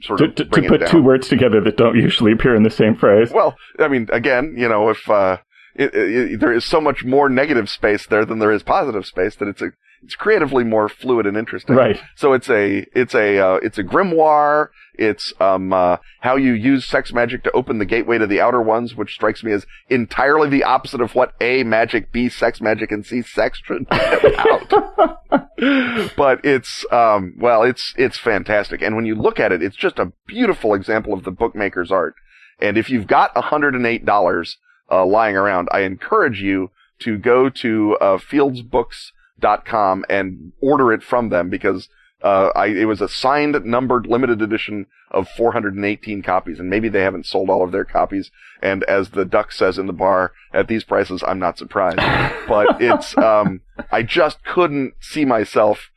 sort 0.03 0.20
of 0.20 0.35
to, 0.35 0.45
to, 0.45 0.61
to 0.62 0.69
put 0.69 0.87
two 0.89 1.03
words 1.03 1.29
together 1.29 1.61
that 1.62 1.77
don't 1.77 1.97
usually 1.97 2.33
appear 2.33 2.55
in 2.55 2.62
the 2.65 2.70
same 2.70 2.95
phrase. 2.95 3.31
Well, 3.33 3.57
I 3.79 3.89
mean, 3.89 4.09
again, 4.12 4.55
you 4.59 4.69
know, 4.69 4.91
if 4.91 5.09
uh, 5.09 5.39
it, 5.74 5.95
it, 5.95 6.41
there 6.41 6.53
is 6.53 6.65
so 6.65 6.81
much 6.81 7.05
more 7.05 7.29
negative 7.29 7.70
space 7.70 8.07
there 8.07 8.24
than 8.24 8.41
there 8.41 8.53
is 8.53 8.62
positive 8.62 9.07
space 9.07 9.37
that 9.37 9.49
it's 9.49 9.62
a 9.62 9.73
it's 10.03 10.15
creatively 10.16 10.65
more 10.65 10.89
fluid 10.89 11.27
and 11.27 11.37
interesting. 11.37 11.77
Right. 11.77 12.01
So 12.16 12.33
it's 12.33 12.51
a 12.51 12.87
it's 12.95 13.15
a 13.15 13.39
uh, 13.39 13.55
it's 13.62 13.79
a 13.79 13.85
grimoire. 13.85 14.69
It's 14.95 15.33
um 15.41 15.73
uh, 15.73 15.99
how 16.20 16.37
you 16.37 16.53
use 16.53 16.87
sex 16.87 17.12
magic 17.12 17.45
to 17.45 17.53
open 17.53 17.79
the 17.79 17.85
gateway 17.85 18.19
to 18.19 18.27
the 18.27 18.41
outer 18.41 18.61
ones, 18.61 18.95
which 18.97 19.15
strikes 19.15 19.45
me 19.45 19.53
as 19.53 19.65
entirely 19.89 20.49
the 20.49 20.65
opposite 20.65 21.01
of 21.01 21.15
what 21.15 21.35
A 21.41 21.62
magic, 21.62 22.12
B 22.12 22.29
sex 22.29 22.61
magic, 22.61 22.91
and 22.91 23.07
C 23.07 23.23
sex 23.23 23.61
should 23.65 23.89
be 23.89 23.97
about. 23.97 25.19
but 26.16 26.45
it's 26.45 26.85
um 26.91 27.35
well, 27.39 27.62
it's 27.62 27.95
it's 27.97 28.19
fantastic, 28.19 28.83
and 28.83 28.97
when 28.97 29.07
you 29.07 29.15
look 29.15 29.39
at 29.39 29.53
it, 29.53 29.62
it's 29.62 29.77
just 29.77 29.99
a 29.99 30.12
beautiful 30.27 30.74
example 30.74 31.12
of 31.12 31.24
the 31.24 31.31
bookmaker's 31.31 31.93
art. 31.93 32.15
And 32.61 32.77
if 32.77 32.91
you've 32.91 33.07
got 33.07 33.37
hundred 33.37 33.74
and 33.74 33.87
eight 33.87 34.05
dollars 34.05 34.57
uh, 34.91 35.07
lying 35.07 35.37
around, 35.37 35.69
I 35.73 35.81
encourage 35.81 36.41
you 36.41 36.70
to 37.01 37.19
go 37.19 37.49
to 37.49 37.97
uh, 38.01 38.19
fieldsbooks.com 39.43 40.05
and 40.09 40.52
order 40.60 40.93
it 40.93 41.02
from 41.02 41.28
them 41.28 41.51
because 41.51 41.89
uh, 42.23 42.51
I, 42.55 42.66
it 42.66 42.85
was 42.85 43.01
a 43.01 43.09
signed, 43.09 43.64
numbered, 43.64 44.06
limited 44.06 44.40
edition 44.43 44.86
of 45.10 45.28
418 45.28 46.23
copies, 46.23 46.60
and 46.60 46.70
maybe 46.70 46.89
they 46.89 47.02
haven't 47.02 47.27
sold 47.27 47.51
all 47.51 47.64
of 47.64 47.73
their 47.73 47.85
copies. 47.85 48.31
And 48.62 48.85
as 48.85 49.10
the 49.10 49.24
duck 49.24 49.51
says 49.51 49.77
in 49.77 49.86
the 49.86 49.93
bar, 49.93 50.32
at 50.55 50.69
these 50.69 50.85
prices, 50.85 51.24
I'm 51.27 51.40
not 51.40 51.59
surprised. 51.59 51.97
but 52.48 52.81
it's, 52.81 53.16
um, 53.19 53.60
I 53.90 54.02
just 54.02 54.44
couldn't 54.44 54.94
see 55.01 55.24
myself 55.24 55.90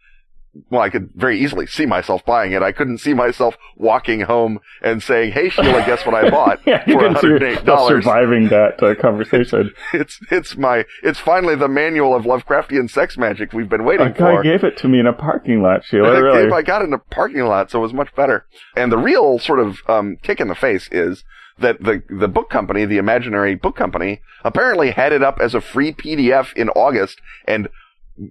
well, 0.69 0.81
I 0.81 0.89
could 0.89 1.09
very 1.13 1.39
easily 1.39 1.67
see 1.67 1.85
myself 1.85 2.25
buying 2.25 2.53
it. 2.53 2.61
I 2.61 2.71
couldn't 2.71 2.99
see 2.99 3.13
myself 3.13 3.57
walking 3.75 4.21
home 4.21 4.59
and 4.81 5.03
saying, 5.03 5.33
"Hey, 5.33 5.49
Sheila, 5.49 5.85
guess 5.85 6.05
what 6.05 6.15
I 6.15 6.29
bought 6.31 6.59
yeah, 6.65 6.83
for 6.85 6.95
one 6.95 7.15
hundred 7.15 7.43
eight 7.43 7.65
dollars." 7.65 8.03
Surviving 8.05 8.47
that 8.49 8.81
uh, 8.81 8.95
conversation. 8.95 9.73
it's 9.93 10.19
it's 10.31 10.55
my 10.55 10.85
it's 11.03 11.19
finally 11.19 11.55
the 11.55 11.67
manual 11.67 12.15
of 12.15 12.23
Lovecraftian 12.23 12.89
sex 12.89 13.17
magic 13.17 13.53
we've 13.53 13.69
been 13.69 13.83
waiting 13.83 14.07
a 14.07 14.11
guy 14.11 14.35
for. 14.35 14.43
gave 14.43 14.63
it 14.63 14.77
to 14.77 14.87
me 14.87 14.99
in 14.99 15.07
a 15.07 15.13
parking 15.13 15.61
lot, 15.61 15.83
Sheila. 15.83 16.15
Really. 16.25 16.51
I 16.51 16.61
got 16.61 16.81
it 16.81 16.85
in 16.85 16.93
a 16.93 16.97
parking 16.97 17.43
lot, 17.45 17.69
so 17.69 17.79
it 17.79 17.81
was 17.81 17.93
much 17.93 18.15
better. 18.15 18.45
And 18.75 18.91
the 18.91 18.97
real 18.97 19.37
sort 19.37 19.59
of 19.59 19.79
um, 19.87 20.17
kick 20.23 20.39
in 20.39 20.47
the 20.47 20.55
face 20.55 20.87
is 20.91 21.23
that 21.59 21.81
the 21.81 22.01
the 22.09 22.27
book 22.27 22.49
company, 22.49 22.85
the 22.85 22.97
imaginary 22.97 23.55
book 23.55 23.75
company, 23.75 24.21
apparently 24.43 24.91
had 24.91 25.11
it 25.11 25.23
up 25.23 25.39
as 25.39 25.53
a 25.53 25.61
free 25.61 25.91
PDF 25.91 26.53
in 26.53 26.69
August 26.69 27.19
and 27.47 27.67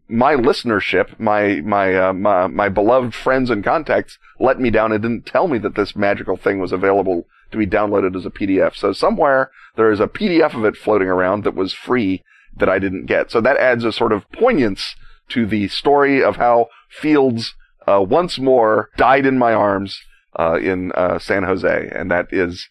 my 0.09 0.35
listenership, 0.35 1.19
my 1.19 1.61
my, 1.61 1.95
uh, 1.95 2.13
my 2.13 2.47
my 2.47 2.69
beloved 2.69 3.15
friends 3.15 3.51
and 3.51 3.63
contacts 3.63 4.19
let 4.41 4.61
me 4.61 4.71
down 4.71 4.93
and 4.93 5.03
didn't 5.03 5.27
tell 5.27 5.49
me 5.49 5.59
that 5.59 5.75
this 5.75 5.95
magical 5.95 6.37
thing 6.37 6.59
was 6.59 6.73
available 6.73 7.27
to 7.51 7.59
be 7.59 7.67
downloaded 7.67 8.17
as 8.17 8.27
a 8.27 8.31
PDF. 8.31 8.75
So 8.75 8.93
somewhere 8.93 9.51
there 9.77 9.91
is 9.91 10.01
a 10.01 10.09
PDF 10.09 10.55
of 10.55 10.65
it 10.65 10.77
floating 10.77 11.09
around 11.09 11.45
that 11.45 11.55
was 11.55 11.73
free 11.73 12.23
that 12.57 12.69
I 12.69 12.79
didn't 12.79 13.07
get. 13.07 13.31
So 13.31 13.41
that 13.41 13.57
adds 13.57 13.85
a 13.85 13.93
sort 13.93 14.13
of 14.13 14.31
poignance 14.33 14.95
to 15.29 15.47
the 15.47 15.69
story 15.69 16.23
of 16.23 16.37
how 16.37 16.69
Fields 16.89 17.55
uh, 17.87 18.05
once 18.07 18.39
more 18.39 18.91
died 18.97 19.27
in 19.27 19.39
my 19.39 19.53
arms 19.53 20.01
uh, 20.39 20.59
in 20.61 20.93
uh, 20.93 21.19
San 21.19 21.43
Jose, 21.43 21.91
and 21.93 22.11
that 22.11 22.29
is 22.31 22.69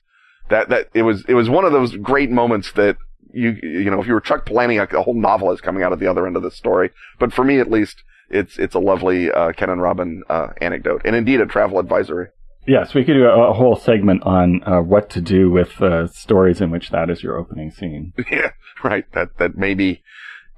that 0.49 0.69
that 0.69 0.89
it 0.93 1.03
was 1.03 1.23
it 1.27 1.33
was 1.33 1.49
one 1.49 1.65
of 1.65 1.71
those 1.71 1.95
great 1.97 2.29
moments 2.29 2.71
that 2.73 2.97
you 3.33 3.57
you 3.61 3.89
know 3.89 3.99
if 3.99 4.07
you 4.07 4.13
were 4.13 4.21
Chuck 4.21 4.45
Palahniuk, 4.45 4.93
a, 4.93 5.03
whole 5.03 5.19
novel 5.19 5.51
is 5.51 5.61
coming 5.61 5.83
out 5.83 5.91
at 5.91 5.99
the 5.99 6.07
other 6.07 6.25
end 6.25 6.37
of 6.37 6.43
this 6.43 6.55
story. 6.55 6.91
But 7.19 7.33
for 7.33 7.43
me, 7.43 7.59
at 7.59 7.69
least, 7.69 8.03
it's 8.29 8.57
it's 8.57 8.75
a 8.75 8.79
lovely 8.79 9.31
uh, 9.31 9.51
Ken 9.53 9.69
and 9.69 9.81
Robin 9.81 10.23
uh, 10.29 10.49
anecdote, 10.61 11.01
and 11.03 11.15
indeed 11.15 11.41
a 11.41 11.45
travel 11.45 11.79
advisory. 11.79 12.27
Yes, 12.65 12.93
we 12.93 13.03
could 13.03 13.13
do 13.13 13.25
a, 13.25 13.49
a 13.49 13.53
whole 13.53 13.75
segment 13.75 14.23
on 14.23 14.63
uh, 14.63 14.81
what 14.81 15.09
to 15.11 15.21
do 15.21 15.51
with 15.51 15.81
uh, 15.81 16.07
stories 16.07 16.61
in 16.61 16.71
which 16.71 16.91
that 16.91 17.09
is 17.09 17.21
your 17.21 17.37
opening 17.37 17.71
scene. 17.71 18.13
Yeah, 18.31 18.51
right. 18.83 19.11
That 19.13 19.37
that 19.39 19.57
maybe. 19.57 20.03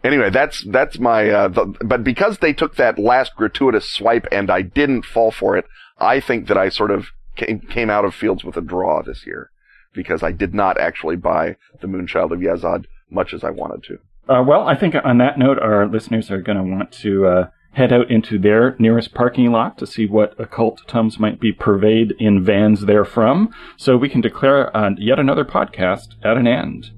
Anyway, 0.03 0.29
that's 0.29 0.63
that's 0.65 0.99
my. 0.99 1.29
Uh, 1.29 1.47
the, 1.47 1.65
but 1.83 2.03
because 2.03 2.37
they 2.37 2.53
took 2.53 2.75
that 2.75 2.99
last 2.99 3.35
gratuitous 3.35 3.89
swipe 3.89 4.27
and 4.31 4.51
I 4.51 4.61
didn't 4.61 5.03
fall 5.03 5.31
for 5.31 5.57
it, 5.57 5.65
I 5.97 6.19
think 6.19 6.47
that 6.47 6.57
I 6.57 6.69
sort 6.69 6.91
of 6.91 7.07
came 7.35 7.61
came 7.61 7.89
out 7.89 8.05
of 8.05 8.13
Fields 8.13 8.43
with 8.43 8.55
a 8.55 8.61
draw 8.61 9.01
this 9.01 9.25
year 9.25 9.49
because 9.95 10.23
I 10.23 10.31
did 10.31 10.53
not 10.53 10.79
actually 10.79 11.15
buy 11.15 11.55
The 11.81 11.87
Moonchild 11.87 12.31
of 12.31 12.39
Yesod 12.39 12.85
much 13.09 13.33
as 13.33 13.43
I 13.43 13.51
wanted 13.51 13.83
to. 13.83 13.99
Uh, 14.27 14.43
well, 14.43 14.67
I 14.67 14.75
think 14.75 14.95
on 15.03 15.19
that 15.19 15.37
note, 15.37 15.59
our 15.59 15.87
listeners 15.87 16.31
are 16.31 16.41
going 16.41 16.57
to 16.57 16.63
want 16.63 16.91
to 16.93 17.27
uh, 17.27 17.47
head 17.73 17.93
out 17.93 18.09
into 18.09 18.39
their 18.39 18.75
nearest 18.79 19.13
parking 19.13 19.51
lot 19.51 19.77
to 19.77 19.85
see 19.85 20.05
what 20.05 20.39
occult 20.39 20.81
tums 20.87 21.19
might 21.19 21.39
be 21.39 21.51
purveyed 21.51 22.13
in 22.19 22.43
vans 22.43 22.85
therefrom, 22.85 23.49
so 23.77 23.97
we 23.97 24.09
can 24.09 24.21
declare 24.21 24.75
uh, 24.75 24.91
yet 24.97 25.19
another 25.19 25.45
podcast 25.45 26.15
at 26.23 26.37
an 26.37 26.47
end. 26.47 26.91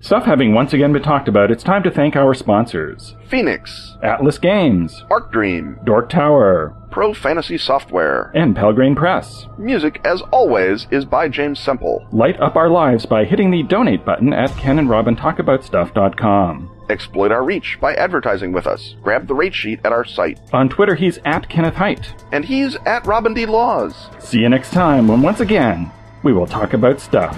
Stuff 0.00 0.26
having 0.26 0.54
once 0.54 0.72
again 0.72 0.92
been 0.92 1.02
talked 1.02 1.26
about, 1.26 1.50
it's 1.50 1.64
time 1.64 1.82
to 1.82 1.90
thank 1.90 2.14
our 2.14 2.32
sponsors 2.32 3.16
Fenix, 3.26 3.96
Atlas 4.02 4.38
Games, 4.38 5.04
Arc 5.10 5.32
Dream, 5.32 5.76
Dork 5.84 6.08
Tower, 6.08 6.72
Pro 6.92 7.12
Fantasy 7.12 7.58
Software, 7.58 8.30
and 8.32 8.54
Pelgrane 8.54 8.94
Press. 8.94 9.46
Music, 9.58 10.00
as 10.04 10.22
always, 10.32 10.86
is 10.92 11.04
by 11.04 11.28
James 11.28 11.58
Semple. 11.58 12.06
Light 12.12 12.38
up 12.40 12.54
our 12.54 12.70
lives 12.70 13.06
by 13.06 13.24
hitting 13.24 13.50
the 13.50 13.64
donate 13.64 14.04
button 14.04 14.32
at 14.32 14.50
kenandrobintalkaboutstuff.com. 14.50 16.70
Exploit 16.88 17.32
our 17.32 17.42
reach 17.44 17.76
by 17.80 17.92
advertising 17.94 18.52
with 18.52 18.68
us. 18.68 18.94
Grab 19.02 19.26
the 19.26 19.34
rate 19.34 19.54
sheet 19.54 19.80
at 19.84 19.90
our 19.92 20.04
site. 20.04 20.38
On 20.52 20.68
Twitter, 20.68 20.94
he's 20.94 21.18
at 21.24 21.48
Kenneth 21.48 21.74
Hite. 21.74 22.14
And 22.32 22.44
he's 22.44 22.76
at 22.86 23.04
Robin 23.04 23.34
D. 23.34 23.46
Laws. 23.46 24.06
See 24.20 24.38
you 24.38 24.48
next 24.48 24.70
time 24.70 25.08
when 25.08 25.22
once 25.22 25.40
again 25.40 25.90
we 26.22 26.32
will 26.32 26.46
talk 26.46 26.72
about 26.72 27.00
stuff. 27.00 27.36